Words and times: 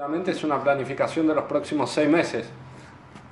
Realmente 0.00 0.30
es 0.30 0.42
una 0.44 0.62
planificación 0.62 1.26
de 1.26 1.34
los 1.34 1.44
próximos 1.44 1.90
seis 1.90 2.08
meses. 2.08 2.46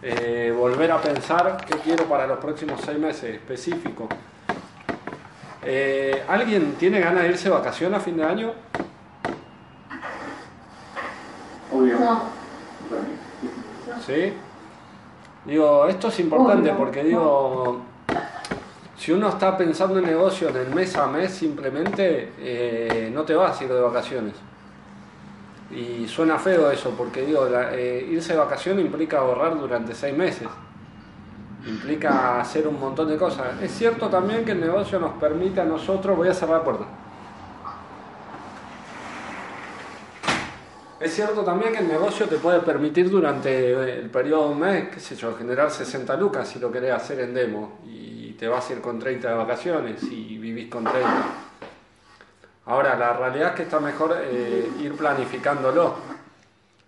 Eh, 0.02 0.54
volver 0.54 0.92
a 0.92 1.00
pensar 1.00 1.56
qué 1.66 1.78
quiero 1.78 2.04
para 2.04 2.27
los 2.27 2.36
próximos 2.36 2.82
seis 2.84 2.98
meses, 2.98 3.36
específico. 3.36 4.06
Eh, 5.62 6.22
¿Alguien 6.28 6.74
tiene 6.74 7.00
ganas 7.00 7.22
de 7.22 7.30
irse 7.30 7.44
de 7.44 7.54
vacaciones 7.54 7.98
a 7.98 8.02
fin 8.02 8.18
de 8.18 8.22
año? 8.22 8.52
Obvio. 11.72 11.98
¿Sí? 14.06 14.34
Digo, 15.46 15.88
esto 15.88 16.08
es 16.08 16.20
importante 16.20 16.70
porque 16.74 17.02
digo, 17.02 17.80
si 18.94 19.12
uno 19.12 19.30
está 19.30 19.56
pensando 19.56 20.00
en 20.00 20.05
negocio 20.05 20.50
en 20.50 20.56
el 20.56 20.74
mes 20.74 20.94
a 20.96 21.06
mes, 21.06 21.32
simplemente 21.32 22.34
eh, 22.38 23.10
no 23.10 23.22
te 23.22 23.34
vas 23.34 23.58
a 23.58 23.64
ir 23.64 23.72
de 23.72 23.80
vacaciones. 23.80 24.34
Y 25.70 26.08
suena 26.08 26.38
feo 26.38 26.70
eso, 26.70 26.95
porque 26.96 27.22
digo, 27.22 27.46
eh, 27.48 28.06
irse 28.10 28.32
de 28.32 28.38
vacaciones 28.38 28.84
implica 28.84 29.18
ahorrar 29.18 29.58
durante 29.58 29.94
seis 29.94 30.16
meses. 30.16 30.48
Implica 31.66 32.41
hacer 32.41 32.66
un 32.66 32.80
montón 32.80 33.08
de 33.08 33.16
cosas. 33.16 33.61
Es 33.61 33.72
cierto 33.72 34.08
también 34.08 34.44
que 34.44 34.52
el 34.52 34.61
negocio 34.61 34.98
nos 34.98 35.12
permite 35.14 35.61
a 35.61 35.64
nosotros, 35.64 36.16
voy 36.16 36.28
a 36.28 36.34
cerrar 36.34 36.58
la 36.58 36.64
puerta. 36.64 36.84
Es 41.00 41.14
cierto 41.14 41.42
también 41.42 41.72
que 41.72 41.78
el 41.78 41.86
negocio 41.86 42.27
te 42.27 42.39
puede 42.39 42.58
permitir 42.61 43.08
durante 43.08 44.00
el 44.00 44.11
periodo 44.11 44.48
de 44.48 44.55
un 44.55 44.58
mes, 44.58 44.89
qué 44.89 44.98
sé 44.98 45.14
yo, 45.14 45.36
generar 45.36 45.70
60 45.70 46.16
lucas 46.16 46.48
si 46.48 46.58
lo 46.58 46.72
querés 46.72 46.92
hacer 46.92 47.20
en 47.20 47.34
demo 47.34 47.78
y 47.86 48.33
te 48.33 48.48
vas 48.48 48.69
a 48.69 48.72
ir 48.72 48.80
con 48.80 48.98
30 48.98 49.28
de 49.28 49.34
vacaciones 49.34 50.02
y 50.02 50.39
vivís 50.39 50.69
con 50.69 50.83
30. 50.83 51.08
Ahora, 52.69 52.97
la 52.97 53.14
realidad 53.14 53.48
es 53.48 53.55
que 53.55 53.62
está 53.62 53.80
mejor 53.80 54.14
eh, 54.20 54.70
ir 54.78 54.94
planificándolo. 54.94 55.94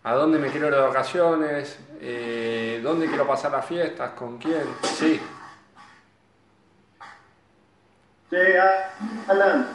¿A 0.04 0.14
dónde 0.14 0.38
me 0.38 0.48
quiero 0.48 0.66
ir 0.66 0.74
de 0.74 0.80
vacaciones? 0.80 1.78
Eh, 1.98 2.80
¿Dónde 2.82 3.06
quiero 3.06 3.26
pasar 3.26 3.52
las 3.52 3.64
fiestas? 3.64 4.10
¿Con 4.10 4.36
quién? 4.36 4.62
Sí. 4.82 5.18
Che, 8.28 8.60
Alan. 9.26 9.68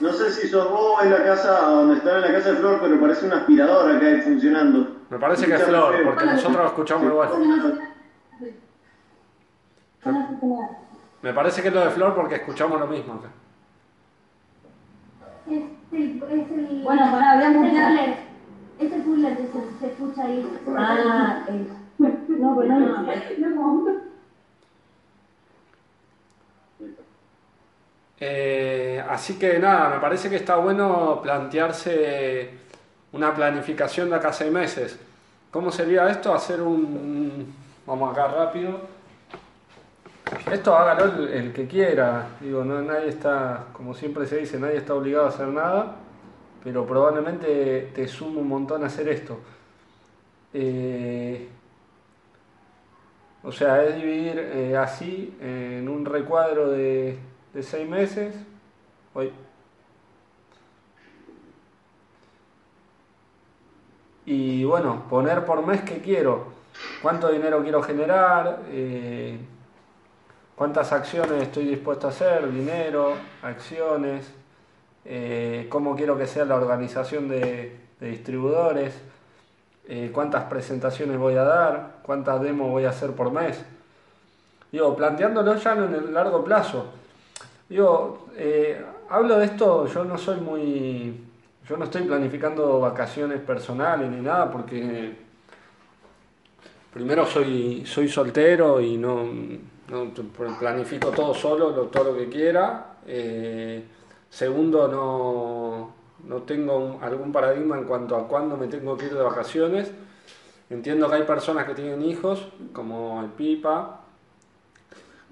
No 0.00 0.12
sé 0.12 0.32
si 0.32 0.48
sos 0.48 0.68
vos 0.68 1.00
en 1.04 1.12
la 1.12 1.22
casa, 1.22 1.60
donde 1.60 1.98
están 1.98 2.16
en 2.16 2.22
la 2.22 2.32
casa 2.32 2.50
de 2.50 2.56
Flor, 2.56 2.80
pero 2.82 3.00
parece 3.00 3.26
una 3.26 3.36
aspiradora 3.36 4.00
que 4.00 4.06
hay 4.06 4.20
funcionando. 4.22 4.96
Me 5.10 5.18
parece 5.18 5.46
que 5.46 5.54
es 5.54 5.62
Flor, 5.62 5.94
porque 6.04 6.26
nosotros 6.26 6.56
lo 6.56 6.66
escuchamos 6.66 7.04
igual. 7.06 7.28
Me 11.22 11.32
parece 11.32 11.62
que 11.62 11.68
es 11.68 11.74
lo 11.74 11.84
de 11.84 11.90
Flor 11.90 12.16
porque 12.16 12.34
escuchamos 12.34 12.80
lo 12.80 12.88
mismo 12.88 13.14
acá. 13.14 13.28
Es 15.92 16.22
es 16.22 16.50
el, 16.50 16.82
Bueno, 16.82 17.02
pará, 17.12 17.34
voy 17.34 17.44
a 17.44 17.48
es 17.50 17.54
el 17.54 17.60
mutear. 17.60 17.88
cooler. 17.96 18.16
Es 18.80 18.92
el 18.92 19.02
cooler 19.02 19.36
que 19.36 19.42
se, 19.46 19.78
se 19.80 19.86
escucha 19.92 20.24
ahí. 20.24 20.46
Ah, 20.76 21.44
eh, 21.48 21.66
no, 21.98 22.56
pero 22.56 22.68
no, 22.78 23.02
no. 23.02 24.02
Eh, 28.20 29.02
así 29.08 29.38
que 29.38 29.58
nada, 29.58 29.88
me 29.90 30.00
parece 30.00 30.30
que 30.30 30.36
está 30.36 30.56
bueno 30.56 31.20
plantearse 31.22 32.50
una 33.12 33.34
planificación 33.34 34.10
de 34.10 34.16
acá 34.16 34.28
a 34.28 34.32
seis 34.32 34.52
meses. 34.52 34.98
¿Cómo 35.50 35.70
sería 35.72 36.08
esto? 36.08 36.32
Hacer 36.32 36.62
un... 36.62 37.52
Vamos 37.86 38.12
acá 38.12 38.28
rápido. 38.28 38.80
Esto 40.50 40.76
hágalo 40.76 41.26
el, 41.26 41.52
que 41.52 41.66
quiera. 41.66 42.28
Digo, 42.40 42.64
no, 42.64 42.80
nadie 42.82 43.08
está, 43.08 43.66
como 43.72 43.94
siempre 43.94 44.26
se 44.26 44.38
dice, 44.38 44.58
nadie 44.58 44.76
está 44.76 44.94
obligado 44.94 45.26
a 45.26 45.28
hacer 45.28 45.48
nada, 45.48 45.96
pero 46.64 46.86
probablemente 46.86 47.90
te 47.94 48.08
suma 48.08 48.40
un 48.40 48.48
montón 48.48 48.84
hacer 48.84 49.08
esto. 49.08 49.38
Eh, 50.54 51.48
o 53.42 53.50
sea, 53.50 53.84
es 53.84 53.96
dividir 53.96 54.38
eh, 54.38 54.76
así 54.76 55.36
en 55.40 55.88
un 55.88 56.04
recuadro 56.04 56.70
de, 56.70 57.18
de 57.52 57.62
seis 57.62 57.88
meses. 57.88 58.34
Hoy. 59.14 59.32
Y 64.24 64.64
bueno, 64.64 65.04
poner 65.10 65.44
por 65.44 65.66
mes 65.66 65.82
qué 65.82 65.98
quiero, 65.98 66.52
cuánto 67.02 67.28
dinero 67.30 67.62
quiero 67.62 67.82
generar, 67.82 68.62
eh, 68.70 69.38
cuántas 70.62 70.92
acciones 70.92 71.42
estoy 71.42 71.64
dispuesto 71.64 72.06
a 72.06 72.10
hacer, 72.10 72.48
dinero, 72.52 73.14
acciones, 73.42 74.32
eh, 75.04 75.66
cómo 75.68 75.96
quiero 75.96 76.16
que 76.16 76.28
sea 76.28 76.44
la 76.44 76.54
organización 76.54 77.28
de, 77.28 77.80
distribuidores, 77.98 78.94
eh, 79.88 80.12
cuántas 80.14 80.44
presentaciones 80.44 81.18
voy 81.18 81.34
a 81.34 81.42
dar, 81.42 81.96
cuántas 82.04 82.40
demos 82.40 82.70
voy 82.70 82.84
a 82.84 82.90
hacer 82.90 83.10
por 83.10 83.32
mes. 83.32 83.60
Digo, 84.70 84.94
planteándolo 84.94 85.56
ya 85.56 85.72
en 85.72 85.94
el 85.96 86.14
largo 86.14 86.44
plazo. 86.44 86.92
Digo, 87.68 88.28
eh, 88.36 88.80
hablo 89.10 89.40
de 89.40 89.46
esto, 89.46 89.88
yo 89.88 90.04
no 90.04 90.16
soy 90.16 90.40
muy... 90.40 91.24
Yo 91.68 91.76
no 91.76 91.86
estoy 91.86 92.02
planificando 92.02 92.78
vacaciones 92.78 93.40
personales 93.40 94.08
ni 94.08 94.20
nada 94.20 94.48
porque 94.48 95.16
primero 96.94 97.26
soy, 97.26 97.84
soy 97.84 98.08
soltero 98.08 98.80
y 98.80 98.96
no, 98.96 99.26
no 99.92 100.12
planifico 100.58 101.10
todo 101.10 101.34
solo, 101.34 101.70
lo- 101.70 101.84
todo 101.86 102.12
lo 102.12 102.16
que 102.18 102.28
quiera. 102.28 102.96
Eh, 103.06 103.84
segundo, 104.30 104.88
no, 104.88 105.92
no 106.28 106.42
tengo 106.42 106.98
algún 107.02 107.30
paradigma 107.32 107.76
en 107.78 107.84
cuanto 107.84 108.16
a 108.16 108.26
cuándo 108.26 108.56
me 108.56 108.66
tengo 108.68 108.96
que 108.96 109.06
ir 109.06 109.14
de 109.14 109.22
vacaciones. 109.22 109.90
Entiendo 110.70 111.08
que 111.10 111.16
hay 111.16 111.22
personas 111.24 111.66
que 111.66 111.74
tienen 111.74 112.02
hijos, 112.02 112.48
como 112.72 113.20
el 113.20 113.28
Pipa, 113.30 114.00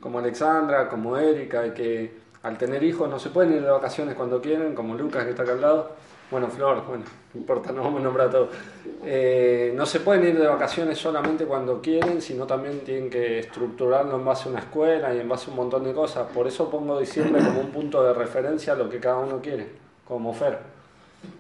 como 0.01 0.19
Alexandra, 0.19 0.89
como 0.89 1.17
Erika, 1.17 1.73
que 1.73 2.19
al 2.43 2.59
tener 2.59 2.83
hijos 2.83 3.09
no 3.09 3.19
se 3.19 3.31
pueden 3.31 3.55
ir 3.55 3.63
de 3.63 3.71
vacaciones 3.71 4.15
cuando 4.15 4.41
quieren, 4.41 4.75
como 4.75 4.95
Lucas 4.95 5.25
que 5.25 5.31
está 5.31 5.43
acá 5.43 5.53
al. 5.53 5.91
Bueno, 6.31 6.49
Flor, 6.49 6.85
bueno, 6.87 7.05
no 7.35 7.41
importa, 7.41 7.73
no 7.73 7.83
vamos 7.83 8.01
a 8.01 8.05
nombrar 8.05 8.31
todo. 8.31 8.49
Eh, 9.05 9.73
no 9.75 9.85
se 9.85 9.99
pueden 9.99 10.25
ir 10.29 10.39
de 10.39 10.47
vacaciones 10.47 10.97
solamente 10.97 11.45
cuando 11.45 11.81
quieren, 11.81 12.23
sino 12.23 12.47
también 12.47 12.81
tienen 12.81 13.11
que 13.11 13.41
estructurarlo 13.41 14.17
en 14.17 14.25
base 14.25 14.49
a 14.49 14.53
una 14.53 14.61
escuela 14.61 15.13
y 15.13 15.19
en 15.19 15.29
base 15.29 15.47
a 15.47 15.51
un 15.51 15.57
montón 15.57 15.83
de 15.83 15.93
cosas. 15.93 16.29
Por 16.29 16.47
eso 16.47 16.71
pongo 16.71 17.01
diciembre 17.01 17.43
como 17.43 17.61
un 17.61 17.71
punto 17.71 18.05
de 18.05 18.13
referencia 18.15 18.75
a 18.75 18.77
lo 18.77 18.89
que 18.89 19.01
cada 19.01 19.19
uno 19.19 19.41
quiere, 19.41 19.67
como 20.07 20.33
Fer. 20.33 20.59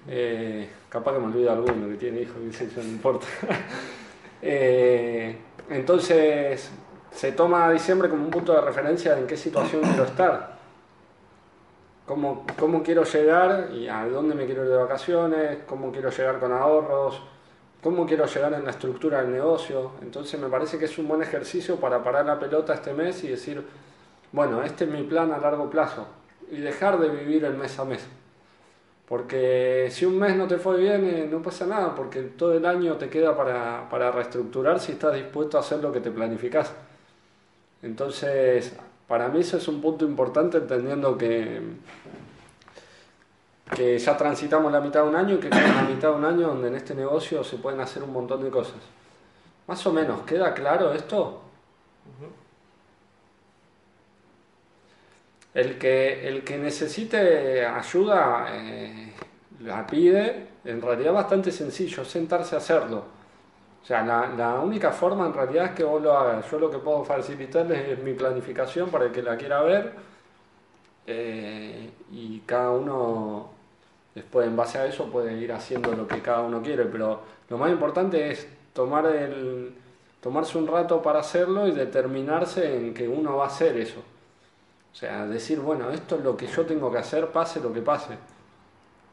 Eh, 0.09 0.69
capaz 0.89 1.13
que 1.13 1.19
me 1.21 1.27
olvido 1.27 1.53
alguno 1.53 1.89
que 1.89 1.95
tiene 1.95 2.23
hijos, 2.23 2.37
no 2.77 2.83
importa. 2.83 3.27
Eh, 4.43 5.37
entonces, 5.69 6.71
se 7.13 7.33
toma 7.33 7.71
diciembre 7.71 8.09
como 8.09 8.25
un 8.25 8.31
punto 8.31 8.55
de 8.55 8.63
referencia 8.63 9.19
en 9.19 9.27
qué 9.27 9.37
situación 9.37 9.83
quiero 9.83 10.05
estar. 10.05 10.60
Cómo, 12.11 12.45
cómo 12.59 12.83
quiero 12.83 13.05
llegar 13.05 13.71
y 13.73 13.87
a 13.87 14.05
dónde 14.05 14.35
me 14.35 14.45
quiero 14.45 14.65
ir 14.65 14.71
de 14.71 14.77
vacaciones, 14.77 15.59
cómo 15.65 15.93
quiero 15.93 16.11
llegar 16.11 16.41
con 16.41 16.51
ahorros, 16.51 17.23
cómo 17.81 18.05
quiero 18.05 18.27
llegar 18.27 18.53
en 18.55 18.65
la 18.65 18.73
estructura 18.73 19.23
del 19.23 19.31
negocio. 19.31 19.93
Entonces 20.03 20.41
me 20.41 20.49
parece 20.49 20.77
que 20.77 20.87
es 20.87 20.99
un 20.99 21.07
buen 21.07 21.23
ejercicio 21.23 21.77
para 21.77 22.03
parar 22.03 22.27
la 22.27 22.37
pelota 22.37 22.75
este 22.75 22.95
mes 22.95 23.23
y 23.23 23.29
decir, 23.29 23.65
bueno, 24.33 24.61
este 24.65 24.87
es 24.87 24.91
mi 24.91 25.05
plan 25.05 25.31
a 25.31 25.39
largo 25.39 25.71
plazo 25.71 26.09
y 26.51 26.57
dejar 26.57 26.99
de 26.99 27.11
vivir 27.11 27.45
el 27.45 27.55
mes 27.55 27.79
a 27.79 27.85
mes. 27.85 28.05
Porque 29.09 29.87
si 29.93 30.05
un 30.05 30.19
mes 30.19 30.35
no 30.35 30.49
te 30.49 30.59
fue 30.59 30.79
bien, 30.79 31.05
eh, 31.05 31.29
no 31.31 31.41
pasa 31.41 31.65
nada, 31.65 31.95
porque 31.95 32.23
todo 32.23 32.55
el 32.55 32.67
año 32.67 32.97
te 32.97 33.09
queda 33.09 33.37
para, 33.37 33.89
para 33.89 34.11
reestructurar 34.11 34.81
si 34.81 34.91
estás 34.91 35.15
dispuesto 35.15 35.59
a 35.59 35.61
hacer 35.61 35.79
lo 35.79 35.93
que 35.93 36.01
te 36.01 36.11
planificás. 36.11 36.75
Entonces, 37.83 38.77
para 39.11 39.27
mí 39.27 39.41
eso 39.41 39.57
es 39.57 39.67
un 39.67 39.81
punto 39.81 40.05
importante, 40.05 40.59
entendiendo 40.59 41.19
que, 41.19 41.61
que 43.75 43.99
ya 43.99 44.17
transitamos 44.17 44.71
la 44.71 44.81
mitad 44.81 45.03
de 45.03 45.09
un 45.09 45.17
año 45.17 45.35
y 45.35 45.39
que 45.39 45.51
queda 45.51 45.67
la 45.67 45.83
mitad 45.83 46.11
de 46.11 46.15
un 46.15 46.25
año 46.25 46.47
donde 46.47 46.69
en 46.69 46.77
este 46.77 46.95
negocio 46.95 47.43
se 47.43 47.57
pueden 47.57 47.81
hacer 47.81 48.05
un 48.05 48.13
montón 48.13 48.41
de 48.45 48.51
cosas. 48.51 48.77
Más 49.67 49.85
o 49.85 49.93
menos, 49.93 50.21
¿queda 50.23 50.55
claro 50.55 50.93
esto? 50.93 51.43
El 55.55 55.77
que, 55.77 56.29
el 56.29 56.45
que 56.45 56.57
necesite 56.57 57.67
ayuda 57.67 58.47
eh, 58.53 59.13
la 59.59 59.89
pide 59.89 60.47
en 60.65 60.81
realidad 60.81 61.15
bastante 61.15 61.51
sencillo, 61.51 62.05
sentarse 62.05 62.55
a 62.55 62.59
hacerlo. 62.59 63.07
O 63.83 63.87
sea, 63.87 64.03
la, 64.05 64.29
la 64.37 64.61
única 64.61 64.93
forma 64.93 65.27
en 65.27 65.35
realidad 65.35 65.67
es 65.67 65.71
que 65.73 65.85
vos 65.85 66.03
lo 66.03 66.17
hagas. 66.17 66.51
Yo 66.51 66.59
lo 66.59 66.71
que 66.71 66.79
puedo 66.79 67.05
facilitarles 67.05 67.89
es 67.89 68.03
mi 68.03 68.13
planificación 68.15 68.91
para 68.91 69.07
el 69.07 69.13
que 69.13 69.23
la 69.23 69.37
quiera 69.37 69.63
ver 69.63 70.11
eh, 71.07 71.91
y 72.13 72.41
cada 72.41 72.71
uno 72.71 73.51
después 74.15 74.47
en 74.47 74.57
base 74.57 74.79
a 74.79 74.87
eso 74.87 75.11
puede 75.11 75.33
ir 75.39 75.53
haciendo 75.53 75.93
lo 75.93 76.07
que 76.07 76.21
cada 76.21 76.43
uno 76.43 76.63
quiere, 76.63 76.85
pero 76.85 77.21
lo 77.49 77.59
más 77.59 77.71
importante 77.71 78.31
es 78.31 78.47
tomar 78.73 79.07
el, 79.07 79.75
tomarse 80.21 80.59
un 80.59 80.67
rato 80.67 81.03
para 81.03 81.21
hacerlo 81.21 81.67
y 81.67 81.73
determinarse 81.73 82.77
en 82.77 82.95
que 82.95 83.09
uno 83.09 83.37
va 83.37 83.45
a 83.45 83.49
hacer 83.49 83.77
eso. 83.77 84.01
O 84.93 84.95
sea, 84.95 85.27
decir, 85.27 85.61
bueno, 85.61 85.91
esto 85.91 86.17
es 86.17 86.25
lo 86.25 86.37
que 86.37 86.47
yo 86.47 86.67
tengo 86.67 86.93
que 86.93 86.99
hacer, 86.99 87.29
pase 87.29 87.61
lo 87.61 87.73
que 87.73 87.83
pase. 87.83 88.17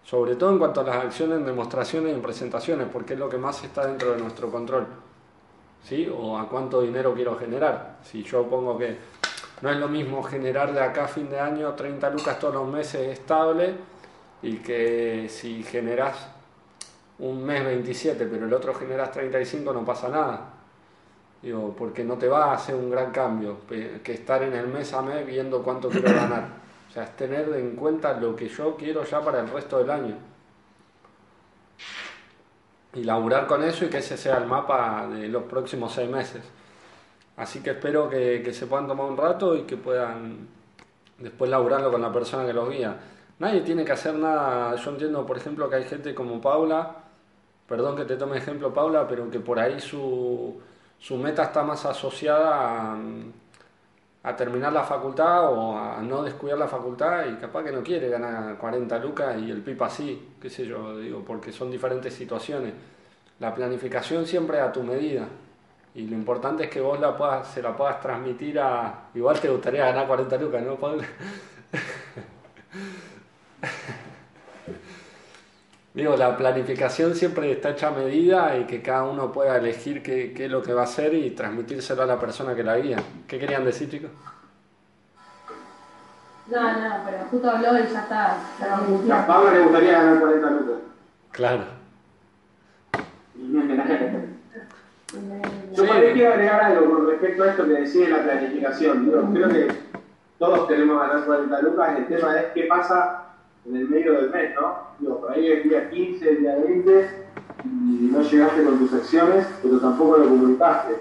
Sobre 0.07 0.38
todo 0.38 0.51
en 0.51 0.57
cuanto 0.57 0.80
a 0.80 0.83
las 0.86 1.04
acciones, 1.04 1.45
demostraciones 1.45 2.18
y 2.18 2.21
presentaciones, 2.21 2.88
porque 2.88 3.15
es 3.15 3.19
lo 3.19 3.27
que 3.27 3.38
más 3.38 3.62
está 3.65 3.86
dentro 3.86 4.13
de 4.13 4.21
nuestro 4.21 4.50
control. 4.50 4.88
¿Sí? 5.83 6.09
O 6.09 6.38
a 6.38 6.48
cuánto 6.48 6.81
dinero 6.81 7.13
quiero 7.13 7.36
generar. 7.38 7.98
Si 8.04 8.24
yo 8.24 8.48
pongo 8.48 8.77
que 8.77 8.95
no 9.62 9.69
es 9.69 9.75
lo 9.75 9.89
mismo 9.89 10.24
generar 10.24 10.74
de 10.74 10.80
acá 10.80 11.04
a 11.04 11.07
fin 11.09 11.30
de 11.30 11.38
año 11.38 11.74
30 11.74 12.09
lucas 12.12 12.39
todos 12.39 12.54
los 12.54 12.69
meses 12.69 13.19
estable 13.19 13.75
y 14.42 14.59
que 14.59 15.27
si 15.27 15.62
generas 15.63 16.30
un 17.19 17.44
mes 17.44 17.65
27 17.65 18.27
pero 18.27 18.45
el 18.45 18.54
otro 18.54 18.74
generas 18.74 19.12
35 19.12 19.74
no 19.74 19.83
pasa 19.83 20.07
nada. 20.07 20.54
Digo, 21.42 21.75
porque 21.77 22.06
no 22.06 22.18
te 22.18 22.30
va 22.30 22.51
a 22.51 22.54
hacer 22.54 22.75
un 22.75 22.89
gran 22.89 23.12
cambio 23.12 23.57
que 23.68 24.13
estar 24.13 24.42
en 24.42 24.54
el 24.54 24.68
mes 24.68 24.94
a 24.94 25.01
mes 25.01 25.27
viendo 25.27 25.62
cuánto 25.62 25.89
quiero 25.89 26.13
ganar. 26.13 26.66
Sea, 26.97 27.03
es 27.03 27.15
tener 27.15 27.47
en 27.53 27.75
cuenta 27.75 28.19
lo 28.19 28.35
que 28.35 28.49
yo 28.49 28.75
quiero 28.75 29.03
ya 29.03 29.21
para 29.21 29.41
el 29.41 29.47
resto 29.49 29.77
del 29.77 29.91
año. 29.91 30.15
Y 32.95 33.03
laburar 33.03 33.45
con 33.45 33.63
eso 33.63 33.85
y 33.85 33.89
que 33.89 33.99
ese 33.99 34.17
sea 34.17 34.39
el 34.39 34.47
mapa 34.47 35.07
de 35.07 35.27
los 35.27 35.44
próximos 35.44 35.94
seis 35.94 36.09
meses. 36.09 36.41
Así 37.35 37.61
que 37.61 37.69
espero 37.69 38.09
que, 38.09 38.41
que 38.44 38.51
se 38.51 38.65
puedan 38.65 38.88
tomar 38.88 39.05
un 39.05 39.15
rato 39.15 39.55
y 39.55 39.61
que 39.61 39.77
puedan 39.77 40.47
después 41.19 41.51
laburarlo 41.51 41.91
con 41.91 42.01
la 42.01 42.11
persona 42.11 42.47
que 42.47 42.53
los 42.53 42.67
guía. 42.67 42.97
Nadie 43.38 43.61
tiene 43.61 43.85
que 43.85 43.91
hacer 43.91 44.15
nada. 44.15 44.75
Yo 44.75 44.89
entiendo, 44.89 45.23
por 45.23 45.38
ejemplo, 45.38 45.69
que 45.69 45.75
hay 45.75 45.83
gente 45.83 46.15
como 46.15 46.41
Paula, 46.41 46.95
perdón 47.67 47.95
que 47.95 48.05
te 48.05 48.15
tome 48.15 48.39
ejemplo 48.39 48.73
Paula, 48.73 49.07
pero 49.07 49.29
que 49.29 49.39
por 49.39 49.59
ahí 49.59 49.79
su, 49.79 50.59
su 50.97 51.15
meta 51.17 51.44
está 51.44 51.61
más 51.61 51.85
asociada 51.85 52.94
a, 52.94 52.97
a, 54.27 54.35
terminar 54.35 54.74
la 54.74 54.83
facultad 54.83 55.51
o 55.51 55.77
a 55.77 56.01
no 56.01 56.24
descuidar 56.24 56.57
la 56.57 56.68
facultad 56.68 57.25
y 57.27 57.35
capaz 57.35 57.63
que 57.63 57.71
no 57.71 57.81
quiere 57.81 58.09
ganar 58.09 58.57
40 58.57 59.00
lucas 59.00 59.38
y 59.39 59.51
el 59.51 59.62
pipa 59.62 59.89
sí, 59.89 60.33
qué 60.41 60.50
sé 60.50 60.65
yo, 60.65 60.97
digo, 60.97 61.24
porque 61.25 61.51
son 61.51 61.71
diferentes 61.71 62.13
situaciones. 62.13 62.74
La 63.39 63.53
planificación 63.53 64.25
siempre 64.25 64.59
a 64.59 64.71
tu 64.71 64.83
medida. 64.83 65.27
Y 65.95 66.07
lo 66.07 66.15
importante 66.15 66.65
es 66.65 66.69
que 66.69 66.81
vos 66.81 67.00
la 67.00 67.15
puedas, 67.18 67.47
se 67.47 67.62
la 67.62 67.75
puedas 67.75 68.00
transmitir 68.00 68.59
a... 68.59 69.09
Igual 69.15 69.39
te 69.39 69.50
gustaría 69.50 69.85
ganar 69.85 70.07
40 70.07 70.38
lucas, 70.38 70.63
¿no, 70.63 70.75
Paula? 70.75 71.06
Digo, 75.97 76.15
la 76.15 76.38
planificación 76.38 77.15
siempre 77.15 77.51
está 77.51 77.71
hecha 77.71 77.88
a 77.88 77.91
medida 77.91 78.55
y 78.55 78.65
que 78.65 78.83
cada 78.83 79.05
uno 79.05 79.31
pueda 79.31 79.57
elegir 79.57 80.03
qué, 80.03 80.31
qué, 80.31 80.45
es 80.45 80.51
lo 80.51 80.61
que 80.61 80.71
va 80.71 80.81
a 80.81 80.83
hacer 80.83 81.15
y 81.15 81.31
transmitírselo 81.31 82.03
a 82.03 82.05
la 82.05 82.19
persona 82.19 82.53
que 82.53 82.61
la 82.63 82.77
guía. 82.77 82.97
¿Qué 83.27 83.39
querían 83.39 83.65
decir, 83.65 83.89
chicos? 83.89 84.11
No, 86.51 86.61
no, 86.61 86.95
pero 87.03 87.17
justo 87.31 87.49
habló 87.49 87.79
y 87.79 87.91
ya 87.91 88.01
está. 88.01 88.38
A 89.11 89.25
Pablo 89.25 89.51
le 89.51 89.59
gustaría 89.61 89.94
ganar 89.94 90.19
40 90.19 90.49
lucas. 90.51 90.75
Claro. 91.31 91.63
Yo 95.73 95.83
sí. 95.83 95.89
quiero 96.13 96.33
agregar 96.33 96.61
algo 96.61 96.94
con 96.94 97.07
respecto 97.09 97.41
a 97.41 97.47
esto 97.47 97.65
que 97.65 97.73
decía 97.73 98.09
la 98.09 98.23
planificación. 98.23 99.03
Digo, 99.03 99.29
creo 99.33 99.49
que 99.49 99.67
todos 100.38 100.67
queremos 100.67 100.99
ganar 100.99 101.25
40 101.25 101.61
lucas, 101.63 101.97
el 101.97 102.05
tema 102.05 102.39
es 102.39 102.45
qué 102.53 102.65
pasa 102.65 103.26
en 103.67 103.75
el 103.75 103.89
medio 103.89 104.13
del 104.13 104.29
mes, 104.29 104.55
¿no? 104.55 104.77
Digo, 104.99 105.21
por 105.21 105.31
ahí 105.31 105.47
el 105.47 105.63
día 105.63 105.89
15, 105.89 106.29
el 106.29 106.39
día 106.39 106.55
20, 106.55 107.09
y 107.65 108.09
no 108.11 108.21
llegaste 108.21 108.63
con 108.63 108.79
tus 108.79 108.93
acciones, 108.93 109.45
pero 109.61 109.79
tampoco 109.79 110.17
lo 110.17 110.29
comunicaste. 110.29 110.93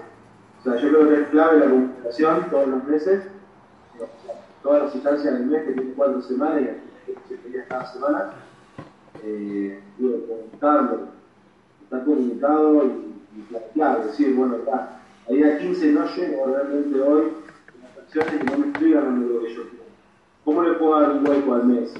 O 0.59 0.63
sea, 0.63 0.75
yo 0.75 0.89
creo 0.89 1.07
que 1.07 1.21
es 1.21 1.27
clave 1.29 1.59
la 1.59 1.69
comunicación 1.69 2.49
todos 2.49 2.67
los 2.67 2.83
meses, 2.83 3.23
todas 4.61 4.83
las 4.83 4.95
instancias 4.95 5.33
del 5.33 5.45
mes 5.45 5.63
que 5.63 5.73
tiene 5.73 5.93
cuatro 5.93 6.21
semanas 6.21 6.61
y 7.07 7.11
siete 7.27 7.49
días 7.49 7.65
cada 7.69 7.85
semana, 7.85 8.31
eh, 9.23 9.79
digo, 9.97 10.17
comunicarlo, 10.27 11.07
estar 11.83 12.03
comunicado 12.03 12.85
y, 12.85 13.13
y 13.75 14.07
decir, 14.07 14.35
bueno, 14.35 14.57
ya, 14.65 15.01
a 15.29 15.31
día 15.31 15.57
15 15.57 15.91
no 15.93 16.05
llego 16.15 16.47
realmente 16.47 16.99
hoy 16.99 17.23
las 17.81 17.97
acciones 18.03 18.33
y 18.41 18.45
no 18.45 18.57
me 18.57 18.67
estoy 18.67 18.91
ganando 18.91 19.33
lo 19.33 19.41
que 19.41 19.55
yo 19.55 19.69
quiero. 19.69 19.85
¿Cómo 20.43 20.63
le 20.63 20.73
puedo 20.73 20.99
dar 20.99 21.11
un 21.11 21.27
hueco 21.27 21.53
al 21.53 21.65
mes? 21.65 21.93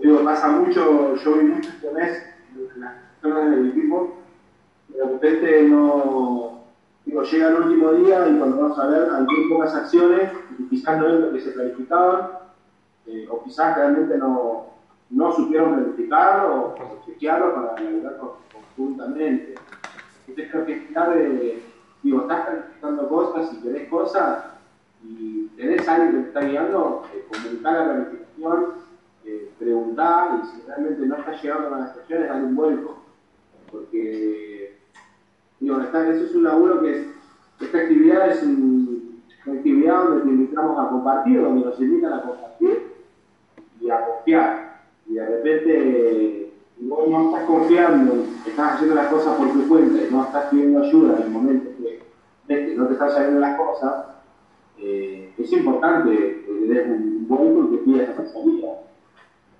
Digo, 0.00 0.22
pasa 0.24 0.48
mucho, 0.48 1.14
yo 1.14 1.32
vi 1.34 1.46
mucho 1.46 1.70
este 1.70 1.90
mes 1.92 2.22
en 2.74 2.80
las 2.80 2.94
zonas 3.22 3.50
del 3.50 3.70
equipo, 3.70 4.18
de 4.88 5.04
repente 5.04 5.62
no, 5.62 6.60
digo, 7.04 7.22
llega 7.22 7.48
el 7.48 7.54
último 7.62 7.92
día 7.92 8.28
y 8.28 8.38
cuando 8.38 8.58
vamos 8.58 8.78
a 8.78 8.86
ver, 8.86 9.08
hay 9.10 9.22
muy 9.22 9.48
pocas 9.48 9.74
acciones 9.74 10.30
y 10.58 10.68
quizás 10.68 10.98
no 10.98 11.08
es 11.08 11.20
lo 11.20 11.32
que 11.32 11.40
se 11.40 11.50
planificaban, 11.52 12.30
eh, 13.06 13.26
o 13.30 13.42
quizás 13.42 13.76
realmente 13.76 14.16
no, 14.18 14.66
no 15.10 15.32
supieron 15.32 15.74
planificar 15.74 16.46
o, 16.46 16.74
o 16.74 17.02
chequearlo 17.06 17.54
para 17.54 17.80
laburar 17.80 18.18
conjuntamente. 18.76 19.54
Entonces 20.26 20.50
creo 20.50 20.66
que 20.66 20.72
es 20.72 20.82
clave, 20.88 21.62
digo, 22.02 22.22
estás 22.22 22.46
planificando 22.46 23.08
cosas 23.08 23.52
y 23.52 23.62
querés 23.62 23.88
cosas 23.88 24.44
y 25.02 25.48
tenés 25.56 25.86
alguien 25.88 26.12
que 26.12 26.18
te 26.18 26.28
está 26.28 26.40
guiando, 26.40 27.02
eh, 27.14 27.26
comunicar 27.30 27.72
la 27.72 27.84
planificación 27.84 28.83
preguntar 29.58 30.40
y 30.42 30.46
si 30.46 30.66
realmente 30.66 31.06
no 31.06 31.16
está 31.16 31.32
llegando 31.40 31.74
a 31.74 31.78
las 31.78 31.90
estaciones, 31.90 32.28
darle 32.28 32.44
un 32.46 32.56
vuelco. 32.56 32.98
Porque, 33.70 34.78
digo, 35.60 35.80
está, 35.80 36.08
eso 36.08 36.24
es 36.24 36.34
un 36.34 36.44
laburo 36.44 36.82
que 36.82 37.00
es, 37.00 37.06
esta 37.60 37.78
actividad 37.78 38.30
es 38.30 38.42
un, 38.42 39.22
una 39.46 39.56
actividad 39.56 40.04
donde 40.04 40.24
te 40.24 40.28
invitamos 40.28 40.78
a 40.78 40.88
compartir, 40.88 41.42
donde 41.42 41.64
nos 41.64 41.80
invitan 41.80 42.12
a 42.12 42.22
compartir 42.22 42.92
y 43.80 43.90
a 43.90 44.04
confiar. 44.06 44.82
Y 45.06 45.14
de 45.14 45.26
repente, 45.26 46.52
vos 46.80 47.08
no 47.08 47.30
estás 47.30 47.44
confiando, 47.46 48.24
estás 48.46 48.74
haciendo 48.74 48.94
las 48.94 49.08
cosas 49.08 49.36
por 49.36 49.52
tu 49.52 49.68
cuenta 49.68 50.02
y 50.02 50.10
no 50.10 50.24
estás 50.24 50.46
pidiendo 50.50 50.82
ayuda 50.82 51.16
en 51.16 51.22
el 51.22 51.30
momento 51.30 51.70
que 51.78 52.04
que 52.46 52.74
no 52.76 52.86
te 52.86 52.92
están 52.94 53.10
saliendo 53.10 53.40
las 53.40 53.56
cosas, 53.56 54.06
eh, 54.78 55.32
es 55.38 55.52
importante 55.52 56.44
que 56.44 56.52
des 56.66 56.86
un 56.86 57.26
vuelco 57.26 57.68
y 57.68 57.76
que 57.76 57.84
pidas 57.84 58.10
esa 58.10 58.26
salida. 58.26 58.83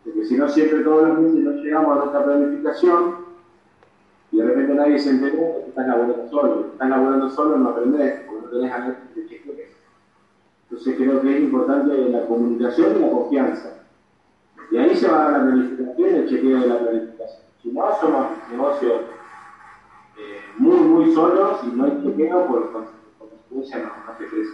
Porque 0.04 0.24
si 0.26 0.36
no, 0.36 0.48
siempre 0.48 0.80
todos 0.80 1.08
los 1.08 1.18
meses 1.18 1.38
no 1.38 1.50
llegamos 1.52 1.92
a 1.92 2.00
nuestra 2.00 2.24
planificación 2.24 3.24
y 4.30 4.36
de 4.36 4.44
repente 4.44 4.74
nadie 4.74 4.98
se 4.98 5.10
enteró 5.10 5.60
que 5.62 5.68
estás 5.68 5.86
laburando 5.86 6.28
solo. 6.28 6.66
Estás 6.72 6.88
laburando 6.90 7.30
solo 7.30 7.56
no 7.56 7.68
aprendés, 7.70 8.20
porque 8.26 8.42
no 8.44 8.50
tenés 8.50 8.72
a 8.72 8.78
nadie 8.78 8.94
que 9.14 9.20
te 9.20 9.28
chequee. 9.28 9.68
Entonces 10.68 10.96
creo 10.96 11.22
que 11.22 11.36
es 11.36 11.42
importante 11.42 12.08
la 12.10 12.26
comunicación 12.26 12.96
y 12.96 13.00
la 13.00 13.10
confianza. 13.10 13.70
Y 14.70 14.76
ahí 14.76 14.96
se 14.96 15.08
va 15.08 15.20
a 15.20 15.30
dar 15.30 15.32
la 15.32 15.44
planificación 15.46 16.10
y 16.10 16.14
el 16.14 16.28
chequeo 16.28 16.60
de 16.60 16.66
la 16.66 16.78
planificación. 16.80 17.42
Si 17.62 17.70
no, 17.70 18.00
somos 18.00 18.26
negocios 18.50 19.02
eh, 20.18 20.40
muy, 20.58 20.76
muy 20.80 21.14
solos 21.14 21.60
y 21.64 21.76
no 21.76 21.84
hay 21.84 22.02
chequeo, 22.02 22.46
por 22.46 22.72
consecuencia 22.72 23.78
no, 23.78 23.84
no 23.84 24.18
se 24.18 24.26
crece. 24.26 24.50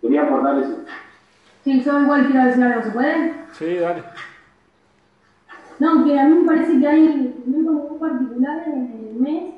Quería 0.00 0.22
aportar 0.22 0.58
eso. 0.58 0.78
Sí, 1.64 1.82
yo 1.82 2.00
igual 2.00 2.26
quiero 2.26 2.46
decir 2.46 2.64
algo, 2.64 2.82
¿se 2.82 2.90
puede? 2.90 3.34
Sí, 3.52 3.74
dale. 3.76 4.02
No, 5.78 6.04
que 6.04 6.18
a 6.18 6.24
mí 6.24 6.38
me 6.38 6.46
parece 6.46 6.78
que 6.78 6.86
hay 6.86 7.42
momentos 7.44 7.90
muy 7.90 7.98
particulares 7.98 8.66
en 8.68 9.08
el 9.08 9.14
mes 9.20 9.54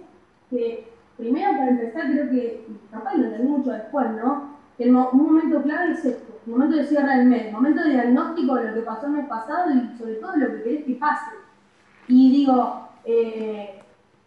que, 0.50 0.92
primero 1.16 1.52
para 1.52 1.70
empezar, 1.70 2.10
creo 2.10 2.30
que, 2.30 2.66
capaz 2.90 3.14
lo 3.14 3.25
entendí 3.26 3.48
mucho 3.48 3.70
después, 3.70 4.10
¿no? 4.12 4.58
Que 4.76 4.84
el 4.84 4.96
un 4.96 5.22
momento 5.22 5.62
clave 5.62 5.92
es 5.92 6.04
esto, 6.04 6.40
el 6.46 6.52
momento 6.52 6.76
de 6.76 6.87
cierre 6.87 7.16
del 7.18 7.26
mes, 7.26 7.46
el 7.46 7.52
momento 7.52 7.82
de 7.82 7.90
diagnóstico 7.90 8.54
de 8.54 8.68
lo 8.68 8.75
que 8.75 8.80
pasó 8.80 9.06
el 9.06 9.12
mes 9.12 9.26
pasado 9.26 9.70
y 9.70 9.98
sobre 9.98 10.14
todo 10.14 10.32
de 10.32 10.38
lo 10.38 10.46
que 10.48 10.62
querés 10.62 10.84
que 10.84 10.94
pase. 10.94 11.30
Y 12.08 12.30
digo, 12.30 12.88
eh, 13.04 13.80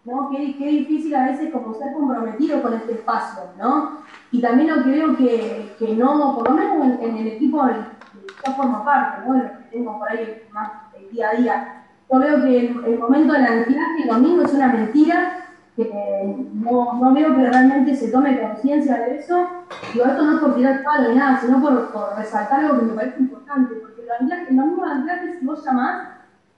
¿no? 0.05 0.29
Qué, 0.29 0.55
qué 0.57 0.67
difícil 0.67 1.15
a 1.15 1.27
veces 1.27 1.51
como 1.51 1.73
ser 1.73 1.93
comprometido 1.93 2.61
con 2.61 2.73
este 2.73 2.93
espacio, 2.93 3.43
¿no? 3.57 3.99
Y 4.31 4.41
también 4.41 4.75
lo 4.75 4.83
creo 4.83 5.15
que, 5.17 5.75
que 5.77 5.95
no, 5.95 6.35
por 6.35 6.49
lo 6.49 6.55
menos 6.55 6.85
en, 6.85 7.09
en 7.09 7.17
el 7.17 7.27
equipo 7.27 7.65
que 7.67 8.47
yo 8.47 8.53
formo 8.53 8.83
parte, 8.83 9.27
¿no? 9.27 9.33
Los 9.33 9.51
que 9.51 9.63
tengo 9.71 9.99
por 9.99 10.09
ahí 10.09 10.43
más 10.51 10.71
el 10.97 11.09
día 11.11 11.29
a 11.29 11.33
día, 11.33 11.80
yo 12.11 12.19
veo 12.19 12.43
que 12.43 12.59
el, 12.59 12.85
el 12.85 12.99
momento 12.99 13.33
del 13.33 13.45
anclaje 13.45 14.03
el 14.03 14.09
domingo 14.09 14.43
es 14.43 14.53
una 14.53 14.67
mentira, 14.67 15.41
que 15.75 16.49
no, 16.53 16.93
no 16.93 17.13
veo 17.13 17.35
que 17.35 17.49
realmente 17.49 17.95
se 17.95 18.11
tome 18.11 18.39
conciencia 18.39 18.97
de 18.97 19.17
eso. 19.17 19.47
Digo, 19.93 20.05
esto 20.05 20.23
no 20.23 20.35
es 20.35 20.39
por 20.41 20.55
tirar 20.55 20.83
palo 20.83 21.09
ni 21.09 21.15
nada, 21.15 21.39
sino 21.39 21.61
por, 21.61 21.91
por 21.91 22.17
resaltar 22.17 22.59
algo 22.59 22.79
que 22.79 22.85
me 22.85 22.93
parece 22.93 23.19
importante, 23.19 23.75
porque 23.75 24.01
el, 24.01 24.11
anclaje, 24.11 24.49
el 24.49 24.57
domingo 24.57 24.85
de 24.85 24.91
anclaje, 24.91 25.39
si 25.39 25.45
vos 25.45 25.65
llamás, 25.65 26.07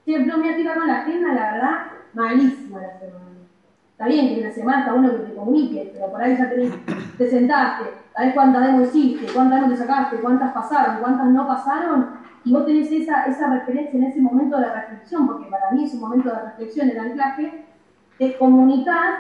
siempre 0.03 0.33
me 0.33 0.39
voy 0.39 0.49
a 0.49 0.55
tirar 0.57 0.77
con 0.77 0.87
la 0.87 1.01
agenda, 1.01 1.33
la 1.33 1.51
verdad, 1.53 1.77
malísima 2.13 2.81
la 2.81 2.99
semana. 2.99 3.23
Está 3.91 4.07
bien 4.07 4.29
que 4.29 4.41
en 4.41 4.47
la 4.47 4.53
semana 4.53 4.79
está 4.79 4.93
bueno 4.93 5.11
que 5.11 5.17
te 5.19 5.35
comuniques, 5.35 5.89
pero 5.93 6.11
por 6.11 6.21
ahí 6.21 6.35
ya 6.35 6.49
te 7.17 7.29
sentaste, 7.29 7.85
sabés 8.15 8.33
cuántas 8.33 8.65
demos 8.65 8.87
hiciste, 8.87 9.31
cuántas 9.31 9.61
no 9.61 9.69
te 9.69 9.77
sacaste, 9.77 10.17
cuántas 10.17 10.51
pasaron, 10.51 10.97
cuántas 10.99 11.27
no 11.27 11.47
pasaron, 11.47 12.07
y 12.45 12.51
vos 12.51 12.65
tenés 12.65 12.91
esa, 12.91 13.25
esa 13.25 13.53
referencia 13.53 13.97
en 13.97 14.03
ese 14.05 14.21
momento 14.21 14.57
de 14.57 14.69
reflexión, 14.69 15.27
porque 15.27 15.49
para 15.49 15.71
mí 15.71 15.85
es 15.85 15.93
un 15.93 16.01
momento 16.01 16.29
de 16.29 16.41
reflexión, 16.41 16.89
el 16.89 16.99
anclaje, 16.99 17.65
te 18.17 18.37
comunicás, 18.37 19.15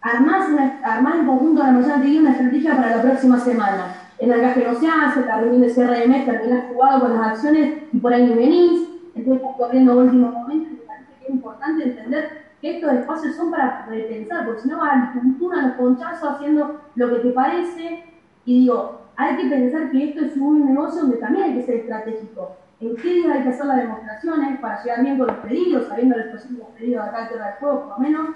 armás, 0.00 0.48
una, 0.50 1.18
en 1.18 1.26
conjunto 1.26 1.62
la 1.62 1.72
mañana 1.72 1.94
anterior 1.94 2.22
una 2.22 2.32
estrategia 2.32 2.76
para 2.76 2.96
la 2.96 3.02
próxima 3.02 3.38
semana. 3.38 3.96
El 4.18 4.32
anclaje 4.32 4.64
no 4.64 4.78
se 4.78 4.86
hace, 4.86 5.26
la 5.26 5.40
reunión 5.40 5.62
de 5.62 5.70
cierre 5.70 6.00
de 6.00 6.08
mes 6.08 6.26
terminás 6.26 6.66
jugado 6.72 7.00
con 7.00 7.16
las 7.16 7.28
acciones 7.28 7.82
y 7.92 7.98
por 7.98 8.12
ahí 8.12 8.26
no 8.26 8.36
venís, 8.36 8.88
entonces 9.14 9.42
estás 9.42 9.56
corriendo 9.56 9.98
último 9.98 10.30
momento, 10.30 10.70
me 10.70 10.86
parece 10.86 11.06
que 11.18 11.26
es 11.26 11.30
importante 11.30 11.84
entender 11.84 12.44
que 12.60 12.76
estos 12.76 12.92
espacios 12.92 13.34
son 13.34 13.50
para 13.50 13.84
repensar, 13.86 14.46
porque 14.46 14.62
si 14.62 14.68
no 14.68 14.78
vas 14.78 14.92
a 14.92 14.96
la 14.96 15.12
cultura, 15.12 15.58
a 15.58 15.62
los 15.66 15.76
ponchazos, 15.76 16.30
haciendo 16.30 16.80
lo 16.94 17.10
que 17.10 17.16
te 17.16 17.30
parece, 17.30 18.04
y 18.44 18.60
digo, 18.60 19.03
hay 19.16 19.36
que 19.36 19.48
pensar 19.48 19.90
que 19.90 20.10
esto 20.10 20.24
es 20.24 20.36
un 20.36 20.66
negocio 20.66 21.02
donde 21.02 21.18
también 21.18 21.44
hay 21.44 21.54
que 21.54 21.62
ser 21.62 21.76
estratégico. 21.76 22.56
¿En 22.80 22.96
qué 22.96 23.14
día 23.14 23.32
hay 23.32 23.42
que 23.44 23.48
hacer 23.50 23.66
las 23.66 23.76
demostraciones 23.76 24.60
para 24.60 24.82
llegar 24.82 25.02
bien 25.02 25.18
con 25.18 25.28
los 25.28 25.36
pedidos, 25.36 25.86
sabiendo 25.88 26.16
los 26.16 26.26
posibles 26.26 26.66
pedidos 26.76 27.04
de 27.04 27.10
acá 27.10 27.28
de 27.30 27.38
del 27.38 27.52
juego, 27.60 27.80
por 27.80 27.88
lo 27.90 27.98
menos? 27.98 28.28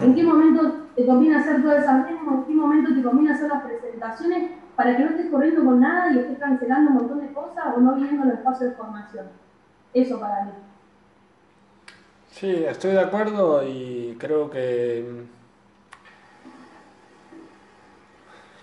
¿En 0.00 0.14
qué 0.14 0.22
momento 0.22 0.72
te 0.94 1.06
conviene 1.06 1.36
hacer 1.36 1.62
todas 1.62 1.82
esas 1.82 2.06
demos? 2.06 2.34
¿En 2.34 2.44
qué 2.44 2.52
momento 2.52 2.94
te 2.94 3.02
conviene 3.02 3.32
hacer 3.32 3.48
las 3.48 3.62
presentaciones 3.62 4.50
para 4.76 4.96
que 4.96 5.02
no 5.02 5.10
estés 5.10 5.30
corriendo 5.30 5.64
con 5.64 5.80
nada 5.80 6.12
y 6.12 6.18
estés 6.18 6.38
cancelando 6.38 6.90
un 6.90 6.96
montón 6.98 7.20
de 7.20 7.32
cosas 7.32 7.64
o 7.76 7.80
no 7.80 7.94
viendo 7.94 8.24
los 8.24 8.34
espacios 8.34 8.70
de 8.70 8.76
formación? 8.76 9.26
Eso 9.94 10.20
para 10.20 10.44
mí. 10.44 10.50
Sí, 12.30 12.64
estoy 12.68 12.92
de 12.92 13.00
acuerdo 13.00 13.66
y 13.66 14.14
creo 14.20 14.50
que 14.50 15.26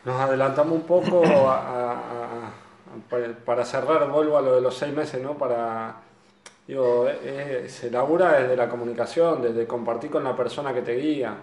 nos 0.05 0.19
adelantamos 0.19 0.74
un 0.74 0.83
poco 0.83 1.24
a, 1.50 2.51
para 3.45 3.65
cerrar, 3.65 4.10
vuelvo 4.10 4.38
a 4.38 4.41
lo 4.41 4.55
de 4.55 4.62
los 4.62 4.75
seis 4.75 4.93
meses, 4.93 5.22
¿no? 5.22 5.38
Para, 5.38 5.95
digo, 6.67 7.07
eh, 7.07 7.65
se 7.69 7.89
labura 7.89 8.39
desde 8.39 8.55
la 8.55 8.69
comunicación, 8.69 9.41
desde 9.41 9.65
compartir 9.65 10.12
con 10.12 10.24
la 10.24 10.36
persona 10.36 10.74
que 10.74 10.81
te 10.81 10.95
guía. 10.95 11.36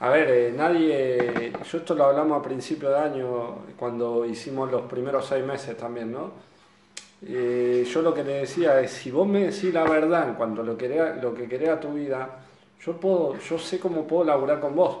A 0.00 0.10
ver, 0.10 0.30
eh, 0.30 0.52
nadie, 0.56 1.52
yo 1.52 1.78
esto 1.78 1.94
lo 1.94 2.04
hablamos 2.04 2.38
a 2.38 2.42
principio 2.42 2.88
de 2.90 2.98
año, 2.98 3.64
cuando 3.76 4.24
hicimos 4.24 4.70
los 4.70 4.82
primeros 4.82 5.26
seis 5.26 5.44
meses 5.44 5.76
también, 5.76 6.12
¿no? 6.12 6.30
Eh, 7.26 7.84
yo 7.92 8.00
lo 8.02 8.14
que 8.14 8.22
le 8.22 8.34
decía 8.34 8.80
es, 8.80 8.92
si 8.92 9.10
vos 9.10 9.26
me 9.26 9.46
decís 9.46 9.74
la 9.74 9.82
verdad 9.82 10.28
en 10.28 10.34
cuanto 10.34 10.62
a 10.62 10.64
lo 10.64 10.78
que, 10.78 10.88
lo 11.20 11.34
que 11.34 11.48
querés 11.48 11.70
a 11.70 11.80
tu 11.80 11.94
vida, 11.94 12.28
yo, 12.80 12.92
puedo, 12.96 13.36
yo 13.38 13.58
sé 13.58 13.80
cómo 13.80 14.06
puedo 14.06 14.24
laburar 14.24 14.60
con 14.60 14.76
vos. 14.76 14.98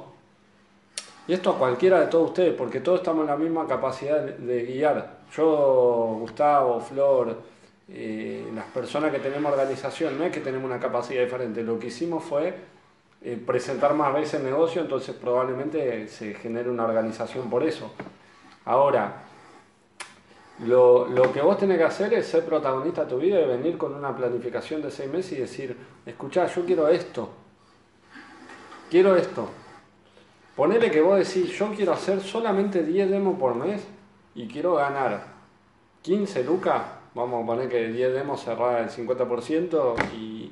Y 1.28 1.34
esto 1.34 1.50
a 1.50 1.58
cualquiera 1.58 2.00
de 2.00 2.06
todos 2.06 2.30
ustedes, 2.30 2.54
porque 2.54 2.80
todos 2.80 3.00
estamos 3.00 3.20
en 3.20 3.28
la 3.28 3.36
misma 3.36 3.66
capacidad 3.66 4.18
de, 4.18 4.62
guiar. 4.62 5.18
Yo, 5.36 6.16
Gustavo, 6.20 6.80
Flor, 6.80 7.36
eh, 7.90 8.48
las 8.54 8.64
personas 8.64 9.12
que 9.12 9.18
tenemos 9.18 9.52
organización, 9.52 10.16
no 10.16 10.24
es 10.24 10.32
que 10.32 10.40
tenemos 10.40 10.64
una 10.64 10.80
capacidad 10.80 11.22
diferente, 11.22 11.62
lo 11.62 11.78
que 11.78 11.88
hicimos 11.88 12.24
fue 12.24 12.54
eh, 13.20 13.38
presentar 13.46 13.92
más 13.92 14.14
veces 14.14 14.40
el 14.40 14.44
negocio, 14.44 14.80
entonces 14.80 15.14
probablemente 15.16 16.08
se 16.08 16.32
genere 16.32 16.70
una 16.70 16.86
organización 16.86 17.50
por 17.50 17.62
eso. 17.62 17.92
Ahora, 18.64 19.24
lo, 20.64 21.08
lo, 21.08 21.30
que 21.30 21.42
vos 21.42 21.58
tenés 21.58 21.76
que 21.76 21.84
hacer 21.84 22.14
es 22.14 22.26
ser 22.26 22.46
protagonista 22.46 23.04
de 23.04 23.10
tu 23.10 23.18
vida 23.18 23.38
y 23.38 23.46
venir 23.46 23.76
con 23.76 23.94
una 23.94 24.16
planificación 24.16 24.80
de 24.80 24.90
seis 24.90 25.10
meses 25.12 25.32
y 25.32 25.42
decir, 25.42 25.76
escuchá, 26.06 26.46
yo 26.46 26.64
quiero 26.64 26.88
esto, 26.88 27.28
quiero 28.90 29.14
esto. 29.14 29.50
Ponele 30.58 30.90
que 30.90 31.00
vos 31.00 31.16
decís, 31.16 31.56
yo 31.56 31.70
quiero 31.70 31.92
hacer 31.92 32.20
solamente 32.20 32.82
10 32.82 33.10
demos 33.10 33.38
por 33.38 33.54
mes 33.54 33.80
y 34.34 34.48
quiero 34.48 34.74
ganar 34.74 35.22
15 36.02 36.42
lucas, 36.42 36.82
vamos 37.14 37.44
a 37.44 37.46
poner 37.46 37.68
que 37.68 37.86
10 37.86 38.12
demos 38.12 38.42
cerrar 38.42 38.82
el 38.82 38.88
50% 38.90 39.94
y 40.14 40.50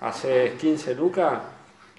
haces 0.00 0.58
15 0.58 0.96
lucas, 0.96 1.42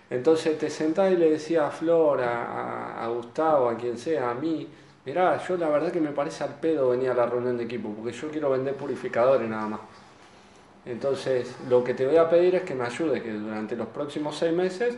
entonces 0.09 0.57
te 0.57 0.69
sentás 0.69 1.09
y 1.13 1.15
le 1.15 1.29
decís 1.29 1.57
a 1.57 1.71
Flor, 1.71 2.19
a, 2.19 3.01
a 3.01 3.07
Gustavo, 3.07 3.69
a 3.69 3.77
quien 3.77 3.97
sea, 3.97 4.31
a 4.31 4.33
mí, 4.33 4.67
mirá, 5.05 5.41
yo 5.47 5.55
la 5.55 5.69
verdad 5.69 5.89
que 5.89 6.01
me 6.01 6.11
parece 6.11 6.43
al 6.43 6.55
pedo 6.55 6.89
venir 6.89 7.11
a 7.11 7.13
la 7.13 7.27
reunión 7.27 7.57
de 7.57 7.63
equipo, 7.63 7.93
porque 7.95 8.11
yo 8.11 8.29
quiero 8.29 8.50
vender 8.50 8.75
purificadores 8.75 9.50
nada 9.50 9.67
más. 9.67 9.79
Entonces, 10.85 11.55
lo 11.69 11.81
que 11.81 11.93
te 11.93 12.05
voy 12.05 12.17
a 12.17 12.29
pedir 12.29 12.55
es 12.55 12.63
que 12.63 12.75
me 12.75 12.83
ayude, 12.83 13.23
que 13.23 13.31
durante 13.31 13.77
los 13.77 13.88
próximos 13.88 14.35
seis 14.35 14.51
meses 14.51 14.97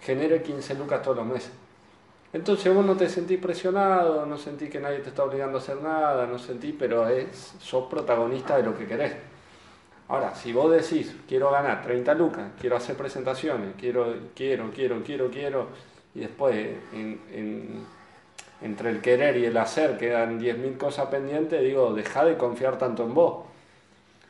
genere 0.00 0.42
15 0.42 0.76
lucas 0.76 1.02
todos 1.02 1.16
los 1.16 1.26
meses. 1.26 1.50
Entonces 2.32 2.74
vos 2.74 2.84
no 2.84 2.96
te 2.96 3.08
sentís 3.08 3.38
presionado, 3.38 4.24
no 4.24 4.38
sentís 4.38 4.70
que 4.70 4.80
nadie 4.80 5.00
te 5.00 5.10
está 5.10 5.24
obligando 5.24 5.58
a 5.58 5.60
hacer 5.60 5.82
nada, 5.82 6.26
no 6.26 6.38
sentís, 6.38 6.74
pero 6.78 7.06
es, 7.08 7.54
sos 7.60 7.88
protagonista 7.90 8.56
de 8.56 8.62
lo 8.62 8.76
que 8.76 8.86
querés. 8.86 9.14
Ahora, 10.08 10.34
si 10.34 10.52
vos 10.52 10.70
decís, 10.72 11.14
quiero 11.28 11.50
ganar 11.50 11.82
30 11.82 12.14
lucas, 12.14 12.50
quiero 12.60 12.76
hacer 12.76 12.96
presentaciones, 12.96 13.74
quiero, 13.78 14.14
quiero, 14.34 14.70
quiero, 14.70 15.02
quiero, 15.02 15.30
quiero, 15.30 15.68
y 16.14 16.20
después 16.20 16.54
en 16.92 17.84
entre 18.62 18.90
el 18.90 19.00
querer 19.00 19.36
y 19.36 19.44
el 19.44 19.56
hacer 19.56 19.98
quedan 19.98 20.40
10.000 20.40 20.76
cosas 20.76 21.08
pendientes, 21.08 21.60
digo, 21.62 21.92
deja 21.92 22.24
de 22.24 22.36
confiar 22.36 22.78
tanto 22.78 23.04
en 23.04 23.14
vos. 23.14 23.44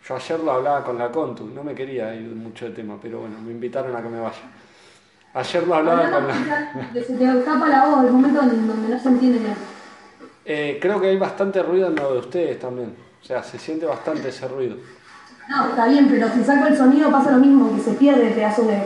Yo 0.06 0.16
ayer 0.16 0.40
lo 0.40 0.52
hablaba 0.52 0.82
con 0.82 0.98
la 0.98 1.12
Contu, 1.12 1.46
no 1.46 1.62
me 1.62 1.74
quería 1.74 2.14
ir 2.14 2.34
mucho 2.34 2.64
de 2.64 2.72
tema, 2.72 2.98
pero 3.00 3.20
bueno, 3.20 3.38
me 3.40 3.52
invitaron 3.52 3.94
a 3.94 4.02
que 4.02 4.08
me 4.08 4.20
vaya. 4.20 4.42
Ayer 5.34 5.66
lo 5.66 5.74
hablaba 5.74 6.10
con 6.10 6.28
la... 6.28 6.72
Se 6.92 7.14
te 7.14 7.24
escapa 7.24 7.68
la 7.68 7.86
voz, 7.86 8.04
el 8.04 8.12
momento 8.12 8.40
donde 8.42 8.88
no 8.88 8.98
se 8.98 9.08
entiende 9.08 9.38
bien. 9.38 9.54
Eh, 10.44 10.78
creo 10.80 11.00
que 11.00 11.08
hay 11.08 11.16
bastante 11.16 11.62
ruido 11.62 11.88
en 11.88 11.96
lo 11.96 12.12
de 12.12 12.18
ustedes 12.18 12.58
también. 12.58 12.94
O 13.20 13.24
sea, 13.24 13.42
se 13.42 13.58
siente 13.58 13.86
bastante 13.86 14.28
ese 14.28 14.46
ruido. 14.48 14.76
No, 15.48 15.68
está 15.68 15.86
bien, 15.86 16.08
pero 16.10 16.28
si 16.28 16.44
saco 16.44 16.66
el 16.66 16.76
sonido 16.76 17.10
pasa 17.10 17.30
lo 17.30 17.38
mismo, 17.38 17.74
que 17.74 17.80
se 17.80 17.92
pierde 17.92 18.28
el 18.28 18.34
pedazo 18.34 18.62
de... 18.62 18.82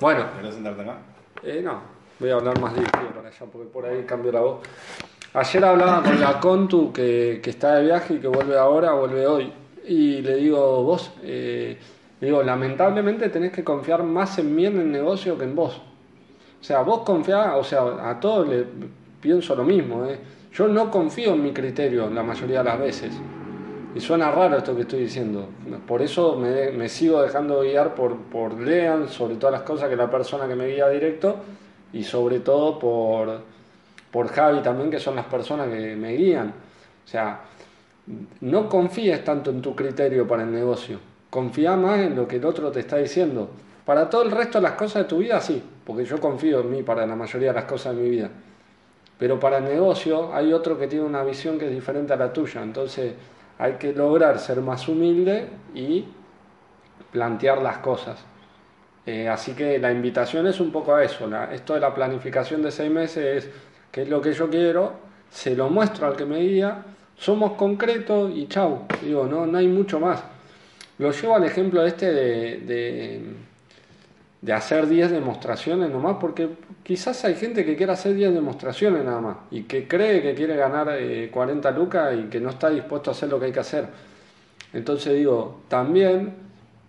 Bueno. 0.00 0.24
¿Querés 0.36 0.54
sentarte 0.54 0.82
acá? 0.82 0.98
Eh, 1.42 1.60
no. 1.62 1.80
Voy 2.18 2.30
a 2.30 2.34
hablar 2.34 2.60
más 2.60 2.74
dirigido 2.74 3.10
para 3.14 3.28
allá, 3.28 3.46
porque 3.50 3.68
por 3.68 3.86
ahí 3.86 4.02
cambio 4.04 4.32
la 4.32 4.40
voz. 4.40 4.60
Ayer 5.32 5.64
hablaba 5.64 6.02
con 6.02 6.20
la 6.20 6.40
Contu, 6.40 6.92
que, 6.92 7.40
que 7.42 7.50
está 7.50 7.76
de 7.76 7.84
viaje 7.84 8.14
y 8.14 8.18
que 8.18 8.28
vuelve 8.28 8.58
ahora, 8.58 8.92
vuelve 8.92 9.26
hoy. 9.26 9.52
Y 9.86 10.20
le 10.22 10.36
digo, 10.36 10.82
vos, 10.82 11.12
eh, 11.22 11.78
digo, 12.20 12.42
lamentablemente 12.42 13.28
tenés 13.28 13.52
que 13.52 13.64
confiar 13.64 14.02
más 14.02 14.38
en 14.38 14.54
mí 14.54 14.66
en 14.66 14.78
el 14.78 14.90
negocio 14.90 15.38
que 15.38 15.44
en 15.44 15.54
vos. 15.54 15.80
O 16.60 16.64
sea, 16.64 16.82
vos 16.82 17.00
confiás, 17.00 17.54
o 17.56 17.64
sea, 17.64 18.10
a 18.10 18.20
todos 18.20 18.46
le 18.48 18.64
pienso 19.20 19.54
lo 19.54 19.64
mismo. 19.64 20.04
¿eh? 20.04 20.18
Yo 20.52 20.68
no 20.68 20.90
confío 20.90 21.34
en 21.34 21.42
mi 21.42 21.52
criterio 21.52 22.10
la 22.10 22.22
mayoría 22.22 22.58
de 22.58 22.64
las 22.64 22.78
veces. 22.78 23.12
Y 23.94 24.00
suena 24.00 24.30
raro 24.30 24.58
esto 24.58 24.76
que 24.76 24.82
estoy 24.82 25.00
diciendo. 25.00 25.48
Por 25.86 26.02
eso 26.02 26.36
me, 26.36 26.70
me 26.70 26.88
sigo 26.88 27.22
dejando 27.22 27.62
guiar 27.62 27.94
por, 27.94 28.16
por 28.16 28.60
Lean, 28.60 29.08
sobre 29.08 29.36
todas 29.36 29.52
las 29.52 29.62
cosas 29.62 29.88
que 29.88 29.96
la 29.96 30.10
persona 30.10 30.46
que 30.46 30.54
me 30.54 30.68
guía 30.68 30.88
directo 30.88 31.36
y 31.92 32.04
sobre 32.04 32.40
todo 32.40 32.78
por, 32.78 33.40
por 34.10 34.28
Javi 34.28 34.60
también, 34.60 34.90
que 34.90 35.00
son 35.00 35.16
las 35.16 35.26
personas 35.26 35.68
que 35.68 35.96
me 35.96 36.12
guían. 36.12 36.48
O 37.04 37.08
sea, 37.08 37.40
no 38.40 38.68
confíes 38.68 39.24
tanto 39.24 39.50
en 39.50 39.60
tu 39.60 39.74
criterio 39.74 40.26
para 40.26 40.42
el 40.42 40.52
negocio, 40.52 40.98
confía 41.30 41.76
más 41.76 42.00
en 42.00 42.16
lo 42.16 42.28
que 42.28 42.36
el 42.36 42.44
otro 42.44 42.70
te 42.70 42.80
está 42.80 42.96
diciendo. 42.96 43.48
Para 43.86 44.10
todo 44.10 44.22
el 44.22 44.30
resto 44.30 44.58
de 44.58 44.62
las 44.62 44.72
cosas 44.72 45.04
de 45.04 45.08
tu 45.08 45.18
vida, 45.18 45.40
sí, 45.40 45.62
porque 45.84 46.04
yo 46.04 46.20
confío 46.20 46.60
en 46.60 46.70
mí 46.70 46.82
para 46.82 47.06
la 47.06 47.16
mayoría 47.16 47.48
de 47.48 47.54
las 47.54 47.64
cosas 47.64 47.96
de 47.96 48.02
mi 48.02 48.10
vida. 48.10 48.30
Pero 49.18 49.38
para 49.38 49.58
el 49.58 49.64
negocio 49.64 50.34
hay 50.34 50.52
otro 50.52 50.78
que 50.78 50.86
tiene 50.86 51.04
una 51.04 51.22
visión 51.22 51.58
que 51.58 51.66
es 51.66 51.72
diferente 51.72 52.12
a 52.12 52.16
la 52.16 52.32
tuya. 52.32 52.62
Entonces 52.62 53.14
hay 53.58 53.74
que 53.74 53.92
lograr 53.92 54.38
ser 54.38 54.60
más 54.60 54.88
humilde 54.88 55.48
y 55.74 56.04
plantear 57.12 57.60
las 57.60 57.78
cosas. 57.78 58.24
Eh, 59.06 59.28
así 59.28 59.52
que 59.52 59.78
la 59.78 59.92
invitación 59.92 60.46
es 60.46 60.60
un 60.60 60.70
poco 60.70 60.94
a 60.94 61.04
eso. 61.04 61.28
esto 61.52 61.74
de 61.74 61.80
la 61.80 61.94
planificación 61.94 62.62
de 62.62 62.70
seis 62.70 62.90
meses 62.90 63.44
es 63.44 63.50
qué 63.90 64.02
es 64.02 64.08
lo 64.08 64.20
que 64.20 64.32
yo 64.32 64.48
quiero, 64.48 64.92
se 65.30 65.54
lo 65.54 65.68
muestro 65.68 66.06
al 66.06 66.16
que 66.16 66.24
me 66.24 66.38
guía, 66.38 66.84
somos 67.16 67.52
concretos 67.52 68.30
y 68.34 68.46
chau. 68.46 68.86
Digo, 69.02 69.26
no, 69.26 69.46
no 69.46 69.58
hay 69.58 69.68
mucho 69.68 70.00
más. 70.00 70.22
Lo 71.00 71.12
llevo 71.12 71.34
al 71.34 71.44
ejemplo 71.44 71.82
este 71.86 72.12
de, 72.12 73.24
de, 74.42 74.52
hacer 74.52 74.86
10 74.86 75.12
demostraciones 75.12 75.88
nomás, 75.88 76.18
porque 76.20 76.50
quizás 76.82 77.24
hay 77.24 77.36
gente 77.36 77.64
que 77.64 77.74
quiere 77.74 77.92
hacer 77.92 78.12
10 78.14 78.34
demostraciones 78.34 79.02
nada 79.02 79.18
más 79.18 79.36
y 79.50 79.62
que 79.62 79.88
cree 79.88 80.20
que 80.20 80.34
quiere 80.34 80.56
ganar 80.56 80.90
40 81.30 81.68
eh, 81.68 81.72
lucas 81.72 82.14
y 82.18 82.24
que 82.24 82.38
no 82.38 82.50
está 82.50 82.68
dispuesto 82.68 83.10
a 83.10 83.14
hacer 83.14 83.30
lo 83.30 83.40
que 83.40 83.46
hay 83.46 83.52
que 83.52 83.60
hacer. 83.60 83.86
Entonces 84.74 85.14
digo, 85.14 85.62
también 85.68 86.34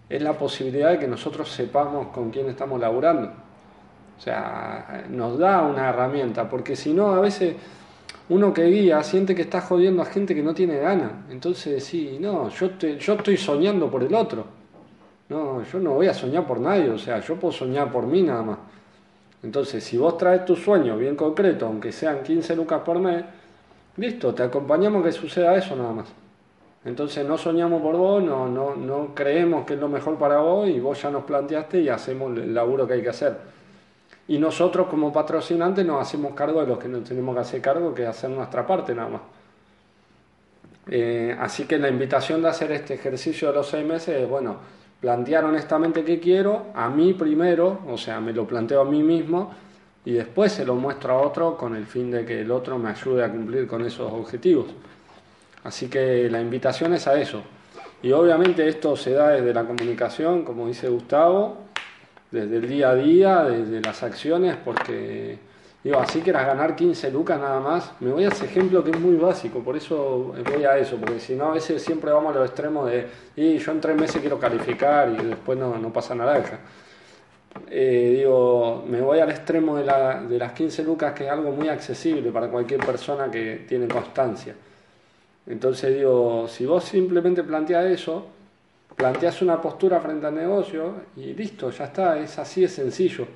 es 0.10 0.22
la 0.22 0.34
posibilidad 0.34 0.92
de 0.92 1.00
que 1.00 1.08
nosotros 1.08 1.50
sepamos 1.50 2.08
con 2.08 2.32
quién 2.32 2.50
estamos 2.50 2.82
laburando. 2.82 3.32
O 4.18 4.22
sea, 4.22 5.06
nos 5.10 5.40
da 5.40 5.62
una 5.62 5.88
herramienta, 5.88 6.50
porque 6.50 6.76
si 6.76 6.92
no, 6.92 7.16
a 7.16 7.22
veces 7.22 7.56
uno 8.32 8.54
que 8.54 8.64
guía 8.64 9.04
siente 9.04 9.36
que 9.36 9.42
está 9.42 9.60
jodiendo 9.60 10.02
a 10.02 10.06
gente 10.06 10.34
que 10.34 10.42
no 10.42 10.54
tiene 10.54 10.78
ganas. 10.78 11.12
Entonces, 11.30 11.84
sí, 11.84 12.18
no, 12.20 12.48
yo, 12.48 12.70
yo 12.78 13.14
estoy 13.14 13.36
soñando 13.36 13.92
por 13.92 14.04
el 14.04 14.16
otro. 14.16 14.46
No, 15.28 15.62
yo 15.64 15.80
no 15.80 15.96
voy 15.96 16.08
a 16.08 16.14
soñar 16.14 16.48
por 16.48 16.62
nadie, 16.62 16.90
o 16.90 16.98
sea, 16.98 17.20
yo 17.20 17.36
puedo 17.36 17.52
soñar 17.52 17.92
por 17.92 18.06
mí 18.08 18.24
nada 18.24 18.42
más. 18.42 18.58
Entonces, 19.44 19.84
si 19.84 19.98
vos 19.98 20.18
traes 20.18 20.46
tu 20.46 20.56
sueño 20.56 20.96
bien 20.98 21.18
concreto, 21.18 21.66
aunque 21.66 21.92
sean 21.92 22.24
15 22.24 22.56
lucas 22.56 22.82
por 22.86 23.00
mes, 23.00 23.26
listo, 23.98 24.34
te 24.34 24.44
acompañamos 24.44 25.04
que 25.04 25.12
suceda 25.12 25.54
eso 25.58 25.76
nada 25.76 25.92
más. 25.92 26.08
Entonces 26.86 27.26
no 27.28 27.38
soñamos 27.38 27.82
por 27.82 27.98
vos, 27.98 28.24
no, 28.24 28.48
no, 28.48 28.76
no 28.76 29.14
creemos 29.14 29.66
que 29.66 29.74
es 29.74 29.80
lo 29.80 29.90
mejor 29.90 30.18
para 30.18 30.40
vos 30.40 30.70
y 30.70 30.80
vos 30.80 31.02
ya 31.02 31.12
nos 31.12 31.26
planteaste 31.26 31.82
y 31.82 31.90
hacemos 31.90 32.36
el 32.38 32.54
laburo 32.54 32.88
que 32.88 32.94
hay 32.94 33.02
que 33.02 33.10
hacer. 33.10 33.38
Y 34.32 34.38
nosotros 34.40 34.88
como 34.88 35.12
patrocinantes 35.12 35.86
nos 35.86 36.02
hacemos 36.02 36.34
cargo 36.34 36.62
de 36.62 36.68
lo 36.68 36.80
que 36.80 36.88
nos 36.88 37.04
tenemos 37.04 37.36
que 37.36 37.42
hacer 37.42 37.62
cargo, 37.62 37.94
que 37.94 38.08
hacer 38.08 38.30
nuestra 38.30 38.66
parte 38.66 38.96
nada 38.96 39.10
más. 39.10 39.22
Eh, 40.88 41.36
así 41.38 41.66
que 41.66 41.78
la 41.78 41.90
invitación 41.90 42.42
de 42.42 42.48
hacer 42.48 42.72
este 42.72 42.94
ejercicio 42.94 43.50
de 43.50 43.56
los 43.56 43.68
seis 43.68 43.86
meses 43.86 44.22
es, 44.22 44.30
bueno, 44.30 44.56
plantear 45.02 45.44
honestamente 45.44 46.06
qué 46.06 46.22
quiero, 46.22 46.68
a 46.74 46.88
mí 46.88 47.14
primero, 47.14 47.80
o 47.86 47.98
sea, 47.98 48.22
me 48.22 48.32
lo 48.32 48.48
planteo 48.48 48.80
a 48.80 48.86
mí 48.86 49.04
mismo 49.04 49.52
y 50.06 50.14
después 50.14 50.54
se 50.54 50.64
lo 50.64 50.76
muestro 50.76 51.12
a 51.12 51.22
otro 51.24 51.58
con 51.58 51.76
el 51.76 51.86
fin 51.86 52.10
de 52.10 52.24
que 52.24 52.40
el 52.40 52.52
otro 52.52 52.78
me 52.78 52.90
ayude 52.90 53.26
a 53.26 53.30
cumplir 53.30 53.68
con 53.68 53.86
esos 53.86 54.10
objetivos. 54.14 54.68
Así 55.66 55.90
que 55.90 56.30
la 56.30 56.40
invitación 56.40 56.94
es 56.94 57.06
a 57.06 57.20
eso. 57.20 57.42
Y 58.02 58.14
obviamente 58.14 58.66
esto 58.66 58.96
se 58.96 59.12
da 59.12 59.32
desde 59.32 59.54
la 59.54 59.66
comunicación, 59.66 60.46
como 60.46 60.68
dice 60.68 60.88
Gustavo, 60.88 61.71
desde 62.32 62.58
el 62.58 62.68
día 62.68 62.90
a 62.90 62.96
día, 62.96 63.44
desde 63.44 63.82
las 63.82 64.02
acciones, 64.04 64.56
porque 64.64 65.38
digo, 65.84 66.00
así 66.00 66.22
quieras 66.22 66.48
ganar 66.48 66.76
15 66.76 67.12
lucas 67.12 67.40
nada 67.40 67.60
más, 67.60 67.92
me 68.00 68.12
voy 68.12 68.24
a 68.24 68.30
ese 68.30 68.46
ejemplo 68.46 68.84
que 68.84 68.92
es 68.92 69.00
muy 69.00 69.16
básico, 69.16 69.60
por 69.60 69.76
eso 69.76 70.34
voy 70.52 70.64
a 70.64 70.78
eso, 70.78 70.98
porque 70.98 71.20
si 71.20 71.36
no 71.36 71.46
a 71.46 71.54
veces 71.54 71.82
siempre 71.82 72.12
vamos 72.12 72.36
a 72.36 72.40
los 72.40 72.50
extremos 72.50 72.90
de, 72.90 73.08
y 73.36 73.58
yo 73.58 73.72
en 73.72 73.82
tres 73.82 73.96
meses 73.98 74.22
quiero 74.22 74.40
calificar 74.40 75.10
y 75.10 75.26
después 75.26 75.58
no, 75.58 75.78
no 75.78 75.92
pasa 75.92 76.16
naranja. 76.16 76.60
Eh, 77.70 78.16
digo, 78.18 78.86
me 78.88 79.02
voy 79.02 79.20
al 79.20 79.30
extremo 79.30 79.76
de, 79.76 79.84
la, 79.84 80.22
de 80.22 80.38
las 80.38 80.54
15 80.54 80.84
lucas, 80.84 81.14
que 81.14 81.26
es 81.26 81.32
algo 81.32 81.52
muy 81.52 81.68
accesible 81.68 82.32
para 82.32 82.48
cualquier 82.48 82.80
persona 82.86 83.30
que 83.30 83.66
tiene 83.68 83.88
constancia. 83.88 84.56
Entonces 85.48 85.96
digo, 85.96 86.48
si 86.48 86.66
vos 86.66 86.84
simplemente 86.86 87.44
planteas 87.44 87.86
eso, 87.86 88.28
planteas 88.96 89.42
una 89.42 89.62
postura 89.62 90.00
frente 90.00 90.28
al 90.28 90.36
negocio 90.36 90.94
y 91.16 91.34
listo, 91.34 91.70
ya 91.72 91.86
está, 91.86 92.20
es 92.20 92.38
así, 92.38 92.64
es 92.64 92.74
sencillo. 92.74 93.28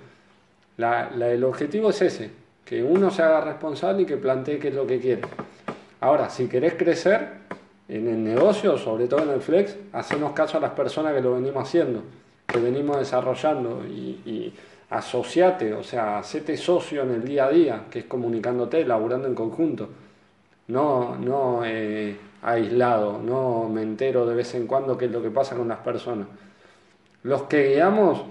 La, 0.78 1.10
el 1.10 1.44
objetivo 1.44 1.90
es 1.90 2.02
ese, 2.02 2.32
que 2.64 2.84
uno 2.84 3.10
se 3.12 3.24
haga 3.24 3.42
responsable 3.42 4.04
y 4.04 4.06
que 4.06 4.18
plantee 4.18 4.60
qué 4.60 4.70
es 4.70 4.76
lo 4.76 4.86
que 4.86 5.00
quiere. 5.00 5.22
Ahora, 6.02 6.30
si 6.30 6.48
querés 6.48 6.74
crecer 6.76 7.30
en 7.88 8.08
el 8.08 8.24
negocio, 8.24 8.78
sobre 8.78 9.08
todo 9.08 9.24
en 9.24 9.30
el 9.30 9.42
flex, 9.42 9.76
hacemos 9.94 10.34
caso 10.34 10.58
a 10.58 10.62
las 10.62 10.72
personas 10.72 11.14
que 11.14 11.22
lo 11.22 11.36
venimos 11.36 11.68
haciendo, 11.68 12.04
que 12.46 12.60
venimos 12.60 12.98
desarrollando 12.98 13.86
y, 13.86 14.54
asociate, 14.88 15.74
o 15.74 15.84
sea, 15.84 16.20
hacete 16.20 16.56
socio 16.56 17.02
en 17.02 17.12
el 17.12 17.26
día 17.26 17.46
a 17.46 17.50
día, 17.50 17.86
que 17.90 18.00
es 18.00 18.06
comunicándote, 18.06 18.86
laburando 18.86 19.28
en 19.28 19.34
conjunto 19.34 19.90
no, 20.68 21.16
no 21.18 21.62
eh, 21.64 22.16
aislado, 22.46 23.18
no 23.18 23.68
me 23.68 23.82
entero 23.82 24.28
de 24.28 24.36
vez 24.36 24.54
en 24.54 24.68
cuando 24.68 24.96
qué 24.98 25.06
es 25.06 25.12
lo 25.12 25.22
que 25.22 25.32
pasa 25.32 25.56
con 25.56 25.68
las 25.68 25.80
personas. 25.80 26.28
Los 27.24 27.44
que 27.44 27.74
guiamos, 27.74 28.22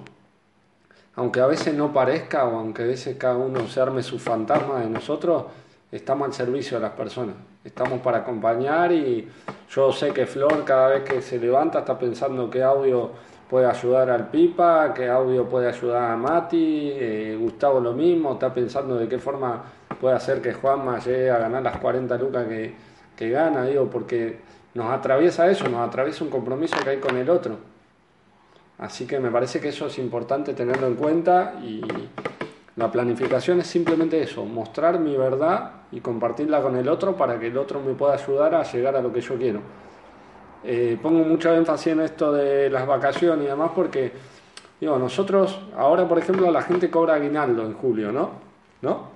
aunque 1.17 1.41
a 1.41 1.47
veces 1.47 1.75
no 1.75 1.93
parezca 1.93 2.45
o 2.45 2.59
aunque 2.59 2.85
a 2.85 2.87
veces 2.87 3.17
cada 3.17 3.37
uno 3.37 3.67
se 3.67 3.81
arme 3.81 4.05
su 4.05 4.21
fantasma 4.21 4.81
de 4.81 4.89
nosotros, 4.89 5.47
estamos 5.91 6.29
al 6.29 6.33
servicio 6.33 6.77
de 6.77 6.85
las 6.85 6.93
personas. 6.93 7.35
Estamos 7.65 8.01
para 8.03 8.19
acompañar 8.19 8.93
y 8.93 9.29
yo 9.69 9.91
sé 9.91 10.13
que 10.13 10.27
Flor 10.27 10.65
cada 10.65 10.91
vez 10.91 11.03
que 11.03 11.21
se 11.21 11.41
levanta 11.41 11.81
está 11.81 11.99
pensando 11.99 12.49
qué 12.49 12.63
audio 12.63 13.11
puede 13.51 13.67
ayudar 13.67 14.11
al 14.11 14.29
Pipa, 14.29 14.95
qué 14.95 15.09
audio 15.09 15.49
puede 15.49 15.69
ayudar 15.69 16.13
a 16.13 16.17
Mati, 16.17 16.91
eh, 16.93 17.37
Gustavo 17.41 17.81
lo 17.81 17.93
mismo, 17.93 18.35
está 18.35 18.55
pensando 18.55 18.97
de 18.97 19.09
qué 19.09 19.19
forma 19.19 19.65
puede 20.01 20.15
hacer 20.15 20.41
que 20.41 20.53
Juanma 20.53 21.01
llegue 21.01 21.31
a 21.31 21.39
ganar 21.39 21.63
las 21.63 21.79
40 21.79 22.17
lucas 22.17 22.47
que, 22.47 22.94
que 23.17 23.31
gana, 23.31 23.65
digo, 23.65 23.89
porque 23.91 24.39
nos 24.75 24.93
atraviesa 24.93 25.51
eso, 25.51 25.69
nos 25.69 25.87
atraviesa 25.87 26.25
un 26.25 26.31
compromiso 26.31 26.77
que 26.83 26.91
hay 26.91 26.99
con 26.99 27.17
el 27.17 27.31
otro. 27.31 27.59
Así 28.79 29.07
que 29.07 29.21
me 29.21 29.31
parece 29.31 29.61
que 29.61 29.69
eso 29.69 29.87
es 29.87 29.99
importante 29.99 30.53
tenerlo 30.53 30.89
en 30.89 30.97
cuenta 30.97 31.55
y 31.63 31.81
la 32.77 32.91
planificación 32.91 33.61
es 33.61 33.69
simplemente 33.69 34.21
eso, 34.21 34.45
mostrar 34.45 34.99
mi 34.99 35.17
verdad 35.17 35.71
y 35.93 36.01
compartirla 36.01 36.61
con 36.61 36.77
el 36.77 36.89
otro 36.89 37.17
para 37.17 37.39
que 37.39 37.47
el 37.47 37.57
otro 37.57 37.81
me 37.81 37.95
pueda 37.95 38.15
ayudar 38.15 38.55
a 38.57 38.65
llegar 38.65 38.97
a 38.97 39.01
lo 39.01 39.13
que 39.13 39.21
yo 39.21 39.37
quiero. 39.37 39.61
Eh, 40.65 40.99
pongo 41.01 41.23
mucho 41.25 41.55
énfasis 41.55 41.89
en 41.89 42.01
esto 42.01 42.33
de 42.33 42.69
las 42.71 42.87
vacaciones 42.87 43.45
y 43.45 43.49
demás 43.49 43.71
porque, 43.75 44.13
digo, 44.81 44.99
nosotros, 44.99 45.61
ahora 45.77 46.09
por 46.09 46.19
ejemplo, 46.19 46.51
la 46.51 46.63
gente 46.63 46.91
cobra 46.91 47.15
aguinaldo 47.15 47.65
en 47.65 47.75
julio, 47.75 48.11
¿no? 48.11 48.31
¿No? 48.83 49.15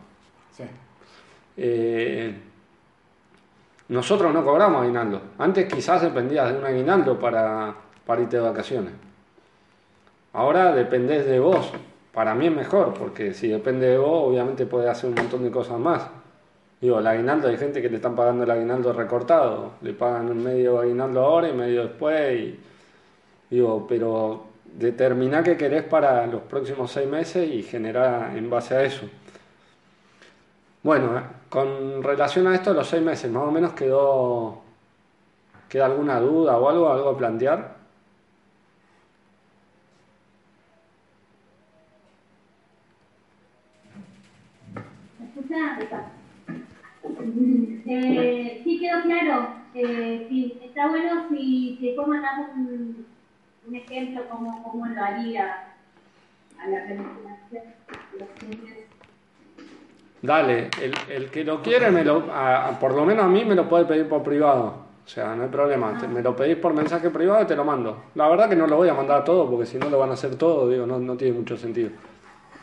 Eh, 1.56 2.40
nosotros 3.88 4.34
no 4.34 4.44
cobramos 4.44 4.82
aguinaldo. 4.82 5.20
Antes 5.38 5.72
quizás 5.72 6.02
dependías 6.02 6.52
de 6.52 6.58
un 6.58 6.64
aguinaldo 6.64 7.18
para, 7.18 7.74
irte 8.18 8.36
de 8.36 8.42
vacaciones. 8.42 8.92
Ahora 10.32 10.74
dependés 10.74 11.26
de 11.26 11.40
vos. 11.40 11.72
Para 12.12 12.34
mí 12.34 12.46
es 12.46 12.52
mejor, 12.52 12.94
porque 12.94 13.32
si 13.32 13.48
depende 13.48 13.86
de 13.86 13.98
vos, 13.98 14.28
obviamente 14.28 14.66
puedes 14.66 14.90
hacer 14.90 15.08
un 15.08 15.16
montón 15.16 15.42
de 15.42 15.50
cosas 15.50 15.78
más. 15.78 16.06
Digo, 16.80 16.98
el 16.98 17.06
aguinaldo, 17.06 17.48
hay 17.48 17.56
gente 17.56 17.80
que 17.80 17.88
le 17.88 17.96
están 17.96 18.14
pagando 18.14 18.44
el 18.44 18.50
aguinaldo 18.50 18.92
recortado. 18.92 19.72
Le 19.82 19.94
pagan 19.94 20.30
un 20.30 20.42
medio 20.42 20.80
aguinaldo 20.80 21.24
ahora 21.24 21.48
y 21.48 21.52
medio 21.52 21.82
después. 21.84 22.54
digo, 23.50 23.86
pero 23.88 24.44
determina 24.64 25.42
qué 25.42 25.56
querés 25.56 25.84
para 25.84 26.26
los 26.26 26.42
próximos 26.42 26.92
seis 26.92 27.08
meses 27.08 27.48
y 27.50 27.62
generar 27.62 28.36
en 28.36 28.50
base 28.50 28.74
a 28.76 28.82
eso. 28.82 29.08
Bueno, 30.82 31.20
con 31.48 32.02
relación 32.02 32.46
a 32.46 32.54
esto, 32.54 32.72
los 32.72 32.88
seis 32.88 33.02
meses, 33.02 33.30
más 33.30 33.44
o 33.44 33.50
menos 33.50 33.72
quedó. 33.72 34.62
¿Queda 35.68 35.86
alguna 35.86 36.18
duda 36.20 36.56
o 36.58 36.68
algo, 36.68 36.90
algo 36.90 37.10
a 37.10 37.18
plantear? 37.18 37.76
Eh, 47.86 48.60
sí 48.64 48.80
quedó 48.80 49.02
claro. 49.02 49.54
Eh, 49.74 50.56
está 50.62 50.88
bueno 50.88 51.28
si 51.28 51.78
te 51.80 52.06
mandas 52.06 52.48
un, 52.54 53.06
un 53.66 53.74
ejemplo 53.74 54.28
como 54.28 54.62
cómo 54.62 54.86
lo 54.86 55.02
haría 55.02 55.74
a 56.58 56.68
la 56.68 56.84
planificación. 56.84 57.62
Dale, 60.20 60.70
el, 60.82 60.92
el, 61.08 61.30
que 61.30 61.44
lo 61.44 61.62
quiere, 61.62 61.90
me 61.90 62.04
lo, 62.04 62.24
por 62.80 62.94
lo 62.94 63.04
menos 63.04 63.24
a 63.24 63.28
mí 63.28 63.44
me 63.44 63.54
lo 63.54 63.68
puede 63.68 63.84
pedir 63.84 64.08
por 64.08 64.22
privado. 64.22 64.88
O 65.08 65.10
sea, 65.10 65.34
no 65.34 65.44
hay 65.44 65.48
problema. 65.48 65.92
me 66.12 66.20
lo 66.20 66.36
pedís 66.36 66.56
por 66.56 66.74
mensaje 66.74 67.08
privado 67.08 67.42
y 67.42 67.46
te 67.46 67.56
lo 67.56 67.64
mando. 67.64 68.04
La 68.14 68.28
verdad 68.28 68.46
que 68.46 68.56
no 68.56 68.66
lo 68.66 68.76
voy 68.76 68.90
a 68.90 68.94
mandar 68.94 69.24
todo 69.24 69.48
porque 69.48 69.64
si 69.64 69.78
no 69.78 69.88
lo 69.88 69.98
van 69.98 70.10
a 70.10 70.12
hacer 70.12 70.36
todo, 70.36 70.68
digo, 70.68 70.86
no, 70.86 70.98
no 70.98 71.16
tiene 71.16 71.38
mucho 71.38 71.56
sentido. 71.56 71.90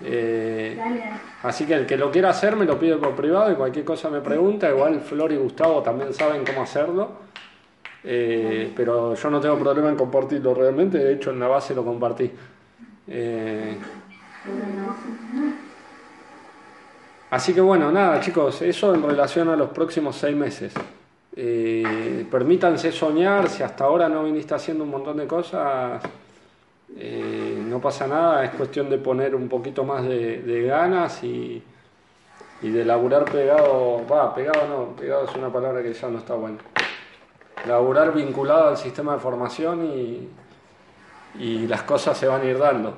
Eh, 0.02 0.78
así 1.42 1.66
que 1.66 1.74
el 1.74 1.86
que 1.88 1.98
lo 1.98 2.12
quiera 2.12 2.30
hacer 2.30 2.56
me 2.56 2.66
lo 2.66 2.78
pide 2.78 2.98
por 2.98 3.16
privado 3.16 3.52
y 3.52 3.56
cualquier 3.56 3.84
cosa 3.84 4.12
me 4.12 4.22
pregunta. 4.22 4.70
Igual 4.70 5.00
Flor 5.00 5.32
y 5.32 5.38
Gustavo 5.38 5.82
también 5.82 6.14
saben 6.14 6.44
cómo 6.46 6.62
hacerlo. 6.62 7.14
Eh, 8.04 8.72
pero 8.76 9.16
yo 9.16 9.30
no 9.32 9.40
tengo 9.40 9.58
problema 9.58 9.90
en 9.90 9.96
compartirlo 9.96 10.54
realmente. 10.54 11.00
De 11.00 11.14
hecho, 11.14 11.32
en 11.32 11.40
la 11.40 11.48
base 11.48 11.74
lo 11.74 11.84
compartí. 11.84 12.32
Eh, 13.08 13.76
Así 17.30 17.54
que 17.54 17.62
bueno, 17.62 17.92
nada 17.92 18.20
chicos, 18.20 18.62
eso 18.62 18.94
en 18.94 19.04
relación 19.04 19.50
a 19.50 19.56
los 19.56 19.70
próximos 19.70 20.16
seis 20.16 20.36
meses. 20.36 20.74
Eh, 21.36 22.26
permítanse 22.32 22.92
soñar, 22.92 23.50
si 23.50 23.62
hasta 23.64 23.84
ahora 23.84 24.08
no 24.08 24.24
viniste 24.24 24.54
haciendo 24.54 24.84
un 24.84 24.92
montón 24.92 25.18
de 25.18 25.28
cosas, 25.28 26.02
eh, 26.96 27.62
no 27.68 27.82
pasa 27.82 28.08
nada, 28.08 28.46
es 28.46 28.52
cuestión 28.52 28.90
de 28.90 28.98
poner 29.00 29.36
un 29.36 29.50
poquito 29.50 29.84
más 29.84 30.06
de, 30.06 30.64
ganas 30.66 31.24
y, 31.24 31.62
de 32.62 32.86
laburar 32.86 33.26
pegado, 33.26 34.06
va, 34.08 34.34
pegado 34.34 34.68
no, 34.68 34.96
pegado 34.96 35.26
es 35.26 35.36
una 35.36 35.52
palabra 35.52 35.84
que 35.84 35.94
ya 35.94 36.10
no 36.10 36.20
está 36.20 36.36
buena. 36.36 36.58
Laburar 37.68 38.14
vinculado 38.14 38.70
al 38.70 38.78
sistema 38.78 39.14
de 39.16 39.20
formación 39.20 39.86
y, 39.86 40.30
y 41.40 41.68
las 41.68 41.84
cosas 41.84 42.18
se 42.18 42.28
van 42.28 42.42
a 42.42 42.46
ir 42.46 42.58
dando. 42.58 42.96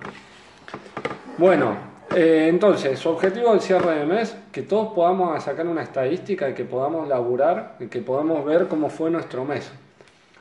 Bueno, 1.38 1.76
eh, 2.15 2.48
entonces, 2.50 2.98
su 2.98 3.10
objetivo 3.10 3.52
del 3.52 3.62
cierre 3.62 4.00
de 4.00 4.06
mes, 4.06 4.36
que 4.52 4.62
todos 4.62 4.93
podamos 4.93 5.43
sacar 5.43 5.67
una 5.67 5.84
estadística 5.84 6.50
y 6.50 6.54
que 6.54 6.63
podamos 6.63 7.08
laburar 7.08 7.76
y 7.80 7.88
que 7.88 8.02
podamos 8.02 8.46
ver 8.46 8.67
cómo 8.67 8.89
fue 8.89 9.10
nuestro 9.10 9.43
mes. 9.43 9.72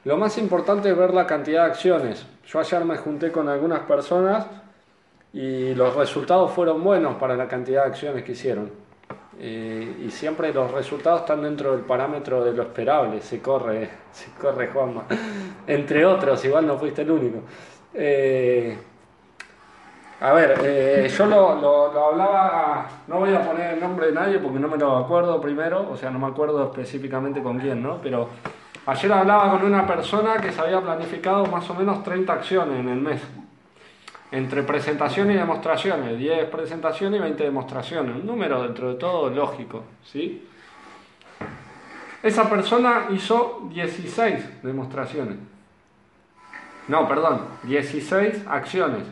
Lo 0.05 0.17
más 0.17 0.39
importante 0.39 0.91
es 0.91 0.97
ver 0.97 1.13
la 1.13 1.27
cantidad 1.27 1.65
de 1.65 1.71
acciones. 1.73 2.27
Yo 2.47 2.61
ayer 2.61 2.85
me 2.85 2.97
junté 2.97 3.33
con 3.33 3.49
algunas 3.49 3.81
personas 3.81 4.47
y 5.33 5.75
los 5.75 5.97
resultados 5.97 6.53
fueron 6.53 6.83
buenos 6.85 7.17
para 7.17 7.37
la 7.37 7.49
cantidad 7.49 7.83
de 7.83 7.89
acciones 7.89 8.23
que 8.23 8.33
hicieron. 8.33 8.71
Eh, 9.39 10.05
y 10.07 10.11
siempre 10.11 10.53
los 10.55 10.71
resultados 10.71 11.23
están 11.23 11.43
dentro 11.43 11.73
del 11.73 11.81
parámetro 11.81 12.45
de 12.45 12.53
lo 12.53 12.63
esperable. 12.63 13.21
Se 13.21 13.41
corre, 13.41 13.91
se 14.13 14.31
corre 14.41 14.69
Juanma. 14.69 15.05
Entre 15.67 16.07
otros, 16.07 16.45
igual 16.45 16.67
no 16.67 16.79
fuiste 16.79 17.03
el 17.03 17.11
único. 17.11 17.41
Eh, 17.93 18.79
a 20.19 20.33
ver, 20.33 20.59
eh, 20.63 21.09
yo 21.15 21.27
lo, 21.27 21.51
hablaba, 22.07 22.89
no 23.07 23.19
voy 23.19 23.35
a 23.35 23.43
poner 23.43 23.75
el 23.75 23.81
nombre 23.81 24.07
de 24.07 24.13
nadie 24.13 24.39
porque 24.39 24.59
no 24.59 24.69
me 24.69 24.79
lo 24.79 24.97
acuerdo 24.97 25.39
primero, 25.41 25.91
o 25.91 25.97
sea, 25.97 26.11
no 26.11 26.19
me 26.19 26.27
acuerdo 26.27 26.65
específicamente 26.65 27.43
con 27.43 27.59
quién, 27.59 27.83
¿no? 27.83 28.01
Pero 28.03 28.31
ayer 28.87 29.13
hablaba 29.13 29.51
con 29.51 29.65
una 29.65 29.87
persona 29.87 30.37
que 30.39 30.53
se 30.53 30.61
había 30.61 30.81
planificado 30.81 31.45
más 31.47 31.69
o 31.69 31.75
menos 31.75 32.03
30 32.03 32.33
acciones 32.33 32.81
en 32.81 32.89
el 32.89 32.99
mes, 32.99 33.21
entre 34.33 34.63
presentaciones 34.63 35.37
y 35.37 35.39
demostraciones, 35.39 36.19
10 36.19 36.49
presentaciones 36.49 37.21
y 37.21 37.23
20 37.23 37.45
demostraciones, 37.45 38.17
un 38.17 38.25
número 38.25 38.63
dentro 38.63 38.89
de 38.89 38.95
todo 38.95 39.29
lógico, 39.29 39.85
¿sí? 40.03 40.49
Esa 42.23 42.49
persona 42.49 43.09
hizo 43.11 43.69
16 43.71 44.63
demostraciones. 44.63 45.37
No, 46.89 47.07
perdón, 47.07 47.43
16 47.65 48.47
acciones. 48.49 49.03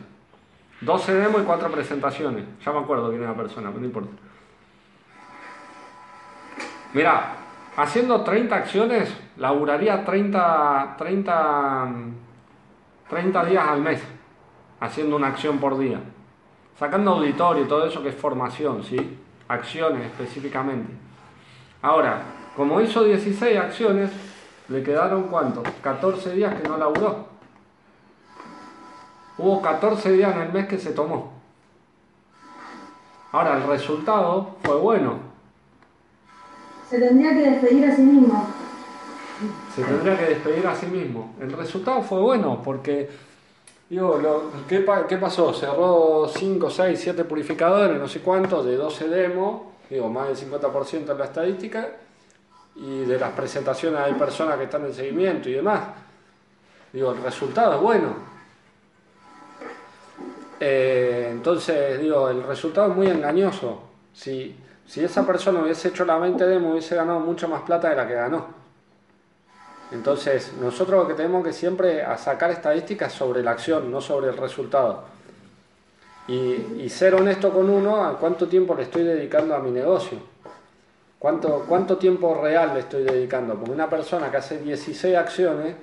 12 0.81 1.13
demos 1.13 1.41
y 1.41 1.45
4 1.45 1.71
presentaciones. 1.71 2.45
Ya 2.63 2.71
me 2.71 2.79
acuerdo 2.79 3.09
quién 3.09 3.21
era 3.21 3.31
la 3.31 3.37
persona, 3.37 3.69
pero 3.69 3.79
no 3.79 3.85
importa. 3.85 4.09
Mira, 6.93 7.33
haciendo 7.75 8.21
30 8.23 8.55
acciones, 8.55 9.13
laburaría 9.37 10.05
30, 10.05 10.95
30, 10.97 11.87
30 13.09 13.45
días 13.45 13.67
al 13.67 13.81
mes, 13.81 14.01
haciendo 14.79 15.15
una 15.15 15.27
acción 15.27 15.59
por 15.59 15.77
día. 15.77 15.99
Sacando 16.77 17.11
auditorio 17.11 17.63
y 17.63 17.67
todo 17.67 17.85
eso 17.85 18.01
que 18.03 18.09
es 18.09 18.15
formación, 18.15 18.83
¿sí? 18.83 19.17
Acciones 19.47 20.05
específicamente. 20.05 20.93
Ahora, 21.81 22.21
como 22.55 22.81
hizo 22.81 23.03
16 23.03 23.57
acciones, 23.57 24.11
le 24.69 24.81
quedaron 24.81 25.23
cuánto? 25.23 25.63
14 25.83 26.33
días 26.33 26.55
que 26.55 26.67
no 26.67 26.77
laburó. 26.77 27.34
Hubo 29.37 29.61
14 29.61 30.11
días 30.11 30.35
en 30.35 30.41
el 30.43 30.53
mes 30.53 30.67
que 30.67 30.77
se 30.77 30.91
tomó. 30.91 31.33
Ahora, 33.31 33.57
el 33.57 33.67
resultado 33.67 34.55
fue 34.63 34.75
bueno. 34.77 35.19
Se 36.89 36.99
tendría 36.99 37.31
que 37.33 37.49
despedir 37.51 37.85
a 37.85 37.95
sí 37.95 38.01
mismo. 38.01 38.47
Se 39.75 39.83
tendría 39.83 40.17
que 40.17 40.25
despedir 40.25 40.65
a 40.67 40.75
sí 40.75 40.85
mismo. 40.85 41.35
El 41.41 41.51
resultado 41.51 42.01
fue 42.01 42.19
bueno 42.21 42.61
porque, 42.63 43.09
digo, 43.89 44.17
lo- 44.17 44.43
¿qué, 44.69 44.79
pa- 44.79 45.05
qué 45.05 45.17
pasó? 45.17 45.53
Cerró 45.53 46.29
5, 46.33 46.69
6, 46.69 46.97
7 47.01 47.25
purificadores, 47.25 47.99
no 47.99 48.07
sé 48.07 48.21
cuántos, 48.21 48.65
de 48.65 48.77
12 48.77 49.09
demos, 49.09 49.63
digo, 49.89 50.07
más 50.09 50.27
del 50.27 50.37
50% 50.37 51.11
en 51.11 51.17
la 51.17 51.25
estadística, 51.25 51.89
y 52.77 52.99
de 53.01 53.19
las 53.19 53.31
presentaciones 53.31 53.99
hay 53.99 54.13
personas 54.13 54.57
que 54.57 54.63
están 54.65 54.85
en 54.85 54.93
seguimiento 54.93 55.49
y 55.49 55.53
demás. 55.53 55.81
Digo, 56.93 57.11
el 57.11 57.21
resultado 57.21 57.75
es 57.75 57.81
bueno. 57.81 58.34
Eh, 60.59 61.29
entonces, 61.31 61.99
digo, 61.99 62.29
el 62.29 62.43
resultado 62.43 62.91
es 62.91 62.95
muy 62.95 63.07
engañoso. 63.07 63.81
Si, 64.13 64.55
si 64.85 65.03
esa 65.03 65.25
persona 65.25 65.61
hubiese 65.61 65.89
hecho 65.89 66.05
la 66.05 66.17
20 66.17 66.45
demo, 66.45 66.71
hubiese 66.71 66.95
ganado 66.95 67.19
mucho 67.19 67.47
más 67.47 67.63
plata 67.63 67.89
de 67.89 67.95
la 67.95 68.07
que 68.07 68.13
ganó. 68.13 68.47
Entonces, 69.91 70.53
nosotros 70.59 71.03
lo 71.03 71.07
que 71.07 71.13
tenemos 71.13 71.43
que 71.43 71.53
siempre 71.53 72.03
a 72.03 72.17
sacar 72.17 72.51
estadísticas 72.51 73.13
sobre 73.13 73.43
la 73.43 73.51
acción, 73.51 73.91
no 73.91 74.01
sobre 74.01 74.29
el 74.29 74.37
resultado. 74.37 75.03
Y, 76.27 76.81
y 76.81 76.89
ser 76.89 77.13
honesto 77.13 77.51
con 77.51 77.69
uno 77.69 78.03
a 78.03 78.17
cuánto 78.17 78.47
tiempo 78.47 78.73
le 78.75 78.83
estoy 78.83 79.03
dedicando 79.03 79.55
a 79.55 79.59
mi 79.59 79.71
negocio. 79.71 80.17
¿Cuánto, 81.19 81.65
¿Cuánto 81.67 81.97
tiempo 81.97 82.39
real 82.41 82.73
le 82.73 82.81
estoy 82.81 83.03
dedicando? 83.03 83.55
Porque 83.55 83.71
una 83.71 83.89
persona 83.89 84.29
que 84.29 84.37
hace 84.37 84.59
16 84.59 85.15
acciones 85.15 85.75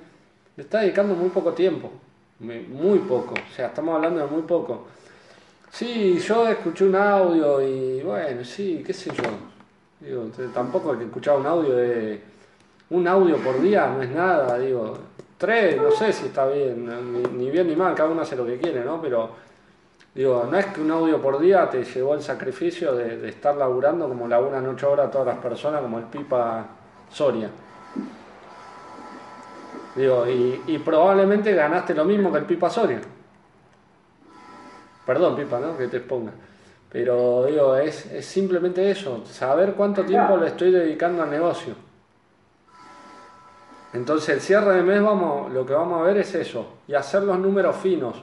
le 0.55 0.63
está 0.63 0.79
dedicando 0.81 1.15
muy 1.15 1.29
poco 1.29 1.53
tiempo. 1.53 1.91
Muy 2.43 2.99
poco. 2.99 3.33
O 3.35 3.55
sea, 3.55 3.67
estamos 3.67 3.95
hablando 3.95 4.19
de 4.19 4.27
muy 4.27 4.41
poco. 4.41 4.87
Sí, 5.71 6.19
yo 6.19 6.47
escuché 6.47 6.85
un 6.85 6.95
audio 6.95 7.61
y 7.61 8.01
bueno, 8.03 8.43
sí, 8.43 8.83
qué 8.85 8.93
sé 8.93 9.11
yo. 9.11 9.23
Digo, 9.99 10.29
tampoco 10.53 10.91
el 10.91 10.99
que 10.99 11.05
escuchaba 11.05 11.39
un 11.39 11.47
audio 11.47 11.75
de 11.75 12.21
un 12.89 13.07
audio 13.07 13.37
por 13.37 13.59
día 13.61 13.87
no 13.87 14.03
es 14.03 14.11
nada, 14.11 14.59
digo. 14.59 14.97
Tres, 15.37 15.81
no 15.81 15.89
sé 15.91 16.13
si 16.13 16.27
está 16.27 16.45
bien, 16.47 16.87
ni, 17.37 17.49
bien 17.49 17.67
ni 17.67 17.75
mal, 17.75 17.95
cada 17.95 18.09
uno 18.09 18.21
hace 18.21 18.35
lo 18.35 18.45
que 18.45 18.57
quiere, 18.59 18.83
¿no? 18.85 19.01
Pero 19.01 19.31
digo, 20.13 20.47
no 20.49 20.57
es 20.57 20.67
que 20.67 20.81
un 20.81 20.91
audio 20.91 21.21
por 21.21 21.39
día 21.39 21.69
te 21.69 21.83
llevó 21.83 22.13
el 22.13 22.21
sacrificio 22.21 22.93
de, 22.93 23.17
de 23.17 23.29
estar 23.29 23.55
laburando 23.55 24.07
como 24.07 24.27
laburan 24.27 24.67
ocho 24.67 24.91
horas 24.91 25.09
todas 25.09 25.27
las 25.27 25.37
personas, 25.37 25.81
como 25.81 25.97
el 25.97 26.05
Pipa 26.05 26.67
Soria. 27.09 27.49
Digo, 29.95 30.27
y, 30.27 30.63
y 30.67 30.77
probablemente 30.79 31.53
ganaste 31.53 31.93
lo 31.93 32.05
mismo 32.05 32.31
que 32.31 32.39
el 32.39 32.45
Pipa 32.45 32.69
Soria. 32.69 33.01
Perdón, 35.05 35.35
Pipa, 35.35 35.59
¿no? 35.59 35.77
Que 35.77 35.87
te 35.87 35.97
exponga. 35.97 36.31
Pero 36.91 37.45
digo, 37.45 37.75
es, 37.75 38.05
es 38.05 38.25
simplemente 38.25 38.89
eso, 38.89 39.25
saber 39.25 39.73
cuánto 39.73 40.03
tiempo 40.03 40.37
le 40.37 40.47
estoy 40.47 40.71
dedicando 40.71 41.23
al 41.23 41.31
negocio. 41.31 41.73
Entonces 43.93 44.29
el 44.29 44.41
cierre 44.41 44.75
de 44.75 44.83
mes 44.83 45.01
vamos, 45.01 45.51
lo 45.51 45.65
que 45.65 45.73
vamos 45.73 46.01
a 46.01 46.03
ver 46.03 46.17
es 46.17 46.33
eso, 46.35 46.67
y 46.87 46.93
hacer 46.93 47.23
los 47.23 47.37
números 47.39 47.75
finos. 47.75 48.21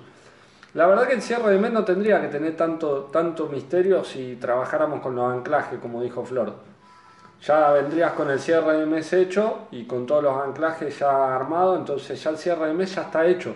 La 0.74 0.86
verdad 0.86 1.08
que 1.08 1.14
el 1.14 1.22
cierre 1.22 1.50
de 1.50 1.58
mes 1.58 1.72
no 1.72 1.84
tendría 1.84 2.20
que 2.20 2.28
tener 2.28 2.56
tanto, 2.56 3.08
tanto 3.12 3.46
misterio 3.46 4.04
si 4.04 4.36
trabajáramos 4.36 5.00
con 5.00 5.16
los 5.16 5.32
anclajes, 5.32 5.78
como 5.80 6.00
dijo 6.00 6.24
Flor. 6.24 6.69
Ya 7.42 7.70
vendrías 7.72 8.12
con 8.12 8.30
el 8.30 8.38
cierre 8.38 8.76
de 8.78 8.86
mes 8.86 9.12
hecho 9.12 9.66
y 9.70 9.84
con 9.84 10.06
todos 10.06 10.22
los 10.22 10.36
anclajes 10.36 10.98
ya 10.98 11.34
armados, 11.34 11.78
entonces 11.78 12.22
ya 12.22 12.30
el 12.30 12.36
cierre 12.36 12.66
de 12.66 12.74
mes 12.74 12.94
ya 12.94 13.02
está 13.02 13.24
hecho. 13.26 13.54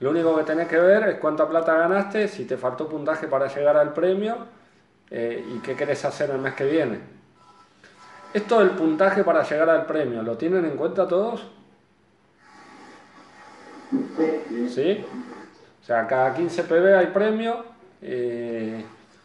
Lo 0.00 0.10
único 0.10 0.34
que 0.36 0.44
tenés 0.44 0.68
que 0.68 0.78
ver 0.78 1.08
es 1.08 1.18
cuánta 1.18 1.46
plata 1.48 1.74
ganaste, 1.74 2.28
si 2.28 2.44
te 2.46 2.56
faltó 2.56 2.88
puntaje 2.88 3.28
para 3.28 3.46
llegar 3.48 3.76
al 3.76 3.92
premio 3.92 4.36
eh, 5.10 5.44
y 5.54 5.58
qué 5.58 5.76
querés 5.76 6.04
hacer 6.04 6.30
el 6.30 6.38
mes 6.38 6.54
que 6.54 6.64
viene. 6.64 6.98
Esto 8.32 8.60
del 8.60 8.70
puntaje 8.70 9.22
para 9.22 9.42
llegar 9.42 9.68
al 9.68 9.86
premio, 9.86 10.22
¿lo 10.22 10.36
tienen 10.36 10.64
en 10.64 10.76
cuenta 10.76 11.06
todos? 11.06 11.46
¿Sí? 14.68 15.04
O 15.82 15.84
sea, 15.84 16.06
cada 16.06 16.34
15 16.34 16.64
PB 16.64 16.96
hay 16.96 17.06
premio. 17.08 17.64
eh, 18.00 18.84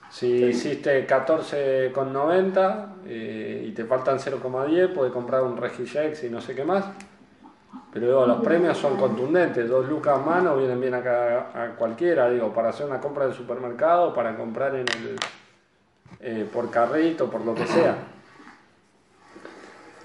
si 0.09 0.45
hiciste 0.45 1.07
14,90 1.07 2.85
eh, 3.05 3.65
y 3.67 3.71
te 3.71 3.85
faltan 3.85 4.17
0,10, 4.17 4.93
puedes 4.93 5.13
comprar 5.13 5.43
un 5.43 5.55
Regijex 5.55 6.23
y 6.23 6.29
no 6.29 6.41
sé 6.41 6.55
qué 6.55 6.63
más. 6.63 6.85
Pero 7.93 8.07
digo, 8.07 8.25
los 8.25 8.41
premios 8.43 8.77
son 8.77 8.97
contundentes, 8.97 9.69
dos 9.69 9.87
lucas 9.87 10.17
a 10.17 10.21
mano 10.21 10.57
vienen 10.57 10.81
bien 10.81 10.95
acá 10.95 11.51
a 11.53 11.75
cualquiera, 11.75 12.29
digo, 12.29 12.51
para 12.53 12.69
hacer 12.69 12.87
una 12.87 12.99
compra 12.99 13.25
del 13.25 13.35
supermercado, 13.35 14.13
para 14.13 14.35
comprar 14.35 14.75
en 14.75 14.85
el 14.87 15.19
eh, 16.19 16.49
por 16.51 16.71
carrito, 16.71 17.29
por 17.29 17.45
lo 17.45 17.53
que 17.53 17.67
sea. 17.67 17.95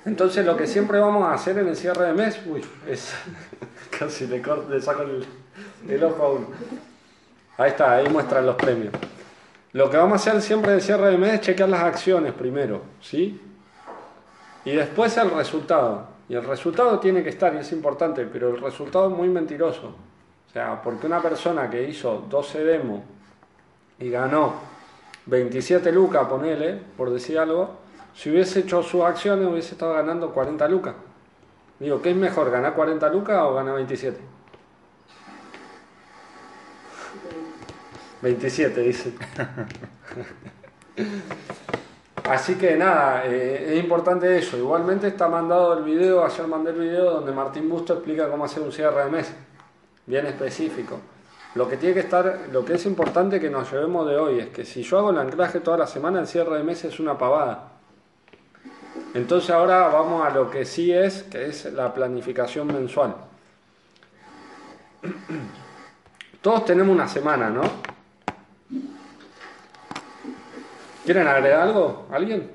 Entonces 0.04 0.44
lo 0.44 0.54
que 0.56 0.66
siempre 0.66 0.98
vamos 0.98 1.24
a 1.24 1.32
hacer 1.32 1.56
en 1.58 1.68
el 1.68 1.76
cierre 1.76 2.06
de 2.06 2.12
mes, 2.12 2.38
uy, 2.46 2.62
es 2.86 3.14
casi 3.98 4.26
le, 4.26 4.42
corto, 4.42 4.68
le 4.68 4.82
saco 4.82 5.02
el, 5.02 5.26
el 5.88 6.04
ojo 6.04 6.22
a 6.22 6.30
uno. 6.32 6.46
Ahí 7.56 7.70
está, 7.70 7.92
ahí 7.92 8.08
muestran 8.08 8.44
los 8.44 8.56
premios. 8.56 8.92
Lo 9.74 9.90
que 9.90 9.96
vamos 9.96 10.12
a 10.12 10.30
hacer 10.30 10.40
siempre 10.40 10.70
en 10.70 10.76
el 10.76 10.82
cierre 10.82 11.10
de 11.10 11.18
mes 11.18 11.34
es 11.34 11.40
chequear 11.40 11.68
las 11.68 11.82
acciones 11.82 12.32
primero, 12.32 12.82
¿sí? 13.00 13.40
Y 14.64 14.70
después 14.70 15.16
el 15.16 15.32
resultado. 15.32 16.06
Y 16.28 16.36
el 16.36 16.44
resultado 16.44 17.00
tiene 17.00 17.24
que 17.24 17.30
estar, 17.30 17.52
y 17.52 17.58
es 17.58 17.72
importante, 17.72 18.24
pero 18.24 18.50
el 18.50 18.60
resultado 18.60 19.10
es 19.10 19.16
muy 19.16 19.28
mentiroso. 19.28 19.88
O 19.88 20.52
sea, 20.52 20.80
porque 20.80 21.08
una 21.08 21.20
persona 21.20 21.68
que 21.68 21.88
hizo 21.88 22.24
12 22.30 22.64
demos 22.64 23.00
y 23.98 24.10
ganó 24.10 24.54
27 25.26 25.90
lucas, 25.90 26.28
ponele, 26.28 26.80
por 26.96 27.10
decir 27.10 27.36
algo, 27.36 27.70
si 28.14 28.30
hubiese 28.30 28.60
hecho 28.60 28.80
sus 28.80 29.02
acciones 29.02 29.48
hubiese 29.48 29.72
estado 29.72 29.94
ganando 29.94 30.32
40 30.32 30.68
lucas. 30.68 30.94
Digo, 31.80 32.00
¿qué 32.00 32.10
es 32.10 32.16
mejor, 32.16 32.48
ganar 32.52 32.74
40 32.74 33.08
lucas 33.08 33.42
o 33.42 33.54
ganar 33.54 33.74
27? 33.74 34.33
27, 38.24 38.80
dice. 38.80 39.12
Así 42.24 42.54
que 42.54 42.74
nada, 42.74 43.26
eh, 43.26 43.74
es 43.74 43.84
importante 43.84 44.38
eso. 44.38 44.56
Igualmente 44.56 45.08
está 45.08 45.28
mandado 45.28 45.76
el 45.76 45.84
video, 45.84 46.24
ayer 46.24 46.46
mandé 46.46 46.70
el 46.70 46.78
video 46.78 47.10
donde 47.10 47.32
Martín 47.32 47.68
Busto 47.68 47.92
explica 47.92 48.30
cómo 48.30 48.46
hacer 48.46 48.62
un 48.62 48.72
cierre 48.72 49.04
de 49.04 49.10
mes, 49.10 49.30
bien 50.06 50.24
específico. 50.26 50.98
Lo 51.54 51.68
que 51.68 51.76
tiene 51.76 51.94
que 51.94 52.00
estar, 52.00 52.48
lo 52.50 52.64
que 52.64 52.74
es 52.74 52.86
importante 52.86 53.38
que 53.38 53.50
nos 53.50 53.70
llevemos 53.70 54.08
de 54.08 54.16
hoy 54.16 54.40
es 54.40 54.48
que 54.48 54.64
si 54.64 54.82
yo 54.82 54.98
hago 54.98 55.10
el 55.10 55.18
anclaje 55.18 55.60
toda 55.60 55.76
la 55.76 55.86
semana, 55.86 56.20
el 56.20 56.26
cierre 56.26 56.56
de 56.56 56.64
mes 56.64 56.82
es 56.84 56.98
una 56.98 57.18
pavada. 57.18 57.72
Entonces 59.12 59.50
ahora 59.50 59.88
vamos 59.88 60.26
a 60.26 60.30
lo 60.30 60.50
que 60.50 60.64
sí 60.64 60.90
es, 60.90 61.24
que 61.24 61.44
es 61.46 61.66
la 61.66 61.92
planificación 61.92 62.68
mensual. 62.68 63.16
Todos 66.40 66.64
tenemos 66.64 66.94
una 66.94 67.06
semana, 67.06 67.50
¿no? 67.50 67.93
¿Quieren 71.04 71.28
agregar 71.28 71.60
algo? 71.60 72.06
¿Alguien? 72.10 72.50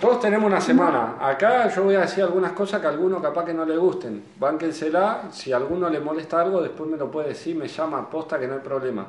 Todos 0.00 0.20
tenemos 0.20 0.46
una 0.50 0.60
semana. 0.60 1.14
Acá 1.20 1.68
yo 1.68 1.84
voy 1.84 1.94
a 1.94 2.00
decir 2.00 2.24
algunas 2.24 2.52
cosas 2.52 2.80
que 2.80 2.86
a 2.86 2.90
alguno 2.90 3.22
capaz 3.22 3.44
que 3.44 3.54
no 3.54 3.64
le 3.64 3.76
gusten. 3.76 4.24
Bánquensela. 4.38 5.28
Si 5.30 5.52
a 5.52 5.56
alguno 5.56 5.88
le 5.88 6.00
molesta 6.00 6.40
algo, 6.40 6.60
después 6.60 6.90
me 6.90 6.96
lo 6.96 7.10
puede 7.10 7.28
decir, 7.28 7.56
me 7.56 7.68
llama, 7.68 8.10
posta 8.10 8.38
que 8.38 8.48
no 8.48 8.54
hay 8.54 8.60
problema. 8.60 9.06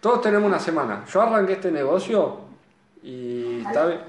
Todos 0.00 0.22
tenemos 0.22 0.48
una 0.48 0.58
semana. 0.58 1.04
Yo 1.06 1.22
arranqué 1.22 1.52
este 1.52 1.70
negocio 1.70 2.38
y 3.02 3.60
está 3.66 3.86
bien. 3.86 4.00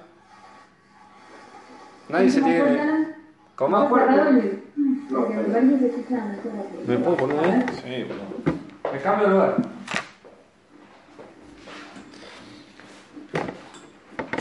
Nadie 2.09 2.29
se 2.29 2.41
tiene. 2.41 3.15
¿Cómo? 3.55 3.79
Me 3.79 3.89
parece 3.89 4.39
que 4.39 5.79
se 5.79 5.85
escucha 5.87 6.25
mejor 6.25 6.51
aquí. 6.59 6.77
¿Me 6.87 6.97
puedo 6.97 7.17
poner 7.17 7.39
ahí? 7.39 7.65
Sí, 7.75 8.07
pero... 8.07 8.91
Me 8.91 8.99
cambio 8.99 9.27
de 9.27 9.33
lugar. 9.33 9.55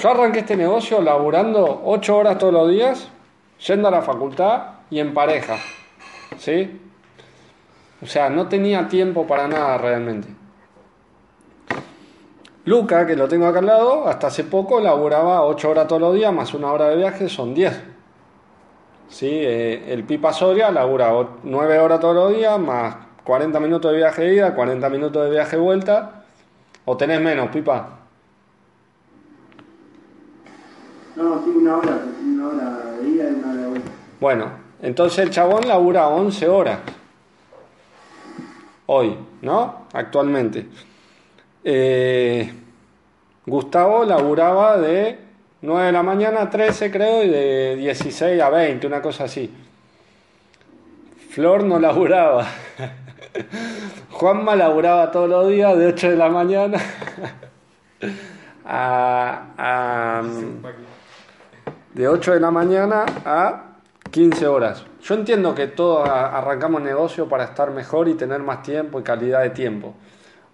Yo 0.02 0.10
arranqué 0.10 0.40
este 0.40 0.56
negocio 0.56 1.00
laburando 1.00 1.82
8 1.84 2.16
horas 2.16 2.36
todos 2.36 2.52
los 2.52 2.68
días, 2.68 3.08
yendo 3.64 3.86
a 3.86 3.90
la 3.92 4.02
facultad 4.02 4.62
y 4.90 4.98
en 4.98 5.14
pareja. 5.14 5.58
¿Sí? 6.38 6.80
O 8.02 8.06
sea, 8.06 8.28
no 8.28 8.48
tenía 8.48 8.88
tiempo 8.88 9.28
para 9.28 9.46
nada 9.46 9.78
realmente. 9.78 10.26
Luca, 12.64 13.06
que 13.06 13.14
lo 13.14 13.28
tengo 13.28 13.46
acá 13.46 13.60
al 13.60 13.66
lado, 13.66 14.08
hasta 14.08 14.26
hace 14.26 14.42
poco 14.42 14.80
laburaba 14.80 15.44
8 15.44 15.70
horas 15.70 15.86
todos 15.86 16.02
los 16.02 16.14
días, 16.16 16.32
más 16.32 16.52
una 16.52 16.72
hora 16.72 16.88
de 16.88 16.96
viaje, 16.96 17.28
son 17.28 17.54
10. 17.54 17.80
¿Sí? 19.08 19.30
Eh, 19.30 19.84
el 19.86 20.02
Pipa 20.02 20.32
Soria 20.32 20.72
labura 20.72 21.12
9 21.44 21.78
horas 21.78 22.00
todos 22.00 22.16
los 22.16 22.36
días, 22.36 22.58
más 22.58 22.96
40 23.22 23.60
minutos 23.60 23.92
de 23.92 23.98
viaje 23.98 24.34
ida, 24.34 24.52
40 24.52 24.88
minutos 24.88 25.22
de 25.22 25.30
viaje 25.30 25.56
vuelta. 25.56 26.24
¿O 26.86 26.96
tenés 26.96 27.20
menos, 27.20 27.50
Pipa? 27.50 28.01
No, 31.22 31.40
sí, 31.44 31.50
una 31.54 31.76
hora, 31.76 31.98
una 32.20 32.48
hora 32.48 32.70
de 33.00 33.08
ida 33.08 33.24
y 33.30 33.34
una 33.34 33.52
hora 33.52 33.60
de 33.62 33.68
vuelta. 33.68 33.90
Bueno, 34.20 34.46
entonces 34.82 35.18
el 35.20 35.30
chabón 35.30 35.68
labura 35.68 36.08
11 36.08 36.48
horas. 36.48 36.78
Hoy, 38.86 39.16
¿no? 39.42 39.86
Actualmente. 39.92 40.66
Eh, 41.62 42.52
Gustavo 43.46 44.04
laburaba 44.04 44.78
de 44.78 45.18
9 45.60 45.86
de 45.86 45.92
la 45.92 46.02
mañana 46.02 46.42
a 46.42 46.50
13, 46.50 46.90
creo, 46.90 47.22
y 47.22 47.28
de 47.28 47.76
16 47.76 48.42
a 48.42 48.50
20, 48.50 48.84
una 48.88 49.00
cosa 49.00 49.24
así. 49.24 49.48
Flor 51.30 51.62
no 51.62 51.78
laburaba. 51.80 52.46
Juanma 54.10 54.56
laburaba 54.56 55.12
todos 55.12 55.28
los 55.30 55.48
días 55.48 55.78
de 55.78 55.86
8 55.86 56.10
de 56.10 56.16
la 56.16 56.28
mañana 56.28 56.78
a, 58.66 59.46
a- 59.56 60.22
de 61.94 62.08
8 62.08 62.34
de 62.34 62.40
la 62.40 62.50
mañana 62.50 63.04
a 63.24 63.72
15 64.10 64.46
horas. 64.46 64.84
Yo 65.02 65.14
entiendo 65.14 65.54
que 65.54 65.66
todos 65.66 66.08
arrancamos 66.08 66.82
negocio 66.82 67.28
para 67.28 67.44
estar 67.44 67.70
mejor 67.70 68.08
y 68.08 68.14
tener 68.14 68.40
más 68.40 68.62
tiempo 68.62 69.00
y 69.00 69.02
calidad 69.02 69.42
de 69.42 69.50
tiempo. 69.50 69.94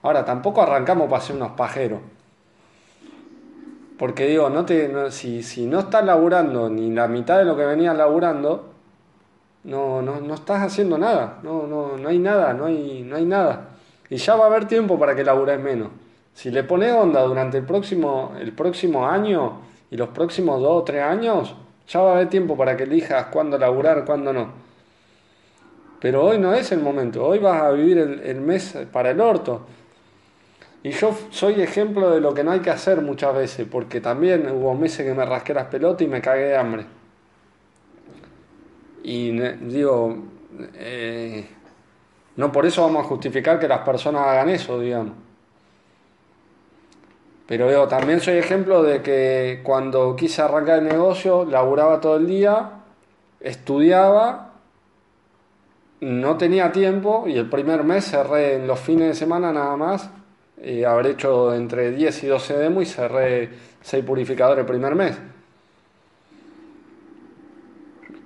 Ahora, 0.03 0.24
tampoco 0.24 0.62
arrancamos 0.62 1.09
para 1.09 1.22
ser 1.22 1.37
unos 1.37 1.53
pajeros. 1.53 2.01
Porque 3.98 4.27
digo, 4.27 4.48
no 4.48 4.64
si, 5.11 5.66
no 5.66 5.81
estás 5.81 6.05
laburando 6.05 6.70
ni 6.70 6.92
la 6.92 7.09
mitad 7.09 7.38
de 7.38 7.44
lo 7.44 7.57
que 7.57 7.66
venías 7.66 7.96
laburando, 7.96 8.70
no, 9.64 10.03
no, 10.03 10.35
estás 10.35 10.62
haciendo 10.62 10.98
nada. 10.98 11.38
No, 11.42 11.66
no, 11.66 11.96
no 11.96 12.09
hay 12.09 12.18
nada, 12.18 12.53
no 12.53 12.66
hay, 12.66 13.03
no 13.03 13.16
hay 13.16 13.24
nada. 13.24 13.70
Y 14.09 14.16
ya 14.16 14.37
va 14.37 14.44
a 14.44 14.46
haber 14.46 14.66
tiempo 14.66 14.98
para 14.98 15.16
que 15.16 15.24
labures 15.24 15.61
menos. 15.61 15.88
Si 16.33 16.51
le 16.53 16.62
pones 16.62 16.92
onda 16.92 17.22
durante 17.22 17.59
el 17.59 17.64
próximo, 17.64 18.33
el 18.38 18.53
próximo 18.53 19.09
año 19.09 19.59
y 19.90 19.96
los 19.96 20.09
próximos 20.11 20.61
dos 20.61 20.83
o 20.83 20.85
tres 20.85 21.03
años, 21.03 21.55
ya 21.88 22.01
va 22.01 22.11
a 22.11 22.14
haber 22.16 22.29
tiempo 22.29 22.57
para 22.57 22.77
que 22.77 22.85
elijas 22.85 23.27
cuándo 23.27 23.59
laburar, 23.59 24.05
cuándo 24.05 24.33
no. 24.33 24.53
Pero 26.01 26.24
hoy 26.24 26.38
no 26.38 26.55
es 26.55 26.70
el 26.72 26.81
momento, 26.81 27.24
hoy 27.24 27.38
vas 27.38 27.62
a 27.62 27.70
vivir 27.70 27.98
el, 27.98 28.40
mes 28.40 28.77
para 28.92 29.11
el 29.11 29.20
orto. 29.20 29.62
Y 30.83 30.90
yo 30.90 31.12
soy 31.31 31.61
ejemplo 31.61 32.11
de 32.11 32.20
lo 32.20 32.35
que 32.35 32.44
no 32.44 32.53
hay 32.53 32.61
que 32.61 32.70
hacer 32.70 33.01
muchas 33.01 33.35
veces, 33.35 33.66
porque 33.68 34.01
también 34.01 34.48
hubo 34.51 34.74
meses 34.74 35.05
que 35.05 35.14
me 35.14 35.24
rasqué 35.24 35.55
las 35.55 35.66
pelotas 35.66 36.03
y 36.03 36.09
me 36.09 36.20
cagué 36.20 36.44
de 36.44 36.57
hambre. 36.57 36.87
Y 39.03 39.33
digo, 39.40 40.16
eh, 40.74 41.48
no 42.37 42.53
por 42.53 42.66
eso 42.66 42.83
vamos 42.83 43.05
a 43.05 43.09
justificar 43.09 43.59
que 43.59 43.66
las 43.66 43.81
personas 43.81 44.22
hagan 44.27 44.51
eso, 44.51 44.79
digamos. 44.79 45.27
Pero 47.48 47.70
digo, 47.70 47.88
también 47.88 48.20
soy 48.20 48.34
ejemplo 48.34 48.82
de 48.82 49.00
que 49.00 49.61
cuando 49.62 50.14
quise 50.14 50.42
arrancar 50.42 50.80
el 50.80 50.84
negocio, 50.84 51.46
laburaba 51.46 51.98
todo 51.98 52.16
el 52.18 52.26
día, 52.26 52.72
estudiaba, 53.40 54.52
no 56.02 56.37
tenía 56.37 56.70
tiempo 56.72 57.24
y 57.26 57.38
el 57.38 57.48
primer 57.48 57.84
mes 57.84 58.04
cerré 58.04 58.56
en 58.56 58.66
los 58.66 58.78
fines 58.78 59.08
de 59.08 59.14
semana 59.14 59.50
nada 59.50 59.74
más. 59.78 60.11
Habré 60.87 61.12
hecho 61.12 61.54
entre 61.54 61.90
10 61.90 62.24
y 62.24 62.26
12 62.26 62.58
demos 62.58 62.82
y 62.82 62.87
cerré 62.87 63.48
6 63.80 64.04
purificadores 64.04 64.61
el 64.61 64.66
primer 64.66 64.94
mes. 64.94 65.16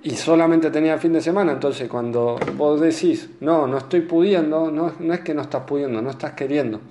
Y 0.03 0.09
solamente 0.17 0.69
tenía 0.69 0.97
fin 0.97 1.13
de 1.13 1.21
semana, 1.21 1.53
entonces 1.53 1.87
cuando 1.87 2.37
vos 2.57 2.81
decís, 2.81 3.29
no, 3.39 3.67
no 3.67 3.77
estoy 3.77 4.01
pudiendo, 4.01 4.69
no, 4.69 4.91
no 4.99 5.13
es 5.13 5.21
que 5.21 5.33
no 5.33 5.43
estás 5.43 5.63
pudiendo, 5.63 6.01
no 6.01 6.09
estás 6.09 6.33
queriendo. 6.33 6.81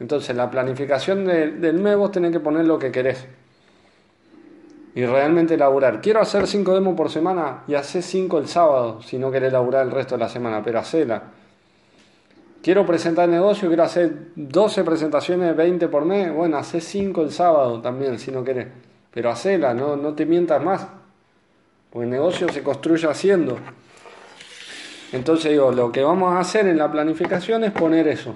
Entonces, 0.00 0.34
la 0.36 0.50
planificación 0.50 1.24
de- 1.24 1.52
del 1.52 1.78
mes 1.78 1.96
tenés 2.12 2.32
que 2.32 2.40
poner 2.40 2.66
lo 2.66 2.78
que 2.78 2.92
querés. 2.92 3.26
Y 4.94 5.04
realmente 5.06 5.56
laburar. 5.56 6.00
Quiero 6.00 6.20
hacer 6.20 6.46
5 6.46 6.74
demos 6.74 6.96
por 6.96 7.10
semana 7.10 7.62
y 7.68 7.74
hacer 7.74 8.02
5 8.02 8.38
el 8.38 8.48
sábado, 8.48 9.02
si 9.02 9.18
no 9.18 9.30
querés 9.30 9.52
laburar 9.52 9.84
el 9.86 9.92
resto 9.92 10.16
de 10.16 10.20
la 10.20 10.28
semana, 10.28 10.62
pero 10.62 10.78
hacela. 10.78 11.22
Quiero 12.62 12.84
presentar 12.84 13.28
negocio, 13.28 13.68
quiero 13.68 13.84
hacer 13.84 14.12
12 14.34 14.82
presentaciones, 14.82 15.54
20 15.56 15.88
por 15.88 16.04
mes. 16.04 16.32
Bueno, 16.34 16.56
hacer 16.56 16.80
5 16.80 17.22
el 17.22 17.30
sábado 17.30 17.80
también, 17.80 18.18
si 18.18 18.32
no 18.32 18.42
querés. 18.42 18.66
Pero 19.12 19.30
hacela, 19.30 19.74
no, 19.74 19.96
no 19.96 20.14
te 20.14 20.26
mientas 20.26 20.62
más. 20.62 20.86
Porque 21.90 22.04
el 22.04 22.10
negocio 22.10 22.48
se 22.48 22.62
construye 22.62 23.06
haciendo. 23.08 23.56
Entonces 25.12 25.52
digo, 25.52 25.70
lo 25.72 25.90
que 25.92 26.02
vamos 26.02 26.34
a 26.34 26.40
hacer 26.40 26.66
en 26.66 26.76
la 26.78 26.90
planificación 26.90 27.64
es 27.64 27.70
poner 27.72 28.08
eso. 28.08 28.34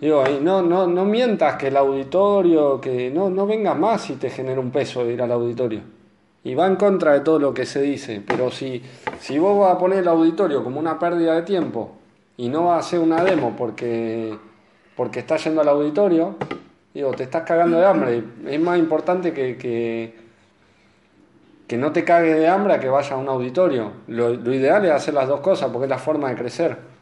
Digo, 0.00 0.24
no, 0.40 0.62
no, 0.62 0.86
no 0.86 1.04
mientas 1.04 1.56
que 1.56 1.68
el 1.68 1.76
auditorio, 1.76 2.80
que 2.80 3.10
no, 3.10 3.28
no 3.28 3.46
vengas 3.46 3.78
más 3.78 4.00
si 4.02 4.14
te 4.14 4.30
genera 4.30 4.58
un 4.58 4.70
peso 4.70 5.04
de 5.04 5.12
ir 5.12 5.20
al 5.20 5.30
auditorio. 5.30 5.82
Y 6.42 6.54
va 6.54 6.66
en 6.66 6.76
contra 6.76 7.12
de 7.12 7.20
todo 7.20 7.38
lo 7.38 7.52
que 7.52 7.66
se 7.66 7.82
dice. 7.82 8.22
Pero 8.26 8.50
si, 8.50 8.82
si 9.20 9.38
vos 9.38 9.58
vas 9.58 9.74
a 9.74 9.78
poner 9.78 9.98
el 9.98 10.08
auditorio 10.08 10.64
como 10.64 10.80
una 10.80 10.98
pérdida 10.98 11.34
de 11.34 11.42
tiempo 11.42 11.98
y 12.38 12.48
no 12.48 12.64
vas 12.64 12.76
a 12.76 12.86
hacer 12.86 13.00
una 13.00 13.22
demo 13.22 13.54
porque, 13.58 14.38
porque 14.96 15.20
estás 15.20 15.44
yendo 15.44 15.60
al 15.60 15.68
auditorio, 15.68 16.36
digo, 16.94 17.12
te 17.12 17.24
estás 17.24 17.42
cagando 17.42 17.76
de 17.76 17.84
hambre. 17.84 18.24
Es 18.46 18.60
más 18.60 18.78
importante 18.78 19.34
que, 19.34 19.58
que, 19.58 20.14
que 21.66 21.76
no 21.76 21.92
te 21.92 22.04
cagues 22.04 22.36
de 22.36 22.48
hambre 22.48 22.72
a 22.72 22.80
que 22.80 22.88
vayas 22.88 23.12
a 23.12 23.18
un 23.18 23.28
auditorio. 23.28 23.92
Lo 24.06 24.32
ideal 24.54 24.82
es 24.86 24.92
hacer 24.92 25.12
las 25.12 25.28
dos 25.28 25.40
cosas 25.40 25.68
porque 25.70 25.84
es 25.84 25.90
la 25.90 25.98
forma 25.98 26.30
de 26.30 26.36
crecer. 26.36 26.99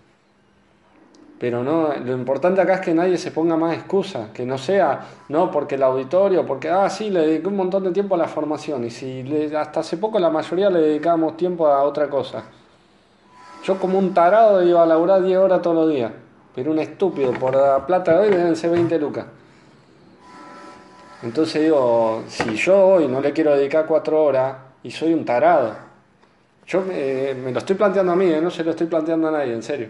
Pero 1.38 1.62
no, 1.62 1.94
lo 2.04 2.12
importante 2.14 2.60
acá 2.60 2.74
es 2.74 2.80
que 2.80 2.94
nadie 2.94 3.16
se 3.16 3.30
ponga 3.30 3.56
más 3.56 3.72
excusa, 3.74 4.30
que 4.34 4.44
no 4.44 4.58
sea, 4.58 5.06
no, 5.28 5.50
porque 5.52 5.76
el 5.76 5.84
auditorio, 5.84 6.44
porque, 6.44 6.68
ah, 6.68 6.90
sí, 6.90 7.10
le 7.10 7.20
dediqué 7.20 7.46
un 7.46 7.56
montón 7.56 7.84
de 7.84 7.92
tiempo 7.92 8.16
a 8.16 8.18
la 8.18 8.26
formación, 8.26 8.84
y 8.84 8.90
si 8.90 9.22
le- 9.22 9.56
hasta 9.56 9.80
hace 9.80 9.98
poco 9.98 10.18
la 10.18 10.30
mayoría 10.30 10.68
le 10.68 10.80
dedicábamos 10.80 11.36
tiempo 11.36 11.68
a 11.68 11.82
otra 11.84 12.08
cosa. 12.08 12.42
Yo 13.62 13.78
como 13.78 13.98
un 13.98 14.14
tarado 14.14 14.62
iba 14.64 14.82
a 14.82 14.86
laburar 14.86 15.22
10 15.22 15.38
horas 15.38 15.62
todos 15.62 15.76
los 15.76 15.94
días, 15.94 16.10
pero 16.54 16.72
un 16.72 16.78
estúpido, 16.80 17.32
por 17.32 17.54
la 17.54 17.86
plata 17.86 18.18
de 18.18 18.26
hoy 18.28 18.34
deben 18.34 18.56
ser 18.56 18.70
20 18.70 18.98
lucas. 18.98 19.26
Entonces 21.22 21.62
digo, 21.62 22.22
si 22.28 22.54
yo 22.56 22.86
hoy 22.86 23.08
no 23.08 23.20
le 23.20 23.32
quiero 23.32 23.54
dedicar 23.56 23.86
4 23.86 24.22
horas 24.24 24.56
y 24.82 24.90
soy 24.90 25.12
un 25.12 25.24
tarado, 25.24 25.72
yo 26.66 26.82
me, 26.82 27.52
lo 27.52 27.58
estoy 27.58 27.76
planteando 27.76 28.12
a 28.12 28.16
mí, 28.16 28.26
¿eh? 28.26 28.40
no 28.40 28.50
se 28.50 28.62
lo 28.64 28.70
estoy 28.70 28.86
planteando 28.88 29.28
a 29.28 29.30
nadie, 29.32 29.52
en 29.54 29.62
serio. 29.62 29.88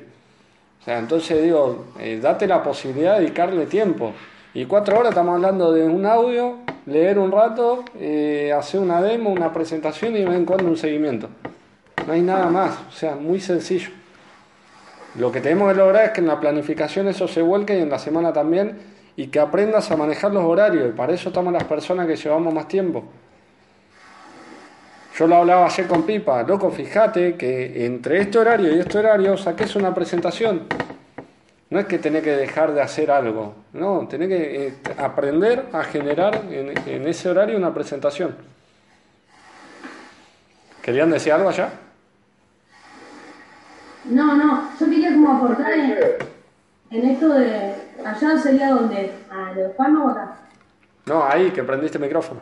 O 0.81 0.85
sea, 0.85 0.99
entonces 0.99 1.43
digo, 1.43 1.87
eh, 1.99 2.19
date 2.23 2.47
la 2.47 2.63
posibilidad 2.63 3.15
de 3.15 3.23
dedicarle 3.23 3.67
tiempo. 3.67 4.13
Y 4.55 4.65
cuatro 4.65 4.99
horas 4.99 5.11
estamos 5.11 5.35
hablando 5.35 5.73
de 5.73 5.85
un 5.85 6.07
audio, 6.07 6.57
leer 6.87 7.19
un 7.19 7.31
rato, 7.31 7.85
eh, 7.99 8.53
hacer 8.57 8.81
una 8.81 9.01
demo, 9.03 9.31
una 9.31 9.53
presentación 9.53 10.17
y 10.17 10.21
de 10.21 10.25
vez 10.25 10.37
en 10.37 10.45
cuando 10.45 10.67
un 10.67 10.77
seguimiento. 10.77 11.29
No 12.07 12.13
hay 12.13 12.23
nada 12.23 12.47
más, 12.47 12.79
o 12.89 12.93
sea, 12.93 13.15
muy 13.17 13.41
sencillo. 13.41 13.91
Lo 15.17 15.33
que 15.33 15.41
tenemos 15.41 15.71
que 15.73 15.79
lograr 15.79 16.07
es 16.07 16.11
que 16.13 16.21
en 16.21 16.27
la 16.27 16.41
planificación 16.41 17.09
eso 17.09 17.29
se 17.29 17.43
vuelque 17.43 17.79
y 17.79 17.83
en 17.83 17.91
la 17.91 17.99
semana 17.99 18.33
también 18.33 18.79
y 19.17 19.27
que 19.27 19.41
aprendas 19.41 19.91
a 19.91 19.97
manejar 19.97 20.33
los 20.33 20.45
horarios. 20.45 20.89
Y 20.89 20.93
para 20.93 21.13
eso 21.13 21.31
estamos 21.31 21.53
las 21.53 21.65
personas 21.65 22.07
que 22.07 22.17
llevamos 22.17 22.55
más 22.55 22.69
tiempo. 22.69 23.05
Yo 25.19 25.27
lo 25.27 25.35
hablaba 25.35 25.67
ayer 25.67 25.89
con 25.89 26.05
Pipa, 26.05 26.45
loco, 26.45 26.71
fíjate 26.71 27.35
que 27.35 27.85
entre 27.85 28.21
este 28.21 28.39
horario 28.39 28.73
y 28.73 28.79
este 28.79 28.99
horario 28.99 29.37
saques 29.37 29.75
una 29.75 29.93
presentación. 29.93 30.69
No 31.71 31.81
es 31.81 31.87
que 31.87 31.99
tenés 31.99 32.23
que 32.23 32.37
dejar 32.37 32.73
de 32.73 32.81
hacer 32.81 33.11
algo, 33.11 33.57
no, 33.73 34.07
tenés 34.07 34.29
que 34.29 34.69
eh, 34.69 34.75
aprender 34.97 35.71
a 35.73 35.83
generar 35.83 36.45
en, 36.49 36.73
en 36.87 37.09
ese 37.09 37.29
horario 37.29 37.57
una 37.57 37.75
presentación. 37.75 38.37
¿Querían 40.83 41.11
decir 41.11 41.33
algo 41.33 41.49
allá? 41.49 41.73
No, 44.05 44.37
no, 44.37 44.71
yo 44.79 44.87
quería 44.87 45.13
como 45.15 45.33
aportar 45.33 45.73
en, 45.73 45.99
en 46.93 47.11
esto 47.11 47.31
de. 47.31 47.75
Allá 48.05 48.39
sería 48.39 48.71
donde. 48.71 49.11
¿A 49.33 49.53
los 49.53 49.73
panos 49.73 50.07
o 50.07 50.11
acá? 50.11 50.37
No, 51.07 51.25
ahí, 51.25 51.51
que 51.51 51.65
prendiste 51.65 51.99
el 51.99 52.05
micrófono. 52.05 52.41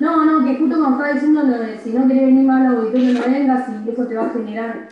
No, 0.00 0.24
no, 0.24 0.44
que 0.44 0.56
justo 0.56 0.76
como 0.76 0.90
estaba 0.92 1.12
diciendo 1.12 1.42
lo 1.42 1.58
de 1.58 1.78
si 1.78 1.92
no 1.92 2.08
querés 2.08 2.26
venir 2.26 2.46
más 2.46 2.66
al 2.66 2.76
auditorio 2.76 3.12
no 3.12 3.20
vengas 3.20 3.68
y 3.68 3.90
eso 3.90 4.06
te 4.06 4.14
va 4.16 4.26
a 4.26 4.30
generar. 4.30 4.88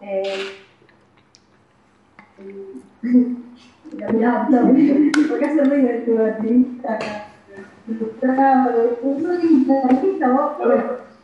Eh, 0.00 0.46
la 3.98 4.08
mirada, 4.08 4.48
¿por 4.48 5.38
qué 5.38 5.44
hace 5.44 5.64
ruido 5.64 6.26
activista? 6.26 6.98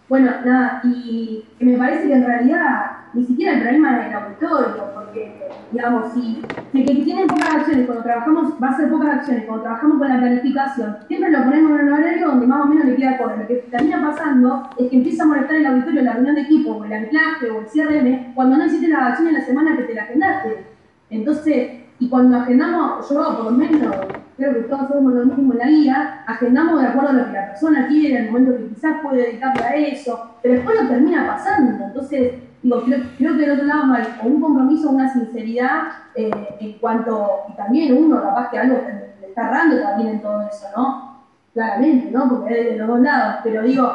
Bueno, 0.09 0.31
nada, 0.45 0.81
y 0.85 1.45
me 1.61 1.79
parece 1.79 2.09
que 2.09 2.15
en 2.15 2.27
realidad 2.27 3.02
ni 3.15 3.25
siquiera 3.25 3.55
el 3.55 3.63
problema 3.63 4.01
es 4.01 4.07
el 4.07 4.15
auditorio, 4.15 4.85
porque, 4.95 5.35
digamos, 5.71 6.13
si, 6.13 6.43
si 6.73 6.85
que 6.85 6.95
tiene 6.95 7.27
pocas 7.27 7.55
acciones, 7.55 7.87
cuando 7.87 8.05
trabajamos, 8.05 8.53
va 8.63 8.69
a 8.69 8.77
ser 8.77 8.91
pocas 8.91 9.17
acciones, 9.17 9.45
cuando 9.45 9.65
trabajamos 9.65 9.99
con 9.99 10.09
la 10.09 10.19
planificación, 10.19 10.97
siempre 11.07 11.31
lo 11.31 11.45
ponemos 11.45 11.79
en 11.79 11.87
un 11.87 11.93
horario 11.93 12.29
donde 12.29 12.47
más 12.47 12.65
o 12.65 12.67
menos 12.67 12.87
le 12.87 12.97
queda 12.97 13.19
correr. 13.19 13.39
Lo 13.41 13.47
que 13.47 13.55
termina 13.71 14.11
pasando 14.11 14.71
es 14.79 14.89
que 14.89 14.97
empieza 14.97 15.25
a 15.25 15.27
molestar 15.27 15.57
el 15.57 15.67
auditorio, 15.67 16.03
la 16.03 16.13
reunión 16.15 16.35
de 16.37 16.41
equipo, 16.43 16.71
o 16.73 16.85
el 16.85 16.93
anclaje, 16.93 17.51
o 17.51 17.61
el 17.61 17.67
CRM, 17.67 18.35
cuando 18.35 18.57
no 18.57 18.67
hiciste 18.67 18.89
las 18.89 19.03
acciones 19.03 19.35
la 19.35 19.45
semana 19.45 19.77
que 19.77 19.83
te 19.83 19.95
la 19.95 20.03
agendaste. 20.03 20.67
Entonces, 21.11 21.71
y 21.99 22.09
cuando 22.09 22.37
agendamos, 22.37 23.09
yo 23.09 23.37
por 23.37 23.45
lo 23.45 23.51
menos, 23.53 23.95
creo 24.37 24.55
que 24.55 24.61
todos 24.63 24.89
sabemos 24.89 25.15
lo 25.15 25.25
mismo 25.27 25.53
en 25.53 25.59
la 25.59 25.67
guía, 25.67 26.25
agendamos 26.27 26.81
de 26.81 26.89
acuerdo 26.89 27.11
a 27.11 27.13
lo 27.13 27.27
que 27.27 27.33
la 27.33 27.47
persona 27.49 27.87
quiere, 27.87 28.17
en 28.17 28.25
el 28.25 28.33
momento 28.33 28.57
que 28.57 28.75
quizás 28.75 29.01
puede 29.03 29.23
dedicarle 29.23 29.63
a 29.63 29.77
eso, 29.77 30.31
pero 30.43 30.55
después 30.55 30.83
lo 30.83 30.89
termina 30.89 31.27
pasando. 31.27 31.85
Entonces, 31.85 32.33
digo, 32.63 32.83
creo, 32.83 33.37
que 33.37 33.41
del 33.41 33.51
otro 33.53 33.67
lado 33.67 33.93
hay 33.93 34.07
un 34.25 34.41
compromiso, 34.41 34.91
una 34.91 35.13
sinceridad 35.13 35.83
eh, 36.15 36.31
en 36.61 36.73
cuanto, 36.79 37.41
y 37.53 37.57
también 37.57 37.97
uno 37.97 38.23
capaz 38.23 38.51
que 38.51 38.59
algo 38.59 38.81
le 39.21 39.27
está 39.27 39.49
errando 39.49 39.81
también 39.81 40.09
en 40.11 40.23
todo 40.23 40.43
eso, 40.43 40.67
¿no? 40.77 41.23
Claramente, 41.53 42.11
¿no? 42.11 42.29
Porque 42.29 42.61
es 42.61 42.67
de 42.73 42.77
los 42.79 42.89
dos 42.89 43.01
lados, 43.01 43.37
pero 43.43 43.63
digo, 43.63 43.91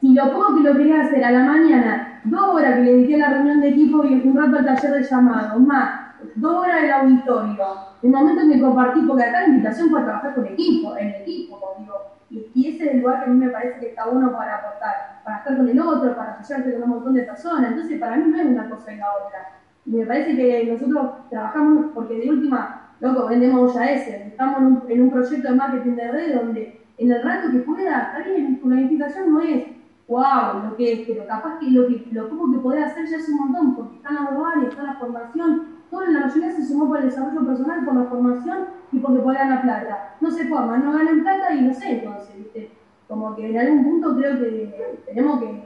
si 0.00 0.14
lo 0.14 0.32
poco 0.32 0.56
que 0.56 0.62
lo 0.62 0.76
quería 0.76 1.02
hacer 1.02 1.24
a 1.24 1.30
la 1.30 1.44
mañana, 1.44 2.20
dos 2.24 2.54
horas 2.54 2.74
que 2.74 2.82
le 2.82 2.92
dediqué 2.92 3.16
a 3.16 3.28
la 3.28 3.34
reunión 3.36 3.60
de 3.60 3.68
equipo 3.68 4.04
y 4.04 4.14
un 4.14 4.36
rato 4.36 4.58
al 4.58 4.64
taller 4.64 4.92
de 4.92 5.02
llamado, 5.02 5.58
más 5.60 6.00
dos 6.34 6.54
horas 6.54 6.82
del 6.82 6.92
auditorio, 6.92 7.64
el 8.02 8.10
momento 8.10 8.42
en 8.42 8.52
que 8.52 8.60
compartí, 8.60 9.00
porque 9.02 9.24
acá 9.24 9.40
la 9.40 9.48
invitación 9.48 9.90
fue 9.90 10.00
a 10.00 10.04
trabajar 10.04 10.34
con 10.34 10.46
equipo, 10.46 10.96
en 10.96 11.08
equipo, 11.08 11.58
digo, 11.78 11.94
y, 12.30 12.68
ese 12.68 12.84
es 12.84 12.94
el 12.94 13.00
lugar 13.00 13.24
que 13.24 13.30
a 13.30 13.32
mí 13.32 13.44
me 13.44 13.50
parece 13.50 13.80
que 13.80 13.88
está 13.88 14.06
uno 14.08 14.36
para 14.36 14.56
aportar, 14.56 15.20
para 15.24 15.38
estar 15.38 15.56
con 15.56 15.68
el 15.68 15.80
otro, 15.80 16.14
para 16.14 16.32
asociarse 16.32 16.72
con 16.74 16.82
un 16.84 16.90
montón 16.90 17.14
de 17.14 17.22
personas, 17.22 17.72
entonces 17.72 17.98
para 17.98 18.16
mí 18.16 18.30
no 18.30 18.38
es 18.38 18.46
una 18.46 18.70
cosa 18.70 18.92
y 18.92 18.96
la 18.96 19.12
otra. 19.12 19.48
Y 19.86 19.90
me 19.90 20.06
parece 20.06 20.36
que 20.36 20.72
nosotros 20.72 21.28
trabajamos 21.30 21.86
porque 21.92 22.14
de 22.14 22.30
última, 22.30 22.92
loco, 23.00 23.26
vendemos 23.26 23.74
ya 23.74 23.90
ese, 23.90 24.28
estamos 24.28 24.84
en 24.88 25.02
un, 25.02 25.10
proyecto 25.10 25.48
de 25.48 25.54
marketing 25.54 25.96
de 25.96 26.12
red 26.12 26.34
donde 26.36 26.80
en 26.98 27.10
el 27.10 27.22
rato 27.22 27.50
que 27.50 27.58
pueda, 27.58 28.22
bien, 28.24 28.60
la 28.64 28.80
invitación 28.80 29.32
no 29.32 29.40
es 29.40 29.64
wow, 30.06 30.64
lo 30.68 30.76
que 30.76 30.92
es, 30.92 31.00
pero 31.06 31.24
capaz 31.26 31.58
que 31.60 31.70
lo, 31.70 31.86
que, 31.86 32.04
lo 32.10 32.28
poco 32.28 32.52
que 32.52 32.58
podés 32.58 32.84
hacer 32.84 33.06
ya 33.06 33.16
es 33.16 33.28
un 33.28 33.38
montón, 33.38 33.76
porque 33.76 33.96
está 33.96 34.12
la 34.12 34.30
global, 34.30 34.64
está 34.64 34.82
la 34.82 34.94
formación, 34.94 35.79
toda 35.90 36.08
la 36.08 36.20
mayoría 36.20 36.52
se 36.52 36.64
sumó 36.64 36.88
por 36.88 36.98
el 36.98 37.06
desarrollo 37.06 37.46
personal, 37.46 37.84
por 37.84 37.94
la 37.94 38.04
formación 38.04 38.58
y 38.92 38.98
porque 38.98 39.20
puede 39.20 39.38
ganar 39.38 39.62
plata. 39.62 40.14
No 40.20 40.30
se 40.30 40.46
forman, 40.46 40.84
no 40.84 40.92
ganan 40.92 41.22
plata 41.22 41.54
y 41.54 41.62
no 41.62 41.74
sé, 41.74 41.98
entonces, 41.98 42.36
¿viste? 42.36 42.70
Como 43.08 43.34
que 43.34 43.50
en 43.50 43.58
algún 43.58 43.84
punto 43.84 44.16
creo 44.16 44.38
que 44.38 44.94
tenemos 45.06 45.40
que 45.40 45.62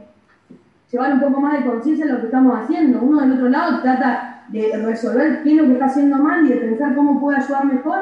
llevar 0.91 1.13
un 1.15 1.21
poco 1.21 1.41
más 1.41 1.59
de 1.59 1.71
conciencia 1.71 2.07
en 2.07 2.13
lo 2.13 2.21
que 2.21 2.27
estamos 2.27 2.59
haciendo. 2.59 3.01
Uno 3.03 3.21
del 3.21 3.33
otro 3.33 3.49
lado 3.49 3.83
trata 3.83 4.45
de 4.49 4.77
resolver 4.77 5.43
qué 5.43 5.51
es 5.51 5.57
lo 5.57 5.67
que 5.67 5.73
está 5.75 5.87
haciendo 5.87 6.17
mal 6.19 6.47
y 6.47 6.51
de 6.51 6.57
pensar 6.57 6.95
cómo 6.95 7.21
puede 7.21 7.39
ayudar 7.39 7.67
mejor, 7.67 7.99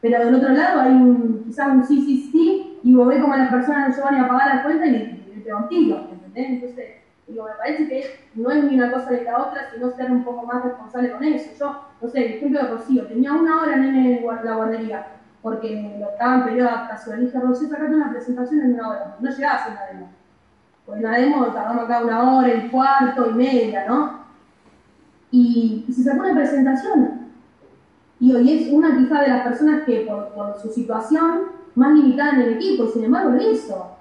pero 0.00 0.24
del 0.24 0.34
otro 0.34 0.50
lado 0.50 0.80
hay 0.80 0.92
un, 0.92 1.44
quizás 1.46 1.68
un 1.68 1.84
sí, 1.84 2.00
sí, 2.02 2.30
sí, 2.32 2.78
y 2.82 2.94
vos 2.94 3.08
ves 3.08 3.20
como 3.20 3.36
las 3.36 3.50
personas 3.50 3.88
no 3.88 3.96
llevan 3.96 4.24
a 4.24 4.28
pagar 4.28 4.56
la 4.56 4.62
cuenta 4.62 4.86
y 4.86 4.90
le, 4.90 4.98
le 4.98 5.50
¿entendés? 5.50 6.50
Entonces, 6.50 6.84
Digo, 7.26 7.44
me 7.44 7.54
parece 7.58 7.88
que 7.88 8.20
no 8.36 8.50
es 8.50 8.64
ni 8.64 8.76
una 8.76 8.92
cosa 8.92 9.10
ni 9.10 9.24
la 9.24 9.38
otra, 9.38 9.68
sino 9.72 9.90
ser 9.90 10.12
un 10.12 10.22
poco 10.22 10.46
más 10.46 10.62
responsable 10.62 11.10
con 11.10 11.24
eso. 11.24 11.50
Yo, 11.58 11.80
no 12.00 12.08
sé, 12.08 12.24
el 12.24 12.32
ejemplo 12.34 12.62
de 12.62 12.68
Rocío, 12.68 13.06
tenía 13.06 13.32
una 13.32 13.62
hora 13.62 13.74
en 13.74 14.24
la 14.24 14.54
guardería, 14.54 15.06
porque 15.42 15.96
lo 15.98 16.10
estaba 16.10 16.36
en 16.36 16.44
periodo 16.44 16.68
de 16.68 16.74
adaptación. 16.74 17.20
Dije, 17.20 17.40
Rocío, 17.40 17.68
sacate 17.68 17.94
una 17.94 18.12
presentación 18.12 18.60
en 18.60 18.74
una 18.74 18.88
hora. 18.88 19.16
No 19.18 19.30
llegaba 19.30 19.54
a 19.54 19.56
hacer 19.56 19.72
una 19.72 19.86
demo. 19.86 20.08
Pues 20.86 20.96
en 20.98 21.02
la 21.02 21.18
demo 21.18 21.46
tardamos 21.46 21.84
acá 21.84 22.04
una 22.04 22.36
hora, 22.36 22.48
el 22.48 22.70
cuarto 22.70 23.30
y 23.30 23.34
media, 23.34 23.86
¿no? 23.88 24.20
Y, 25.32 25.84
se 25.92 26.04
sacó 26.04 26.20
una 26.20 26.34
presentación. 26.34 27.26
Y 28.20 28.32
hoy 28.34 28.52
es 28.52 28.72
una 28.72 28.96
quizá 28.96 29.22
de 29.22 29.28
las 29.28 29.42
personas 29.42 29.82
que 29.84 30.02
por, 30.02 30.28
por 30.28 30.56
su 30.60 30.68
situación 30.68 31.56
más 31.74 31.92
limitada 31.92 32.34
en 32.34 32.42
el 32.42 32.52
equipo, 32.54 32.84
y 32.84 32.88
sin 32.88 33.04
embargo 33.04 33.30
lo 33.30 33.50
hizo. 33.50 33.96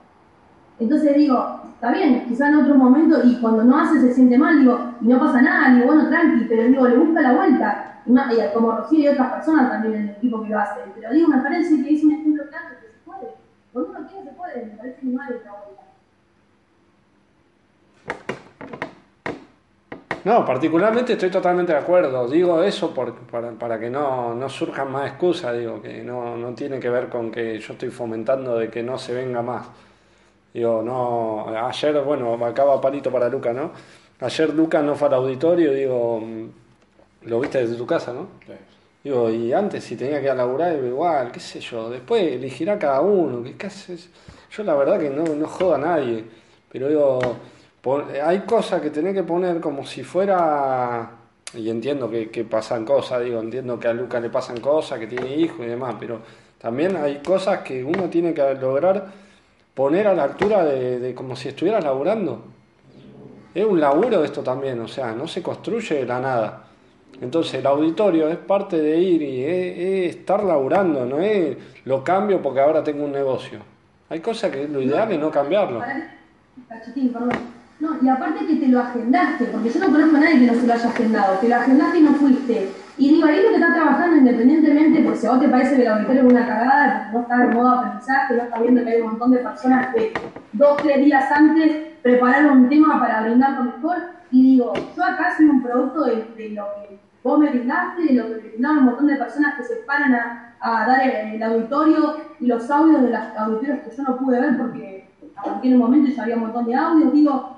Entonces 0.79 1.15
digo, 1.15 1.64
está 1.75 1.91
bien, 1.91 2.25
quizá 2.27 2.49
en 2.49 2.55
otro 2.55 2.75
momento, 2.75 3.19
y 3.23 3.39
cuando 3.39 3.63
no 3.63 3.77
hace 3.77 3.99
se 3.99 4.13
siente 4.13 4.37
mal, 4.37 4.59
digo, 4.59 4.79
y 5.01 5.07
no 5.07 5.19
pasa 5.19 5.41
nada, 5.41 5.75
digo, 5.75 5.87
bueno, 5.87 6.07
tranqui, 6.07 6.45
pero 6.49 6.63
digo, 6.63 6.87
le 6.87 6.97
busca 6.97 7.21
la 7.21 7.33
vuelta. 7.33 8.01
Y, 8.05 8.11
más, 8.11 8.33
y 8.33 8.37
como 8.53 8.71
Rocío 8.71 8.99
y 8.99 9.07
otras 9.07 9.33
personas 9.33 9.69
también 9.69 9.95
en 9.95 10.01
el 10.09 10.15
equipo 10.15 10.41
que 10.43 10.49
lo 10.49 10.59
hacen. 10.59 10.83
Pero 10.93 11.11
digo, 11.11 11.27
me 11.27 11.37
parece 11.39 11.83
que 11.83 11.93
es 11.93 12.03
un 12.03 12.11
ejemplo 12.13 12.43
claro 12.49 12.67
que 12.81 12.87
se 12.87 12.97
puede. 13.03 13.33
Cuando 13.73 13.91
uno 13.91 14.07
quiere 14.07 14.23
se 14.29 14.35
puede, 14.35 14.65
me 14.65 14.71
parece 14.77 14.99
que 14.99 15.07
no 15.07 15.21
hay 15.21 15.33
otra 15.33 15.51
vuelta. 15.51 15.81
No, 20.23 20.45
particularmente 20.45 21.13
estoy 21.13 21.29
totalmente 21.29 21.71
de 21.71 21.79
acuerdo. 21.79 22.27
Digo 22.27 22.61
eso 22.63 22.93
por, 22.93 23.13
para, 23.13 23.51
para, 23.51 23.79
que 23.79 23.89
no, 23.89 24.33
no, 24.33 24.49
surjan 24.49 24.91
más 24.91 25.07
excusas, 25.07 25.57
digo, 25.57 25.81
que 25.81 26.03
no, 26.03 26.35
no 26.37 26.53
tiene 26.53 26.79
que 26.79 26.89
ver 26.89 27.09
con 27.09 27.31
que 27.31 27.59
yo 27.59 27.73
estoy 27.73 27.89
fomentando 27.89 28.57
de 28.57 28.69
que 28.69 28.81
no 28.81 28.97
se 28.97 29.13
venga 29.13 29.41
más. 29.41 29.67
Digo, 30.55 30.81
no, 30.81 31.49
ayer, 31.49 32.01
bueno, 32.01 32.33
acaba 32.45 32.79
palito 32.79 33.11
para 33.11 33.27
Luca, 33.27 33.51
¿no? 33.51 33.71
Ayer 34.21 34.53
Luca 34.53 34.81
no 34.81 34.95
fue 34.95 35.09
al 35.09 35.15
auditorio, 35.15 35.73
digo, 35.73 36.23
lo 37.23 37.39
viste 37.41 37.57
desde 37.57 37.75
tu 37.75 37.85
casa, 37.85 38.13
¿no? 38.13 38.27
Sí. 38.47 38.53
Digo, 39.03 39.29
y 39.29 39.51
antes 39.51 39.83
si 39.83 39.97
tenía 39.97 40.19
que 40.19 40.27
ir 40.27 40.31
a 40.31 40.35
laburar, 40.35 40.81
igual, 40.81 41.29
qué 41.33 41.41
sé 41.41 41.59
yo, 41.59 41.89
después 41.89 42.23
elegirá 42.23 42.79
cada 42.79 43.01
uno, 43.01 43.43
que 43.43 43.57
casi, 43.57 43.97
yo 44.49 44.63
la 44.63 44.75
verdad 44.75 44.97
que 44.97 45.09
no, 45.09 45.25
no 45.25 45.45
joda 45.45 45.75
a 45.75 45.79
nadie, 45.79 46.23
pero 46.71 46.87
digo, 46.87 47.19
hay 48.23 48.39
cosas 48.45 48.81
que 48.81 48.91
tenés 48.91 49.13
que 49.13 49.23
poner 49.23 49.59
como 49.59 49.85
si 49.85 50.05
fuera, 50.05 51.17
y 51.53 51.69
entiendo 51.69 52.09
que, 52.09 52.31
que 52.31 52.45
pasan 52.45 52.85
cosas, 52.85 53.25
digo, 53.25 53.41
entiendo 53.41 53.77
que 53.77 53.89
a 53.89 53.93
Luca 53.93 54.21
le 54.21 54.29
pasan 54.29 54.61
cosas, 54.61 54.99
que 54.99 55.07
tiene 55.07 55.35
hijos 55.35 55.65
y 55.65 55.69
demás, 55.69 55.97
pero 55.99 56.21
también 56.59 56.95
hay 56.95 57.17
cosas 57.17 57.59
que 57.59 57.83
uno 57.83 58.09
tiene 58.09 58.33
que 58.33 58.53
lograr 58.53 59.24
poner 59.75 60.07
a 60.07 60.15
la 60.15 60.23
altura 60.23 60.63
de, 60.65 60.99
de 60.99 61.13
como 61.13 61.35
si 61.35 61.49
estuviera 61.49 61.79
laburando. 61.79 62.45
Es 63.53 63.63
un 63.63 63.79
laburo 63.79 64.23
esto 64.23 64.41
también, 64.41 64.79
o 64.79 64.87
sea, 64.87 65.11
no 65.11 65.27
se 65.27 65.43
construye 65.43 65.95
de 65.95 66.05
la 66.05 66.19
nada. 66.19 66.63
Entonces 67.21 67.55
el 67.55 67.65
auditorio 67.65 68.27
es 68.27 68.37
parte 68.37 68.77
de 68.77 68.97
ir 68.97 69.21
y 69.21 69.43
es, 69.43 69.77
es 69.77 70.15
estar 70.17 70.43
laburando, 70.43 71.05
no 71.05 71.19
es 71.19 71.55
lo 71.85 72.03
cambio 72.03 72.41
porque 72.41 72.59
ahora 72.59 72.83
tengo 72.83 73.05
un 73.05 73.11
negocio. 73.11 73.59
Hay 74.09 74.19
cosas 74.19 74.51
que 74.51 74.67
lo 74.67 74.81
ideal 74.81 75.11
es 75.11 75.19
no 75.19 75.31
cambiarlo. 75.31 75.81
Cachetín, 76.67 77.11
perdón. 77.11 77.31
No, 77.79 77.97
y 78.01 78.07
aparte 78.07 78.45
que 78.45 78.55
te 78.55 78.67
lo 78.67 78.79
agendaste, 78.79 79.45
porque 79.45 79.69
yo 79.69 79.79
no 79.79 79.91
conozco 79.91 80.15
a 80.15 80.19
nadie 80.21 80.39
que 80.39 80.45
no 80.45 80.53
se 80.53 80.67
lo 80.67 80.73
haya 80.73 80.89
agendado, 80.89 81.39
que 81.39 81.49
lo 81.49 81.55
agendaste 81.55 81.97
y 81.97 82.01
no 82.01 82.13
fuiste. 82.13 82.69
Y 82.97 83.09
digo, 83.09 83.27
ahí 83.27 83.43
lo 83.43 83.49
que 83.49 83.55
está 83.55 83.73
trabajando 83.73 84.17
independientemente, 84.17 85.03
pues 85.03 85.19
si 85.19 85.27
a 85.27 85.31
vos 85.31 85.41
te 85.41 85.49
parece 85.49 85.75
que 85.75 85.81
el 85.81 85.87
auditorio 85.89 86.21
es 86.21 86.31
una 86.31 86.47
cagada, 86.47 87.09
no 87.11 87.21
está 87.21 87.43
en 87.43 87.49
modo 87.49 87.69
aprendizaje, 87.69 88.35
no 88.35 88.43
está 88.43 88.59
viendo 88.61 88.83
que 88.83 88.89
hay 88.89 89.01
un 89.01 89.07
montón 89.09 89.31
de 89.31 89.37
personas 89.39 89.93
que 89.93 90.13
dos, 90.53 90.77
tres 90.77 91.03
días 91.03 91.29
antes 91.29 91.87
prepararon 92.01 92.59
un 92.59 92.69
tema 92.69 92.99
para 92.99 93.23
brindarlo 93.23 93.65
mejor, 93.65 93.97
y 94.31 94.41
digo, 94.41 94.73
yo 94.95 95.03
acá 95.03 95.35
soy 95.35 95.47
un 95.47 95.61
producto 95.61 96.05
de, 96.05 96.15
de 96.37 96.49
lo 96.51 96.65
que 96.75 96.99
vos 97.21 97.39
me 97.39 97.49
brindaste, 97.49 98.03
de 98.03 98.13
lo 98.13 98.27
que 98.27 98.49
brindaron 98.49 98.77
un 98.79 98.85
montón 98.85 99.07
de 99.07 99.15
personas 99.17 99.55
que 99.55 99.63
se 99.63 99.75
paran 99.87 100.15
a, 100.15 100.55
a 100.61 100.87
dar 100.87 101.01
el, 101.01 101.35
el, 101.35 101.43
auditorio 101.43 102.15
y 102.39 102.47
los 102.47 102.69
audios 102.71 103.01
de 103.01 103.09
los 103.09 103.19
auditorios 103.37 103.79
que 103.79 103.95
yo 103.95 104.03
no 104.03 104.17
pude 104.17 104.39
ver 104.39 104.57
porque 104.57 105.09
en 105.63 105.73
un 105.73 105.79
momento 105.79 106.11
ya 106.11 106.23
había 106.23 106.35
un 106.35 106.41
montón 106.41 106.65
de 106.65 106.75
audios, 106.75 107.13
digo, 107.13 107.57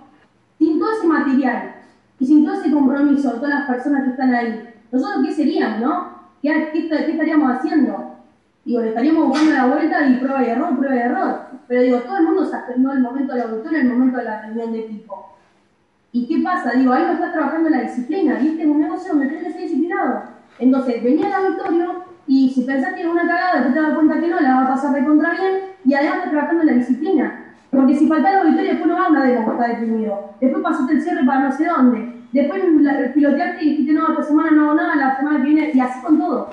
sin 0.57 0.79
todo 0.79 0.91
ese 0.91 1.07
material 1.07 1.75
y 2.19 2.25
sin 2.25 2.43
todo 2.43 2.55
ese 2.55 2.71
compromiso 2.71 3.33
de 3.33 3.35
todas 3.37 3.49
las 3.49 3.67
personas 3.67 4.03
que 4.03 4.09
están 4.11 4.33
ahí, 4.33 4.73
nosotros 4.91 5.25
qué 5.25 5.33
seríamos, 5.33 5.79
¿no? 5.81 6.17
¿Qué, 6.41 6.69
qué, 6.71 7.11
estaríamos 7.11 7.51
haciendo? 7.51 8.15
Digo, 8.63 8.81
le 8.81 8.89
estaríamos 8.89 9.27
buscando 9.27 9.53
la 9.53 9.65
vuelta 9.67 10.07
y 10.07 10.15
prueba 10.15 10.43
y 10.43 10.49
error, 10.49 10.77
prueba 10.77 10.95
y 10.95 10.99
error. 10.99 11.39
Pero 11.67 11.81
digo, 11.81 11.99
todo 11.99 12.17
el 12.17 12.23
mundo 12.23 12.45
se 12.45 12.55
agendó 12.55 12.93
el 12.93 12.99
momento 12.99 13.33
del 13.33 13.43
auditorio, 13.43 13.79
el 13.79 13.89
momento 13.89 14.17
de 14.17 14.23
la 14.23 14.41
reunión 14.41 14.71
de 14.71 14.79
equipo. 14.79 15.33
¿Y 16.11 16.27
qué 16.27 16.43
pasa? 16.43 16.71
Digo, 16.71 16.93
ahí 16.93 17.03
no 17.05 17.13
estás 17.13 17.33
trabajando 17.33 17.69
la 17.69 17.81
disciplina, 17.81 18.35
¿viste? 18.35 18.63
Es 18.63 18.67
un 18.67 18.79
negocio 18.79 19.13
donde 19.13 19.27
tenés 19.27 19.43
que 19.43 19.51
ser 19.51 19.61
disciplinado. 19.61 20.23
Entonces, 20.59 21.03
venía 21.03 21.27
el 21.27 21.33
auditorio 21.33 22.03
y 22.25 22.49
si 22.49 22.61
pensás 22.63 22.93
que 22.93 23.01
es 23.01 23.07
una 23.07 23.27
cagada, 23.27 23.53
después 23.55 23.73
te 23.73 23.81
das 23.81 23.93
cuenta 23.93 24.19
que 24.19 24.27
no, 24.27 24.39
la 24.39 24.55
va 24.55 24.63
a 24.63 24.67
pasar 24.69 24.93
de 24.93 25.05
contra 25.05 25.31
bien 25.31 25.53
y 25.85 25.93
además 25.93 26.17
estás 26.17 26.31
trabajando 26.31 26.63
en 26.63 26.67
la 26.67 26.73
disciplina. 26.73 27.43
Porque 27.71 27.95
si 27.95 28.07
falta 28.07 28.31
el 28.31 28.37
auditorio, 28.39 28.71
después 28.71 28.87
no 28.87 28.95
va 28.95 29.05
a 29.05 29.09
una 29.09 29.25
demo, 29.25 29.51
está 29.51 29.67
deprimido. 29.67 30.33
Después 30.41 30.63
pasaste 30.63 30.93
el 30.93 31.01
cierre 31.01 31.25
para 31.25 31.41
no 31.41 31.51
sé 31.51 31.65
dónde. 31.65 32.16
Después 32.37 32.61
la, 32.81 33.13
piloteaste 33.15 33.65
y 33.65 33.69
dijiste, 33.71 33.93
no, 33.93 34.09
esta 34.09 34.21
semana 34.21 34.51
no 34.51 34.65
hago 34.65 34.73
nada, 34.75 34.95
la 34.95 35.17
semana 35.17 35.37
que 35.37 35.49
viene, 35.49 35.71
y 35.73 35.79
así 35.79 36.03
con 36.03 36.19
todo. 36.19 36.49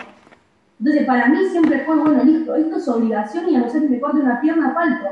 Entonces, 0.79 1.07
para 1.07 1.29
mí 1.29 1.45
siempre 1.45 1.81
fue, 1.81 1.95
bueno, 1.97 2.25
listo, 2.25 2.55
esto 2.55 2.77
es 2.77 2.89
obligación 2.89 3.51
y 3.51 3.57
a 3.57 3.61
no 3.61 3.69
ser 3.69 3.83
que 3.83 3.89
me 3.91 4.01
corte 4.01 4.21
una 4.21 4.41
pierna, 4.41 4.73
falto. 4.73 5.09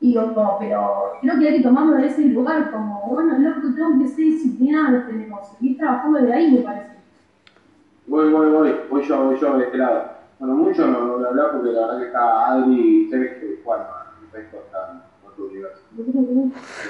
Y 0.00 0.10
digo, 0.10 0.32
como, 0.32 0.56
pero 0.60 1.14
creo 1.20 1.38
que 1.40 1.48
hay 1.48 1.56
que 1.56 1.62
tomarlo 1.64 1.96
de 1.96 2.06
ese 2.06 2.26
lugar 2.26 2.70
como, 2.70 3.08
bueno, 3.08 3.36
loco, 3.40 3.74
tengo 3.74 3.98
que 3.98 4.06
ser 4.06 4.24
disciplinado, 4.24 5.02
tenemos, 5.02 5.48
seguir 5.48 5.78
trabajando 5.78 6.20
de 6.20 6.32
ahí, 6.32 6.52
me 6.52 6.60
parece. 6.60 6.90
Voy, 8.06 8.30
voy, 8.30 8.50
voy, 8.50 8.74
voy 8.88 9.02
yo, 9.02 9.24
voy 9.24 9.36
yo 9.36 9.58
de 9.58 9.64
este 9.64 9.78
lado. 9.78 10.12
Bueno, 10.38 10.54
mucho 10.54 10.86
no, 10.86 11.06
no 11.06 11.14
voy 11.14 11.24
a 11.24 11.28
hablar 11.28 11.50
porque 11.54 11.72
la 11.72 11.80
verdad 11.86 11.98
que 11.98 12.06
está 12.06 12.52
Adri 12.52 12.74
y 12.76 13.10
Sergio 13.10 13.40
que 13.40 13.62
bueno, 13.64 13.84
el 14.22 14.32
resto 14.32 14.58
está 14.58 14.92
en 14.92 15.28
otro 15.28 15.46
universo. 15.46 15.82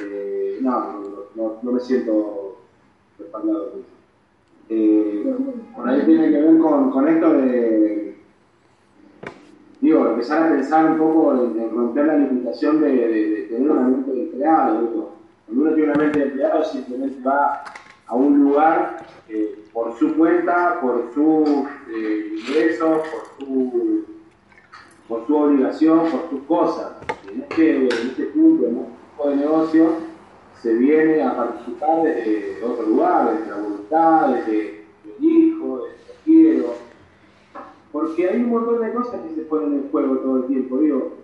Eh, 0.03 0.59
no, 0.61 0.70
no, 0.70 1.03
no, 1.35 1.57
no 1.62 1.72
me 1.72 1.81
siento 1.81 2.44
por. 3.19 3.85
Eh, 4.71 5.35
ahí 5.85 6.03
tiene 6.07 6.31
que 6.31 6.41
ver 6.41 6.59
con, 6.59 7.09
esto 7.09 7.33
de, 7.35 8.17
digo, 9.81 10.07
empezar 10.07 10.45
a 10.45 10.49
pensar 10.55 10.93
un 10.93 10.99
poco 10.99 11.35
en, 11.35 11.71
romper 11.71 12.07
la 12.07 12.17
limitación 12.17 12.81
de, 12.81 13.47
tener 13.51 13.71
una 13.71 13.83
mente 13.83 14.11
de 14.11 14.23
empleado. 14.23 14.79
Cuando 15.47 15.62
uno 15.62 15.75
tiene 15.75 15.93
una 15.93 16.03
mente 16.03 16.19
de 16.19 16.25
empleado 16.27 16.65
simplemente 16.65 17.21
va 17.23 17.65
a 18.07 18.15
un 18.15 18.43
lugar 18.43 19.07
eh, 19.29 19.65
por 19.73 19.99
su 19.99 20.17
cuenta, 20.17 20.81
por 20.81 21.12
sus 21.12 21.49
eh, 21.95 22.37
ingresos, 22.39 23.03
por 23.09 23.47
su, 23.47 24.05
por 25.09 25.27
su 25.27 25.37
obligación, 25.37 26.01
por 26.11 26.31
sus 26.31 26.43
cosas. 26.47 26.93
En 27.31 27.43
este, 27.43 27.77
en 27.77 28.09
este 28.09 28.25
punto, 28.27 28.67
en 28.67 28.79
este 28.79 28.91
tipo 29.11 29.29
de 29.29 29.37
negocio, 29.37 30.14
se 30.65 30.73
viene 30.73 31.23
a 31.23 31.37
participar 31.37 32.03
desde 32.03 32.65
otro 32.65 32.87
lugar, 32.87 33.35
desde 33.35 33.51
la 33.51 33.57
voluntad, 33.57 34.29
desde 34.29 34.87
el 35.05 35.23
hijo, 35.23 35.85
desde 35.85 36.12
el 36.12 36.19
quiero. 36.25 36.75
Porque 37.93 38.31
hay 38.31 38.43
un 38.43 38.49
montón 38.49 38.81
de 38.81 38.95
cosas 38.95 39.21
que 39.21 39.35
se 39.35 39.43
ponen 39.43 39.75
en 39.75 39.91
juego 39.91 40.17
todo 40.21 40.39
el 40.39 40.47
tiempo. 40.47 40.79
Digo, 40.79 41.19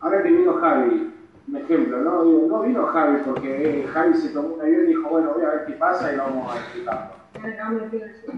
ahora 0.00 0.24
que 0.24 0.32
vino 0.32 0.54
Javi, 0.54 1.14
un 1.46 1.56
ejemplo, 1.56 1.98
¿no? 1.98 2.24
Digo, 2.24 2.46
no 2.48 2.62
vino 2.62 2.84
Javi 2.86 3.18
porque 3.24 3.82
eh, 3.82 3.86
Javi 3.86 4.14
se 4.14 4.30
tomó 4.30 4.56
un 4.56 4.60
avión 4.60 4.82
y 4.82 4.88
dijo, 4.88 5.08
bueno, 5.08 5.32
voy 5.32 5.44
a 5.44 5.50
ver 5.50 5.66
qué 5.66 5.74
pasa 5.74 6.12
y 6.12 6.16
vamos 6.16 6.52
a 6.52 6.58
explicarlo. 6.58 7.12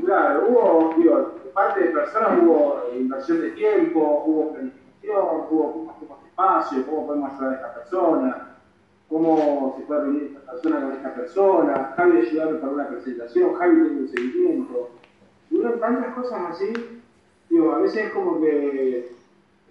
Claro, 0.05 0.45
hubo, 0.47 0.95
digo, 0.99 1.33
de 1.43 1.51
parte 1.53 1.85
de 1.85 1.87
personas 1.87 2.39
hubo 2.43 2.83
inversión 2.95 3.41
de 3.41 3.51
tiempo, 3.53 4.23
hubo 4.27 4.53
planificación, 4.53 5.25
hubo 5.51 5.73
cómo 5.73 5.91
hacemos 5.91 6.19
espacio, 6.27 6.85
cómo 6.85 7.07
podemos 7.07 7.33
ayudar 7.33 7.51
a 7.51 7.57
esta 7.57 7.75
persona, 7.75 8.54
cómo 9.09 9.75
se 9.79 9.85
puede 9.85 10.01
reunir 10.03 10.23
esta 10.25 10.53
persona 10.53 10.81
con 10.81 10.93
esta 10.93 11.15
persona, 11.15 11.95
Javi 11.97 12.19
ayudarme 12.19 12.59
para 12.59 12.73
una 12.73 12.89
presentación, 12.89 13.55
Javi 13.55 13.75
tiene 13.75 14.01
un 14.01 14.09
seguimiento. 14.09 14.91
Hubo 15.51 15.71
tantas 15.75 16.15
cosas 16.15 16.41
así, 16.51 16.73
digo, 17.49 17.73
a 17.73 17.79
veces 17.79 18.07
es 18.07 18.13
como 18.13 18.41
que 18.41 19.13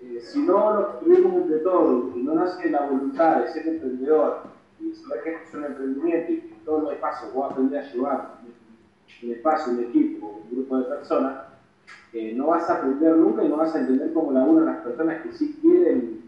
eh, 0.01 0.19
si 0.21 0.41
no 0.43 0.73
lo 0.75 0.88
construimos 0.91 1.34
entre 1.43 1.59
todos 1.59 2.15
y 2.15 2.23
no 2.23 2.36
nace 2.36 2.69
la 2.69 2.86
voluntad 2.86 3.41
de 3.41 3.47
ser 3.51 3.67
emprendedor 3.67 4.43
y 4.79 4.93
saber 4.93 5.23
que 5.23 5.29
esto 5.34 5.47
es 5.47 5.53
un 5.55 5.65
emprendimiento 5.65 6.31
y 6.31 6.39
que 6.41 6.55
todos 6.65 6.84
los 6.84 6.93
espacios 6.93 7.34
vos 7.34 7.51
aprender 7.51 7.84
a 7.84 7.91
llevar 7.91 8.36
un 9.23 9.31
espacio, 9.31 9.73
un 9.73 9.79
equipo, 9.79 10.41
un 10.43 10.55
grupo 10.55 10.77
de 10.77 10.84
personas, 10.86 11.43
eh, 12.13 12.34
no 12.36 12.47
vas 12.47 12.69
a 12.69 12.75
aprender 12.75 13.15
nunca 13.15 13.43
y 13.43 13.49
no 13.49 13.57
vas 13.57 13.73
a 13.75 13.79
entender 13.79 14.13
cómo 14.13 14.31
laburan 14.31 14.67
las 14.67 14.84
personas 14.84 15.21
que 15.21 15.31
sí 15.31 15.57
quieren 15.61 16.22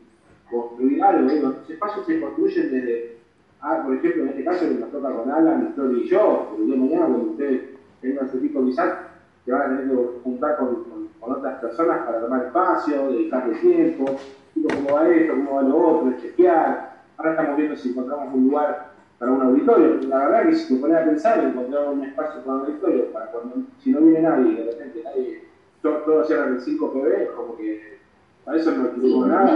construir 0.49 1.03
algo. 1.03 1.29
Digo, 1.29 1.49
los 1.49 1.69
espacios 1.69 2.05
se 2.05 2.19
construyen 2.19 2.71
desde, 2.71 3.17
ah, 3.61 3.81
por 3.83 3.95
ejemplo, 3.95 4.23
en 4.23 4.29
este 4.29 4.43
caso 4.43 4.67
que 4.67 4.75
nos 4.75 4.91
toca 4.91 5.11
con 5.11 5.31
Alan, 5.31 5.73
Flor 5.73 5.97
y 5.97 6.07
yo, 6.07 6.55
el 6.57 6.65
día 6.65 6.75
de 6.75 6.81
mañana 6.81 7.05
cuando 7.05 7.31
ustedes 7.31 7.61
tengan 8.01 8.29
su 8.29 8.37
equipo 8.37 8.61
visual, 8.61 9.07
que 9.45 9.51
van 9.51 9.61
a 9.61 9.65
tener 9.77 9.87
que 9.87 10.03
juntar 10.23 10.57
con, 10.57 10.83
con, 10.83 11.07
con, 11.19 11.31
otras 11.33 11.59
personas 11.59 12.05
para 12.05 12.21
tomar 12.21 12.45
espacio, 12.45 13.11
dedicarle 13.11 13.55
tiempo, 13.55 14.05
tipo, 14.53 14.67
cómo 14.73 14.95
va 14.95 15.09
esto, 15.09 15.33
cómo 15.33 15.55
va 15.55 15.61
lo 15.61 15.77
otro, 15.77 16.17
chequear. 16.19 16.95
Ahora 17.17 17.31
estamos 17.31 17.57
viendo 17.57 17.75
si 17.75 17.89
encontramos 17.89 18.33
un 18.33 18.47
lugar 18.49 18.95
para 19.19 19.31
un 19.31 19.41
auditorio. 19.41 19.99
La 20.07 20.27
verdad 20.27 20.49
que 20.49 20.55
si 20.55 20.73
te 20.73 20.79
pones 20.79 20.97
a 20.97 21.05
pensar, 21.05 21.43
encontrar 21.43 21.89
un 21.89 22.03
espacio 22.03 22.41
para 22.41 22.57
un 22.57 22.65
auditorio, 22.65 23.11
para 23.11 23.27
cuando, 23.27 23.67
si 23.79 23.91
no 23.91 24.01
viene 24.01 24.21
nadie, 24.21 24.55
de 24.55 24.71
repente 24.71 25.01
nadie, 25.03 25.43
todos 25.81 26.27
cierran 26.27 26.55
el 26.55 26.61
5 26.61 26.93
PB, 26.93 27.35
como 27.35 27.57
que 27.57 27.99
para 28.43 28.57
eso 28.57 28.71
no 28.71 28.87
tuvimos 28.89 29.25
sí, 29.25 29.31
nada. 29.31 29.55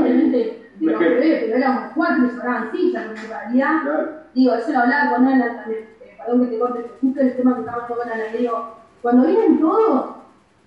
Digo, 0.80 0.94
pero 0.98 1.58
éramos 1.58 1.92
cuatro 1.94 2.26
y 2.26 2.30
sobraban 2.30 2.72
sillas, 2.72 3.06
en 3.06 3.30
realidad, 3.30 3.82
Claro. 3.84 4.10
digo, 4.34 4.54
eso 4.56 4.72
lo 4.72 4.80
hablaba 4.80 5.12
con 5.16 5.28
Ana 5.28 5.56
también, 5.62 5.82
eh, 6.02 6.18
perdón 6.18 6.46
que 6.46 6.52
te 6.52 6.60
corte, 6.60 6.80
pero 6.82 6.96
justo 7.02 7.22
el 7.22 7.36
tema 7.36 7.54
que 7.56 7.60
estaba 7.62 7.88
con 7.88 7.98
Ana, 8.02 8.16
le 8.32 8.38
digo, 8.38 8.76
cuando 9.02 9.28
vienen 9.28 9.60
todos, 9.60 10.16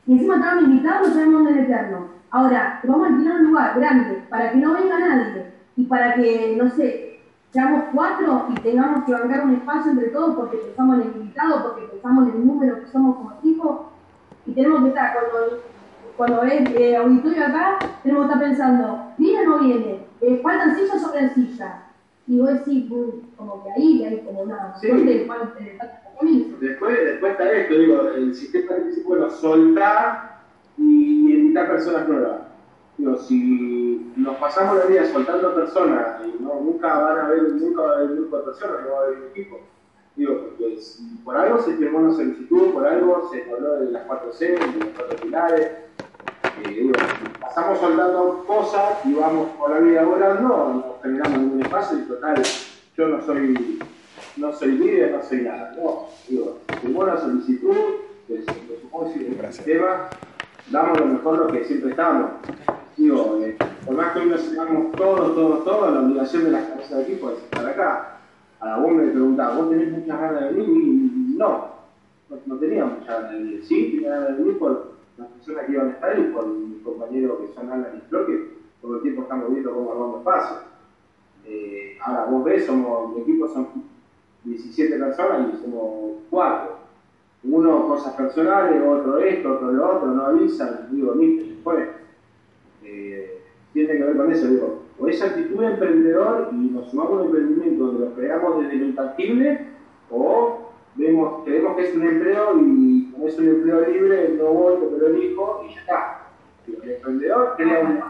y 0.07 0.13
encima 0.13 0.37
estaban 0.37 0.65
invitados, 0.65 1.09
no 1.09 1.15
sabemos 1.15 1.45
dónde 1.45 1.61
meternos. 1.61 2.03
Ahora, 2.31 2.79
te 2.83 2.89
vamos 2.89 3.05
a 3.07 3.11
alquilar 3.11 3.37
un 3.37 3.47
lugar 3.49 3.79
grande, 3.79 4.23
para 4.29 4.51
que 4.53 4.59
no 4.59 4.75
venga 4.75 4.99
nadie, 4.99 5.53
y 5.77 5.85
para 5.85 6.15
que, 6.15 6.57
no 6.61 6.69
sé, 6.71 7.21
seamos 7.51 7.85
cuatro 7.95 8.47
y 8.51 8.55
tengamos 8.61 9.05
que 9.05 9.13
bancar 9.13 9.45
un 9.45 9.55
espacio 9.55 9.93
entre 9.93 10.09
todos 10.09 10.35
porque 10.37 10.57
pensamos 10.57 10.97
en 10.97 11.03
el 11.03 11.17
invitado, 11.17 11.63
porque 11.63 11.87
pensamos 11.87 12.29
en 12.29 12.35
el 12.35 12.47
número 12.47 12.81
que 12.81 12.87
somos 12.87 13.17
como 13.17 13.33
equipo, 13.39 13.91
y 14.47 14.53
tenemos 14.53 14.83
que 14.83 14.89
estar, 14.89 15.13
cuando, 15.15 15.63
cuando 16.17 16.43
ves 16.43 16.69
eh, 16.77 16.97
auditorio 16.97 17.45
acá, 17.47 17.79
tenemos 18.03 18.27
que 18.27 18.33
estar 18.33 18.49
pensando, 18.49 19.13
¿viene 19.19 19.47
o 19.47 19.51
no 19.51 19.59
viene? 19.61 20.07
Eh, 20.21 20.41
¿Faltan 20.43 20.77
sillas 20.77 20.97
o 20.97 20.99
sobran 21.09 21.35
sillas? 21.35 21.75
Y 22.29 22.39
vos 22.39 22.51
decís, 22.51 22.89
como 23.37 23.65
que 23.65 23.71
ahí 23.73 24.05
hay 24.05 24.19
como 24.21 24.43
una 24.43 24.75
Sí. 24.81 24.89
falta 25.27 26.03
compromiso. 26.05 26.57
Después, 26.61 26.99
después 27.05 27.33
está 27.33 27.53
esto, 27.53 27.75
digo, 27.75 28.09
el 28.09 28.35
sistema 28.35 28.75
dice, 28.77 29.03
bueno, 29.05 29.29
soltar 29.31 30.41
y 30.79 31.33
invitar 31.35 31.69
personas 31.69 32.09
nuevas. 32.09 32.41
Digo, 32.99 33.17
si 33.17 34.13
nos 34.17 34.37
pasamos 34.37 34.77
la 34.77 34.85
vida 34.85 35.05
soltando 35.07 35.55
personas 35.55 36.21
y 36.25 36.43
no, 36.43 36.61
nunca 36.61 36.99
van 36.99 37.19
a 37.19 37.25
haber, 37.27 37.43
nunca 37.55 37.83
va 37.83 37.93
a 37.93 37.97
haber 37.97 38.11
un 38.11 38.17
grupo 38.19 38.37
de 38.39 38.45
personas, 38.45 38.77
no 38.87 38.93
va 38.93 38.99
a 38.99 39.03
haber 39.07 39.19
un 39.19 39.25
equipo. 39.31 39.61
Digo, 40.15 40.41
porque 40.43 40.77
si 40.77 41.03
por 41.25 41.37
algo 41.37 41.59
se 41.63 41.73
firmó 41.77 41.99
una 42.01 42.13
solicitud, 42.13 42.73
por 42.75 42.87
algo 42.87 43.31
se 43.33 43.51
habló 43.51 43.81
de 43.81 43.91
las 43.93 44.07
4C, 44.07 44.39
de 44.41 44.59
los 44.85 44.89
cuatro 44.95 45.17
pilares. 45.23 45.71
Eh, 46.65 46.93
pasamos 47.41 47.79
soltando 47.79 48.45
cosas 48.47 49.05
y 49.05 49.15
vamos 49.15 49.49
por 49.59 49.71
la 49.71 49.79
vida 49.79 50.05
volando, 50.05 50.49
nos 50.49 51.03
generamos 51.03 51.39
ningún 51.39 51.63
espacio 51.63 51.99
y 51.99 52.03
total, 52.03 52.43
yo 52.97 53.09
no 53.09 53.23
soy 53.23 53.79
no 54.37 54.53
soy 54.53 54.73
líder, 54.73 55.13
no 55.13 55.23
soy 55.23 55.43
nada. 55.43 55.75
No, 55.77 56.09
digo, 56.29 56.59
firmó 56.81 57.05
la 57.05 57.19
solicitud, 57.19 57.77
que 58.27 58.43
se 58.43 58.47
lo 58.47 58.81
supongo 58.81 59.13
si 59.13 59.27
el 59.27 59.53
sistema, 59.53 60.09
damos 60.71 61.01
lo 61.01 61.07
mejor 61.07 61.39
lo 61.39 61.47
que 61.49 61.65
siempre 61.65 61.91
estamos. 61.91 62.31
Digo, 62.97 63.41
eh, 63.43 63.57
por 63.85 63.95
más 63.95 64.13
que 64.13 64.21
hoy 64.21 64.27
nos 64.27 64.41
sigamos 64.43 64.93
todos, 64.93 65.35
todos, 65.35 65.65
todos, 65.65 65.93
la 65.93 66.01
obligación 66.01 66.45
de 66.45 66.51
las 66.51 66.65
cabezas 66.67 66.99
de 66.99 67.03
equipo 67.03 67.31
es 67.31 67.39
estar 67.39 67.67
acá. 67.67 68.19
Ahora 68.61 68.77
vos 68.79 68.93
me 68.93 69.09
preguntás, 69.09 69.57
¿vos 69.57 69.71
tenés 69.71 69.91
muchas 69.91 70.21
ganas 70.21 70.41
de 70.43 70.49
venir? 70.53 70.69
Y 70.69 71.35
no, 71.37 71.69
no, 72.31 72.37
no 72.47 72.57
tenía 72.57 72.85
muchas 72.85 73.09
ganas 73.09 73.31
de 73.33 73.39
venir. 73.39 73.65
Sí, 73.65 73.93
tenía 73.95 74.11
ganas 74.11 74.29
de 74.29 74.35
venir 74.43 74.59
por 74.59 74.92
las 75.19 75.29
personas 75.29 75.67
que 75.67 75.73
iban 75.73 75.89
a 75.89 75.93
estar 75.93 76.19
y 76.19 76.23
por 76.25 76.47
mis 76.47 76.83
compañeros 76.83 77.41
que 77.41 77.55
son 77.55 77.71
Alan 77.71 77.99
y 77.99 78.09
Flor, 78.09 78.27
que 78.27 78.49
todo 78.81 78.97
el 78.97 79.03
tiempo 79.03 79.23
estamos 79.23 79.51
viendo 79.51 79.73
cómo 79.73 79.93
armamos 79.93 80.19
espacio. 80.19 80.57
Eh, 81.47 81.99
ahora 82.01 82.25
vos 82.27 82.45
ves, 82.45 82.67
somos, 82.67 83.15
mi 83.15 83.23
equipo 83.23 83.49
son 83.49 83.69
17 84.45 84.99
personas 84.99 85.55
y 85.55 85.63
somos 85.63 86.19
4. 86.31 86.83
Uno 87.45 87.89
cosas 87.89 88.15
personales, 88.15 88.83
otro 88.87 89.19
esto, 89.19 89.55
otro 89.55 89.73
lo 89.73 89.97
otro, 89.97 90.09
no 90.09 90.27
avisan, 90.27 90.89
digo, 90.91 91.15
se 91.15 91.57
fue. 91.63 91.91
Eh, 92.85 93.43
tiene 93.73 93.93
que 93.95 94.05
ver 94.05 94.17
con 94.17 94.31
eso, 94.31 94.47
digo, 94.47 94.83
o 94.99 95.09
esa 95.09 95.27
actitud 95.27 95.61
de 95.61 95.67
emprendedor 95.67 96.51
y 96.53 96.57
nos 96.71 96.91
sumamos 96.91 97.21
un 97.21 97.27
emprendimiento 97.27 97.87
donde 97.87 98.07
lo 98.07 98.15
creamos 98.15 98.63
desde 98.63 98.77
lo 98.77 98.85
intangible, 98.87 99.67
o 100.11 100.71
vemos, 100.95 101.43
creemos 101.45 101.77
que 101.77 101.83
es 101.83 101.97
un 101.97 102.03
empleo 102.03 102.61
y 102.61 103.12
es 103.29 103.39
un 103.39 103.49
empleo 103.49 103.81
libre, 103.89 104.35
no 104.39 104.45
voy, 104.47 104.77
me 104.93 104.99
lo 104.99 105.07
elijo 105.09 105.65
y 105.69 105.75
ya 105.75 105.81
está. 105.81 106.19
El 106.67 106.91
emprendedor 106.91 107.55
crea 107.57 107.81
un, 107.81 108.01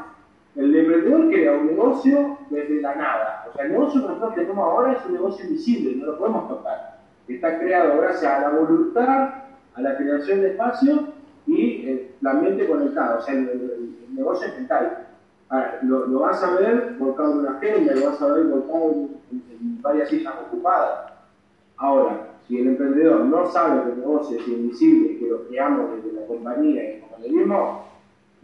el 0.57 0.75
emprendedor 0.77 1.29
crea 1.29 1.53
un 1.53 1.67
negocio 1.67 2.39
desde 2.51 2.81
la 2.81 2.95
nada. 2.95 3.47
O 3.51 3.53
sea, 3.57 3.65
el 3.65 3.73
negocio 3.73 4.07
que 4.35 4.41
tenemos 4.41 4.59
ahora 4.65 4.93
es 4.93 5.05
un 5.07 5.13
negocio 5.15 5.45
invisible, 5.47 5.97
no 5.97 6.07
lo 6.07 6.19
podemos 6.19 6.49
tocar. 6.49 6.93
Está 7.29 7.59
creado 7.59 7.99
gracias 7.99 8.31
a 8.33 8.41
la 8.41 8.51
voluntad, 8.51 9.35
a 9.75 9.81
la 9.81 9.97
creación 9.97 10.41
de 10.41 10.49
espacio 10.51 11.09
y 11.47 11.87
eh, 11.89 12.11
la 12.21 12.35
mente 12.35 12.67
conectada. 12.67 13.17
O 13.17 13.23
sea, 13.23 13.35
el, 13.35 13.49
el- 13.49 13.97
el 14.09 14.15
negocio 14.15 14.47
es 14.49 14.55
mental. 14.55 14.99
Lo, 15.83 16.21
vas 16.21 16.43
a 16.43 16.51
ver 16.57 16.95
volcado 16.99 17.33
en 17.33 17.39
una 17.41 17.51
agenda, 17.59 17.95
lo 17.95 18.07
vas 18.07 18.23
a 18.23 18.27
ver 18.29 18.45
volcado 18.45 18.91
en 19.31 19.83
varias 19.83 20.09
sillas 20.09 20.35
ocupadas. 20.47 21.13
Ahora, 21.77 22.32
si 22.49 22.59
el 22.61 22.69
emprendedor 22.69 23.21
no 23.27 23.47
sabe 23.51 23.83
que 23.85 23.91
el 23.93 23.99
negocio 23.99 24.39
es 24.39 24.49
invisible, 24.49 25.19
que 25.19 25.27
lo 25.29 25.47
creamos 25.49 25.91
desde 25.97 26.21
la 26.21 26.27
compañía 26.27 26.97
y 26.97 27.01
como 27.01 27.17
le 27.23 27.29
dimos, 27.29 27.81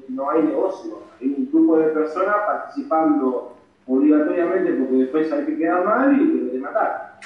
no 0.09 0.31
hay 0.31 0.43
negocio. 0.43 0.99
Hay 1.21 1.29
un 1.37 1.49
grupo 1.51 1.79
de 1.79 1.89
personas 1.89 2.37
participando 2.47 3.57
obligatoriamente 3.87 4.73
porque 4.73 4.95
después 4.97 5.33
hay 5.33 5.45
que 5.47 5.57
quedar 5.59 5.85
mal 5.85 6.15
y 6.21 6.27
te 6.33 6.45
puede 6.47 6.59
matar. 6.61 7.19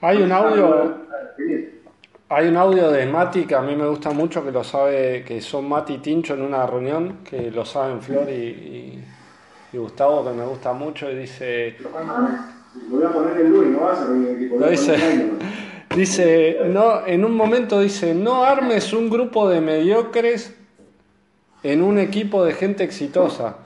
Hay 0.00 0.22
un 0.22 0.32
audio, 0.32 0.94
hay 2.30 2.48
un 2.48 2.56
audio 2.56 2.90
de 2.90 3.06
Mati 3.06 3.44
que 3.44 3.54
a 3.54 3.60
mí 3.60 3.76
me 3.76 3.86
gusta 3.86 4.10
mucho, 4.12 4.42
que 4.44 4.50
lo 4.52 4.64
sabe, 4.64 5.24
que 5.24 5.40
son 5.40 5.68
Mati 5.68 5.94
y 5.94 5.98
Tincho 5.98 6.34
en 6.34 6.42
una 6.42 6.66
reunión, 6.66 7.18
que 7.24 7.50
lo 7.50 7.64
saben 7.64 8.00
Flor 8.00 8.28
y, 8.30 8.32
y- 8.32 9.04
y 9.72 9.76
Gustavo, 9.78 10.24
que 10.24 10.30
me 10.32 10.44
gusta 10.46 10.72
mucho, 10.72 11.10
y 11.10 11.16
dice, 11.16 11.76
Lo 12.74 12.96
voy 12.96 13.06
a 13.06 13.10
poner 13.10 13.36
el 13.38 13.50
lunes, 13.50 13.72
no 13.72 13.80
vas 13.80 13.98
a. 14.00 14.04
Lo 14.04 14.70
dice. 14.70 14.96
dice, 15.94 16.58
no, 16.68 17.06
en 17.06 17.24
un 17.24 17.34
momento 17.34 17.80
dice, 17.80 18.14
no 18.14 18.44
armes 18.44 18.92
un 18.92 19.10
grupo 19.10 19.48
de 19.48 19.60
mediocres 19.60 20.54
en 21.62 21.82
un 21.82 21.98
equipo 21.98 22.44
de 22.44 22.52
gente 22.52 22.84
exitosa. 22.84 23.56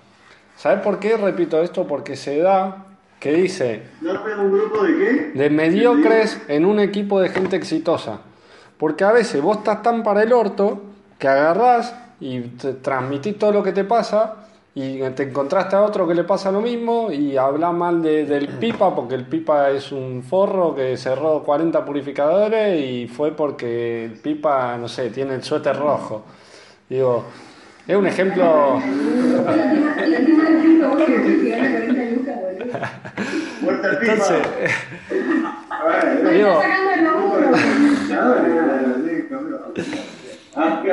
¿Sabes 0.57 0.81
por 0.81 0.99
qué 0.99 1.17
repito 1.17 1.63
esto? 1.63 1.87
Porque 1.87 2.17
se 2.17 2.39
da 2.39 2.87
que 3.21 3.33
dice, 3.33 3.83
¿No 4.01 4.13
armes 4.13 4.39
un 4.39 4.53
grupo 4.53 4.83
de 4.85 4.97
qué? 4.97 5.39
de 5.39 5.51
mediocres 5.51 6.41
en 6.49 6.65
un 6.65 6.81
equipo 6.81 7.21
de 7.21 7.29
gente 7.29 7.57
exitosa. 7.57 8.21
Porque 8.79 9.05
a 9.05 9.13
veces 9.13 9.41
vos 9.43 9.59
estás 9.59 9.83
tan 9.83 10.03
para 10.03 10.23
el 10.23 10.33
orto 10.33 10.83
que 11.19 11.29
agarrás 11.29 11.95
y 12.21 12.41
te 12.41 12.73
transmitís 12.75 13.39
todo 13.39 13.53
lo 13.53 13.63
que 13.63 13.73
te 13.73 13.85
pasa 13.85 14.44
y 14.77 14.99
te 15.11 15.23
encontraste 15.25 15.77
a 15.77 15.83
otro 15.83 16.07
que 16.09 16.15
le 16.15 16.25
pasa 16.25 16.51
lo 16.51 16.61
mismo 16.61 17.13
y 17.13 17.37
habla 17.37 17.71
mal 17.71 18.03
de- 18.03 18.25
del 18.25 18.49
pipa 18.49 18.95
porque 18.95 19.15
el 19.15 19.25
pipa 19.25 19.71
es 19.71 19.93
un 19.93 20.23
forro 20.23 20.75
que 20.75 20.97
cerró 20.97 21.43
40 21.45 21.85
purificadores 21.85 22.81
y 22.81 23.07
fue 23.07 23.31
porque 23.33 24.07
el 24.07 24.13
pipa, 24.13 24.77
no 24.77 24.89
sé, 24.89 25.11
tiene 25.11 25.35
el 25.37 25.45
suéter 25.45 25.77
rojo. 25.79 26.25
Digo, 26.89 27.25
es 27.87 27.97
un 27.97 28.07
ejemplo... 28.07 28.81
Muerta 33.63 33.89
el 33.91 33.99
pipa. 33.99 34.13
Entonces. 34.13 34.43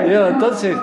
Digo, 0.06 0.28
entonces, 0.28 0.78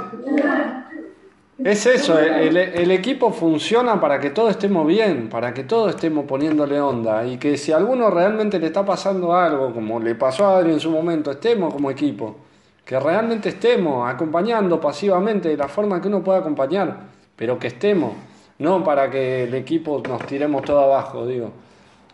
es 1.64 1.86
eso, 1.86 2.18
el, 2.18 2.56
el 2.56 2.90
equipo 2.90 3.32
funciona 3.32 4.00
para 4.00 4.20
que 4.20 4.30
todos 4.30 4.50
estemos 4.50 4.86
bien, 4.86 5.28
para 5.28 5.52
que 5.52 5.64
todos 5.64 5.94
estemos 5.94 6.24
poniéndole 6.24 6.80
onda 6.80 7.26
y 7.26 7.36
que 7.36 7.56
si 7.56 7.72
a 7.72 7.76
alguno 7.76 8.11
realmente 8.11 8.59
le 8.59 8.66
está 8.66 8.84
pasando 8.84 9.34
algo, 9.34 9.72
como 9.72 9.98
le 9.98 10.14
pasó 10.14 10.46
a 10.46 10.59
Adri 10.59 10.72
en 10.72 10.80
su 10.80 10.90
momento, 10.90 11.32
estemos 11.32 11.74
como 11.74 11.90
equipo, 11.90 12.36
que 12.84 12.98
realmente 12.98 13.50
estemos 13.50 14.09
acompañando 14.09 14.80
pasivamente 14.80 15.48
de 15.48 15.56
la 15.56 15.68
forma 15.68 16.00
que 16.00 16.09
uno 16.09 16.22
pueda 16.22 16.38
acompañar, 16.38 16.96
pero 17.34 17.59
que 17.59 17.66
estemos, 17.66 18.12
no 18.59 18.82
para 18.84 19.11
que 19.11 19.44
el 19.44 19.54
equipo 19.54 20.02
nos 20.09 20.24
tiremos 20.26 20.62
todo 20.62 20.80
abajo, 20.80 21.26
digo. 21.26 21.50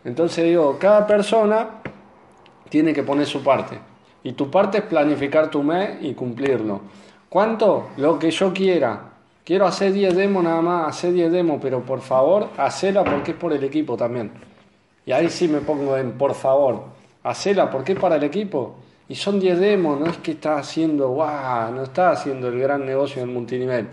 Entonces 0.03 0.43
digo, 0.45 0.77
cada 0.79 1.07
persona 1.07 1.67
tiene 2.69 2.93
que 2.93 3.03
poner 3.03 3.25
su 3.25 3.43
parte. 3.43 3.79
Y 4.23 4.33
tu 4.33 4.49
parte 4.49 4.79
es 4.79 4.83
planificar 4.83 5.49
tu 5.49 5.63
mes 5.63 5.97
y 6.01 6.13
cumplirlo. 6.13 6.81
¿Cuánto? 7.29 7.89
Lo 7.97 8.19
que 8.19 8.31
yo 8.31 8.53
quiera. 8.53 9.14
Quiero 9.45 9.67
hacer 9.67 9.93
10 9.93 10.15
demos 10.15 10.43
nada 10.43 10.59
más, 10.59 10.89
hacer 10.89 11.13
10 11.13 11.31
demos, 11.31 11.59
pero 11.61 11.81
por 11.81 12.01
favor, 12.01 12.49
hacela 12.57 13.03
porque 13.03 13.31
es 13.31 13.37
por 13.37 13.53
el 13.53 13.63
equipo 13.63 13.95
también. 13.95 14.31
Y 15.05 15.11
ahí 15.11 15.29
sí 15.29 15.47
me 15.47 15.61
pongo 15.61 15.95
en 15.97 16.13
por 16.13 16.33
favor, 16.33 16.85
hacela 17.23 17.69
porque 17.69 17.93
es 17.93 17.99
para 17.99 18.15
el 18.15 18.23
equipo. 18.23 18.77
Y 19.07 19.13
son 19.13 19.39
10 19.39 19.59
demos, 19.59 19.99
no 19.99 20.07
es 20.07 20.17
que 20.17 20.31
estás 20.31 20.61
haciendo, 20.67 21.09
guau, 21.09 21.71
no 21.73 21.83
estás 21.83 22.19
haciendo 22.21 22.47
el 22.47 22.59
gran 22.59 22.87
negocio 22.87 23.21
en 23.21 23.31
multinivel. 23.31 23.87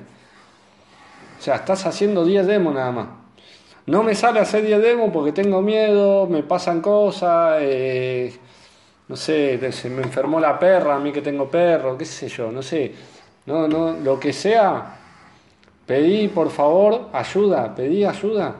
O 1.38 1.42
sea, 1.42 1.56
estás 1.56 1.84
haciendo 1.84 2.24
10 2.24 2.46
demos 2.46 2.74
nada 2.74 2.90
más. 2.90 3.08
No 3.86 4.02
me 4.02 4.14
sale 4.14 4.40
hacer 4.40 4.64
10 4.64 4.80
demos 4.80 5.10
porque 5.12 5.32
tengo 5.32 5.60
miedo, 5.60 6.26
me 6.28 6.42
pasan 6.44 6.80
cosas, 6.80 7.58
eh, 7.60 8.34
no 9.06 9.16
sé, 9.16 9.70
se 9.72 9.90
me 9.90 10.02
enfermó 10.02 10.40
la 10.40 10.58
perra, 10.58 10.96
a 10.96 10.98
mí 10.98 11.12
que 11.12 11.20
tengo 11.20 11.50
perro, 11.50 11.98
qué 11.98 12.06
sé 12.06 12.28
yo, 12.28 12.50
no 12.50 12.62
sé. 12.62 12.94
No, 13.44 13.68
no, 13.68 13.92
lo 13.92 14.18
que 14.18 14.32
sea, 14.32 15.01
pedí 15.86 16.28
por 16.28 16.50
favor 16.50 17.08
ayuda, 17.12 17.74
pedí 17.74 18.04
ayuda. 18.04 18.54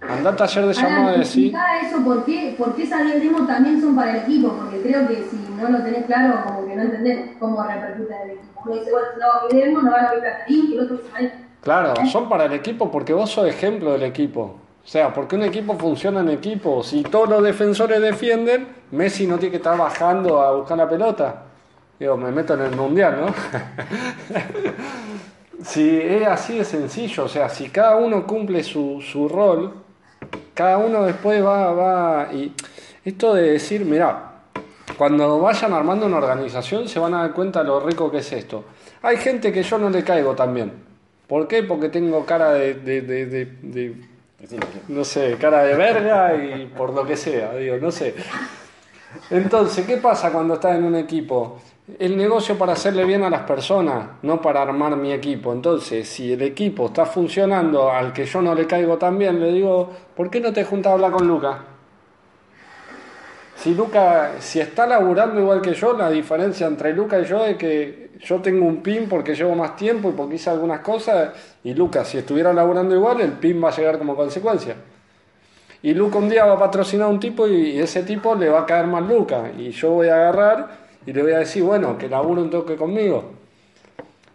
Andá 0.00 0.30
al 0.30 0.36
taller 0.36 0.66
de 0.66 0.74
llamada 0.74 1.16
y 1.16 1.20
Explicá 1.20 1.80
eso, 1.80 2.04
¿por 2.04 2.24
qué, 2.24 2.54
por 2.56 2.74
qué 2.76 2.84
esas 2.84 3.04
10 3.04 3.20
demos 3.20 3.46
también 3.48 3.80
son 3.80 3.96
para 3.96 4.12
el 4.12 4.16
equipo? 4.22 4.52
Porque 4.52 4.80
creo 4.80 5.08
que 5.08 5.24
si 5.24 5.36
no 5.60 5.68
lo 5.68 5.82
tenés 5.82 6.06
claro, 6.06 6.40
como 6.46 6.66
que 6.66 6.76
no 6.76 6.82
entendés 6.82 7.30
cómo 7.40 7.62
repercute 7.64 8.14
el 8.22 8.30
equipo. 8.30 8.62
Uno 8.64 8.74
dice, 8.74 8.92
bueno, 8.92 9.08
no, 9.18 9.48
mi 9.48 9.60
demo 9.60 9.82
no 9.82 9.90
van 9.90 10.06
a 10.06 10.10
ver 10.12 10.22
Catarín, 10.22 10.66
y 10.70 10.74
el 10.74 10.80
otro 10.80 11.00
ay, 11.14 11.32
Claro, 11.60 11.94
son 12.06 12.28
para 12.28 12.44
el 12.44 12.52
equipo 12.52 12.90
porque 12.90 13.12
vos 13.12 13.30
sos 13.30 13.48
ejemplo 13.48 13.92
del 13.92 14.04
equipo. 14.04 14.56
O 14.84 14.90
sea, 14.90 15.12
porque 15.12 15.36
un 15.36 15.42
equipo 15.42 15.74
funciona 15.74 16.20
en 16.20 16.30
equipo. 16.30 16.82
Si 16.82 17.02
todos 17.02 17.28
los 17.28 17.42
defensores 17.42 18.00
defienden, 18.00 18.68
Messi 18.92 19.26
no 19.26 19.36
tiene 19.36 19.50
que 19.50 19.56
estar 19.58 19.76
bajando 19.76 20.40
a 20.40 20.52
buscar 20.52 20.78
la 20.78 20.88
pelota. 20.88 21.42
Digo, 21.98 22.16
me 22.16 22.30
meto 22.30 22.54
en 22.54 22.60
el 22.60 22.76
mundial, 22.76 23.18
¿no? 23.20 23.26
si 25.62 26.00
es 26.00 26.26
así 26.26 26.58
de 26.58 26.64
sencillo, 26.64 27.24
o 27.24 27.28
sea, 27.28 27.48
si 27.48 27.68
cada 27.68 27.96
uno 27.96 28.26
cumple 28.26 28.62
su, 28.62 29.00
su 29.00 29.28
rol, 29.28 29.72
cada 30.54 30.78
uno 30.78 31.04
después 31.04 31.44
va, 31.44 31.72
va. 31.72 32.32
Y 32.32 32.52
esto 33.04 33.34
de 33.34 33.52
decir, 33.52 33.84
mira, 33.84 34.32
cuando 34.96 35.40
vayan 35.40 35.72
armando 35.72 36.06
una 36.06 36.16
organización 36.18 36.88
se 36.88 36.98
van 36.98 37.14
a 37.14 37.20
dar 37.22 37.32
cuenta 37.32 37.62
lo 37.62 37.80
rico 37.80 38.10
que 38.10 38.18
es 38.18 38.32
esto. 38.32 38.64
Hay 39.02 39.16
gente 39.18 39.52
que 39.52 39.62
yo 39.62 39.78
no 39.78 39.90
le 39.90 40.02
caigo 40.04 40.34
también. 40.34 40.72
¿Por 41.26 41.46
qué? 41.46 41.62
Porque 41.62 41.88
tengo 41.88 42.24
cara 42.24 42.52
de, 42.52 42.74
de- 42.74 43.02
de- 43.02 43.26
de- 43.26 43.44
de- 43.62 43.94
no 44.88 45.04
sé, 45.04 45.36
cara 45.40 45.62
de 45.64 45.74
verga 45.74 46.34
y 46.34 46.66
por 46.66 46.92
lo 46.94 47.04
que 47.06 47.16
sea, 47.16 47.54
digo, 47.54 47.76
no 47.76 47.90
sé. 47.90 48.14
Entonces, 49.30 49.86
¿qué 49.86 49.96
pasa 49.96 50.30
cuando 50.32 50.54
estás 50.54 50.76
en 50.76 50.84
un 50.84 50.94
equipo? 50.96 51.60
El 51.96 52.18
negocio 52.18 52.58
para 52.58 52.74
hacerle 52.74 53.06
bien 53.06 53.22
a 53.22 53.30
las 53.30 53.42
personas, 53.42 54.08
no 54.20 54.42
para 54.42 54.60
armar 54.60 54.94
mi 54.96 55.10
equipo. 55.10 55.54
Entonces, 55.54 56.06
si 56.06 56.34
el 56.34 56.42
equipo 56.42 56.86
está 56.86 57.06
funcionando 57.06 57.90
al 57.90 58.12
que 58.12 58.26
yo 58.26 58.42
no 58.42 58.54
le 58.54 58.66
caigo 58.66 58.98
tan 58.98 59.16
bien, 59.16 59.40
le 59.40 59.50
digo, 59.52 59.90
¿por 60.14 60.28
qué 60.28 60.38
no 60.38 60.52
te 60.52 60.64
juntas 60.64 60.90
a 60.90 60.94
hablar 60.94 61.12
con 61.12 61.26
Luca? 61.26 61.60
Si 63.56 63.74
Luca, 63.74 64.32
si 64.38 64.60
está 64.60 64.86
laburando 64.86 65.40
igual 65.40 65.62
que 65.62 65.72
yo, 65.72 65.94
la 65.94 66.10
diferencia 66.10 66.66
entre 66.66 66.92
Luca 66.92 67.18
y 67.20 67.24
yo 67.24 67.44
es 67.46 67.56
que 67.56 68.10
yo 68.20 68.40
tengo 68.42 68.66
un 68.66 68.82
pin 68.82 69.08
porque 69.08 69.34
llevo 69.34 69.54
más 69.54 69.74
tiempo 69.74 70.10
y 70.10 70.12
porque 70.12 70.34
hice 70.34 70.50
algunas 70.50 70.80
cosas, 70.80 71.30
y 71.64 71.72
Luca, 71.72 72.04
si 72.04 72.18
estuviera 72.18 72.52
laburando 72.52 72.94
igual, 72.94 73.22
el 73.22 73.32
pin 73.32 73.64
va 73.64 73.70
a 73.70 73.76
llegar 73.76 73.98
como 73.98 74.14
consecuencia. 74.14 74.76
Y 75.82 75.94
Luca 75.94 76.18
un 76.18 76.28
día 76.28 76.44
va 76.44 76.52
a 76.52 76.58
patrocinar 76.58 77.06
a 77.06 77.10
un 77.10 77.18
tipo 77.18 77.48
y 77.48 77.78
ese 77.78 78.02
tipo 78.02 78.34
le 78.34 78.50
va 78.50 78.60
a 78.60 78.66
caer 78.66 78.86
mal 78.86 79.08
Luca. 79.08 79.50
Y 79.56 79.70
yo 79.70 79.90
voy 79.90 80.08
a 80.08 80.16
agarrar 80.16 80.87
y 81.08 81.12
le 81.14 81.22
voy 81.22 81.32
a 81.32 81.38
decir, 81.38 81.62
bueno, 81.62 81.96
que 81.96 82.06
labure 82.06 82.42
un 82.42 82.50
toque 82.50 82.76
conmigo. 82.76 83.30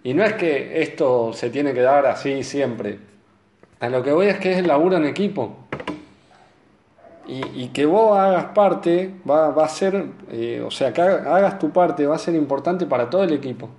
Y 0.03 0.15
no 0.15 0.24
es 0.24 0.34
que 0.34 0.82
esto 0.82 1.32
se 1.32 1.51
tiene 1.51 1.71
que 1.71 1.82
dar 1.82 2.07
así 2.07 2.41
siempre. 2.41 2.97
A 3.80 3.89
lo 3.89 4.01
que 4.01 4.11
voy 4.11 4.26
es 4.26 4.39
que 4.39 4.53
es 4.53 4.57
el 4.57 4.67
laburo 4.67 4.97
en 4.97 5.05
equipo. 5.05 5.55
Y, 7.28 7.43
y 7.61 7.67
que 7.67 7.86
vos 7.86 8.17
hagas 8.17 8.45
parte 8.55 9.13
va, 9.30 9.51
va 9.51 9.65
a 9.65 9.69
ser, 9.69 10.03
eh, 10.32 10.63
o 10.65 10.71
sea, 10.71 10.91
que 10.91 11.01
haga- 11.03 11.36
hagas 11.36 11.59
tu 11.59 11.69
parte 11.69 12.07
va 12.07 12.15
a 12.15 12.17
ser 12.17 12.34
importante 12.34 12.88
para 12.88 13.07
todo 13.07 13.24
el 13.24 13.34
equipo. 13.34 13.69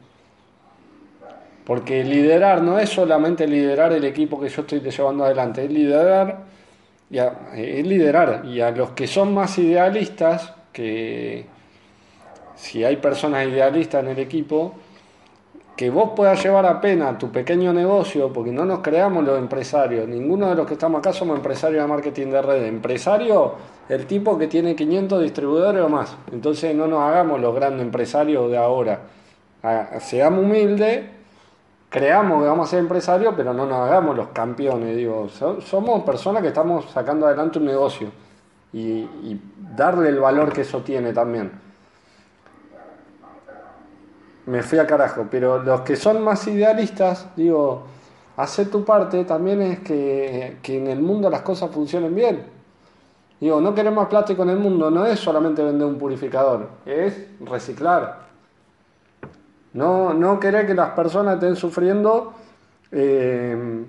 Porque 1.66 2.04
liderar 2.04 2.62
no 2.62 2.78
es 2.78 2.90
solamente 2.90 3.48
liderar 3.48 3.92
el 3.92 4.04
equipo 4.04 4.40
que 4.40 4.48
yo 4.48 4.62
estoy 4.62 4.78
llevando 4.78 5.24
adelante, 5.24 5.64
es 5.64 5.70
liderar 5.72 6.44
y 7.10 7.18
es 7.18 7.84
liderar. 7.84 8.44
Y 8.44 8.60
a 8.60 8.70
los 8.70 8.90
que 8.90 9.08
son 9.08 9.34
más 9.34 9.58
idealistas, 9.58 10.52
que 10.72 11.52
si 12.56 12.84
hay 12.84 12.96
personas 12.96 13.46
idealistas 13.46 14.02
en 14.04 14.10
el 14.10 14.18
equipo, 14.18 14.74
que 15.76 15.90
vos 15.90 16.10
puedas 16.14 16.40
llevar 16.42 16.66
a 16.66 16.80
pena 16.80 17.18
tu 17.18 17.32
pequeño 17.32 17.72
negocio, 17.72 18.32
porque 18.32 18.52
no 18.52 18.64
nos 18.64 18.78
creamos 18.78 19.24
los 19.24 19.36
empresarios, 19.38 20.06
ninguno 20.06 20.48
de 20.48 20.54
los 20.54 20.66
que 20.68 20.74
estamos 20.74 21.00
acá 21.00 21.12
somos 21.12 21.36
empresarios 21.36 21.82
de 21.82 21.88
marketing 21.88 22.28
de 22.28 22.42
red. 22.42 22.64
Empresario, 22.64 23.54
el 23.88 24.06
tipo 24.06 24.38
que 24.38 24.46
tiene 24.46 24.76
500 24.76 25.20
distribuidores 25.22 25.82
o 25.82 25.88
más. 25.88 26.16
Entonces 26.32 26.74
no 26.76 26.86
nos 26.86 27.00
hagamos 27.00 27.40
los 27.40 27.52
grandes 27.54 27.82
empresarios 27.82 28.48
de 28.50 28.56
ahora. 28.56 29.00
Ah, 29.64 29.98
Seamos 29.98 30.44
humildes, 30.44 31.06
creamos 31.90 32.42
que 32.42 32.48
vamos 32.48 32.68
a 32.68 32.70
ser 32.70 32.78
empresarios, 32.78 33.34
pero 33.36 33.52
no 33.52 33.66
nos 33.66 33.78
hagamos 33.88 34.16
los 34.16 34.28
campeones. 34.28 34.96
Digo, 34.96 35.28
So- 35.28 35.60
somos 35.60 36.04
personas 36.04 36.42
que 36.42 36.48
estamos 36.48 36.84
sacando 36.92 37.26
adelante 37.26 37.58
un 37.58 37.64
negocio 37.64 38.12
y, 38.72 38.80
y 38.80 39.40
darle 39.74 40.08
el 40.10 40.20
valor 40.20 40.52
que 40.52 40.60
eso 40.60 40.82
tiene 40.82 41.12
también 41.12 41.63
me 44.46 44.62
fui 44.62 44.78
a 44.78 44.86
carajo, 44.86 45.26
pero 45.30 45.62
los 45.62 45.80
que 45.82 45.96
son 45.96 46.22
más 46.22 46.46
idealistas, 46.46 47.28
digo, 47.36 47.84
hacer 48.36 48.70
tu 48.70 48.84
parte 48.84 49.24
también 49.24 49.62
es 49.62 49.80
que, 49.80 50.58
que 50.62 50.78
en 50.78 50.86
el 50.88 51.00
mundo 51.00 51.30
las 51.30 51.42
cosas 51.42 51.70
funcionen 51.70 52.14
bien. 52.14 52.44
Digo, 53.40 53.60
no 53.60 53.74
querer 53.74 53.92
más 53.92 54.08
plástico 54.08 54.42
en 54.42 54.50
el 54.50 54.58
mundo 54.58 54.90
no 54.90 55.04
es 55.06 55.18
solamente 55.18 55.62
vender 55.62 55.86
un 55.86 55.98
purificador, 55.98 56.68
es 56.86 57.26
reciclar. 57.40 58.24
No, 59.72 60.14
no 60.14 60.38
querer 60.38 60.66
que 60.66 60.74
las 60.74 60.90
personas 60.90 61.34
estén 61.34 61.56
sufriendo, 61.56 62.32
eh, 62.92 63.84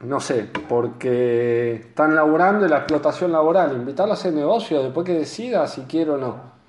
no 0.00 0.20
sé, 0.20 0.48
porque 0.68 1.74
están 1.76 2.16
laburando 2.16 2.66
y 2.66 2.68
la 2.68 2.78
explotación 2.78 3.30
laboral. 3.30 3.72
Invitarlos 3.72 4.18
a 4.18 4.20
hacer 4.20 4.32
negocio 4.32 4.82
después 4.82 5.06
que 5.06 5.14
decida 5.14 5.66
si 5.68 5.82
quiero 5.82 6.14
o 6.14 6.18
no. 6.18 6.61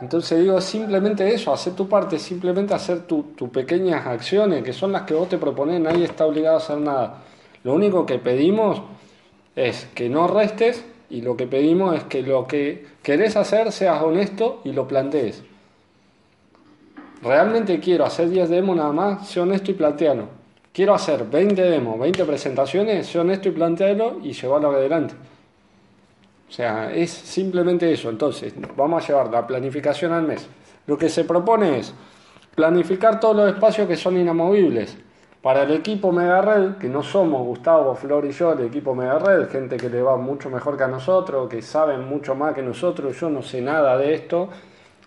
Entonces 0.00 0.40
digo, 0.40 0.60
simplemente 0.60 1.32
eso, 1.32 1.52
hacer 1.52 1.74
tu 1.74 1.88
parte, 1.88 2.18
simplemente 2.18 2.74
hacer 2.74 3.06
tus 3.06 3.48
pequeñas 3.50 4.06
acciones, 4.06 4.62
que 4.62 4.72
son 4.72 4.92
las 4.92 5.02
que 5.02 5.14
vos 5.14 5.28
te 5.28 5.38
propones, 5.38 5.80
nadie 5.80 6.04
está 6.04 6.26
obligado 6.26 6.56
a 6.56 6.58
hacer 6.58 6.78
nada. 6.78 7.22
Lo 7.64 7.74
único 7.74 8.06
que 8.06 8.18
pedimos 8.18 8.82
es 9.54 9.88
que 9.94 10.08
no 10.08 10.28
restes 10.28 10.84
y 11.08 11.22
lo 11.22 11.36
que 11.36 11.46
pedimos 11.46 11.96
es 11.96 12.04
que 12.04 12.22
lo 12.22 12.46
que 12.46 12.86
querés 13.02 13.36
hacer 13.36 13.72
seas 13.72 14.02
honesto 14.02 14.60
y 14.64 14.72
lo 14.72 14.86
plantees. 14.86 15.42
Realmente 17.22 17.80
quiero 17.80 18.04
hacer 18.04 18.28
10 18.28 18.48
demos 18.50 18.76
nada 18.76 18.92
más, 18.92 19.28
sé 19.28 19.40
honesto 19.40 19.70
y 19.70 19.74
plantealo. 19.74 20.28
Quiero 20.72 20.94
hacer 20.94 21.24
20 21.24 21.62
demos, 21.62 21.98
20 21.98 22.24
presentaciones, 22.24 23.06
sé 23.06 23.18
honesto 23.18 23.48
y 23.48 23.52
plantealo 23.52 24.18
y 24.22 24.32
llevarlo 24.32 24.70
adelante. 24.70 25.14
O 26.48 26.52
sea, 26.52 26.92
es 26.92 27.10
simplemente 27.10 27.92
eso. 27.92 28.08
Entonces, 28.08 28.54
vamos 28.76 29.02
a 29.02 29.06
llevar 29.06 29.30
la 29.30 29.46
planificación 29.46 30.12
al 30.12 30.22
mes. 30.22 30.48
Lo 30.86 30.96
que 30.96 31.08
se 31.08 31.24
propone 31.24 31.78
es 31.78 31.92
planificar 32.54 33.20
todos 33.20 33.36
los 33.36 33.52
espacios 33.52 33.88
que 33.88 33.96
son 33.96 34.16
inamovibles. 34.16 34.96
Para 35.42 35.62
el 35.62 35.72
equipo 35.72 36.10
Mega 36.10 36.40
Red, 36.40 36.76
que 36.78 36.88
no 36.88 37.02
somos 37.02 37.46
Gustavo, 37.46 37.94
Flor 37.94 38.24
y 38.24 38.32
yo, 38.32 38.52
el 38.52 38.66
equipo 38.66 38.94
Mega 38.94 39.18
Red, 39.18 39.48
gente 39.48 39.76
que 39.76 39.88
le 39.88 40.02
va 40.02 40.16
mucho 40.16 40.50
mejor 40.50 40.76
que 40.76 40.84
a 40.84 40.88
nosotros, 40.88 41.48
que 41.48 41.62
saben 41.62 42.08
mucho 42.08 42.34
más 42.34 42.54
que 42.54 42.62
nosotros, 42.62 43.18
yo 43.20 43.30
no 43.30 43.42
sé 43.42 43.60
nada 43.60 43.96
de 43.96 44.14
esto. 44.14 44.48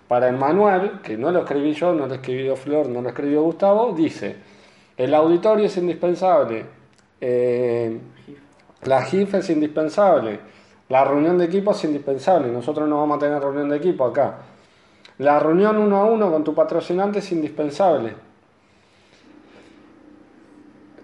Para 0.08 0.30
el 0.30 0.38
manual, 0.38 1.02
que 1.04 1.18
no 1.18 1.32
lo 1.32 1.40
escribí 1.40 1.74
yo, 1.74 1.94
no 1.94 2.08
lo 2.08 2.16
escribió 2.16 2.56
Flor, 2.56 2.88
no 2.88 3.02
lo 3.02 3.10
escribió 3.10 3.44
Gustavo, 3.44 3.94
dice, 3.94 4.38
el 4.96 5.14
auditorio 5.14 5.66
es 5.66 5.78
indispensable, 5.78 6.66
eh, 7.20 8.00
la 8.84 9.02
GIF 9.04 9.34
es 9.36 9.50
indispensable, 9.50 10.40
la 10.90 11.06
reunión 11.06 11.38
de 11.38 11.46
equipo 11.46 11.72
es 11.72 11.84
indispensable, 11.84 12.52
nosotros 12.52 12.90
no 12.90 12.98
vamos 12.98 13.18
a 13.18 13.20
tener 13.20 13.42
reunión 13.42 13.70
de 13.70 13.78
equipo 13.78 14.06
acá. 14.06 14.38
La 15.20 15.40
reunión 15.40 15.78
uno 15.78 15.98
a 15.98 16.06
uno 16.06 16.32
con 16.32 16.44
tu 16.44 16.56
patrocinante 16.56 17.20
es 17.20 17.32
indispensable. 17.32 18.16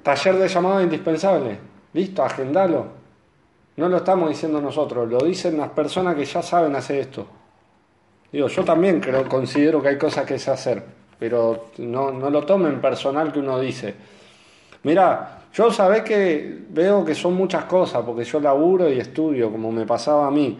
Taller 0.01 0.37
de 0.37 0.47
llamado 0.47 0.81
indispensable. 0.81 1.59
Listo, 1.93 2.23
agendalo. 2.23 2.85
No 3.77 3.89
lo 3.89 3.97
estamos 3.97 4.29
diciendo 4.29 4.61
nosotros, 4.61 5.09
lo 5.09 5.19
dicen 5.19 5.57
las 5.57 5.69
personas 5.69 6.15
que 6.15 6.25
ya 6.25 6.41
saben 6.41 6.75
hacer 6.75 6.99
esto. 6.99 7.27
Digo, 8.31 8.47
yo 8.47 8.63
también 8.63 8.99
creo, 8.99 9.27
considero 9.27 9.81
que 9.81 9.89
hay 9.89 9.97
cosas 9.97 10.25
que 10.25 10.39
sé 10.39 10.49
hacer, 10.49 10.83
pero 11.19 11.67
no, 11.77 12.11
no 12.11 12.29
lo 12.29 12.45
tomen 12.45 12.79
personal 12.79 13.31
que 13.31 13.39
uno 13.39 13.59
dice. 13.59 13.93
Mira, 14.83 15.44
yo 15.55 15.71
sabés 15.71 16.01
que 16.03 16.63
veo 16.69 17.05
que 17.05 17.15
son 17.15 17.33
muchas 17.33 17.63
cosas, 17.63 18.03
porque 18.05 18.25
yo 18.25 18.41
laburo 18.41 18.91
y 18.91 18.99
estudio, 18.99 19.49
como 19.49 19.71
me 19.71 19.85
pasaba 19.85 20.27
a 20.27 20.31
mí. 20.31 20.59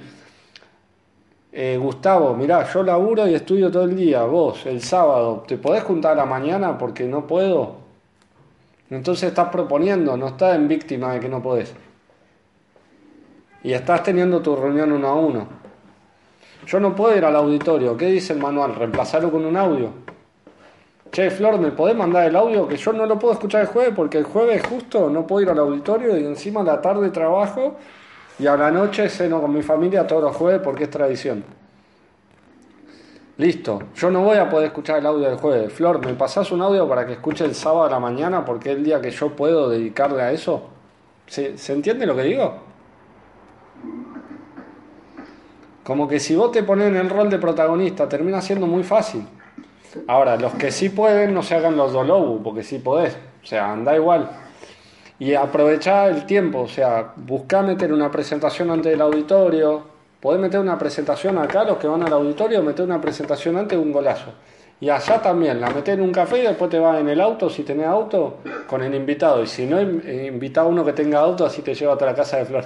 Eh, 1.51 1.77
Gustavo, 1.77 2.33
mirá, 2.33 2.65
yo 2.71 2.81
laburo 2.81 3.27
y 3.27 3.35
estudio 3.35 3.69
todo 3.69 3.83
el 3.83 3.95
día. 3.95 4.23
Vos, 4.23 4.65
el 4.65 4.81
sábado, 4.81 5.43
¿te 5.45 5.57
podés 5.57 5.83
juntar 5.83 6.13
a 6.13 6.15
la 6.15 6.25
mañana 6.25 6.77
porque 6.77 7.03
no 7.03 7.27
puedo? 7.27 7.75
Entonces 8.89 9.27
estás 9.27 9.49
proponiendo, 9.49 10.15
no 10.15 10.27
estás 10.27 10.55
en 10.55 10.69
víctima 10.69 11.11
de 11.11 11.19
que 11.19 11.27
no 11.27 11.43
podés. 11.43 11.73
Y 13.63 13.73
estás 13.73 14.01
teniendo 14.01 14.41
tu 14.41 14.55
reunión 14.55 14.93
uno 14.93 15.07
a 15.09 15.15
uno. 15.15 15.47
Yo 16.67 16.79
no 16.79 16.95
puedo 16.95 17.17
ir 17.17 17.25
al 17.25 17.35
auditorio. 17.35 17.97
¿Qué 17.97 18.05
dice 18.05 18.31
el 18.31 18.39
manual? 18.39 18.75
¿Reemplazarlo 18.75 19.29
con 19.29 19.45
un 19.45 19.57
audio? 19.57 20.14
Che, 21.15 21.31
Flor, 21.31 21.57
¿me 21.57 21.71
podés 21.71 21.95
mandar 21.95 22.27
el 22.27 22.35
audio? 22.35 22.67
Que 22.67 22.75
yo 22.75 22.91
no 22.91 23.05
lo 23.05 23.17
puedo 23.17 23.35
escuchar 23.35 23.61
el 23.61 23.67
jueves 23.67 23.93
porque 23.95 24.17
el 24.17 24.25
jueves 24.25 24.61
justo 24.67 25.09
no 25.09 25.25
puedo 25.25 25.43
ir 25.43 25.49
al 25.49 25.59
auditorio 25.59 26.17
y 26.17 26.25
encima 26.25 26.59
a 26.59 26.65
la 26.65 26.81
tarde 26.81 27.09
trabajo 27.09 27.77
y 28.37 28.47
a 28.47 28.57
la 28.57 28.69
noche 28.69 29.07
ceno 29.07 29.39
con 29.39 29.53
mi 29.53 29.61
familia 29.61 30.05
todos 30.05 30.21
los 30.23 30.35
jueves 30.35 30.59
porque 30.61 30.83
es 30.83 30.89
tradición. 30.89 31.45
Listo, 33.37 33.83
yo 33.95 34.11
no 34.11 34.23
voy 34.23 34.35
a 34.39 34.49
poder 34.49 34.67
escuchar 34.67 34.99
el 34.99 35.05
audio 35.05 35.29
del 35.29 35.37
jueves. 35.37 35.71
Flor, 35.71 36.05
¿me 36.05 36.15
pasás 36.15 36.51
un 36.51 36.61
audio 36.61 36.85
para 36.85 37.05
que 37.05 37.13
escuche 37.13 37.45
el 37.45 37.55
sábado 37.55 37.85
a 37.85 37.89
la 37.89 37.99
mañana 37.99 38.43
porque 38.43 38.71
es 38.71 38.75
el 38.75 38.83
día 38.83 38.99
que 38.99 39.11
yo 39.11 39.29
puedo 39.37 39.69
dedicarle 39.69 40.21
a 40.21 40.33
eso? 40.33 40.63
¿Se, 41.27 41.57
¿se 41.57 41.71
entiende 41.71 42.05
lo 42.05 42.17
que 42.17 42.23
digo? 42.23 42.55
Como 45.81 46.09
que 46.09 46.19
si 46.19 46.35
vos 46.35 46.51
te 46.51 46.61
pones 46.61 46.89
en 46.89 46.97
el 46.97 47.09
rol 47.09 47.29
de 47.29 47.39
protagonista 47.39 48.09
termina 48.09 48.41
siendo 48.41 48.67
muy 48.67 48.83
fácil. 48.83 49.25
Ahora, 50.07 50.37
los 50.37 50.53
que 50.53 50.71
sí 50.71 50.89
pueden, 50.89 51.33
no 51.33 51.43
se 51.43 51.55
hagan 51.55 51.75
los 51.77 51.93
dolobus, 51.93 52.41
porque 52.43 52.63
sí 52.63 52.79
podés. 52.79 53.17
O 53.43 53.45
sea, 53.45 53.71
anda 53.71 53.95
igual. 53.95 54.29
Y 55.17 55.33
aprovechar 55.33 56.09
el 56.11 56.25
tiempo, 56.25 56.61
o 56.61 56.67
sea, 56.67 57.13
buscar 57.15 57.65
meter 57.65 57.93
una 57.93 58.11
presentación 58.11 58.69
ante 58.71 58.91
el 58.91 59.01
auditorio. 59.01 59.95
Podés 60.19 60.41
meter 60.41 60.59
una 60.59 60.77
presentación 60.77 61.37
acá, 61.37 61.63
los 61.63 61.77
que 61.77 61.87
van 61.87 62.03
al 62.03 62.11
auditorio, 62.11 62.63
meter 62.63 62.83
una 62.83 62.99
presentación 62.99 63.57
antes 63.57 63.77
de 63.77 63.83
un 63.83 63.91
golazo. 63.91 64.33
Y 64.81 64.89
allá 64.89 65.21
también, 65.21 65.61
la 65.61 65.69
metés 65.69 65.93
en 65.93 66.01
un 66.01 66.11
café 66.11 66.39
y 66.39 66.41
después 66.41 66.69
te 66.69 66.79
vas 66.79 66.99
en 66.99 67.07
el 67.07 67.21
auto, 67.21 67.49
si 67.49 67.63
tenés 67.63 67.87
auto, 67.87 68.39
con 68.67 68.83
el 68.83 68.93
invitado. 68.93 69.41
Y 69.41 69.47
si 69.47 69.65
no, 69.65 69.79
invita 69.79 70.61
a 70.61 70.65
uno 70.65 70.83
que 70.83 70.91
tenga 70.91 71.19
auto, 71.19 71.45
así 71.45 71.61
te 71.61 71.73
lleva 71.73 71.93
hasta 71.93 72.07
la 72.07 72.15
casa 72.15 72.37
de 72.37 72.45
Flor. 72.45 72.65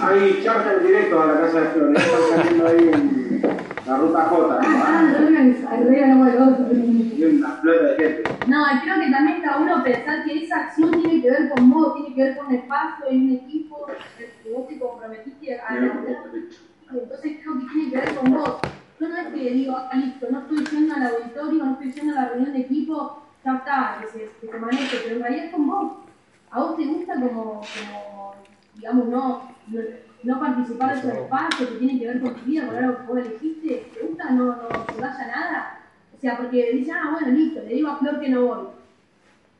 Hay 0.00 0.42
charla 0.42 0.72
en 0.72 0.86
directo 0.86 1.20
a 1.20 1.26
la 1.26 1.40
casa 1.40 1.60
de 1.60 1.66
Flor, 1.68 1.96
están 1.96 2.20
saliendo 2.36 2.66
ahí 2.66 2.90
en 2.92 3.19
la 3.86 3.96
ruta 3.96 4.24
J. 4.24 4.60
Ah, 4.62 5.14
Y 7.16 7.24
una 7.24 7.50
flota 7.56 7.84
de 7.84 7.96
gente. 7.96 8.22
No, 8.46 8.66
y 8.66 8.80
creo 8.80 9.00
que 9.00 9.10
también 9.10 9.36
está 9.38 9.58
uno 9.58 9.82
pensar 9.82 10.24
que 10.24 10.44
esa 10.44 10.56
acción 10.56 10.90
tiene 10.90 11.22
que 11.22 11.30
ver 11.30 11.50
con 11.50 11.70
vos, 11.70 11.94
tiene 11.94 12.14
que 12.14 12.22
ver 12.22 12.36
con 12.36 12.46
un 12.46 12.54
espacio, 12.54 13.06
en 13.08 13.22
un 13.22 13.30
equipo, 13.36 13.86
que 14.42 14.52
vos 14.52 14.68
te 14.68 14.78
comprometiste 14.78 15.60
a 15.60 15.76
Entonces 15.76 17.38
creo 17.42 17.58
que 17.58 17.66
tiene 17.72 17.90
que 17.90 17.96
ver 17.96 18.14
con 18.16 18.32
vos. 18.32 18.60
Yo 19.00 19.08
no 19.08 19.16
es 19.16 19.28
que 19.28 19.50
digo, 19.50 19.76
ah, 19.76 19.96
listo, 19.96 20.26
no 20.30 20.40
estoy 20.40 20.66
yendo 20.66 20.94
al 20.94 21.06
auditorio, 21.06 21.64
no 21.64 21.72
estoy 21.72 21.92
yendo 21.92 22.12
a 22.12 22.22
la 22.22 22.28
reunión 22.28 22.52
de 22.52 22.60
equipo, 22.60 23.22
ya 23.44 23.56
está, 23.56 23.98
que 24.00 24.06
se, 24.08 24.30
que 24.40 24.46
se 24.46 24.58
maneje, 24.58 24.98
pero 25.02 25.16
en 25.16 25.22
realidad 25.22 25.44
es 25.46 25.52
con 25.52 25.66
vos. 25.66 25.92
A 26.50 26.60
vos 26.60 26.76
te 26.76 26.84
gusta 26.84 27.14
como, 27.14 27.62
como 27.62 28.34
digamos, 28.74 29.08
no, 29.08 29.50
no, 29.68 29.80
no 30.22 30.40
participar 30.40 30.92
de 30.92 31.00
esos 31.00 31.22
espacios 31.22 31.70
que 31.70 31.76
tienen 31.76 31.98
que 31.98 32.06
ver 32.06 32.20
con 32.20 32.34
tu 32.34 32.44
vida, 32.44 32.66
con 32.66 32.76
algo 32.76 32.96
que 32.98 33.06
vos 33.06 33.18
elegiste, 33.18 33.90
¿te 33.94 34.06
gusta 34.06 34.30
no, 34.30 34.46
no 34.46 34.68
te 34.68 35.00
vaya 35.00 35.26
nada? 35.26 35.80
O 36.16 36.20
sea, 36.20 36.36
porque 36.36 36.72
dicen, 36.72 36.94
ah, 36.94 37.10
bueno, 37.12 37.28
listo, 37.28 37.60
le 37.62 37.74
digo 37.74 37.88
a 37.88 37.96
Flor 37.96 38.20
que 38.20 38.28
no 38.28 38.46
voy. 38.46 38.66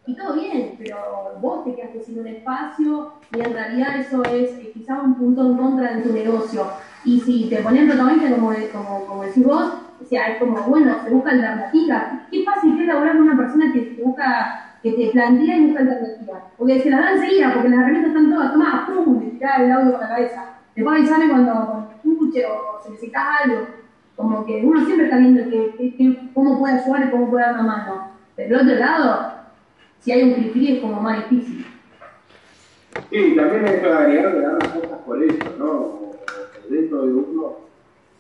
Y 0.07 0.17
todo 0.17 0.35
bien, 0.35 0.75
pero 0.79 1.39
vos 1.41 1.65
te 1.65 1.75
quedaste 1.75 2.03
sin 2.03 2.19
un 2.19 2.27
espacio 2.27 3.13
y 3.35 3.41
en 3.41 3.53
realidad 3.53 4.01
eso 4.01 4.23
es 4.25 4.51
eh, 4.59 4.71
quizás 4.75 5.03
un 5.03 5.15
punto 5.15 5.47
en 5.47 5.57
contra 5.57 5.95
de 5.95 6.03
tu 6.03 6.13
negocio. 6.13 6.67
Y 7.05 7.21
si 7.21 7.49
te 7.49 7.63
ponen 7.63 7.87
protagonista, 7.87 8.31
como, 8.31 8.53
como, 8.73 9.07
como 9.07 9.25
decís 9.25 9.45
vos, 9.45 9.73
o 10.03 10.05
sea, 10.05 10.29
es 10.29 10.39
como, 10.39 10.61
bueno, 10.63 10.97
se 11.05 11.11
busca 11.11 11.31
alternativa. 11.31 12.27
Qué 12.31 12.45
fácil 12.45 12.77
que 12.77 12.83
es 12.83 12.89
laburar 12.89 13.17
con 13.17 13.29
una 13.29 13.37
persona 13.37 13.73
que 13.73 14.01
busca, 14.03 14.70
que 14.83 14.93
te 14.93 15.11
plantea 15.11 15.57
y 15.57 15.67
busca 15.67 15.81
alternativa. 15.81 16.51
Porque 16.57 16.81
se 16.81 16.91
las 16.91 17.01
da 17.01 17.13
enseguida, 17.13 17.53
porque 17.53 17.69
las 17.69 17.79
herramientas 17.81 18.11
están 18.11 18.31
todas, 18.31 18.53
tomá, 18.53 18.87
pum, 18.87 19.21
te 19.21 19.27
tirás 19.37 19.61
el 19.61 19.73
audio 19.73 19.93
con 19.93 20.01
la 20.01 20.09
cabeza. 20.09 20.55
Después 20.75 20.99
avisame 20.99 21.29
cuando, 21.29 21.91
escuche 21.97 22.47
o 22.47 22.81
si 22.83 22.91
necesitas 22.91 23.25
algo. 23.45 23.67
Como 24.17 24.45
que 24.45 24.63
uno 24.65 24.85
siempre 24.85 25.07
está 25.07 25.19
viendo 25.19 25.49
que, 25.51 26.31
cómo 26.35 26.59
puede 26.59 26.75
ayudar 26.75 27.07
y 27.07 27.11
cómo 27.11 27.31
puede 27.31 27.45
dar 27.45 27.55
una 27.55 27.63
mano. 27.63 28.11
Pero 28.37 28.59
del 28.59 28.69
otro 28.69 28.79
lado, 28.79 29.33
si 30.01 30.13
hay 30.13 30.23
un 30.23 30.51
clic 30.51 30.77
es 30.77 30.81
como 30.81 31.01
más 31.01 31.29
difícil. 31.29 31.67
Sí, 33.11 33.37
también 33.37 33.65
hay 33.67 33.81
que 33.81 33.87
agregar 33.87 34.33
que 34.33 34.41
dar 34.41 34.63
las 34.63 34.69
cosas 34.69 34.99
por 35.07 35.23
eso, 35.23 35.55
¿no? 35.59 36.01
Dentro 36.69 37.07
de 37.07 37.13
uno, 37.13 37.57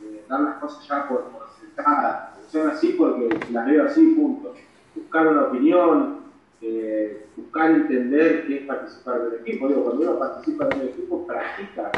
eh, 0.02 0.24
dar 0.28 0.40
las 0.40 0.54
cosas 0.56 0.86
ya 0.86 1.08
por, 1.08 1.24
por 1.24 1.42
sentadas. 1.60 2.30
Son 2.50 2.68
así 2.68 2.94
porque 2.98 3.28
las 3.52 3.66
veo 3.66 3.84
así, 3.84 4.06
punto. 4.14 4.54
Buscar 4.94 5.28
una 5.28 5.42
opinión, 5.44 6.19
eh, 6.62 7.26
buscar 7.36 7.70
entender 7.70 8.46
qué 8.46 8.58
es 8.58 8.66
participar 8.66 9.22
de 9.22 9.28
un 9.28 9.34
equipo. 9.36 9.68
Digo, 9.68 9.84
cuando 9.84 10.02
uno 10.02 10.18
participa 10.18 10.66
de 10.66 10.76
un 10.76 10.88
equipo, 10.88 11.26
practica 11.26 11.90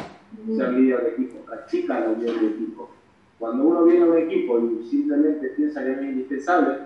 ser 0.56 0.72
líder 0.72 1.02
de 1.02 1.08
equipo, 1.10 1.38
practica 1.44 2.00
la 2.00 2.10
unión 2.10 2.40
de 2.40 2.46
equipo. 2.46 2.90
Cuando 3.38 3.64
uno 3.64 3.84
viene 3.84 4.04
a 4.04 4.06
un 4.06 4.18
equipo 4.18 4.58
y 4.60 4.86
simplemente 4.88 5.48
piensa 5.48 5.82
que 5.82 5.92
es 5.92 6.02
indispensable, 6.02 6.78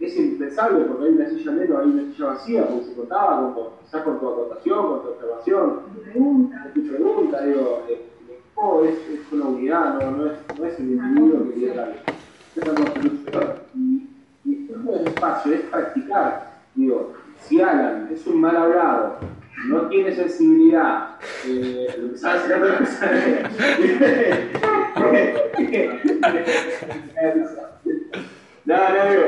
es 0.00 0.16
indispensable 0.16 0.84
porque 0.84 1.04
hay 1.04 1.14
una 1.14 1.28
silla 1.28 1.52
menos, 1.52 1.78
hay 1.78 1.90
una 1.90 2.12
silla 2.12 2.26
vacía, 2.26 2.66
porque 2.66 2.84
se 2.86 2.94
contaba 2.94 3.54
con, 3.54 3.66
quizás 3.84 4.02
con 4.02 4.18
tu 4.18 4.28
acotación, 4.28 4.86
con 4.86 5.02
tu 5.02 5.08
observación, 5.10 5.80
pregunta. 6.02 6.70
tu 6.74 6.86
pregunta, 6.88 7.44
digo, 7.44 7.84
eh, 7.88 8.02
el 8.24 8.34
equipo 8.34 8.84
es, 8.84 8.94
es 9.08 9.32
una 9.32 9.46
unidad, 9.46 10.00
no, 10.00 10.10
no, 10.10 10.26
es, 10.26 10.38
no 10.58 10.64
es 10.64 10.78
el 10.80 10.90
individuo 10.92 11.52
que 11.52 11.60
llega 11.60 11.88
es 12.56 12.68
una 12.68 12.74
construcción. 12.74 13.54
Y, 13.74 14.08
y 14.44 14.70
es 14.70 14.76
un 14.76 15.06
espacio, 15.06 15.52
es 15.52 15.60
practicar. 15.62 16.51
Digo, 16.74 17.14
si 17.40 17.60
Alan 17.60 18.08
es 18.12 18.26
un 18.26 18.40
mal 18.40 18.56
hablado 18.56 19.18
no 19.68 19.88
tiene 19.88 20.14
sensibilidad, 20.14 21.16
eh, 21.46 21.94
lo 21.98 22.12
que 22.12 22.18
sabes 22.18 22.48
no 22.48 22.56
lo 22.66 22.78
que 22.78 22.86
sabe. 22.86 23.42
No, 28.64 28.76
no, 28.76 29.10
digo, 29.10 29.24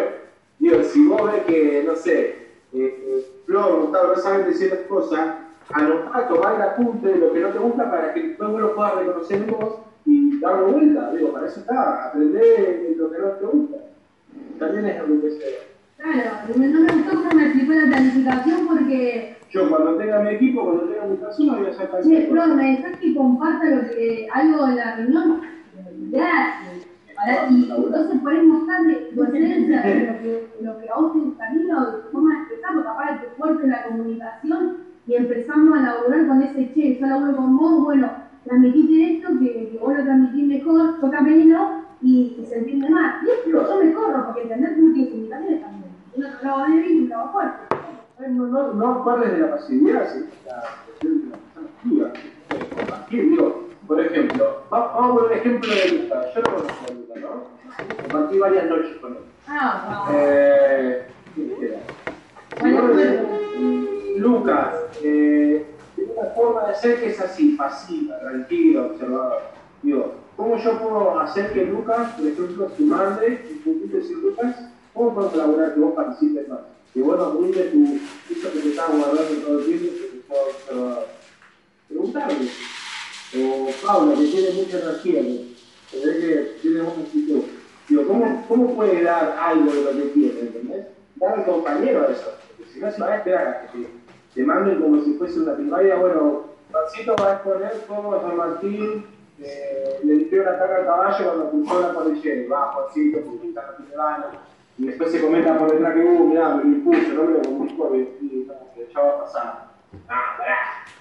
digo, 0.61 0.83
si 0.85 1.07
vos 1.07 1.33
ves 1.33 1.43
que, 1.45 1.83
no 1.85 1.97
sé, 1.97 2.21
eh, 2.21 2.45
eh, 2.73 3.27
Flor, 3.45 3.83
Gustavo, 3.83 4.15
no 4.15 4.17
saben 4.17 4.47
decir 4.47 4.71
las 4.71 4.87
cosas, 4.87 5.39
anotá, 5.71 6.29
tomar 6.29 6.55
el 6.55 6.63
apunte 6.63 7.09
de 7.09 7.19
lo 7.19 7.33
que 7.33 7.41
no 7.41 7.49
te 7.49 7.59
gusta 7.59 7.91
para 7.91 8.15
que 8.15 8.37
vos 8.39 8.61
lo 8.61 8.75
puedas 8.77 8.95
reconocer 8.95 9.39
en 9.39 9.47
vos 9.49 9.81
y 10.07 10.39
darlo 10.41 10.69
vuelta. 10.69 11.11
Digo, 11.13 11.33
para 11.33 11.49
eso 11.49 11.61
está, 11.61 12.07
aprender 12.07 12.95
lo 12.97 13.11
que 13.11 13.19
no 13.19 13.29
te 13.31 13.45
gusta. 13.45 13.77
También 14.59 14.87
es 14.87 15.01
algo 15.01 15.21
que 15.21 15.31
se... 15.33 15.74
Claro, 16.05 16.33
no 16.49 16.57
me 16.59 16.69
gustó 16.69 17.35
me 17.35 17.45
explicó 17.47 17.73
la 17.73 17.87
planificación 17.87 18.67
porque, 18.67 19.37
Yo 19.49 19.71
cuando 19.71 19.97
tenga 19.97 20.21
mi 20.21 20.29
equipo, 20.31 20.65
cuando 20.65 20.83
tenga 20.83 21.07
mi 21.07 21.17
persona, 21.17 21.57
voy 21.57 21.67
a 21.67 21.71
hacer 21.71 21.89
cosa. 21.89 22.09
Flor, 22.29 22.55
me 22.57 22.71
dejas 22.73 22.99
que 22.99 23.15
comparta 23.15 23.71
lo 23.71 23.89
que, 23.89 24.29
algo 24.31 24.67
en 24.69 24.77
la 24.77 24.97
reunión. 24.97 25.41
Gracias. 26.11 26.87
Para- 27.17 27.49
y 27.49 27.71
entonces 27.71 28.21
podés 28.21 28.45
mostrarle 28.45 28.95
tu 29.15 29.23
esencia 29.25 29.81
de 29.83 30.07
lo 30.07 30.19
que, 30.21 30.49
lo 30.61 30.79
que 30.79 30.89
a 30.91 30.95
vos 30.97 31.13
te 31.15 31.19
gustaría 31.21 31.79
o 31.79 31.91
de 31.93 32.03
forma 32.13 32.35
de 32.35 32.41
expresarlo, 32.41 32.85
capaz 32.85 33.13
de 33.13 33.27
tu 33.29 33.35
fuerte 33.37 33.67
la 33.67 33.85
comunicación 33.85 34.77
y 35.07 35.15
empezamos 35.15 35.79
a 35.79 35.83
laburar 35.83 36.27
con 36.27 36.43
ese 36.43 36.75
che, 36.75 36.99
yo 36.99 37.07
laburo 37.07 37.37
con 37.37 37.57
vos, 37.57 37.85
bueno, 37.85 38.11
transmitiste 38.45 39.15
esto, 39.17 39.39
que, 39.39 39.71
que 39.71 39.79
vos 39.81 39.97
lo 39.97 40.03
transmitís 40.05 40.45
mejor, 40.49 41.01
yo 41.01 41.11
camino 41.11 41.85
y, 42.03 42.37
y 42.39 42.47
sentirme 42.47 42.91
más. 42.91 43.23
Y 43.23 43.31
esto, 43.31 43.69
yo 43.69 43.85
me 43.85 43.93
corro, 43.93 44.27
porque 44.27 44.43
entender 44.43 44.75
que 44.75 44.81
uno 44.83 44.93
tiene 44.95 45.11
comunicaciones 45.11 45.61
también. 45.63 45.84
Trabaja 46.15 46.71
débil 46.71 47.03
y 47.05 47.13
fuerte. 47.33 47.77
No, 48.29 48.47
no, 48.47 48.73
no 48.75 49.05
parles 49.05 49.33
de 49.33 49.39
la 49.41 49.51
pasividad, 49.57 50.09
sino 50.13 50.27
la 50.47 50.63
cuestión 50.87 51.21
de 51.21 51.27
la 51.31 51.37
persona 51.55 52.13
Compartir, 52.77 53.31
digo, 53.31 53.69
por 53.87 54.01
ejemplo, 54.01 54.63
va- 54.73 54.93
vamos 54.95 55.23
a 55.23 55.27
un 55.27 55.33
ejemplo 55.33 55.75
de 55.75 55.89
Luca. 56.03 56.21
Yo 56.35 56.41
no 56.43 56.55
conozco 56.55 56.85
a 56.89 56.93
Luca, 56.95 57.21
¿no? 57.21 58.03
Compartí 58.03 58.39
varias 58.39 58.67
noches 58.67 58.97
con 59.01 59.13
él. 59.13 59.19
Ah, 59.49 60.05
wow. 60.09 60.17
Eh, 60.17 61.07
bueno. 62.61 62.83
Lucas, 64.17 64.75
eh, 65.03 65.67
tiene 65.97 66.13
una 66.17 66.31
forma 66.31 66.69
de 66.69 66.75
ser 66.77 67.01
que 67.01 67.07
es 67.09 67.21
así, 67.21 67.51
pasiva, 67.57 68.19
tranquila, 68.21 68.83
observador. 68.83 69.43
Digo, 69.83 70.15
¿cómo 70.37 70.57
yo 70.57 70.79
puedo 70.79 71.19
hacer 71.21 71.53
que 71.53 71.65
Lucas, 71.67 72.13
por 72.13 72.27
ejemplo, 72.27 72.67
tu 72.67 72.85
madre, 72.85 73.45
y 73.67 73.89
decir, 73.89 74.17
Lucas, 74.19 74.71
¿cómo 74.95 75.15
puedo 75.15 75.31
colaborar 75.31 75.75
que 75.75 75.81
vos 75.81 75.95
participes 75.95 76.49
más? 76.49 76.61
Que 76.95 77.03
vos 77.03 77.19
nos 77.19 77.39
brindes 77.39 77.73
tu, 77.73 77.99
eso 78.33 78.53
que 78.53 78.59
te 78.61 78.69
estás 78.71 78.89
guardando 78.89 79.35
todo 79.45 79.59
el 79.59 79.65
tiempo, 79.67 79.87
que 79.87 80.05
te 80.05 80.23
puedo. 80.29 81.05
Preguntarle. 81.89 82.49
O 83.37 83.69
Paula, 83.85 84.15
que 84.15 84.27
tiene 84.27 84.51
mucha 84.53 84.79
energía, 84.79 85.23
que 85.91 86.07
ve 86.07 86.19
que 86.19 86.59
tiene 86.63 86.83
mucha 86.83 87.01
actitud. 87.01 87.43
Digo, 87.89 88.07
¿cómo, 88.07 88.45
¿cómo 88.49 88.75
puede 88.75 89.03
dar 89.03 89.37
algo 89.39 89.73
de 89.73 89.83
lo 89.83 89.91
que 89.91 90.09
tiene, 90.11 90.41
entendés? 90.41 90.87
Dar 91.17 91.39
al 91.39 91.45
compañero 91.45 92.09
eso. 92.09 92.33
Porque 92.57 92.73
si 92.73 92.81
no, 92.81 92.91
se 92.91 93.01
va 93.01 93.09
a 93.09 93.17
esperar 93.17 93.47
a 93.47 93.61
que 93.73 93.79
te, 93.79 93.89
te 94.35 94.43
manden 94.45 94.81
como 94.81 95.03
si 95.05 95.15
fuese 95.15 95.41
una 95.41 95.55
primaria. 95.55 95.97
Bueno, 95.97 96.45
Pancito 96.73 97.15
va 97.17 97.31
a 97.31 97.35
exponer 97.35 97.85
cómo 97.87 98.21
San 98.21 98.37
Martín 98.37 99.05
eh, 99.41 100.01
le 100.03 100.15
limpió 100.15 100.45
la 100.45 100.59
carga 100.59 100.77
al 100.79 100.87
caballo 100.87 101.25
cuando 101.25 101.51
cruzó 101.51 101.81
la 101.81 101.95
cordillera. 101.95 102.49
Va, 102.49 102.73
Juancito, 102.73 103.21
publica 103.21 103.63
la 103.63 103.85
ciudadana. 103.85 104.27
Y 104.77 104.87
después 104.87 105.13
se 105.13 105.21
comenta 105.21 105.59
por 105.59 105.71
detrás 105.71 105.95
que, 105.95 106.01
uh, 106.05 106.27
mirá, 106.27 106.57
me 106.57 106.65
lo 106.65 106.69
impuso, 106.71 107.13
no 107.15 107.25
me 107.25 107.33
lo 107.33 107.41
y 107.41 108.47
como 108.47 108.75
que 108.75 108.89
ya 108.93 109.01
va 109.01 109.11
a 109.11 109.21
pasar. 109.21 109.69
Ah. 110.09 110.37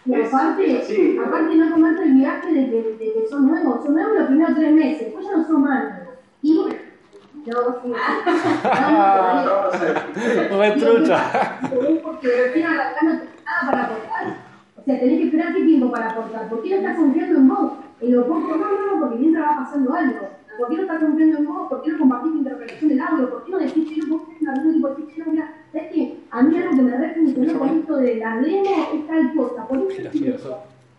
Y 0.06 0.14
aparte, 0.16 0.80
así. 0.80 1.18
aparte 1.18 1.56
no 1.56 1.70
tomarte 1.70 2.04
el 2.04 2.14
viaje 2.14 2.54
de 2.54 2.70
que, 2.70 2.82
de 3.00 3.14
que 3.14 3.28
son 3.28 3.48
nuevos, 3.48 3.84
son 3.84 3.94
nuevos 3.94 4.16
los 4.16 4.28
primeros 4.28 4.56
tres 4.56 4.72
meses, 4.74 5.00
después 5.00 5.26
ya 5.26 5.38
no 5.38 5.48
son 5.48 5.62
malos. 5.62 5.92
Y 6.42 6.58
bueno, 6.58 6.76
no, 7.46 7.82
sí. 7.82 7.90
No, 7.90 7.96
a 7.96 9.78
ser. 9.78 9.94
Retrucha. 10.52 11.60
porque 12.04 12.28
recién 12.28 12.68
arrancando 12.68 13.14
no 13.14 13.20
tenés 13.20 13.46
nada 13.46 13.72
para 13.72 13.84
aportar. 13.86 14.38
O 14.76 14.84
sea, 14.84 15.00
tenés 15.00 15.20
que 15.20 15.26
esperar 15.26 15.54
qué 15.54 15.64
tiempo 15.64 15.92
para 15.92 16.10
aportar. 16.10 16.50
¿Por 16.50 16.62
qué 16.62 16.70
no 16.70 16.76
estás 16.76 16.98
confiando 16.98 17.40
en 17.40 17.48
vos? 17.48 17.72
En 18.02 18.16
lo 18.16 18.28
poco, 18.28 18.58
no, 18.58 18.58
no, 18.58 18.94
no, 18.94 19.00
porque 19.00 19.16
mientras 19.20 19.46
va 19.46 19.64
pasando 19.64 19.94
algo. 19.94 20.30
¿Por 20.58 20.70
qué 20.70 20.76
no 20.76 20.82
estás 20.84 21.00
confiando 21.00 21.38
en 21.38 21.46
vos? 21.46 21.70
¿Por 21.70 21.82
qué 21.82 21.92
no 21.92 22.00
compartís 22.00 22.32
tu 22.32 22.38
interpretación 22.38 22.90
del 22.90 23.02
audio? 23.02 23.30
¿Por 23.30 23.44
qué 23.44 23.52
no 23.52 23.60
decís 23.60 23.90
que 23.90 24.08
no 24.08 24.18
vos 24.18 24.28
tenés 24.28 24.42
una 24.42 24.76
y 24.76 24.82
decís, 24.82 25.16
che, 25.16 25.24
no, 25.24 25.32
mira, 25.32 25.54
es 25.74 25.92
que 25.92 26.18
a 26.30 26.42
mí 26.42 26.58
algo 26.58 26.76
que 26.76 26.82
me 26.82 26.98
re 26.98 27.16
funcionó 27.16 27.60
con 27.60 27.70
esto 27.70 27.96
de 27.98 28.16
la 28.18 28.38
demo 28.38 28.88
es 28.94 29.08
tal 29.08 29.36
cosa. 29.36 29.68
¿Por 29.68 29.88
qué, 29.88 30.10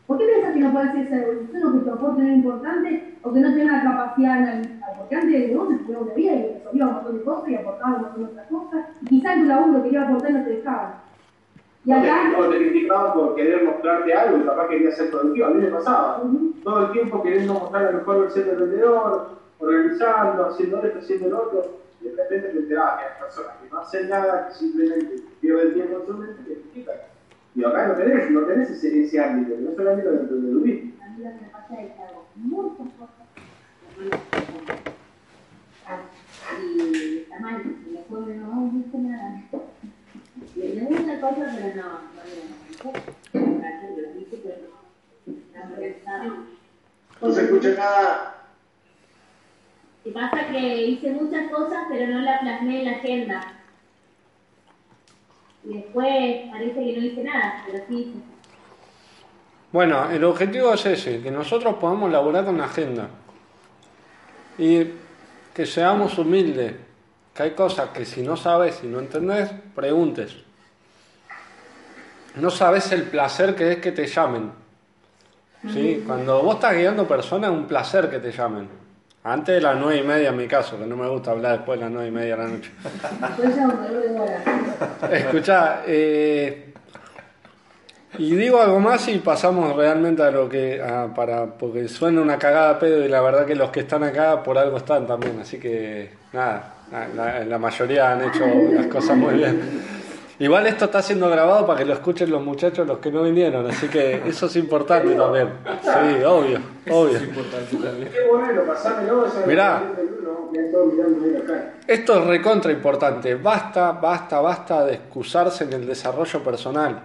¿Por 0.07 0.19
qué 0.19 0.25
piensas 0.27 0.53
que 0.53 0.61
no 0.61 0.73
puede 0.73 0.89
hacer 0.89 1.07
esa 1.07 1.23
evolución 1.23 1.65
o 1.65 1.73
que 1.73 1.79
tu 1.79 1.91
aporte 1.91 2.23
no 2.23 2.29
es 2.29 2.37
importante 2.37 3.15
o 3.23 3.33
que 3.33 3.41
no 3.41 3.55
tenga 3.55 3.73
la 3.73 3.83
capacidad 3.83 4.35
de 4.35 4.43
analizar? 4.43 4.99
Porque 4.99 5.15
antes 5.15 5.49
de 5.49 5.55
vos 5.55 5.69
se 5.69 5.97
una 5.97 6.15
vida 6.15 6.33
y 6.35 6.53
resolvía 6.55 6.87
un 6.87 6.93
montón 6.93 7.19
de 7.19 7.25
cosas 7.25 7.49
y 7.49 7.55
aportaba 7.55 7.97
un 7.97 8.03
montón 8.03 8.25
de 8.25 8.31
otras 8.31 8.47
cosas 8.49 8.87
y 9.03 9.07
quizás 9.07 9.37
tu 9.37 9.45
laburo 9.45 9.83
quería 9.83 10.03
aportar 10.03 10.31
y 10.31 10.35
no 10.35 10.45
te 10.45 10.51
dejaba. 10.51 11.01
Y 11.87 11.93
acá, 11.93 12.33
o 12.39 12.49
te 12.49 12.57
criticaban 12.57 13.13
por 13.13 13.35
querer 13.35 13.65
mostrarte 13.65 14.15
algo 14.15 14.39
y 14.39 14.43
capaz 14.45 14.69
quería 14.69 14.91
ser 14.93 15.11
productivo. 15.11 15.47
A 15.47 15.51
mí 15.51 15.63
me 15.63 15.69
pasaba. 15.69 16.23
Todo 16.63 16.87
el 16.87 16.93
tiempo 16.93 17.23
queriendo 17.23 17.55
mostrar 17.55 17.83
la 17.83 17.99
mejor 17.99 18.21
versión 18.23 18.47
del 18.47 18.57
vendedor, 18.57 19.29
organizando, 19.59 20.47
haciendo 20.47 20.83
esto, 20.83 20.99
haciendo 20.99 21.29
lo 21.29 21.43
otro. 21.43 21.81
Y 22.01 22.09
de 22.09 22.17
repente 22.17 22.49
te 22.49 22.67
que 22.69 22.77
hay 22.77 23.21
personas 23.21 23.57
que 23.63 23.69
no 23.71 23.79
hacen 23.79 24.09
nada, 24.09 24.49
que 24.49 24.55
simplemente 24.55 25.23
pierden 25.41 25.75
tiempo 25.75 26.01
en 26.01 26.07
su 26.07 26.13
mente 26.15 26.43
y 26.43 26.45
te 26.45 26.61
critican. 26.61 26.97
Y 27.55 27.65
acá 27.65 27.89
no 27.89 27.95
tenés, 27.95 28.31
no 28.31 28.43
tenés 28.47 28.71
ese, 28.71 29.05
ese 29.05 29.21
ámbito, 29.21 29.57
no 29.61 29.71
es 29.71 29.79
el 29.79 29.89
ámbito 29.89 30.11
del 30.11 30.21
emprendedurismo. 30.21 30.93
A 31.03 31.09
mí 31.09 31.25
lo 31.25 31.31
que 31.31 31.41
me 31.41 31.49
pasa 31.51 31.83
es 31.83 31.93
que 31.93 32.03
hago 32.03 32.27
muchas 32.35 32.89
cosas 32.99 33.15
Y 36.61 37.19
está 37.19 37.39
mal, 37.41 37.63
y 37.65 37.93
después 37.93 38.27
no 38.27 38.71
dice 38.73 38.99
nada. 38.99 39.43
Le 40.57 40.75
le 40.75 40.81
gusta 40.83 41.21
cosas, 41.21 41.57
pero 41.57 41.77
no, 41.77 41.83
no 41.83 42.23
lo 46.25 46.55
No 47.21 47.33
se 47.33 47.45
escucha 47.45 47.75
nada. 47.75 48.44
Y 50.05 50.11
pasa 50.11 50.49
que 50.49 50.83
hice 50.87 51.11
muchas 51.13 51.51
cosas, 51.51 51.85
pero 51.89 52.07
no 52.13 52.21
las 52.21 52.41
plasmé 52.41 52.81
en 52.81 52.85
la 52.85 52.91
agenda. 52.99 53.41
Y 55.65 55.75
después 55.75 56.51
parece 56.51 56.75
que 56.75 56.97
no 56.97 57.07
hice 57.07 57.25
nada, 57.25 57.65
pero 57.67 57.85
sí 57.89 57.95
hice. 57.95 58.19
Bueno, 59.73 60.11
el 60.11 60.23
objetivo 60.25 60.75
es 60.75 60.87
ese, 60.87 61.21
que 61.21 61.31
nosotros 61.31 61.77
podamos 61.77 62.09
elaborar 62.09 62.45
una 62.49 62.67
agenda 62.67 63.09
y 64.57 64.85
que 65.53 65.67
seamos 65.67 66.17
humildes, 66.19 66.75
que 67.35 67.43
hay 67.43 67.51
cosas 67.53 67.89
que 67.91 68.05
si 68.05 68.23
no 68.23 68.37
sabes, 68.37 68.77
si 68.77 68.87
no 68.87 69.01
entendés, 69.01 69.51
preguntes. 69.75 70.37
No 72.37 72.51
sabes 72.51 72.93
el 72.93 73.05
placer 73.05 73.55
que 73.55 73.73
es 73.73 73.79
que 73.79 73.93
te 73.93 74.07
llamen. 74.07 74.53
¿sí? 75.73 76.05
Cuando 76.07 76.43
vos 76.43 76.57
estás 76.57 76.77
guiando 76.77 77.09
personas 77.09 77.51
es 77.51 77.57
un 77.57 77.67
placer 77.67 78.11
que 78.11 78.19
te 78.19 78.31
llamen. 78.31 78.84
Antes 79.27 79.55
de 79.55 79.61
las 79.63 79.77
nueve 79.79 80.01
y 80.01 80.03
media 80.03 80.29
en 80.29 80.37
mi 80.37 80.47
caso, 80.47 80.79
que 80.79 80.85
no 80.85 80.97
me 80.97 81.09
gusta 81.09 81.31
hablar 81.31 81.53
después 81.57 81.79
de 81.79 81.85
las 81.87 81.93
nueve 81.93 82.09
y 82.09 82.11
media 82.11 82.37
de 82.37 82.43
la 82.43 82.49
noche. 82.49 82.71
Escucha, 85.11 85.81
eh, 85.87 86.75
y 88.19 88.37
digo 88.37 88.61
algo 88.61 88.79
más 88.81 89.09
y 89.09 89.19
pasamos 89.21 89.75
realmente 89.77 90.23
a 90.23 90.31
lo 90.31 90.47
que, 90.49 90.81
a- 90.83 91.13
para, 91.15 91.47
porque 91.47 91.89
suena 91.89 92.21
una 92.21 92.39
cagada 92.39 92.79
pedo 92.79 93.03
y 93.05 93.09
la 93.09 93.23
verdad 93.23 93.47
que 93.47 93.55
los 93.55 93.71
que 93.71 93.81
están 93.81 94.05
acá 94.05 94.43
por 94.43 94.59
algo 94.59 94.77
están 94.77 95.07
también, 95.07 95.39
así 95.41 95.59
que 95.59 96.11
nada, 96.35 96.75
la 97.49 97.59
mayoría 97.59 98.13
han 98.13 98.25
hecho 98.29 98.45
las 98.73 98.87
cosas 98.87 99.17
muy 99.17 99.35
bien. 99.35 99.83
Igual 100.39 100.67
esto 100.67 100.87
está 100.87 101.01
siendo 101.01 101.29
grabado 101.31 101.65
para 101.65 101.79
que 101.79 101.85
lo 101.85 101.95
escuchen 101.95 102.31
los 102.31 102.43
muchachos, 102.43 102.87
los 102.87 102.99
que 102.99 103.11
no 103.13 103.23
vinieron, 103.23 103.71
así 103.71 103.89
que 103.89 104.23
eso 104.27 104.47
es 104.47 104.57
importante 104.57 105.15
también. 105.15 105.51
Sí, 105.83 106.25
obvio, 106.25 106.59
obvio. 106.91 107.21
Qué 107.21 108.29
bueno, 108.29 108.63
pasámelo, 108.67 109.27
eso 109.27 109.43
Mirá. 109.47 109.83
Esto 111.87 112.19
es 112.19 112.27
recontra 112.27 112.73
importante. 112.73 113.35
Basta, 113.37 113.93
basta, 113.93 114.41
basta 114.41 114.85
de 114.85 114.95
excusarse 114.95 115.65
en 115.65 115.73
el 115.73 115.87
desarrollo 115.87 116.43
personal. 116.43 117.01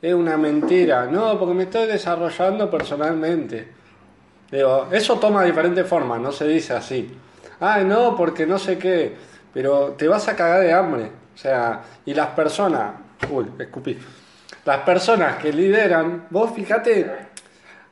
Es 0.00 0.14
una 0.14 0.36
mentira. 0.36 1.06
No, 1.06 1.38
porque 1.38 1.54
me 1.54 1.64
estoy 1.64 1.86
desarrollando 1.86 2.70
personalmente. 2.70 3.68
Digo, 4.50 4.86
eso 4.90 5.18
toma 5.18 5.44
diferentes 5.44 5.86
formas, 5.86 6.20
no 6.20 6.30
se 6.32 6.46
dice 6.46 6.74
así. 6.74 7.10
Ay, 7.60 7.84
no, 7.84 8.16
porque 8.16 8.46
no 8.46 8.58
sé 8.58 8.78
qué. 8.78 9.14
Pero 9.52 9.94
te 9.98 10.08
vas 10.08 10.28
a 10.28 10.36
cagar 10.36 10.60
de 10.60 10.72
hambre. 10.72 11.23
O 11.34 11.38
sea, 11.38 11.82
y 12.04 12.14
las 12.14 12.28
personas. 12.28 12.94
Uy, 13.30 13.46
escupí. 13.58 13.98
Las 14.64 14.78
personas 14.80 15.36
que 15.36 15.52
lideran, 15.52 16.26
vos 16.30 16.52
fíjate, 16.54 17.10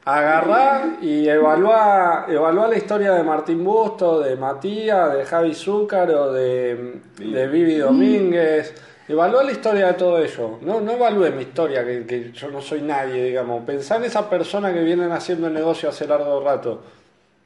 agarrá 0.04 0.96
y 1.02 1.28
evaluá, 1.28 2.26
evaluá 2.28 2.68
la 2.68 2.76
historia 2.76 3.12
de 3.12 3.22
Martín 3.22 3.62
Busto, 3.62 4.20
de 4.20 4.36
Matías, 4.36 5.12
de 5.12 5.24
Javi 5.24 5.54
Zúcaro, 5.54 6.32
de, 6.32 7.00
de 7.18 7.46
Vivi 7.48 7.76
Domínguez, 7.76 8.74
Evalúa 9.08 9.42
la 9.42 9.52
historia 9.52 9.88
de 9.88 9.94
todo 9.94 10.18
ello. 10.18 10.58
No, 10.62 10.80
no 10.80 10.92
evalúe 10.92 11.32
mi 11.32 11.42
historia, 11.42 11.84
que, 11.84 12.06
que 12.06 12.32
yo 12.32 12.48
no 12.48 12.60
soy 12.60 12.82
nadie, 12.82 13.24
digamos. 13.24 13.64
Pensá 13.64 13.96
en 13.96 14.04
esa 14.04 14.30
persona 14.30 14.72
que 14.72 14.80
vienen 14.82 15.10
haciendo 15.10 15.48
el 15.48 15.54
negocio 15.54 15.88
hace 15.88 16.06
largo 16.06 16.40
rato 16.42 16.82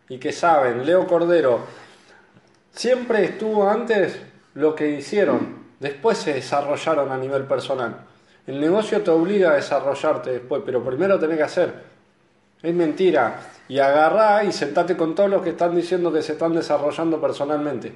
y 0.09 0.18
que 0.18 0.32
saben. 0.32 0.84
Leo 0.84 1.07
Cordero, 1.07 1.61
siempre 2.72 3.24
estuvo 3.24 3.68
antes 3.68 4.20
lo 4.55 4.74
que 4.74 4.90
hicieron, 4.90 5.55
después 5.81 6.18
se 6.18 6.35
desarrollaron 6.35 7.11
a 7.12 7.18
nivel 7.18 7.45
personal. 7.45 7.97
El 8.47 8.61
negocio 8.61 9.03
te 9.03 9.11
obliga 9.11 9.51
a 9.51 9.55
desarrollarte 9.55 10.31
después, 10.31 10.62
pero 10.64 10.83
primero 10.85 11.18
tenés 11.18 11.39
que 11.39 11.43
hacer. 11.43 11.74
Es 12.62 12.74
mentira. 12.74 13.41
Y 13.68 13.79
agarrá 13.79 14.45
y 14.45 14.53
sentate 14.53 14.97
con 14.97 15.14
todos 15.14 15.29
los 15.29 15.43
que 15.43 15.51
están 15.51 15.74
diciendo 15.74 16.12
que 16.12 16.22
se 16.22 16.33
están 16.33 16.53
desarrollando 16.55 17.20
personalmente. 17.20 17.93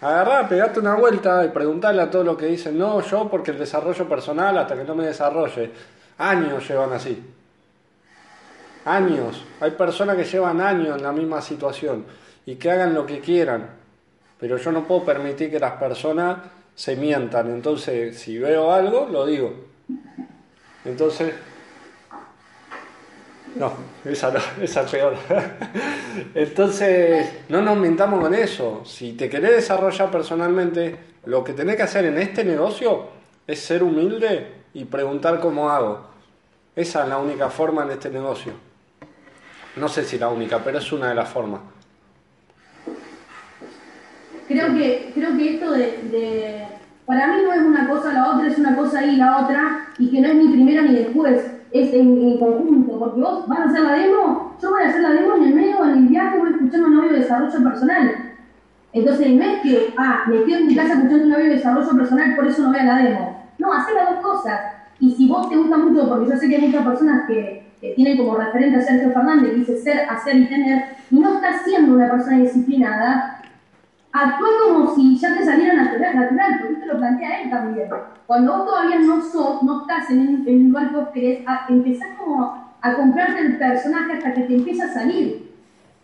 Agarrá, 0.00 0.48
pegate 0.48 0.80
una 0.80 0.94
vuelta 0.94 1.44
y 1.44 1.48
preguntale 1.50 2.02
a 2.02 2.10
todos 2.10 2.24
los 2.24 2.36
que 2.36 2.46
dicen, 2.46 2.76
no, 2.76 3.00
yo 3.02 3.28
porque 3.28 3.52
el 3.52 3.58
desarrollo 3.58 4.08
personal 4.08 4.56
hasta 4.58 4.74
que 4.74 4.84
no 4.84 4.94
me 4.94 5.06
desarrolle. 5.06 5.70
Años 6.18 6.66
llevan 6.66 6.92
así. 6.92 7.22
Años. 8.84 9.44
Hay 9.60 9.72
personas 9.72 10.16
que 10.16 10.24
llevan 10.24 10.60
años 10.60 10.96
en 10.96 11.02
la 11.02 11.12
misma 11.12 11.40
situación 11.40 12.04
y 12.46 12.56
que 12.56 12.70
hagan 12.70 12.94
lo 12.94 13.06
que 13.06 13.20
quieran. 13.20 13.68
Pero 14.40 14.56
yo 14.56 14.72
no 14.72 14.84
puedo 14.84 15.04
permitir 15.04 15.50
que 15.50 15.60
las 15.60 15.74
personas 15.74 16.38
se 16.74 16.96
mientan. 16.96 17.50
Entonces, 17.50 18.18
si 18.18 18.38
veo 18.38 18.72
algo, 18.72 19.08
lo 19.10 19.26
digo. 19.26 19.54
Entonces, 20.84 21.34
no, 23.54 23.72
esa 24.04 24.30
no, 24.30 24.40
esa 24.62 24.82
es 24.82 24.90
peor. 24.90 25.14
Entonces, 26.34 27.30
no 27.48 27.62
nos 27.62 27.76
mintamos 27.76 28.20
con 28.20 28.34
eso. 28.34 28.82
Si 28.84 29.12
te 29.12 29.28
querés 29.28 29.52
desarrollar 29.52 30.10
personalmente, 30.10 30.98
lo 31.26 31.44
que 31.44 31.52
tenés 31.52 31.76
que 31.76 31.82
hacer 31.82 32.06
en 32.06 32.18
este 32.18 32.44
negocio 32.44 33.08
es 33.46 33.60
ser 33.60 33.82
humilde 33.82 34.52
y 34.74 34.84
preguntar 34.84 35.40
cómo 35.40 35.70
hago. 35.70 36.06
Esa 36.74 37.02
es 37.02 37.08
la 37.08 37.18
única 37.18 37.50
forma 37.50 37.82
en 37.82 37.90
este 37.90 38.08
negocio. 38.08 38.52
No 39.76 39.88
sé 39.88 40.04
si 40.04 40.18
la 40.18 40.28
única, 40.28 40.58
pero 40.64 40.78
es 40.78 40.92
una 40.92 41.08
de 41.08 41.14
las 41.14 41.28
formas. 41.28 41.60
Creo 44.52 44.74
que, 44.74 45.12
creo 45.14 45.36
que 45.36 45.54
esto 45.54 45.70
de, 45.72 46.64
Para 47.06 47.26
mí 47.28 47.42
no 47.42 47.52
es 47.52 47.62
una 47.62 47.88
cosa 47.88 48.12
la 48.12 48.30
otra, 48.30 48.48
es 48.48 48.58
una 48.58 48.76
cosa 48.76 49.04
y 49.04 49.16
la 49.16 49.38
otra, 49.38 49.88
y 49.98 50.10
que 50.10 50.20
no 50.20 50.28
es 50.28 50.34
ni 50.34 50.48
primero 50.48 50.82
ni 50.82 50.94
después, 50.94 51.50
es 51.70 51.94
en, 51.94 52.38
conjunto, 52.38 52.98
porque 52.98 53.20
vos 53.20 53.48
vas 53.48 53.60
a 53.60 53.64
hacer 53.64 53.80
la 53.80 53.92
demo, 53.92 54.56
yo 54.60 54.70
voy 54.70 54.82
a 54.82 54.88
hacer 54.88 55.00
la 55.00 55.12
demo 55.12 55.36
en 55.36 55.44
el 55.44 55.54
medio, 55.54 55.84
en 55.84 55.90
el 55.90 56.06
viaje, 56.08 56.38
voy 56.38 56.50
escuchando 56.50 56.88
un 56.88 56.98
audio 56.98 57.12
de 57.12 57.18
desarrollo 57.20 57.64
personal. 57.64 58.14
Entonces, 58.92 59.30
no 59.30 59.42
es 59.42 59.60
que, 59.62 59.94
ah, 59.96 60.24
me 60.28 60.44
quedo 60.44 60.58
en 60.58 60.66
mi 60.66 60.76
casa 60.76 60.94
escuchando 60.94 61.24
un 61.24 61.32
audio 61.32 61.46
de 61.46 61.56
desarrollo 61.56 61.96
personal, 61.96 62.36
por 62.36 62.46
eso 62.46 62.62
no 62.62 62.72
voy 62.72 62.84
la 62.84 62.96
demo. 62.98 63.46
No, 63.58 63.72
hacer 63.72 63.94
las 63.94 64.10
dos 64.10 64.22
cosas. 64.22 64.60
Y 65.00 65.12
si 65.12 65.28
vos 65.28 65.48
te 65.48 65.56
gusta 65.56 65.78
mucho, 65.78 66.08
porque 66.08 66.30
yo 66.30 66.36
sé 66.36 66.48
que 66.48 66.56
hay 66.56 66.66
muchas 66.66 66.86
personas 66.86 67.26
que, 67.26 67.64
que 67.80 67.92
tienen 67.94 68.18
como 68.18 68.36
referente 68.36 68.78
a 68.78 68.82
Sergio 68.82 69.12
Fernández, 69.12 69.50
que 69.50 69.56
dice 69.56 69.76
ser, 69.78 70.00
hacer 70.10 70.36
y 70.36 70.46
tener, 70.46 70.84
y 71.10 71.18
no 71.18 71.34
estás 71.34 71.62
siendo 71.64 71.94
una 71.94 72.10
persona 72.10 72.38
disciplinada, 72.38 73.41
actúa 74.12 74.48
como 74.66 74.94
si 74.94 75.16
ya 75.16 75.36
te 75.36 75.44
saliera 75.44 75.74
natural, 75.74 76.14
natural, 76.16 76.58
porque 76.60 76.74
esto 76.74 76.86
lo 76.92 76.98
plantea 76.98 77.42
él 77.42 77.50
también. 77.50 77.88
Cuando 78.26 78.56
vos 78.58 78.66
todavía 78.66 78.98
no 79.00 79.20
sos, 79.22 79.62
no 79.62 79.82
estás 79.82 80.10
en 80.10 80.44
el, 80.46 80.68
lugar 80.68 80.90
que 80.90 80.96
vos 80.96 81.08
querés, 81.08 81.44
a- 81.46 81.66
empezás 81.68 82.08
como 82.18 82.72
a 82.80 82.94
comprarte 82.94 83.40
el 83.40 83.58
personaje 83.58 84.12
hasta 84.14 84.34
que 84.34 84.42
te 84.42 84.54
empieza 84.56 84.86
a 84.86 84.94
salir. 84.94 85.50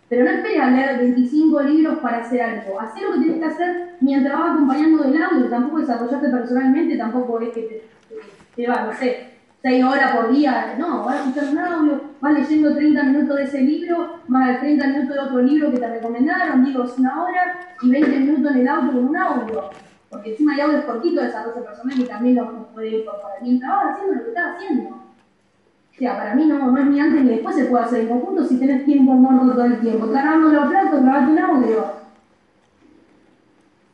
Pero 0.08 0.24
no 0.24 0.30
esperes 0.30 0.60
a 0.60 0.70
leer 0.70 0.98
25 1.00 1.60
libros 1.62 1.98
para 1.98 2.18
hacer 2.18 2.40
algo. 2.40 2.80
Hacé 2.80 3.02
lo 3.02 3.12
que 3.12 3.18
tienes 3.20 3.38
que 3.40 3.44
hacer 3.44 3.96
mientras 4.00 4.38
vas 4.38 4.52
acompañando 4.52 5.02
del 5.04 5.22
audio. 5.22 5.46
Tampoco 5.50 5.80
desarrollarte 5.80 6.28
personalmente, 6.30 6.96
tampoco 6.96 7.40
es 7.40 7.50
que 7.50 7.60
te, 7.62 7.68
te, 8.08 8.16
te 8.56 8.68
va, 8.68 8.84
no 8.86 8.92
sé, 8.94 9.37
6 9.62 9.84
horas 9.84 10.16
por 10.16 10.32
día. 10.32 10.76
No, 10.78 11.04
vas 11.04 11.16
a 11.16 11.28
escuchar 11.28 11.50
un 11.50 11.58
audio, 11.58 12.00
vas 12.20 12.32
leyendo 12.32 12.74
30 12.74 13.02
minutos 13.02 13.36
de 13.36 13.42
ese 13.44 13.60
libro, 13.60 14.20
más 14.28 14.60
30 14.60 14.86
minutos 14.86 15.14
de 15.14 15.20
otro 15.20 15.42
libro 15.42 15.70
que 15.72 15.78
te 15.78 15.88
recomendaron, 15.88 16.64
digo, 16.64 16.84
es 16.84 16.98
una 16.98 17.24
hora, 17.24 17.60
y 17.82 17.90
20 17.90 18.18
minutos 18.20 18.52
en 18.52 18.58
el 18.58 18.68
auto 18.68 18.92
con 18.92 19.08
un 19.08 19.16
audio. 19.16 19.70
Porque 20.10 20.30
encima 20.30 20.54
hay 20.54 20.60
audios 20.60 20.84
cortitos 20.84 21.20
de 21.20 21.26
desarrollo 21.26 21.64
personal 21.64 21.98
y 21.98 22.04
también 22.04 22.36
los 22.36 22.48
puede 22.72 23.00
incorporar. 23.00 23.42
Mientras 23.42 23.70
vas 23.70 23.94
haciendo 23.94 24.14
lo 24.14 24.22
que 24.22 24.28
estás 24.28 24.56
haciendo. 24.56 24.90
O 24.90 25.98
sea, 25.98 26.16
para 26.16 26.34
mí 26.34 26.46
no, 26.46 26.70
no 26.70 26.78
es 26.78 26.86
ni 26.86 27.00
antes 27.00 27.24
ni 27.24 27.30
después 27.30 27.56
se 27.56 27.64
puede 27.64 27.84
hacer 27.84 28.00
en 28.02 28.08
conjunto 28.08 28.44
si 28.44 28.58
tenés 28.58 28.84
tiempo 28.84 29.12
muerto 29.12 29.52
todo 29.52 29.64
el 29.64 29.80
tiempo. 29.80 30.10
Cargando 30.10 30.48
los 30.48 30.68
platos, 30.68 31.02
grabate 31.02 31.32
un 31.32 31.38
audio. 31.38 31.84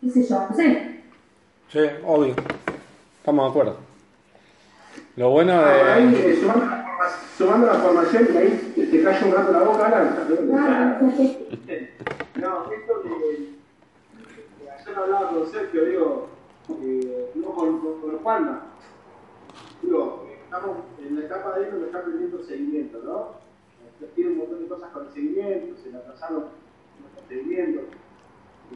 ¿Qué 0.03 0.11
sé 0.11 0.23
yo? 0.23 0.47
No 0.49 0.55
sé. 0.55 1.01
Sí, 1.69 1.81
obvio. 2.05 2.35
Estamos 3.17 3.45
de 3.45 3.51
acuerdo. 3.51 3.94
Lo 5.17 5.31
bueno 5.31 5.53
Ah, 5.53 5.95
ahí, 5.95 6.11
de... 6.11 6.33
eh, 6.33 6.37
sumando, 6.41 6.65
la 6.67 6.85
sumando 7.39 7.67
la 7.67 7.75
formación, 7.75 8.27
que 8.27 8.39
ahí 8.39 8.73
te, 8.75 8.87
te 8.87 9.03
calla 9.03 9.27
un 9.27 9.33
rato 9.33 9.53
la 9.53 9.63
boca, 9.63 9.87
Alan. 9.87 10.17
No, 12.41 12.73
esto 12.73 13.03
que, 13.03 13.55
ayer 14.71 14.99
hablaba 14.99 15.31
con 15.31 15.47
Sergio, 15.51 15.85
digo, 15.85 16.29
eh, 16.83 17.31
no 17.37 17.49
con, 17.53 17.79
con, 17.81 18.01
con 18.01 18.19
Juanma. 18.19 18.63
Digo, 19.83 20.27
eh, 20.29 20.39
estamos 20.45 20.79
en 20.99 21.17
la 21.21 21.27
etapa 21.27 21.59
de 21.59 21.65
él 21.67 21.71
donde 21.73 21.87
está 21.87 21.99
aprendiendo 22.01 22.43
seguimiento, 22.43 22.99
¿no? 23.05 23.35
Entonces, 23.85 24.15
Tiene 24.17 24.31
un 24.33 24.39
montón 24.39 24.63
de 24.63 24.69
cosas 24.69 24.91
con 24.91 25.07
el 25.07 25.13
seguimiento, 25.13 25.81
se 25.81 25.91
le 25.93 25.99
atrasaron 25.99 26.41
los 26.41 27.29
seguimientos, 27.29 27.85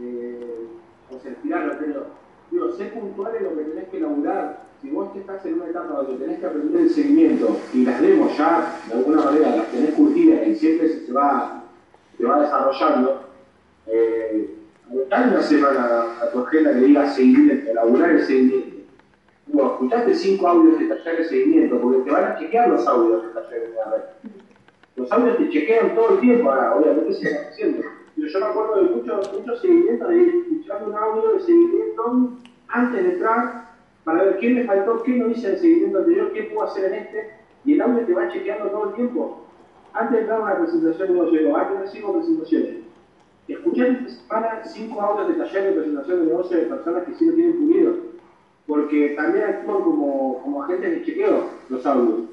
eh, 0.00 0.66
o 1.10 1.18
se 1.18 1.30
estiraron, 1.30 1.76
pero 1.80 2.06
digo, 2.50 2.72
sé 2.72 2.86
puntual 2.86 3.36
en 3.36 3.44
lo 3.44 3.56
que 3.56 3.64
tenés 3.64 3.88
que 3.88 4.00
laburar. 4.00 4.68
Si 4.80 4.90
vos 4.90 5.12
que 5.12 5.20
estás 5.20 5.44
en 5.44 5.54
una 5.54 5.66
etapa 5.66 6.02
donde 6.02 6.24
tenés 6.24 6.38
que 6.38 6.46
aprender 6.46 6.82
el 6.82 6.90
seguimiento 6.90 7.56
y 7.74 7.84
las 7.84 8.00
demos 8.00 8.36
ya, 8.38 8.80
de 8.86 8.94
alguna 8.94 9.22
manera, 9.22 9.56
las 9.56 9.70
tenés 9.72 9.94
curtidas 9.94 10.46
y 10.46 10.54
siempre 10.54 10.88
se, 10.88 11.12
va, 11.12 11.64
se 12.16 12.24
va 12.24 12.40
desarrollando, 12.40 13.22
eh, 13.86 14.54
dale 15.10 15.32
una 15.32 15.42
semana 15.42 16.20
a 16.22 16.30
tu 16.30 16.40
agenda 16.40 16.72
que 16.74 16.80
diga 16.80 17.10
seguimiento, 17.10 17.70
elaborar 17.70 18.10
el 18.10 18.24
seguimiento. 18.24 18.76
Digo, 19.46 19.66
escuchaste 19.72 20.14
cinco 20.14 20.46
audios 20.46 20.78
de 20.78 20.86
taller 20.86 21.16
de 21.18 21.24
seguimiento, 21.24 21.80
porque 21.80 22.02
te 22.02 22.10
van 22.10 22.24
a 22.24 22.38
chequear 22.38 22.68
los 22.68 22.86
audios 22.86 23.22
de 23.24 23.28
taller 23.30 23.60
de 23.60 23.66
red. 23.66 24.32
Los 24.94 25.10
audios 25.10 25.38
te 25.38 25.48
chequean 25.50 25.94
todo 25.94 26.14
el 26.14 26.20
tiempo, 26.20 26.52
ahora, 26.52 26.76
obviamente 26.76 27.14
se 27.14 27.28
están 27.28 27.46
haciendo. 27.46 27.97
Yo 28.18 28.40
me 28.40 28.46
acuerdo 28.46 28.82
de 28.82 28.90
muchos 28.96 29.32
muchos 29.32 29.60
seguimientos 29.60 30.08
de 30.08 30.26
escuchar 30.26 30.88
un 30.88 30.94
audio 30.94 31.34
de 31.34 31.40
seguimiento 31.40 32.32
antes 32.66 33.04
de 33.04 33.12
entrar 33.12 33.68
para 34.02 34.24
ver 34.24 34.38
qué 34.38 34.50
me 34.50 34.64
faltó, 34.64 35.02
qué 35.04 35.12
no 35.12 35.28
hice 35.28 35.46
en 35.46 35.52
el 35.54 35.60
seguimiento 35.60 35.98
anterior, 35.98 36.32
qué 36.32 36.42
puedo 36.44 36.66
hacer 36.66 36.92
en 36.92 36.94
este, 36.94 37.30
y 37.64 37.74
el 37.74 37.80
audio 37.80 38.04
te 38.04 38.14
va 38.14 38.28
chequeando 38.28 38.70
todo 38.70 38.88
el 38.88 38.94
tiempo. 38.96 39.44
Antes 39.92 40.12
de 40.12 40.20
entrar 40.20 40.40
a 40.40 40.44
una 40.44 40.58
presentación, 40.58 41.14
yo 41.14 41.30
digo, 41.30 41.56
antes 41.56 41.80
de 41.80 41.88
cinco 41.88 42.12
presentaciones, 42.14 42.76
escuchar 43.46 43.86
esta 43.86 44.10
semana 44.10 44.64
cinco 44.64 45.00
audios 45.00 45.28
de 45.28 45.34
taller 45.34 45.64
de 45.64 45.72
presentación 45.72 46.18
de 46.20 46.26
negocio 46.26 46.56
de 46.56 46.62
personas 46.64 47.04
que 47.04 47.14
sí 47.14 47.24
lo 47.24 47.34
tienen 47.34 47.58
pulido, 47.58 47.94
porque 48.66 49.10
también 49.10 49.44
actúan 49.44 49.82
como, 49.82 50.42
como 50.42 50.62
agentes 50.64 50.90
de 50.90 51.04
chequeo 51.04 51.44
los 51.68 51.86
audios. 51.86 52.27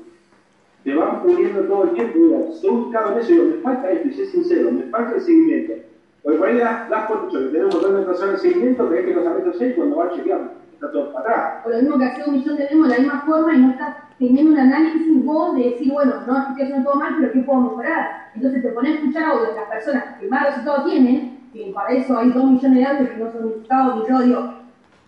Te 0.85 0.93
van 0.93 1.23
puliendo 1.23 1.61
todo 1.61 1.85
el 1.85 1.93
tiempo, 1.95 2.19
digo, 2.19 2.49
estoy 2.53 2.69
ubicado 2.69 3.13
en 3.13 3.17
eso, 3.17 3.31
digo, 3.31 3.45
me 3.45 3.61
falta 3.63 3.89
esto, 3.89 4.07
y 4.07 4.13
sé 4.13 4.25
sincero, 4.27 4.71
me 4.71 4.83
falta 4.83 5.15
el 5.15 5.21
seguimiento. 5.21 5.73
Porque 6.21 6.37
por 6.37 6.47
ahí 6.47 6.57
das, 6.59 6.89
das 6.91 7.07
por 7.07 7.25
hecho 7.27 7.39
que 7.39 7.45
tenemos 7.47 7.75
un 7.75 7.95
de 7.95 8.01
personas 8.03 8.35
en 8.35 8.51
seguimiento, 8.51 8.89
que 8.89 8.99
es 8.99 9.05
que 9.05 9.13
los 9.15 9.25
amigos 9.25 9.55
seis 9.57 9.73
cuando 9.75 9.95
van 9.95 10.09
a 10.09 10.11
chequear, 10.11 10.51
está 10.71 10.91
todo 10.91 11.11
para 11.11 11.25
atrás. 11.25 11.65
O 11.65 11.69
lo 11.69 11.77
mismo 11.79 11.97
que 11.97 12.05
hacer 12.05 12.23
un 12.27 12.33
millón 12.35 12.57
de 12.57 12.67
demos 12.67 12.87
de 12.87 12.93
la 12.93 12.99
misma 12.99 13.21
forma 13.21 13.55
y 13.55 13.61
no 13.61 13.71
estás 13.71 13.95
teniendo 14.19 14.51
un 14.51 14.59
análisis 14.59 15.25
vos 15.25 15.55
de 15.55 15.63
decir, 15.71 15.91
bueno, 15.91 16.13
no 16.27 16.37
estoy 16.37 16.61
haciendo 16.61 16.91
todo 16.91 16.99
mal, 16.99 17.15
pero 17.19 17.33
¿qué 17.33 17.39
puedo 17.39 17.61
mejorar? 17.61 18.29
Entonces 18.35 18.61
te 18.61 18.69
pones 18.69 18.91
a 18.91 18.95
escuchar 18.95 19.23
audio 19.23 19.47
de 19.47 19.55
las 19.55 19.69
personas 19.69 20.03
que 20.19 20.27
más 20.27 20.45
resultados 20.45 20.85
tienen, 20.85 21.49
que 21.51 21.71
para 21.73 21.93
eso 21.93 22.15
hay 22.15 22.29
dos 22.29 22.45
millones 22.45 22.77
de 22.77 22.85
audios 22.85 23.09
que 23.09 23.17
no 23.17 23.31
son 23.31 23.49
resultados, 23.49 24.03
y 24.05 24.11
yo 24.11 24.19
digo, 24.19 24.53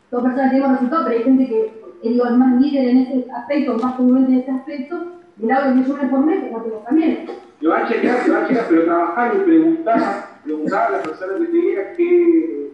dos 0.10 0.24
personas 0.24 0.52
tenemos 0.52 0.72
resultados, 0.72 1.06
pero 1.06 1.18
hay 1.20 1.24
gente 1.24 1.48
que 1.48 1.62
eh, 2.04 2.10
digo, 2.10 2.26
es 2.26 2.32
más 2.32 2.62
líder 2.62 2.90
en 2.90 2.98
ese 2.98 3.32
aspecto, 3.32 3.78
más 3.78 3.94
congruente 3.94 4.32
en 4.32 4.40
este 4.40 4.52
aspecto, 4.52 5.17
y 5.40 5.46
el 5.46 5.52
audio 5.52 5.84
que 5.84 5.90
yo 5.90 5.98
me 5.98 6.10
formé, 6.10 6.50
como 6.50 6.64
tengo 6.64 6.78
también. 6.78 7.28
Te 7.60 7.68
va 7.68 7.78
a 7.80 7.88
chequear, 7.88 8.24
te 8.24 8.32
va 8.32 8.38
a 8.40 8.48
chequear, 8.48 8.66
pero 8.70 8.86
trabajar 8.86 9.36
y 9.36 9.40
preguntar, 9.40 10.40
preguntar 10.44 10.88
a 10.88 10.98
la 10.98 11.04
persona 11.04 11.38
que 11.38 11.46
te 11.46 11.52
diga 11.52 11.94
qué, 11.94 12.72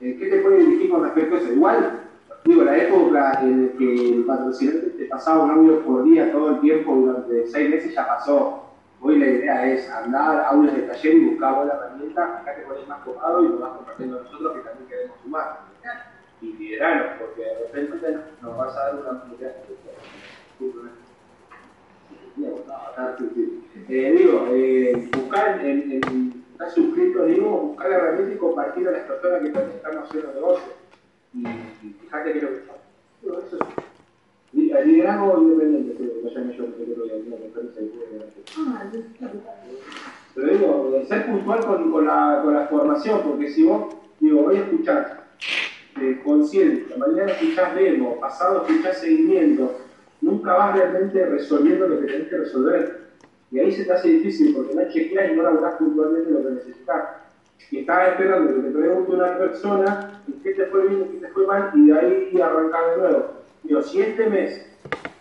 eh, 0.00 0.16
qué 0.18 0.26
te 0.26 0.38
puede 0.38 0.58
dirigir 0.58 0.90
con 0.90 1.04
respecto 1.04 1.34
a 1.34 1.38
eso. 1.38 1.52
Igual, 1.52 2.00
digo, 2.44 2.64
la 2.64 2.76
época 2.76 3.40
en 3.42 3.66
la 3.66 3.72
que 3.78 3.94
el 3.94 4.24
patrocinante 4.24 4.90
te 4.90 5.04
pasaba 5.04 5.44
un 5.44 5.50
audio 5.50 5.80
por 5.84 6.04
día 6.04 6.32
todo 6.32 6.50
el 6.50 6.60
tiempo 6.60 6.94
durante 6.94 7.46
seis 7.46 7.70
meses 7.70 7.94
ya 7.94 8.06
pasó. 8.06 8.60
Hoy 9.00 9.18
la 9.18 9.26
idea 9.26 9.66
es 9.66 9.90
andar 9.90 10.46
audios 10.46 10.74
de 10.74 10.82
taller 10.82 11.14
y 11.14 11.24
buscar 11.26 11.56
buena 11.56 11.74
herramienta, 11.74 12.38
acá 12.38 12.56
te 12.56 12.62
pones 12.62 12.88
más 12.88 13.00
copado 13.02 13.44
y 13.44 13.48
lo 13.48 13.58
vas 13.58 13.72
compartiendo 13.72 14.18
a 14.18 14.22
nosotros 14.22 14.54
que 14.54 14.60
también 14.60 14.88
queremos 14.88 15.16
sumar. 15.22 15.60
Y 16.40 16.52
liderarnos, 16.54 17.06
porque 17.18 17.42
de 17.42 17.82
repente 17.82 18.18
nos 18.42 18.56
vas 18.56 18.76
a 18.76 18.84
dar 18.84 18.94
una 18.96 19.20
comunidad. 19.20 19.52
Eh, 23.88 24.14
digo, 24.16 24.46
eh, 24.50 25.08
buscar 25.16 25.60
en, 25.64 25.92
en 25.92 26.44
estar 26.52 26.70
suscrito, 26.70 27.24
digo, 27.26 27.50
buscar 27.50 27.90
la 27.90 27.96
herramienta 27.96 28.34
y 28.34 28.38
compartir 28.38 28.88
a 28.88 28.92
las 28.92 29.02
personas 29.02 29.40
que 29.42 29.48
están 29.48 29.98
haciendo 29.98 30.32
negocio. 30.34 30.72
y, 31.34 31.46
y 31.86 31.96
que 32.32 32.40
lo 32.40 32.48
que 32.48 32.62
Digo, 33.22 33.38
eso 33.38 33.56
es. 33.56 33.84
liderazgo 34.86 35.42
independiente, 35.42 35.96
que 35.96 36.04
lo 36.04 36.30
yo, 36.52 36.76
que 36.76 36.82
una 36.82 37.36
conferencia 37.36 37.82
de 37.82 38.18
Pero 40.34 40.52
digo, 40.52 40.90
de 40.92 41.06
ser 41.06 41.26
puntual 41.26 41.64
con, 41.64 41.92
con, 41.92 42.06
la, 42.06 42.40
con 42.42 42.54
la 42.54 42.66
formación, 42.66 43.20
porque 43.22 43.50
si 43.50 43.64
vos, 43.64 43.94
digo, 44.20 44.42
voy 44.42 44.56
a 44.56 44.60
escuchar 44.60 45.24
eh, 46.00 46.20
consciente, 46.24 46.96
mañana 46.96 47.32
escuchás 47.32 47.74
demo, 47.74 48.18
pasado 48.20 48.64
escuchás 48.66 48.98
seguimiento, 48.98 49.78
nunca 50.24 50.54
vas 50.54 50.76
realmente 50.76 51.24
resolviendo 51.26 51.86
lo 51.86 52.00
que 52.00 52.06
tenés 52.06 52.28
que 52.28 52.38
resolver. 52.38 53.04
Y 53.50 53.58
ahí 53.60 53.70
se 53.72 53.84
te 53.84 53.92
hace 53.92 54.08
difícil 54.08 54.54
porque 54.54 54.74
no 54.74 54.88
chequeas 54.88 55.30
y 55.30 55.36
no 55.36 55.42
laburás 55.42 55.74
puntualmente 55.74 56.30
lo 56.30 56.42
que 56.42 56.50
necesitas. 56.54 57.04
Y 57.70 57.78
estás 57.80 58.08
esperando 58.08 58.54
que 58.54 58.60
te 58.60 58.70
pregunte 58.70 59.12
una 59.12 59.38
persona 59.38 60.22
y 60.26 60.32
qué 60.42 60.54
te 60.54 60.66
fue 60.66 60.88
bien 60.88 61.02
y 61.02 61.14
qué 61.14 61.26
te 61.26 61.32
fue 61.32 61.46
mal, 61.46 61.70
y 61.74 61.86
de 61.86 61.98
ahí 61.98 62.40
arrancar 62.40 62.90
de 62.90 62.96
nuevo. 62.96 63.26
Digo, 63.62 63.82
si 63.82 64.02
este 64.02 64.28
mes 64.28 64.66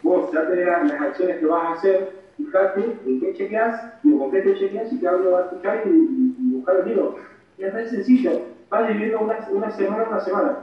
vos 0.01 0.31
ya 0.33 0.47
tenés 0.47 0.65
las 0.65 0.91
las 0.91 1.01
acciones 1.01 1.37
que 1.37 1.45
vas 1.45 1.63
a 1.63 1.73
hacer, 1.73 2.11
fíjate 2.37 2.97
en 3.05 3.19
qué 3.19 3.33
chequeas, 3.33 4.03
digo, 4.03 4.19
con 4.19 4.31
qué 4.31 4.41
te 4.41 4.55
chequeas 4.55 4.91
y 4.91 4.99
qué 4.99 5.07
audio 5.07 5.31
vas 5.31 5.43
a 5.43 5.45
escuchar 5.47 5.83
y, 5.85 5.89
y, 5.89 6.35
y 6.39 6.53
buscar 6.55 6.77
el 6.77 6.87
libro. 6.87 7.17
Y 7.57 7.63
es 7.63 7.73
tan 7.73 7.87
sencillo, 7.87 8.31
vas 8.69 8.87
dividiendo 8.87 9.19
una, 9.19 9.47
una 9.51 9.69
semana 9.71 10.03
a 10.03 10.09
una 10.09 10.19
semana. 10.21 10.57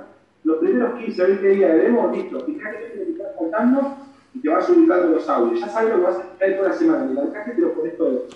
Los 0.45 0.59
primeros 0.59 0.99
15 0.99 1.23
o 1.23 1.27
20 1.27 1.49
días 1.49 1.73
de 1.73 1.79
demo, 1.79 2.11
listo, 2.13 2.41
fíjate 2.45 2.79
qué 2.79 2.99
te 2.99 3.11
estás 3.13 3.37
contando 3.37 3.97
y 4.35 4.41
te 4.41 4.49
vas 4.49 4.69
ubicando 4.69 5.09
los 5.09 5.29
audios. 5.29 5.61
Ya 5.61 5.69
sabes 5.69 5.91
lo 5.91 5.97
que 5.97 6.03
vas 6.03 6.17
a 6.17 6.21
escuchar 6.21 6.57
toda 6.57 6.69
la 6.69 6.75
semana, 6.75 7.05
en 7.05 7.11
el 7.11 7.19
alcance 7.19 7.53
te 7.53 7.61
lo 7.61 7.73
pones 7.73 7.97
todo. 7.97 8.27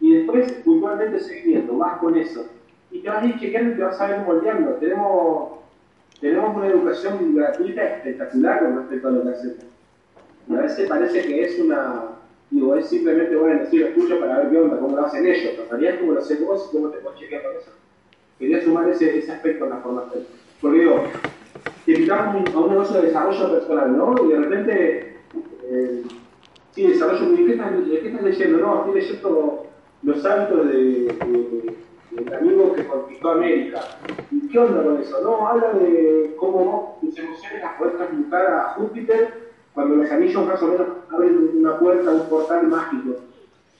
Y 0.00 0.16
después, 0.16 0.52
puntualmente, 0.64 1.20
seguimiento, 1.20 1.76
vas 1.76 1.98
con 1.98 2.16
eso. 2.16 2.46
Y 2.90 3.00
te 3.00 3.08
vas 3.08 3.22
a 3.22 3.26
ir 3.26 3.38
chequeando 3.38 3.72
y 3.72 3.76
te 3.76 3.82
vas 3.82 4.00
a 4.00 4.16
ir 4.16 4.26
moldeando. 4.26 4.72
Tenemos, 4.72 5.52
tenemos 6.20 6.56
una 6.56 6.66
educación 6.66 7.34
gratuita 7.36 7.84
espectacular 7.84 8.64
con 8.64 8.78
respecto 8.78 9.08
a 9.08 9.10
lo 9.12 9.22
que 9.22 9.30
hacemos. 9.30 9.64
Y 10.48 10.54
a 10.54 10.60
veces 10.60 10.88
parece 10.88 11.22
que 11.22 11.42
es 11.44 11.58
una. 11.58 12.04
Digo, 12.50 12.74
es 12.74 12.86
simplemente, 12.86 13.34
bueno, 13.36 13.62
sí, 13.70 13.78
lo 13.78 13.86
escucho 13.86 14.20
para 14.20 14.38
ver 14.38 14.50
qué 14.50 14.58
onda, 14.58 14.78
cómo 14.78 14.96
lo 14.96 15.06
hacen 15.06 15.24
ellos. 15.24 15.52
Pero 15.70 15.98
cómo 16.00 16.12
lo 16.12 16.20
hacen 16.20 16.44
vos 16.44 16.68
y 16.68 16.76
cómo 16.76 16.88
te 16.88 16.98
puedes 16.98 17.18
chequear 17.20 17.42
con 17.44 17.56
eso. 17.56 17.70
Quería 18.38 18.62
sumar 18.62 18.88
ese, 18.88 19.18
ese 19.18 19.32
aspecto 19.32 19.64
en 19.64 19.70
la 19.70 19.76
formación. 19.76 20.24
Porque 20.60 20.80
digo, 20.80 21.04
te 21.86 21.92
invitamos 21.92 22.54
a 22.54 22.58
un 22.58 22.70
negocio 22.70 23.00
de 23.00 23.06
desarrollo 23.06 23.52
personal, 23.52 23.96
¿no? 23.96 24.14
Y 24.24 24.28
de 24.28 24.38
repente, 24.38 25.11
eh, 25.72 26.02
sí, 26.72 26.86
desarrollo, 26.86 27.32
¿y 27.32 27.36
¿qué 27.36 27.46
qué 27.46 28.08
estás 28.08 28.22
leyendo? 28.22 28.58
No, 28.58 28.78
estoy 28.80 29.00
leyendo 29.00 29.66
los 30.02 30.24
hábitos 30.24 30.68
de, 30.68 30.74
de, 30.74 31.76
del 32.10 32.34
amigo 32.34 32.74
que 32.74 32.86
conquistó 32.86 33.30
América. 33.30 33.80
¿Y 34.30 34.48
qué 34.48 34.58
onda 34.58 34.82
con 34.82 35.00
eso? 35.00 35.20
No, 35.22 35.46
habla 35.46 35.72
de 35.72 36.34
cómo 36.38 36.98
tus 37.00 37.18
emociones 37.18 37.62
las 37.62 37.74
podés 37.74 37.96
transmutar 37.96 38.46
a 38.46 38.62
Júpiter 38.74 39.52
cuando 39.74 39.96
los 39.96 40.10
anillos 40.10 40.46
más 40.46 40.62
o 40.62 40.66
menos 40.66 40.86
abren 41.10 41.50
una 41.54 41.78
puerta, 41.78 42.10
un 42.10 42.28
portal 42.28 42.66
mágico. 42.68 43.16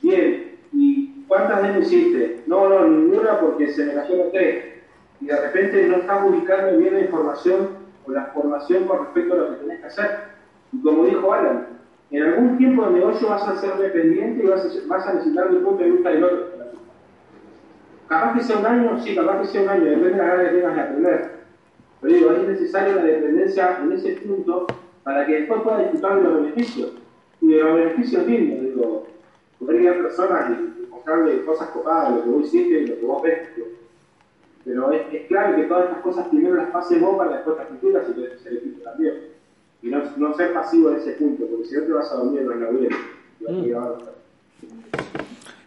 Bien, 0.01 0.57
¿y 0.73 1.25
cuántas 1.29 1.63
veces 1.63 1.93
hiciste? 1.93 2.43
No, 2.47 2.69
no, 2.69 2.89
ninguna 2.89 3.39
porque 3.39 3.69
se 3.69 3.85
me 3.85 3.95
cayeron 3.95 4.31
tres. 4.33 4.65
Y 5.21 5.27
de 5.27 5.41
repente 5.41 5.87
no 5.89 5.97
estás 5.97 6.29
ubicando 6.29 6.79
bien 6.79 6.95
la 6.95 7.01
información 7.01 7.69
o 8.07 8.11
la 8.11 8.27
formación 8.27 8.85
con 8.85 9.01
respecto 9.01 9.35
a 9.35 9.37
lo 9.37 9.51
que 9.51 9.57
tenés 9.57 9.81
que 9.81 9.87
hacer. 9.87 10.33
Y 10.73 10.81
como 10.81 11.05
dijo 11.05 11.33
Alan, 11.33 11.67
en 12.13 12.23
algún 12.23 12.59
tiempo 12.59 12.85
de 12.87 12.93
negocio 12.93 13.29
vas 13.29 13.49
a 13.49 13.57
ser 13.57 13.75
dependiente 13.79 14.45
y 14.45 14.47
vas 14.47 15.07
a, 15.07 15.15
necesitar 15.15 15.47
el 15.49 15.59
punto 15.59 15.83
de 15.83 15.91
vista 15.91 16.11
del 16.11 16.25
otro. 16.25 16.53
Capaz 18.07 18.35
que 18.35 18.43
sea 18.43 18.59
un 18.59 18.67
año, 18.67 19.03
sí, 19.03 19.15
capaz 19.15 19.41
que 19.41 19.47
sea 19.47 19.63
un 19.63 19.69
año, 19.71 19.85
depende 19.85 20.11
de 20.11 20.17
la 20.19 20.25
ganas 20.27 20.49
que 20.51 20.57
tengas 20.57 20.75
de 20.75 20.81
aprender. 20.83 21.31
Pero 22.03 22.15
digo, 22.15 22.33
es 22.33 22.49
necesaria 22.49 22.97
la 22.97 23.05
dependencia 23.05 23.79
en 23.83 23.93
ese 23.93 24.13
punto 24.17 24.67
para 25.03 25.25
que 25.25 25.41
después 25.41 25.63
puedas 25.63 25.81
disfrutar 25.85 26.17
de 26.17 26.23
los 26.23 26.35
beneficios. 26.43 26.93
Y 27.41 27.49
de 27.49 27.63
los 27.63 27.75
beneficios 27.75 28.27
lindos, 28.27 28.61
digo, 28.61 29.07
poder 29.59 29.89
a 29.89 30.03
personas 30.03 30.51
y 30.51 30.91
mostrarle 30.91 31.45
cosas 31.47 31.71
copadas, 31.71 32.17
lo 32.17 32.25
que 32.25 32.29
vos 32.29 32.45
hiciste 32.45 32.81
y 32.81 32.87
lo 32.89 32.97
que 32.97 33.07
vos 33.07 33.23
ves. 33.23 33.49
Pero 34.65 34.93
es, 34.93 35.03
es 35.15 35.27
clave 35.29 35.57
que 35.57 35.69
todas 35.69 35.85
estas 35.87 36.03
cosas 36.03 36.29
primero 36.29 36.57
las 36.57 36.71
pases 36.71 37.01
vos 37.01 37.17
para 37.17 37.37
después 37.37 37.57
transmitirlas 37.57 38.09
y 38.11 38.13
que 38.13 38.49
el 38.49 38.57
equipo 38.59 38.83
también. 38.83 39.32
Y 39.83 39.89
no, 39.89 40.03
no 40.17 40.35
ser 40.35 40.53
pasivo 40.53 40.91
en 40.91 40.97
ese 40.97 41.13
punto, 41.13 41.45
porque 41.47 41.67
si 41.67 41.75
no 41.75 41.83
te 41.83 41.93
vas 41.93 42.13
a 42.13 42.17
dormir 42.17 42.43
en 42.43 42.49
la 42.49 42.57
laburé. 42.57 42.89
Y 43.41 43.45
vas 43.45 43.55
a 43.55 43.59
llevar 43.59 43.83
a 43.83 43.91
otra. 43.91 44.13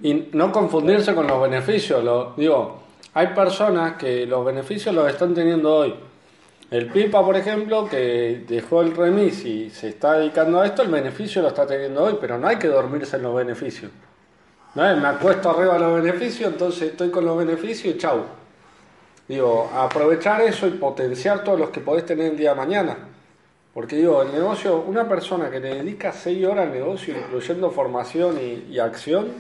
Y 0.02 0.30
no 0.34 0.52
confundirse 0.52 1.14
con 1.14 1.28
los 1.28 1.42
beneficios. 1.42 2.04
Lo, 2.04 2.34
digo, 2.38 2.80
hay 3.14 3.28
personas 3.28 3.98
que 3.98 4.26
los 4.26 4.46
beneficios 4.46 4.94
los 4.94 5.10
están 5.10 5.34
teniendo 5.34 5.74
hoy. 5.74 5.96
El 6.72 6.88
Pipa, 6.88 7.24
por 7.24 7.36
ejemplo, 7.36 7.88
que 7.88 8.44
dejó 8.48 8.82
el 8.82 8.96
remis 8.96 9.46
y 9.46 9.70
se 9.70 9.90
está 9.90 10.14
dedicando 10.14 10.62
a 10.62 10.66
esto, 10.66 10.82
el 10.82 10.90
beneficio 10.90 11.42
lo 11.42 11.50
está 11.50 11.68
teniendo 11.68 12.04
hoy, 12.04 12.18
pero 12.20 12.38
no 12.38 12.48
hay 12.48 12.58
que 12.58 12.68
dormirse 12.68 13.18
en 13.18 13.24
los 13.24 13.36
beneficios. 13.36 13.92
¿No? 14.74 14.82
Me 14.98 15.08
acuesto 15.08 15.50
arriba 15.52 15.76
de 15.76 15.80
los 15.80 16.02
beneficios, 16.02 16.52
entonces 16.52 16.92
estoy 16.92 17.10
con 17.12 17.24
los 17.24 17.38
beneficios 17.38 17.96
y 17.96 17.98
chau. 17.98 18.24
Digo, 19.28 19.72
aprovechar 19.74 20.42
eso 20.42 20.68
y 20.68 20.72
potenciar 20.72 21.44
todos 21.44 21.60
los 21.60 21.70
que 21.70 21.80
podés 21.80 22.06
tener 22.06 22.32
el 22.32 22.38
día 22.38 22.50
de 22.52 22.56
mañana. 22.56 22.98
Porque 23.76 23.98
digo, 23.98 24.22
el 24.22 24.32
negocio, 24.32 24.86
una 24.88 25.06
persona 25.06 25.52
que 25.52 25.60
le 25.60 25.76
dedica 25.76 26.14
6 26.14 26.46
horas 26.46 26.68
al 26.68 26.72
negocio, 26.72 27.14
incluyendo 27.14 27.70
formación 27.72 28.40
y, 28.40 28.80
acción, 28.80 29.34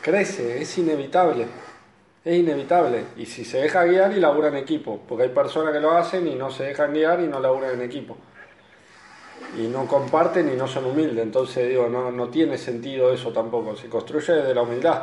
crece, 0.00 0.62
es 0.62 0.78
inevitable. 0.78 1.46
Es 2.24 2.38
inevitable. 2.38 3.04
Y 3.18 3.26
si 3.26 3.44
se 3.44 3.58
deja 3.58 3.84
guiar 3.84 4.16
y 4.16 4.18
labura 4.18 4.48
en 4.48 4.56
equipo. 4.56 5.02
Porque 5.06 5.24
hay 5.24 5.28
personas 5.28 5.74
que 5.74 5.80
lo 5.80 5.90
hacen 5.90 6.26
y 6.26 6.36
no 6.36 6.50
se 6.50 6.64
dejan 6.64 6.94
guiar 6.94 7.20
y 7.20 7.26
no 7.26 7.38
laburan 7.38 7.72
en 7.72 7.82
equipo. 7.82 8.16
Y 9.58 9.66
no 9.66 9.86
comparten 9.86 10.50
y 10.50 10.56
no 10.56 10.66
son 10.66 10.86
humildes. 10.86 11.22
Entonces 11.22 11.68
digo, 11.68 11.90
no, 11.90 12.10
no 12.10 12.30
tiene 12.30 12.56
sentido 12.56 13.12
eso 13.12 13.30
tampoco. 13.30 13.76
Se 13.76 13.90
construye 13.90 14.32
desde 14.32 14.54
la 14.54 14.62
humildad. 14.62 15.02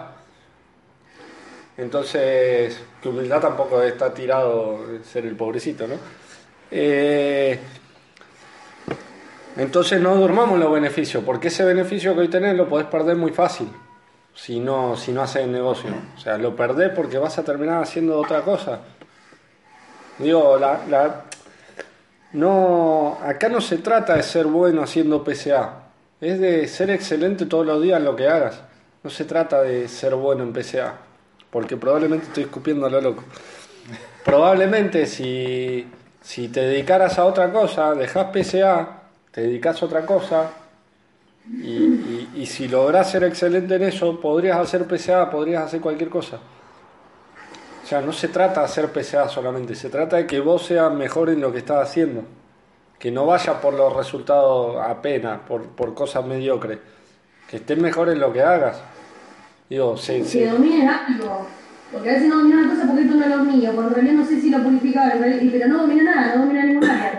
Entonces, 1.78 2.82
que 3.04 3.08
humildad 3.08 3.40
tampoco 3.40 3.84
está 3.84 4.12
tirado 4.12 5.00
ser 5.04 5.28
el 5.28 5.36
pobrecito, 5.36 5.88
¿no? 5.88 5.94
Eh, 6.72 7.60
entonces 9.60 10.02
no 10.02 10.16
durmamos 10.16 10.58
los 10.58 10.72
beneficios, 10.72 11.24
porque 11.24 11.50
ese 11.50 11.66
beneficio 11.66 12.14
que 12.14 12.22
hoy 12.22 12.28
tenés 12.30 12.56
lo 12.56 12.68
podés 12.68 12.88
perder 12.88 13.16
muy 13.18 13.32
fácil 13.32 13.70
si 14.34 14.60
no, 14.60 14.96
si 14.96 15.12
no 15.12 15.22
haces 15.22 15.44
el 15.44 15.52
negocio. 15.52 15.92
O 16.16 16.20
sea, 16.20 16.38
lo 16.38 16.56
perdés 16.56 16.92
porque 16.96 17.18
vas 17.18 17.38
a 17.38 17.44
terminar 17.44 17.84
haciendo 17.84 18.18
otra 18.18 18.42
cosa. 18.42 18.80
Digo, 20.18 20.58
la, 20.58 21.26
no, 22.34 23.18
acá 23.24 23.50
no 23.50 23.60
se 23.62 23.78
trata 23.78 24.16
de 24.16 24.24
ser 24.24 24.46
bueno 24.46 24.82
haciendo 24.82 25.24
PCA, 25.24 25.84
es 26.22 26.40
de 26.40 26.68
ser 26.68 26.90
excelente 26.90 27.46
todos 27.46 27.66
los 27.66 27.82
días 27.82 28.00
en 28.00 28.06
lo 28.06 28.16
que 28.16 28.28
hagas. 28.28 28.62
No 29.04 29.10
se 29.10 29.26
trata 29.26 29.62
de 29.62 29.88
ser 29.88 30.16
bueno 30.16 30.44
en 30.44 30.54
PCA, 30.54 30.96
porque 31.50 31.78
probablemente 31.78 32.28
estoy 32.28 32.44
escupiendo 32.44 32.86
a 32.86 32.90
lo 32.90 33.02
loco. 33.02 33.24
Probablemente 34.26 35.06
si, 35.06 35.88
si 36.22 36.50
te 36.50 36.62
dedicaras 36.62 37.18
a 37.18 37.26
otra 37.26 37.52
cosa, 37.52 37.94
dejas 37.96 38.28
PCA, 38.32 38.99
te 39.32 39.42
dedicas 39.42 39.82
a 39.82 39.86
otra 39.86 40.06
cosa, 40.06 40.50
y, 41.52 41.70
y- 41.72 42.30
y 42.36 42.46
si 42.46 42.68
logras 42.68 43.10
ser 43.10 43.24
excelente 43.24 43.76
en 43.76 43.84
eso, 43.84 44.20
podrías 44.20 44.58
hacer 44.60 44.86
PCA, 44.86 45.30
podrías 45.30 45.64
hacer 45.64 45.82
cualquier 45.82 46.10
cosa. 46.10 46.38
O 47.84 47.88
sea, 47.88 48.02
no 48.02 48.14
se 48.14 48.28
trata 48.28 48.60
de 48.62 48.66
hacer 48.68 48.92
PCA 48.92 49.28
solamente, 49.28 49.74
se 49.74 49.90
trata 49.90 50.18
de 50.18 50.28
que 50.28 50.40
vos 50.40 50.64
seas 50.66 50.94
mejor 50.94 51.30
en 51.30 51.42
lo 51.42 51.52
que 51.52 51.58
estás 51.60 51.88
haciendo. 51.90 52.24
Que 53.00 53.10
no 53.12 53.26
vaya 53.26 53.60
por 53.62 53.74
los 53.74 53.96
resultados 53.96 54.76
apenas, 54.86 55.40
por, 55.48 55.64
por 55.70 55.94
cosas 55.94 56.26
mediocres. 56.26 56.78
Que 57.50 57.58
estés 57.58 57.78
mejor 57.80 58.10
en 58.10 58.20
lo 58.20 58.32
que 58.32 58.42
hagas. 58.44 58.80
Digo, 59.70 59.96
se, 59.98 60.22
Que 60.22 60.48
dominen 60.48 60.88
algo. 60.90 61.48
Porque 61.92 62.10
a 62.10 62.14
veces 62.14 62.28
no 62.28 62.40
domina 62.40 62.60
una 62.60 62.70
cosa 62.76 62.86
porque 62.86 63.02
esto 63.04 63.16
no 63.16 63.24
es 63.24 63.30
lo 63.30 63.44
mío. 63.46 63.72
Porque 63.74 63.88
en 63.88 63.96
realidad 63.96 64.14
no 64.16 64.26
sé 64.26 64.42
si 64.42 64.50
lo 64.52 64.62
purificaba, 64.62 65.14
pero 65.18 65.68
no 65.70 65.78
domina 65.80 66.04
nada, 66.14 66.36
no 66.36 66.42
domina 66.44 66.66
ningún 66.66 66.90
área. 66.90 67.19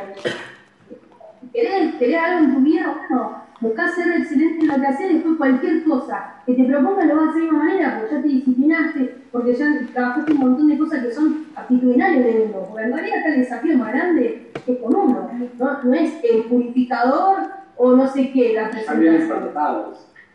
¿Querés, 1.53 1.95
querés 1.97 2.17
algo 2.19 2.45
en 2.45 2.55
tu 2.55 2.61
vida? 2.61 2.95
Bueno, 3.09 3.43
buscá 3.61 3.89
ser 3.89 4.13
excelente 4.13 4.61
en 4.61 4.69
lo 4.69 4.75
que 4.81 4.87
haces 4.87 5.11
y 5.11 5.15
después 5.15 5.37
cualquier 5.37 5.85
cosa 5.85 6.35
que 6.47 6.55
te 6.55 6.65
proponga 6.65 7.05
lo 7.05 7.17
vas 7.17 7.27
a 7.27 7.31
hacer 7.31 7.41
de 7.43 7.47
la 7.47 7.53
misma 7.53 7.65
manera, 7.65 7.99
porque 7.99 8.15
ya 8.15 8.23
te 8.23 8.29
disciplinaste, 8.29 9.15
porque 9.33 9.55
ya 9.55 9.67
trabajaste 9.93 10.33
un 10.33 10.39
montón 10.39 10.69
de 10.69 10.79
cosas 10.79 11.05
que 11.05 11.13
son 11.13 11.47
actitudinarias 11.57 12.25
de 12.25 12.43
uno. 12.49 12.67
Porque 12.69 12.85
en 12.85 12.93
realidad 12.93 13.19
acá 13.21 13.29
el 13.35 13.41
desafío 13.41 13.79
más 13.79 13.93
grande 13.93 14.51
es 14.67 14.77
con 14.79 14.95
uno, 14.95 15.31
no, 15.59 15.83
no 15.83 15.95
es 15.95 16.13
el 16.25 16.45
purificador 16.45 17.39
o 17.77 17.93
no 17.97 18.07
sé 18.07 18.31
qué, 18.33 18.53
la 18.55 18.71
presentación. 18.71 19.29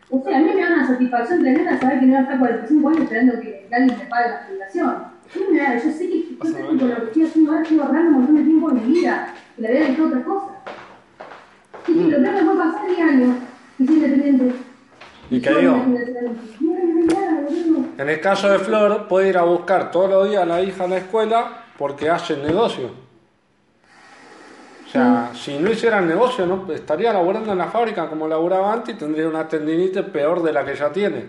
O 0.08 0.22
sea, 0.22 0.36
a 0.36 0.40
mí 0.40 0.50
me 0.54 0.60
da 0.60 0.72
una 0.74 0.86
satisfacción 0.86 1.40
tremenda 1.40 1.76
saber 1.78 1.98
que 2.00 2.06
no 2.06 2.12
voy 2.12 2.18
a 2.18 2.22
estar 2.22 2.38
45 2.38 2.88
años 2.88 3.00
esperando 3.02 3.40
que 3.40 3.68
alguien 3.72 3.98
me 3.98 4.04
pague 4.04 4.28
la 4.58 4.68
da- 5.64 5.82
Yo 5.82 5.90
sé 5.90 6.08
que 6.08 6.36
yo 6.38 6.44
sé 6.44 6.58
que 6.58 6.78
con 6.78 6.88
lo 6.90 6.96
que 6.96 7.04
estoy 7.06 7.22
haciendo 7.24 7.50
ahora 7.50 7.62
estoy 7.62 7.78
ahorrando 7.80 8.08
un 8.10 8.14
montón 8.18 8.36
de 8.36 8.42
tiempo 8.44 8.70
en 8.70 8.76
mi 8.76 8.92
vida, 9.00 9.34
que 9.56 9.62
la 9.62 9.68
voy 9.68 9.76
a 9.78 9.80
dedicar 9.80 10.04
a 10.04 10.08
otras 10.08 10.24
cosas. 10.24 10.50
Sí, 11.86 11.92
sí, 11.94 12.10
lo 12.10 12.18
puede 12.18 12.58
pasar 12.58 12.86
10 12.86 13.00
años 13.00 13.36
y. 13.78 15.34
¿Y 15.36 15.40
qué 15.40 15.50
Yo 15.50 15.58
digo? 15.58 15.82
En 17.98 18.08
el 18.08 18.20
caso 18.20 18.48
de 18.48 18.58
Flor, 18.58 19.08
puede 19.08 19.30
ir 19.30 19.38
a 19.38 19.42
buscar 19.42 19.90
todos 19.90 20.10
los 20.10 20.28
días 20.28 20.42
a 20.42 20.46
la 20.46 20.62
hija 20.62 20.84
a 20.84 20.88
la 20.88 20.98
escuela 20.98 21.64
porque 21.78 22.10
hace 22.10 22.34
el 22.34 22.42
negocio. 22.42 22.90
O 24.86 24.88
sea, 24.88 25.32
si 25.34 25.58
no 25.58 25.70
hiciera 25.70 25.98
el 25.98 26.06
negocio, 26.06 26.46
no 26.46 26.72
estaría 26.72 27.12
laburando 27.12 27.52
en 27.52 27.58
la 27.58 27.66
fábrica 27.66 28.08
como 28.08 28.28
laburaba 28.28 28.72
antes 28.72 28.94
y 28.94 28.98
tendría 28.98 29.28
una 29.28 29.48
tendinitis 29.48 30.02
peor 30.02 30.42
de 30.42 30.52
la 30.52 30.64
que 30.64 30.76
ya 30.76 30.92
tiene. 30.92 31.24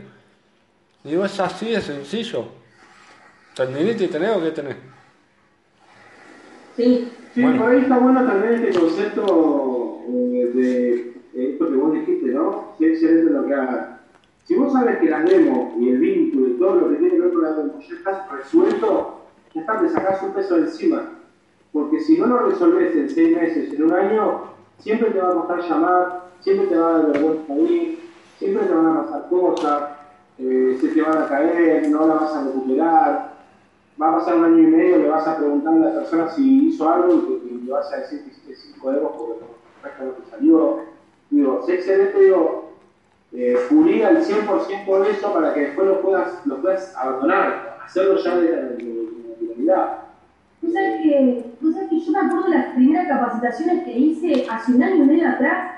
Digo, 1.03 1.25
es 1.25 1.39
así 1.39 1.71
de 1.71 1.81
sencillo. 1.81 2.45
Tendinitis 3.55 4.11
tenés 4.11 4.35
o 4.35 4.41
qué 4.41 4.51
tenés. 4.51 4.75
Sí, 6.75 7.11
Sí, 7.33 7.43
Bueno. 7.43 7.61
por 7.61 7.71
ahí 7.71 7.81
está 7.81 7.97
bueno 7.99 8.25
también 8.25 8.65
este 8.65 8.79
concepto 8.79 9.76
de, 10.07 11.13
de 11.33 11.51
esto 11.51 11.69
que 11.69 11.75
vos 11.75 11.93
dijiste, 11.93 12.27
¿no? 12.27 12.73
Es 12.79 12.93
excelente 12.93 13.31
lo 13.31 13.45
que 13.45 13.53
hagas. 13.53 13.99
Si 14.45 14.55
vos 14.55 14.71
sabes 14.71 14.97
que 14.99 15.09
la 15.09 15.21
demo 15.23 15.75
y 15.79 15.89
el 15.89 15.97
vínculo 15.97 16.47
y 16.47 16.53
todo 16.53 16.75
lo 16.75 16.89
que 16.89 16.95
tiene 16.95 17.15
que 17.15 17.21
ver 17.21 17.33
con 17.33 17.43
la 17.43 17.53
demo 17.53 17.79
ya 17.79 17.95
está 17.95 18.27
resuelto, 18.31 19.21
ya 19.53 19.61
está, 19.61 19.79
te 19.79 19.89
sacás 19.89 20.23
un 20.23 20.31
peso 20.31 20.55
de 20.55 20.61
encima. 20.61 21.11
Porque 21.73 21.99
si 21.99 22.17
no 22.17 22.27
lo 22.27 22.49
resolves 22.49 22.95
en 22.95 23.09
seis 23.09 23.35
meses, 23.35 23.73
en 23.73 23.83
un 23.83 23.93
año, 23.93 24.41
siempre 24.79 25.11
te 25.11 25.19
va 25.19 25.29
a 25.29 25.33
costar 25.33 25.61
llamar, 25.61 26.29
siempre 26.39 26.67
te 26.67 26.77
va 26.77 26.89
a 26.89 26.97
dar 26.99 27.11
vergüenza 27.11 27.55
ir, 27.55 27.99
siempre 28.37 28.65
te 28.65 28.73
van 28.73 28.87
a 28.87 29.03
pasar 29.03 29.29
cosas, 29.29 29.83
eh, 30.39 30.77
se 30.79 30.87
te 30.89 31.01
van 31.01 31.17
a 31.17 31.27
caer, 31.27 31.89
no 31.89 32.07
la 32.07 32.13
vas 32.15 32.35
a 32.35 32.45
recuperar 32.45 33.37
va 33.99 34.09
a 34.09 34.15
pasar 34.19 34.35
un 34.35 34.45
año 34.45 34.59
y 34.59 34.67
medio, 34.67 34.97
le 34.97 35.09
vas 35.09 35.27
a 35.27 35.37
preguntar 35.37 35.73
a 35.73 35.77
la 35.77 35.93
persona 35.93 36.29
si 36.29 36.67
hizo 36.67 36.89
algo 36.89 37.39
y, 37.43 37.65
le 37.65 37.71
vas 37.71 37.91
a 37.91 37.97
decir 37.97 38.23
que 38.23 38.29
hiciste 38.29 38.55
5 38.73 38.93
euros 38.93 39.11
porque 39.17 39.43
respecto 39.87 40.05
lo 40.05 40.23
que 40.23 40.31
salió. 40.31 40.79
Digo, 41.29 41.63
sé 41.65 41.75
excelente, 41.75 42.19
digo, 42.19 42.71
eh, 43.33 43.55
al 44.05 44.23
100% 44.23 45.03
de 45.03 45.11
eso 45.11 45.33
para 45.33 45.53
que 45.53 45.59
después 45.61 45.87
lo 45.87 46.01
puedas, 46.01 46.45
lo 46.45 46.61
puedas 46.61 46.95
abandonar, 46.95 47.77
hacerlo 47.85 48.17
ya 48.17 48.37
de, 48.37 48.47
de, 48.47 48.53
de, 48.53 48.85
de 49.39 49.47
realidad. 49.47 49.97
Tú 50.61 50.71
sabes 50.71 51.01
que, 51.01 51.45
tú 51.59 51.71
sabes 51.71 51.89
que 51.89 51.99
yo 51.99 52.11
me 52.11 52.19
acuerdo 52.19 52.49
de 52.49 52.57
las 52.57 52.65
primeras 52.73 53.07
capacitaciones 53.07 53.83
que 53.83 53.91
hice 53.91 54.47
hace 54.49 54.73
un 54.73 54.83
año 54.83 55.03
y 55.03 55.07
medio 55.07 55.29
atrás, 55.29 55.71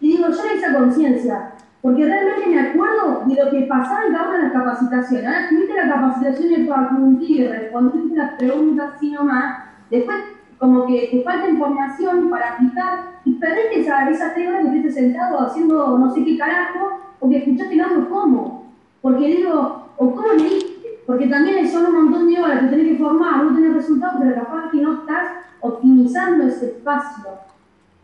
y 0.00 0.16
digo, 0.16 0.28
yo 0.28 0.44
era 0.44 0.54
esa 0.54 0.78
conciencia, 0.78 1.52
porque 1.80 2.04
realmente 2.04 2.48
me 2.48 2.60
acuerdo 2.60 3.24
de 3.26 3.44
lo 3.44 3.50
que 3.50 3.62
pasaba 3.62 4.06
en 4.06 4.12
cada 4.12 4.28
una 4.28 4.36
de 4.38 4.42
las 4.44 4.52
capacitaciones. 4.52 5.26
Ahora, 5.26 5.48
tuviste 5.48 5.74
la 5.74 5.88
capacitación 5.88 6.48
de 6.48 6.66
facultad 6.66 7.26
y 7.26 7.46
respondiste 7.46 8.16
las 8.16 8.32
preguntas 8.34 8.92
así 8.94 9.10
nomás, 9.10 9.64
después 9.90 10.16
como 10.62 10.86
que 10.86 11.08
te 11.10 11.22
falta 11.24 11.48
información 11.48 12.30
para 12.30 12.52
aplicar 12.54 13.18
y 13.24 13.32
perdiste 13.32 13.80
esa, 13.80 14.08
esas 14.08 14.32
tres 14.32 14.46
horas 14.46 14.60
que 14.60 14.66
estuviste 14.68 14.92
sentado 14.92 15.40
haciendo 15.40 15.98
no 15.98 16.14
sé 16.14 16.24
qué 16.24 16.38
carajo, 16.38 17.00
porque 17.18 17.38
escuchaste 17.38 17.74
el 17.74 17.80
audio 17.80 18.08
cómo. 18.08 18.72
Porque 19.00 19.26
digo, 19.26 19.88
o 19.96 20.14
cómo 20.14 20.32
leíste, 20.34 21.00
porque 21.04 21.26
también 21.26 21.68
son 21.68 21.86
un 21.86 22.04
montón 22.04 22.28
de 22.28 22.40
horas 22.40 22.60
que 22.60 22.68
tenés 22.68 22.92
que 22.92 23.02
formar, 23.02 23.42
no 23.42 23.56
tenés 23.56 23.74
resultados, 23.74 24.20
pero 24.20 24.36
capaz 24.36 24.70
que 24.70 24.82
no 24.82 25.00
estás 25.00 25.30
optimizando 25.62 26.44
ese 26.44 26.66
espacio. 26.66 27.24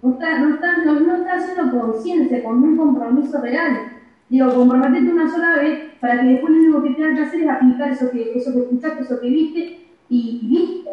No 0.02 0.14
estás, 0.14 0.40
no 0.40 0.54
estás, 0.56 0.84
no, 0.84 0.98
no 0.98 1.14
estás 1.14 1.44
haciendo 1.44 1.80
conciencia 1.80 2.42
con 2.42 2.60
un 2.60 2.76
compromiso 2.76 3.40
real. 3.40 3.92
Digo, 4.28 4.52
comprometerte 4.52 5.12
una 5.12 5.30
sola 5.30 5.54
vez 5.58 5.92
para 6.00 6.22
que 6.22 6.26
después 6.26 6.52
lo 6.52 6.58
único 6.58 6.82
que 6.82 6.90
tengas 6.90 7.14
que 7.14 7.24
hacer 7.24 7.42
es 7.42 7.48
aplicar 7.50 7.92
eso 7.92 8.10
que, 8.10 8.32
eso 8.36 8.52
que 8.52 8.58
escuchaste, 8.62 9.02
eso 9.02 9.20
que 9.20 9.28
viste 9.28 9.86
y, 10.08 10.40
y 10.42 10.48
listo. 10.48 10.90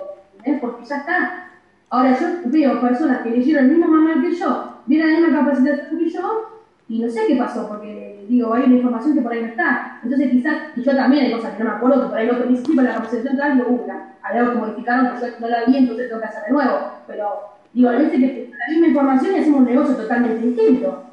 Porque 0.62 0.86
ya 0.86 0.98
está. 0.98 1.42
Ahora 1.90 2.18
yo 2.20 2.28
veo 2.46 2.82
personas 2.82 3.22
que 3.22 3.30
leyeron 3.30 3.66
el 3.66 3.72
mismo 3.72 3.88
manual 3.88 4.22
que 4.22 4.36
yo, 4.36 4.82
vieron 4.86 5.14
la 5.14 5.20
misma 5.20 5.40
capacitación 5.40 6.00
que 6.00 6.10
yo 6.10 6.56
y 6.88 7.00
no 7.00 7.10
sé 7.10 7.26
qué 7.28 7.36
pasó, 7.36 7.68
porque 7.68 8.26
digo, 8.28 8.54
hay 8.54 8.64
una 8.64 8.76
información 8.76 9.16
que 9.16 9.22
por 9.22 9.32
ahí 9.32 9.42
no 9.42 9.48
está. 9.48 10.00
Entonces 10.04 10.32
quizás, 10.32 10.56
y 10.76 10.82
yo 10.82 10.96
también 10.96 11.26
hay 11.26 11.32
cosas 11.32 11.54
que 11.56 11.64
no 11.64 11.70
me 11.70 11.76
acuerdo, 11.78 12.02
que 12.04 12.10
por 12.10 12.18
ahí 12.18 12.28
lo 12.28 12.44
que 12.44 12.54
hice 12.54 12.74
la 12.74 12.94
capacitación 12.96 13.38
tal, 13.38 13.58
digo, 13.58 13.70
uh, 13.70 13.92
hay 14.22 14.38
algo 14.38 14.52
que 14.52 14.58
modificaron, 14.58 15.16
que 15.16 15.26
yo 15.26 15.28
no 15.40 15.48
la 15.48 15.66
vi, 15.66 15.78
entonces 15.78 16.10
tengo 16.10 16.22
que 16.22 16.28
hacer 16.28 16.44
de 16.44 16.52
nuevo. 16.52 16.92
Pero 17.08 17.30
digo, 17.74 17.90
a 17.90 17.94
veces 17.94 18.12
que 18.12 18.52
la 18.58 18.74
misma 18.74 18.88
información 18.88 19.36
y 19.36 19.40
hacemos 19.40 19.60
un 19.60 19.66
negocio 19.66 19.96
totalmente 19.96 20.46
distinto. 20.46 21.04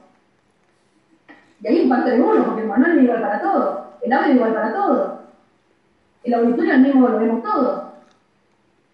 Y 1.63 1.67
ahí 1.67 1.83
impacta 1.83 2.11
de 2.11 2.21
uno, 2.21 2.45
porque 2.45 2.63
el 2.63 2.69
manual 2.69 2.99
es 2.99 3.05
igual 3.05 3.21
para 3.21 3.41
todo, 3.41 3.87
el 4.03 4.13
audio 4.13 4.29
es 4.29 4.37
igual 4.37 4.55
para 4.55 4.73
todo. 4.73 5.23
El 6.25 6.35
auditorio 6.35 6.73
al 6.73 6.81
mismo 6.81 7.09
lo 7.09 7.19
vemos 7.19 7.43
todo. 7.43 7.82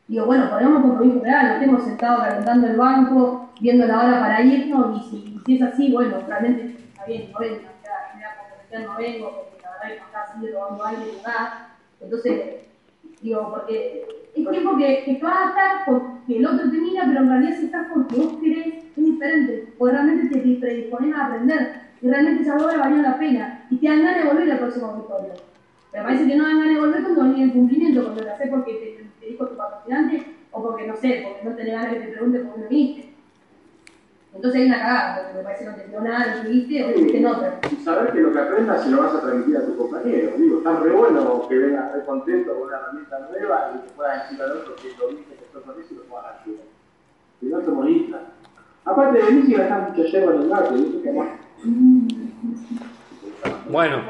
Digo, 0.08 0.24
bueno, 0.24 0.48
ponemos 0.48 0.76
un 0.76 0.88
compromiso 0.88 1.20
real, 1.22 1.48
no 1.48 1.52
estemos 1.54 1.84
sentados 1.84 2.24
calentando 2.24 2.66
el 2.66 2.76
banco, 2.78 3.50
viendo 3.60 3.86
la 3.86 3.98
hora 3.98 4.20
para 4.20 4.40
irnos, 4.40 4.96
y 4.96 5.42
si, 5.44 5.54
es 5.54 5.62
así, 5.62 5.92
bueno, 5.92 6.16
realmente 6.26 6.76
está 6.88 7.04
bien, 7.04 7.30
no 7.30 7.38
vengo, 7.38 7.60
ya, 7.84 8.14
me 8.14 8.20
voy 8.20 8.24
a 8.24 8.36
comprometer, 8.38 8.88
no 8.88 8.96
vengo, 8.96 9.36
porque 9.36 9.62
la 9.62 9.70
verdad 9.70 9.88
que 9.88 10.00
no 10.00 10.06
está 10.06 10.22
así 10.22 10.50
robando 10.50 10.86
aire 10.86 11.02
ni. 11.12 12.04
Entonces, 12.04 12.42
digo, 13.20 13.50
porque 13.50 14.08
es 14.34 14.50
tiempo 14.50 14.78
que, 14.78 15.04
que 15.04 15.18
vas 15.22 15.36
a 15.36 15.48
estar 15.50 15.84
porque 15.84 16.38
el 16.38 16.46
otro 16.46 16.70
te 16.70 16.76
mira, 16.78 17.04
pero 17.06 17.20
en 17.20 17.28
realidad 17.28 17.56
si 17.58 17.64
estás 17.66 17.86
porque 17.92 18.16
vos 18.16 18.32
querés, 18.40 18.84
es 18.84 18.96
diferente, 18.96 19.74
porque 19.76 19.92
realmente 19.92 20.38
te 20.38 20.54
predispones 20.54 21.14
a 21.14 21.26
aprender, 21.26 21.82
y 22.00 22.08
realmente 22.08 22.44
esa 22.44 22.56
obra 22.56 22.78
valió 22.78 23.02
la 23.02 23.18
pena, 23.18 23.66
y 23.68 23.76
te 23.76 23.86
dan 23.86 24.02
ganas 24.02 24.24
de 24.24 24.30
volver 24.30 24.52
al 24.52 24.58
próximo 24.58 24.86
auditorio. 24.86 25.34
Me 25.92 26.02
parece 26.02 26.26
que 26.26 26.36
no 26.36 26.44
dan 26.44 26.60
ganas 26.60 26.74
de 26.74 26.80
volver 26.80 27.02
cuando 27.02 27.22
hay 27.24 27.42
el 27.42 27.52
cumplimiento, 27.52 28.04
cuando 28.04 28.22
lo 28.22 28.32
haces 28.32 28.48
porque 28.48 28.72
te, 28.72 29.07
te 29.28 29.32
dijo 29.32 29.46
tu 29.46 29.56
patrocinante, 29.56 30.24
o 30.52 30.62
porque 30.62 30.86
no 30.86 30.96
sé, 30.96 31.26
porque 31.28 31.48
no 31.48 31.54
tenés 31.54 31.74
ganas 31.74 31.92
que 31.92 32.00
te 32.00 32.12
pregunte 32.12 32.38
por 32.40 32.54
qué 32.54 32.60
no 32.60 32.68
viniste. 32.68 33.14
Entonces 34.34 34.60
hay 34.60 34.66
una 34.66 34.78
cagada, 34.78 35.16
porque 35.16 35.38
me 35.38 35.44
parece 35.44 35.64
que 35.64 35.70
no 35.70 35.76
te 35.76 35.88
dio 35.88 36.00
nada 36.00 36.42
que 36.42 36.48
viste, 36.48 36.84
o 36.84 36.88
viste 36.98 37.18
en 37.18 37.26
otra. 37.26 37.60
Y 37.70 37.76
saber 37.76 38.12
que 38.12 38.20
lo 38.20 38.32
que 38.32 38.38
aprendas 38.38 38.84
se 38.84 38.90
lo 38.90 39.02
vas 39.02 39.14
a 39.14 39.20
transmitir 39.20 39.56
a 39.56 39.66
tu 39.66 39.76
compañero. 39.76 40.32
Digo, 40.36 40.58
está 40.58 40.80
re 40.80 40.90
bueno 40.92 41.46
que 41.48 41.58
vengas 41.58 41.92
re 41.92 42.04
contento 42.04 42.54
con 42.54 42.68
una 42.68 42.76
herramienta 42.76 43.28
nueva 43.30 43.72
y 43.74 43.86
que 43.86 43.94
puedas 43.94 44.30
decir 44.30 44.42
al 44.42 44.52
otro 44.52 44.76
que 44.76 44.88
lo 44.98 45.08
viste, 45.08 45.34
que 45.34 45.44
esto 45.44 45.62
con 45.62 45.80
eso 45.80 45.88
y 45.90 45.96
lo 45.96 46.02
puedas 46.04 46.26
ayudar. 46.42 46.64
Si 47.40 47.46
no 47.46 47.58
te 47.58 47.70
molesta. 47.70 48.20
Aparte 48.84 49.22
de 49.22 49.30
mí, 49.30 49.42
si 49.42 49.54
gastas 49.54 49.90
mucho 49.90 50.08
yerba 50.08 50.34
en 50.34 50.40
el 50.42 50.48
gato, 50.48 50.74
¿viste? 50.74 51.02
Que 51.02 51.12
más. 51.12 51.28
Bueno, 53.68 54.02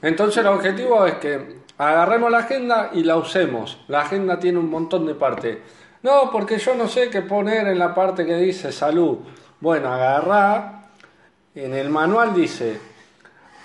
entonces 0.00 0.38
el 0.38 0.46
objetivo 0.46 1.04
es 1.04 1.14
que 1.14 1.57
agarremos 1.78 2.30
la 2.30 2.38
agenda 2.38 2.90
y 2.92 3.04
la 3.04 3.16
usemos. 3.16 3.78
La 3.88 4.02
agenda 4.02 4.38
tiene 4.38 4.58
un 4.58 4.68
montón 4.68 5.06
de 5.06 5.14
partes. 5.14 5.58
No, 6.02 6.30
porque 6.30 6.58
yo 6.58 6.74
no 6.74 6.88
sé 6.88 7.10
qué 7.10 7.22
poner 7.22 7.66
en 7.68 7.78
la 7.78 7.94
parte 7.94 8.26
que 8.26 8.36
dice 8.36 8.72
salud. 8.72 9.18
Bueno, 9.60 9.92
agarrá. 9.92 10.74
En 11.54 11.74
el 11.74 11.88
manual 11.88 12.34
dice, 12.34 12.78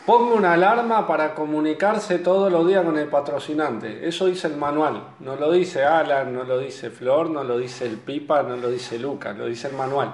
ponga 0.06 0.34
una 0.34 0.54
alarma 0.54 1.06
para 1.06 1.36
comunicarse 1.36 2.20
todos 2.20 2.52
los 2.52 2.68
días 2.68 2.84
con 2.84 2.98
el 2.98 3.08
patrocinante. 3.08 4.08
Eso 4.08 4.26
dice 4.26 4.48
el 4.48 4.58
manual. 4.58 5.10
No 5.20 5.36
lo 5.36 5.52
dice 5.52 5.84
Alan, 5.84 6.34
no 6.34 6.44
lo 6.44 6.58
dice 6.58 6.90
Flor, 6.90 7.30
no 7.30 7.44
lo 7.44 7.58
dice 7.58 7.86
el 7.86 7.98
Pipa, 7.98 8.42
no 8.42 8.56
lo 8.56 8.70
dice 8.70 8.98
Lucas, 8.98 9.38
lo 9.38 9.46
dice 9.46 9.68
el 9.68 9.76
manual. 9.76 10.12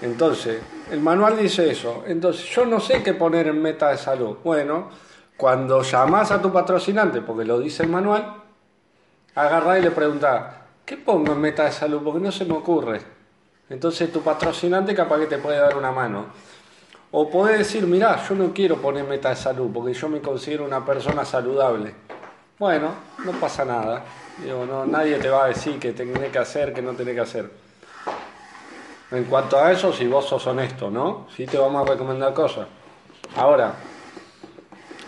Entonces, 0.00 0.60
el 0.90 1.00
manual 1.00 1.36
dice 1.36 1.70
eso. 1.70 2.04
Entonces, 2.06 2.46
yo 2.46 2.64
no 2.64 2.80
sé 2.80 3.02
qué 3.02 3.12
poner 3.12 3.48
en 3.48 3.60
meta 3.60 3.90
de 3.90 3.98
salud. 3.98 4.38
Bueno, 4.42 4.88
cuando 5.38 5.82
llamas 5.82 6.32
a 6.32 6.42
tu 6.42 6.52
patrocinante, 6.52 7.20
porque 7.20 7.44
lo 7.44 7.60
dice 7.60 7.84
el 7.84 7.88
manual, 7.88 8.42
agarrá 9.36 9.78
y 9.78 9.82
le 9.82 9.92
preguntá, 9.92 10.66
¿qué 10.84 10.96
pongo 10.96 11.32
en 11.32 11.40
meta 11.40 11.62
de 11.62 11.70
salud? 11.70 12.02
Porque 12.02 12.18
no 12.18 12.32
se 12.32 12.44
me 12.44 12.54
ocurre. 12.54 13.00
Entonces, 13.70 14.12
tu 14.12 14.20
patrocinante 14.20 14.96
capaz 14.96 15.20
que 15.20 15.26
te 15.26 15.38
puede 15.38 15.58
dar 15.58 15.76
una 15.76 15.92
mano. 15.92 16.26
O 17.12 17.30
puede 17.30 17.58
decir, 17.58 17.86
mirá, 17.86 18.20
yo 18.28 18.34
no 18.34 18.52
quiero 18.52 18.78
poner 18.78 19.04
meta 19.04 19.28
de 19.28 19.36
salud, 19.36 19.70
porque 19.72 19.94
yo 19.94 20.08
me 20.08 20.20
considero 20.20 20.64
una 20.64 20.84
persona 20.84 21.24
saludable. 21.24 21.94
Bueno, 22.58 22.90
no 23.24 23.30
pasa 23.32 23.64
nada. 23.64 24.02
Digo, 24.42 24.66
no, 24.66 24.86
nadie 24.86 25.18
te 25.18 25.28
va 25.28 25.44
a 25.44 25.48
decir 25.48 25.78
qué 25.78 25.92
tenés 25.92 26.32
que 26.32 26.38
hacer, 26.38 26.74
qué 26.74 26.82
no 26.82 26.94
tenés 26.94 27.14
que 27.14 27.20
hacer. 27.20 27.50
En 29.12 29.22
cuanto 29.24 29.56
a 29.56 29.70
eso, 29.70 29.92
si 29.92 30.08
vos 30.08 30.26
sos 30.26 30.44
honesto, 30.48 30.90
¿no? 30.90 31.28
Sí 31.36 31.46
te 31.46 31.58
vamos 31.58 31.86
a 31.86 31.92
recomendar 31.92 32.34
cosas. 32.34 32.66
Ahora, 33.36 33.74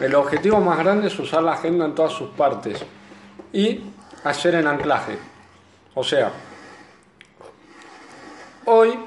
el 0.00 0.14
objetivo 0.14 0.60
más 0.60 0.78
grande 0.78 1.08
es 1.08 1.18
usar 1.18 1.42
la 1.42 1.52
agenda 1.52 1.84
en 1.84 1.94
todas 1.94 2.12
sus 2.12 2.30
partes 2.30 2.82
y 3.52 3.82
hacer 4.24 4.54
el 4.54 4.66
anclaje. 4.66 5.18
O 5.94 6.02
sea, 6.02 6.30
hoy 8.64 8.98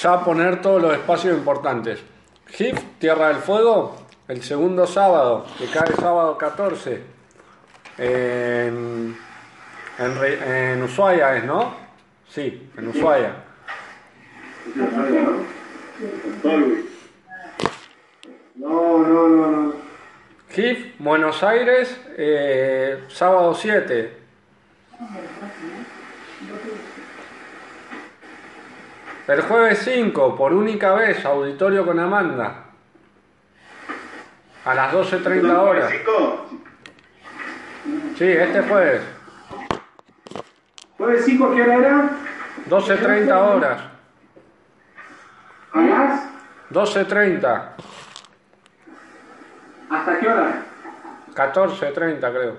ya 0.00 0.24
poner 0.24 0.60
todos 0.60 0.82
los 0.82 0.92
espacios 0.92 1.36
importantes. 1.36 2.00
GIF, 2.48 2.80
Tierra 2.98 3.28
del 3.28 3.38
Fuego, 3.38 3.96
el 4.26 4.42
segundo 4.42 4.86
sábado, 4.86 5.46
que 5.58 5.66
cae 5.66 5.92
sábado 5.94 6.36
14, 6.38 7.02
en, 7.98 9.16
en, 9.98 10.24
en 10.24 10.82
Ushuaia 10.82 11.36
es, 11.36 11.44
¿no? 11.44 11.74
Sí, 12.28 12.70
en 12.76 12.88
Ushuaia. 12.88 13.34
No, 18.56 18.98
no, 18.98 19.28
no, 19.28 19.46
no. 19.50 19.87
GIF, 20.58 20.98
Buenos 20.98 21.44
Aires, 21.44 22.00
eh, 22.16 23.04
sábado 23.06 23.54
7. 23.54 24.18
El 29.28 29.42
jueves 29.42 29.78
5, 29.84 30.34
por 30.34 30.52
única 30.52 30.94
vez, 30.94 31.24
auditorio 31.24 31.86
con 31.86 32.00
Amanda. 32.00 32.64
A 34.64 34.74
las 34.74 34.92
12.30 34.92 35.58
horas. 35.58 35.92
Sí, 38.16 38.24
este 38.24 38.62
jueves. 38.62 39.02
Fue 40.32 40.42
¿Puedes 40.96 41.20
decir 41.20 41.38
por 41.38 41.54
qué 41.54 41.62
hora 41.62 41.76
era? 41.76 42.10
12.30 42.68 43.30
horas. 43.32 43.82
¿A 45.72 45.80
las? 45.82 46.22
12.30. 46.72 47.62
¿Hasta 50.08 50.20
qué 50.20 50.28
hora? 50.28 50.62
14.30 51.34 52.18
creo. 52.18 52.54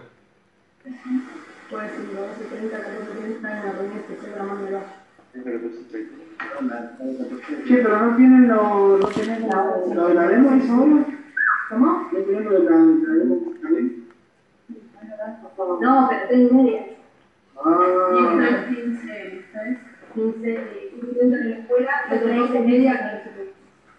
Puede 1.72 1.90
ser 1.90 2.16
12, 2.16 2.46
30, 2.46 2.78
14, 2.78 3.12
30 3.12 3.58
en 3.58 3.66
la 3.66 3.72
reunión 3.72 3.98
especial 3.98 4.32
de 4.32 4.38
la 4.38 4.44
mano. 4.44 4.80
Che, 7.66 7.78
pero 7.78 8.00
no 8.06 8.16
tienen 8.16 8.48
lo, 8.48 8.98
no 9.00 9.08
tenemos 9.08 9.96
lo 9.96 10.08
de 10.10 10.14
la 10.14 10.28
demo 10.28 10.56
y 10.56 10.70
ahora. 10.70 11.06
¿Cómo? 11.70 12.10
¿No 12.12 12.20
tienen 12.20 12.44
lo 12.44 12.52
de 12.52 12.64
la, 12.66 12.70
la 12.70 13.14
demo 13.16 13.54
también? 13.64 14.08
No, 15.82 16.08
pero 16.08 16.28
tengo 16.30 16.54
media. 16.54 16.86
Ah, 17.66 18.66
15, 18.70 19.46
¿sabes? 19.52 19.78
15 20.14 20.40
de 20.40 20.92
15 21.02 21.22
en 21.22 21.50
la 21.50 21.58
escuela, 21.58 21.92
y 22.12 22.14
otros 22.16 22.36
12 22.38 22.60
media 22.60 23.00
con 23.00 23.10
el 23.10 23.24
CP. 23.24 23.54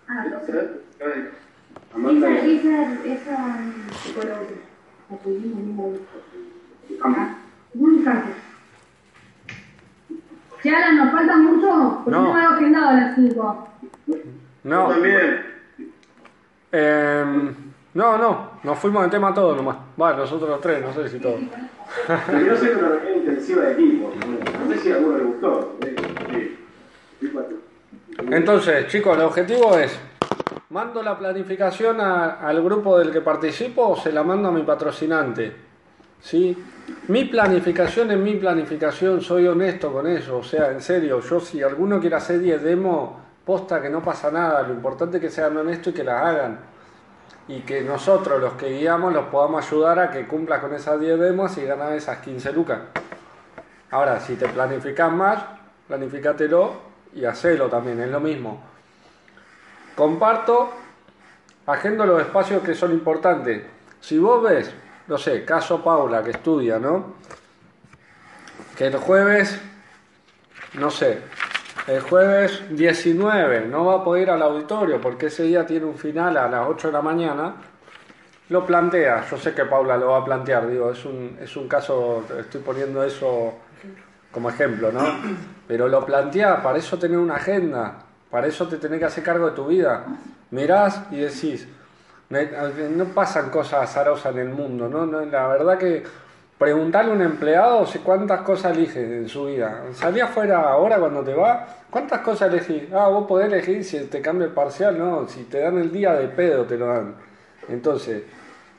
Ah, 0.06 0.26
12. 0.46 1.49
Amanda, 1.94 2.28
Esa, 2.30 2.46
esa, 2.46 3.04
esa 3.04 3.56
psicóloga. 4.02 4.36
La 5.10 5.16
tuvimos 5.18 5.58
en 5.58 5.78
un. 5.78 6.00
Muy 7.74 8.02
cáncer. 8.04 8.34
Che, 10.62 10.70
Alan, 10.70 10.96
¿nos 10.98 11.12
falta 11.12 11.36
mucho? 11.36 12.00
Porque 12.04 12.10
No. 12.10 12.22
no 12.24 12.34
me 12.34 12.40
había 12.44 12.56
agendado 12.56 12.88
a 12.88 12.92
las 12.94 13.14
5. 13.14 13.68
No. 14.64 14.88
También. 14.88 15.46
Em, 16.72 17.54
no, 17.94 18.18
no. 18.18 18.50
Nos 18.62 18.78
fuimos 18.78 19.02
de 19.04 19.08
tema 19.10 19.32
todos 19.34 19.56
nomás. 19.56 19.76
Bueno, 19.96 20.18
nosotros 20.18 20.48
los 20.50 20.60
tres, 20.60 20.82
no 20.82 20.92
sé 20.92 21.08
si 21.08 21.18
todos. 21.18 21.40
Yo 22.46 22.56
sé 22.56 22.74
una 22.76 22.88
reunión 22.90 23.18
intensiva 23.18 23.62
de 23.64 23.72
equipo. 23.72 24.12
No 24.64 24.72
sé 24.74 24.78
si 24.80 24.92
a 24.92 24.96
alguno 24.96 25.16
le 25.18 25.24
gustó. 25.24 25.78
Eh. 25.82 26.56
Entonces, 28.30 28.86
chicos, 28.88 29.16
el 29.16 29.24
objetivo 29.24 29.76
es, 29.78 29.98
¿mando 30.70 31.02
la 31.02 31.18
planificación 31.18 32.00
al 32.00 32.62
grupo 32.62 32.98
del 32.98 33.10
que 33.10 33.20
participo 33.20 33.88
o 33.88 33.96
se 33.96 34.12
la 34.12 34.22
mando 34.22 34.48
a 34.48 34.52
mi 34.52 34.62
patrocinante? 34.62 35.54
¿Sí? 36.20 36.56
Mi 37.08 37.24
planificación 37.24 38.10
es 38.10 38.18
mi 38.18 38.36
planificación, 38.36 39.20
soy 39.20 39.46
honesto 39.46 39.92
con 39.92 40.06
eso, 40.06 40.38
o 40.38 40.42
sea, 40.42 40.70
en 40.70 40.80
serio, 40.80 41.20
yo 41.20 41.40
si 41.40 41.62
alguno 41.62 41.98
quiere 41.98 42.16
hacer 42.16 42.40
10 42.40 42.62
demos, 42.62 43.10
posta 43.44 43.80
que 43.80 43.88
no 43.88 44.02
pasa 44.02 44.30
nada, 44.30 44.62
lo 44.62 44.72
importante 44.72 45.16
es 45.16 45.22
que 45.22 45.30
sean 45.30 45.56
honestos 45.56 45.92
y 45.92 45.96
que 45.96 46.04
las 46.04 46.24
hagan. 46.24 46.58
Y 47.48 47.60
que 47.60 47.82
nosotros, 47.82 48.40
los 48.40 48.52
que 48.52 48.78
guiamos, 48.78 49.12
los 49.12 49.24
podamos 49.26 49.66
ayudar 49.66 49.98
a 49.98 50.10
que 50.10 50.28
cumplas 50.28 50.60
con 50.60 50.72
esas 50.72 51.00
10 51.00 51.18
demos 51.18 51.56
y 51.58 51.64
ganas 51.64 51.92
esas 51.92 52.18
15 52.18 52.52
lucas. 52.52 52.78
Ahora, 53.90 54.20
si 54.20 54.36
te 54.36 54.46
planificas 54.46 55.10
más, 55.10 55.42
planificatelo 55.88 56.74
y 57.12 57.24
hacelo 57.24 57.66
también, 57.68 58.00
es 58.00 58.10
lo 58.10 58.20
mismo. 58.20 58.69
Comparto, 60.00 60.70
agendo 61.66 62.06
los 62.06 62.22
espacios 62.22 62.62
que 62.62 62.74
son 62.74 62.90
importantes. 62.90 63.62
Si 64.00 64.18
vos 64.18 64.42
ves, 64.42 64.72
no 65.06 65.18
sé, 65.18 65.44
caso 65.44 65.84
Paula 65.84 66.24
que 66.24 66.30
estudia, 66.30 66.78
¿no? 66.78 67.16
Que 68.78 68.86
el 68.86 68.96
jueves, 68.96 69.60
no 70.78 70.90
sé, 70.90 71.18
el 71.86 72.00
jueves 72.00 72.62
19 72.70 73.66
no 73.66 73.84
va 73.84 73.96
a 73.96 74.02
poder 74.02 74.22
ir 74.22 74.30
al 74.30 74.40
auditorio 74.40 75.02
porque 75.02 75.26
ese 75.26 75.42
día 75.42 75.66
tiene 75.66 75.84
un 75.84 75.98
final 75.98 76.34
a 76.38 76.48
las 76.48 76.66
8 76.66 76.86
de 76.86 76.92
la 76.94 77.02
mañana. 77.02 77.56
Lo 78.48 78.64
plantea, 78.64 79.26
yo 79.30 79.36
sé 79.36 79.52
que 79.52 79.66
Paula 79.66 79.98
lo 79.98 80.12
va 80.12 80.20
a 80.20 80.24
plantear, 80.24 80.66
digo, 80.66 80.92
es 80.92 81.04
un, 81.04 81.36
es 81.38 81.54
un 81.58 81.68
caso, 81.68 82.24
estoy 82.38 82.62
poniendo 82.62 83.04
eso 83.04 83.52
como 84.32 84.48
ejemplo, 84.48 84.90
¿no? 84.90 85.02
Pero 85.68 85.88
lo 85.88 86.06
plantea, 86.06 86.62
para 86.62 86.78
eso 86.78 86.98
tener 86.98 87.18
una 87.18 87.34
agenda, 87.34 88.06
para 88.30 88.46
eso 88.46 88.68
te 88.68 88.76
tenés 88.76 88.98
que 89.00 89.04
hacer 89.06 89.24
cargo 89.24 89.46
de 89.46 89.52
tu 89.52 89.66
vida. 89.66 90.04
Mirás 90.50 91.02
y 91.10 91.16
decís, 91.20 91.68
"Me- 92.28 92.48
no 92.90 93.04
pasan 93.06 93.50
cosas 93.50 93.82
azarosas 93.90 94.32
en 94.34 94.40
el 94.40 94.48
mundo, 94.50 94.88
¿no? 94.88 95.06
No, 95.06 95.20
La 95.24 95.46
verdad 95.48 95.78
que 95.78 96.04
preguntarle 96.58 97.12
a 97.12 97.14
un 97.14 97.22
empleado 97.22 97.86
cuántas 98.04 98.42
cosas 98.42 98.76
elige 98.76 99.00
en 99.00 99.28
su 99.28 99.46
vida. 99.46 99.82
Salí 99.94 100.20
afuera 100.20 100.60
ahora 100.70 100.98
cuando 100.98 101.22
te 101.24 101.32
va, 101.34 101.66
¿cuántas 101.90 102.20
cosas 102.20 102.52
elegís? 102.52 102.92
Ah, 102.92 103.08
vos 103.08 103.26
podés 103.26 103.46
elegir 103.50 103.82
si 103.84 103.98
te 104.06 104.20
cambia 104.20 104.46
el 104.46 104.52
parcial, 104.52 104.98
no, 104.98 105.26
si 105.26 105.44
te 105.44 105.60
dan 105.60 105.78
el 105.78 105.90
día 105.90 106.12
de 106.14 106.28
pedo 106.28 106.64
te 106.64 106.76
lo 106.76 106.86
dan. 106.88 107.14
Entonces, 107.68 108.24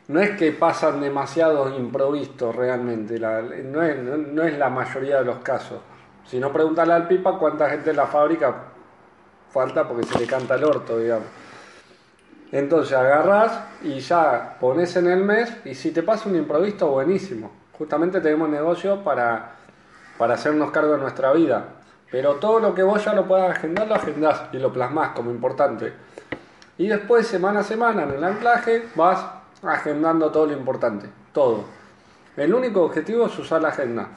no 0.09 0.19
es 0.19 0.31
que 0.31 0.51
pasan 0.51 1.01
demasiados 1.01 1.73
improvistos 1.77 2.55
realmente, 2.55 3.19
no, 3.19 3.81
es, 3.83 3.97
no 3.97 4.43
es 4.43 4.57
la 4.59 4.69
mayoría 4.69 5.17
de 5.19 5.25
los 5.25 5.39
casos. 5.39 5.79
Si 6.25 6.39
no, 6.39 6.51
preguntarle 6.53 6.93
al 6.93 7.07
pipa 7.07 7.37
cuánta 7.39 7.69
gente 7.69 7.89
en 7.91 7.95
la 7.97 8.05
fábrica 8.07 8.53
falta 9.51 9.87
porque 9.87 10.05
se 10.05 10.19
le 10.19 10.27
canta 10.27 10.55
el 10.55 10.63
orto, 10.63 10.97
digamos. 10.97 11.27
Entonces 12.51 12.97
agarrás 12.97 13.59
y 13.81 13.99
ya 13.99 14.57
pones 14.59 14.95
en 14.97 15.07
el 15.07 15.23
mes 15.23 15.53
y 15.63 15.73
si 15.73 15.91
te 15.91 16.03
pasa 16.03 16.27
un 16.27 16.35
improviso, 16.35 16.89
buenísimo. 16.89 17.51
Justamente 17.77 18.19
tenemos 18.19 18.49
negocio 18.49 19.03
para, 19.03 19.55
para 20.17 20.33
hacernos 20.33 20.71
cargo 20.71 20.93
de 20.93 20.99
nuestra 20.99 21.31
vida. 21.31 21.65
Pero 22.11 22.35
todo 22.35 22.59
lo 22.59 22.75
que 22.75 22.83
vos 22.83 23.03
ya 23.03 23.13
lo 23.13 23.25
puedas 23.25 23.57
agendar, 23.57 23.87
lo 23.87 23.95
agendás 23.95 24.43
y 24.51 24.57
lo 24.57 24.73
plasmás 24.73 25.11
como 25.11 25.31
importante. 25.31 25.93
Y 26.77 26.87
después, 26.87 27.25
semana 27.25 27.61
a 27.61 27.63
semana, 27.63 28.03
en 28.03 28.11
el 28.11 28.23
anclaje, 28.23 28.89
vas 28.95 29.23
agendando 29.63 30.29
todo 30.29 30.47
lo 30.47 30.53
importante. 30.53 31.07
Todo. 31.31 31.63
El 32.35 32.53
único 32.53 32.83
objetivo 32.83 33.27
es 33.27 33.39
usar 33.39 33.61
la 33.61 33.69
agenda. 33.69 34.09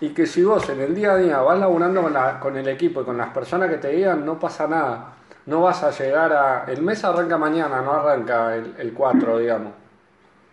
Y 0.00 0.10
que 0.10 0.26
si 0.26 0.44
vos 0.44 0.68
en 0.68 0.80
el 0.80 0.94
día 0.94 1.12
a 1.12 1.16
día 1.16 1.38
vas 1.40 1.58
laburando 1.58 2.02
con, 2.02 2.12
la- 2.12 2.38
con 2.38 2.56
el 2.56 2.68
equipo 2.68 3.02
y 3.02 3.04
con 3.04 3.16
las 3.18 3.30
personas 3.30 3.68
que 3.68 3.78
te 3.78 3.90
guían, 3.90 4.24
no 4.24 4.38
pasa 4.38 4.66
nada. 4.68 5.14
No 5.46 5.62
vas 5.62 5.82
a 5.82 5.90
llegar 5.90 6.32
a... 6.32 6.64
El 6.68 6.82
mes 6.82 7.02
arranca 7.04 7.36
mañana, 7.38 7.80
no 7.80 7.92
arranca 7.92 8.54
el, 8.54 8.74
el 8.78 8.92
4, 8.92 9.38
digamos. 9.38 9.72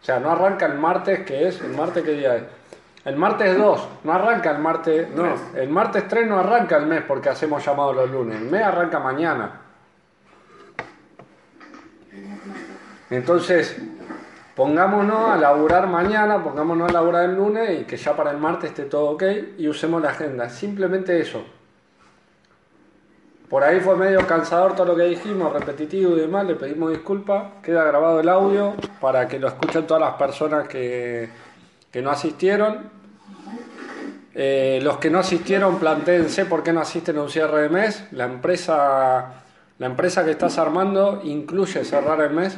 O 0.01 0.05
sea, 0.05 0.19
no 0.19 0.31
arranca 0.31 0.65
el 0.65 0.75
martes, 0.79 1.25
que 1.25 1.47
es... 1.47 1.61
¿El 1.61 1.71
martes 1.75 2.03
qué 2.03 2.11
día 2.13 2.35
es? 2.37 2.43
El 3.03 3.17
martes 3.17 3.55
2, 3.57 3.87
no 4.03 4.13
arranca 4.13 4.51
el 4.51 4.59
martes... 4.59 5.09
No, 5.11 5.35
el 5.55 5.69
martes 5.69 6.07
3 6.07 6.27
no 6.27 6.39
arranca 6.39 6.77
el 6.77 6.87
mes 6.87 7.03
porque 7.07 7.29
hacemos 7.29 7.63
llamado 7.63 7.93
los 7.93 8.09
lunes. 8.09 8.39
El 8.41 8.49
mes 8.49 8.63
arranca 8.63 8.99
mañana. 8.99 9.61
Entonces, 13.09 13.77
pongámonos 14.55 15.31
a 15.31 15.37
laburar 15.37 15.87
mañana, 15.87 16.43
pongámonos 16.43 16.89
a 16.89 16.93
laburar 16.93 17.29
el 17.29 17.35
lunes 17.35 17.81
y 17.81 17.83
que 17.83 17.97
ya 17.97 18.15
para 18.15 18.31
el 18.31 18.37
martes 18.37 18.71
esté 18.71 18.83
todo 18.83 19.11
ok 19.11 19.23
y 19.57 19.67
usemos 19.67 20.01
la 20.01 20.09
agenda. 20.09 20.49
Simplemente 20.49 21.19
eso. 21.19 21.43
Por 23.49 23.63
ahí 23.63 23.79
fue 23.79 23.95
medio 23.95 24.25
cansador 24.25 24.75
todo 24.75 24.87
lo 24.87 24.95
que 24.95 25.03
dijimos, 25.03 25.53
repetitivo 25.53 26.17
y 26.17 26.21
demás, 26.21 26.45
le 26.45 26.55
pedimos 26.55 26.89
disculpas. 26.89 27.61
Queda 27.61 27.83
grabado 27.83 28.19
el 28.19 28.27
audio 28.27 28.73
para 28.99 29.27
que 29.27 29.37
lo 29.37 29.47
escuchen 29.47 29.85
todas 29.85 30.01
las 30.01 30.15
personas 30.15 30.67
que, 30.67 31.29
que 31.91 32.01
no 32.01 32.09
asistieron. 32.09 32.89
Eh, 34.33 34.79
los 34.83 34.97
que 34.97 35.09
no 35.09 35.19
asistieron, 35.19 35.77
plantéense 35.79 36.45
por 36.45 36.63
qué 36.63 36.73
no 36.73 36.81
asisten 36.81 37.17
a 37.17 37.21
un 37.21 37.29
cierre 37.29 37.61
de 37.61 37.69
mes. 37.69 38.05
La 38.11 38.25
empresa, 38.25 39.43
la 39.77 39.85
empresa 39.85 40.25
que 40.25 40.31
estás 40.31 40.57
armando 40.57 41.21
incluye 41.23 41.85
cerrar 41.85 42.19
el 42.21 42.31
mes, 42.31 42.57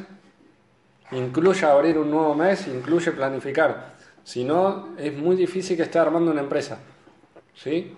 incluye 1.11 1.65
abrir 1.65 1.97
un 1.97 2.11
nuevo 2.11 2.35
mes, 2.35 2.67
incluye 2.67 3.11
planificar. 3.11 3.93
Si 4.23 4.43
no, 4.43 4.89
es 4.97 5.13
muy 5.13 5.35
difícil 5.35 5.77
que 5.77 5.83
esté 5.83 5.99
armando 5.99 6.31
una 6.31 6.41
empresa. 6.41 6.79
¿Sí? 7.55 7.95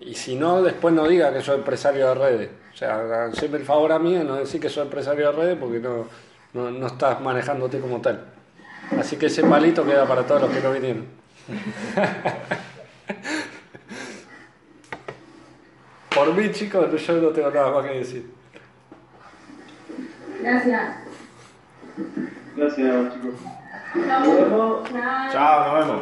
Y 0.00 0.14
si 0.14 0.34
no, 0.34 0.62
después 0.62 0.92
no 0.94 1.06
diga 1.06 1.32
que 1.32 1.40
soy 1.40 1.56
empresario 1.56 2.08
de 2.08 2.14
redes. 2.14 2.50
O 2.72 2.76
sea, 2.76 3.26
haceme 3.26 3.58
el 3.58 3.64
favor 3.64 3.92
a 3.92 3.98
mí 3.98 4.14
de 4.14 4.24
no 4.24 4.34
decir 4.34 4.60
que 4.60 4.68
soy 4.68 4.82
empresario 4.82 5.30
de 5.30 5.32
redes 5.32 5.56
porque 5.58 5.78
no, 5.78 6.08
no, 6.52 6.70
no 6.70 6.86
estás 6.88 7.20
manejándote 7.20 7.78
como 7.78 8.00
tal. 8.00 8.24
Así 8.98 9.16
que 9.16 9.26
ese 9.26 9.44
palito 9.44 9.84
queda 9.84 10.06
para 10.06 10.26
todos 10.26 10.42
los 10.42 10.50
que 10.50 10.60
no 10.60 10.72
vinieron. 10.72 11.06
Por 16.14 16.34
mí, 16.34 16.50
chicos, 16.52 17.06
yo 17.06 17.14
no 17.20 17.28
tengo 17.30 17.50
nada 17.50 17.70
más 17.72 17.86
que 17.86 17.98
decir. 17.98 18.30
Gracias. 20.40 21.03
Gracias, 22.56 23.14
chicos. 23.14 23.34
Chao. 24.06 24.22
vemos. 24.24 24.88
Chao. 25.32 25.64
Nos 25.64 25.86
vemos. 25.86 26.00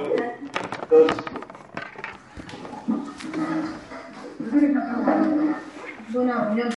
Reunión. 6.12 6.62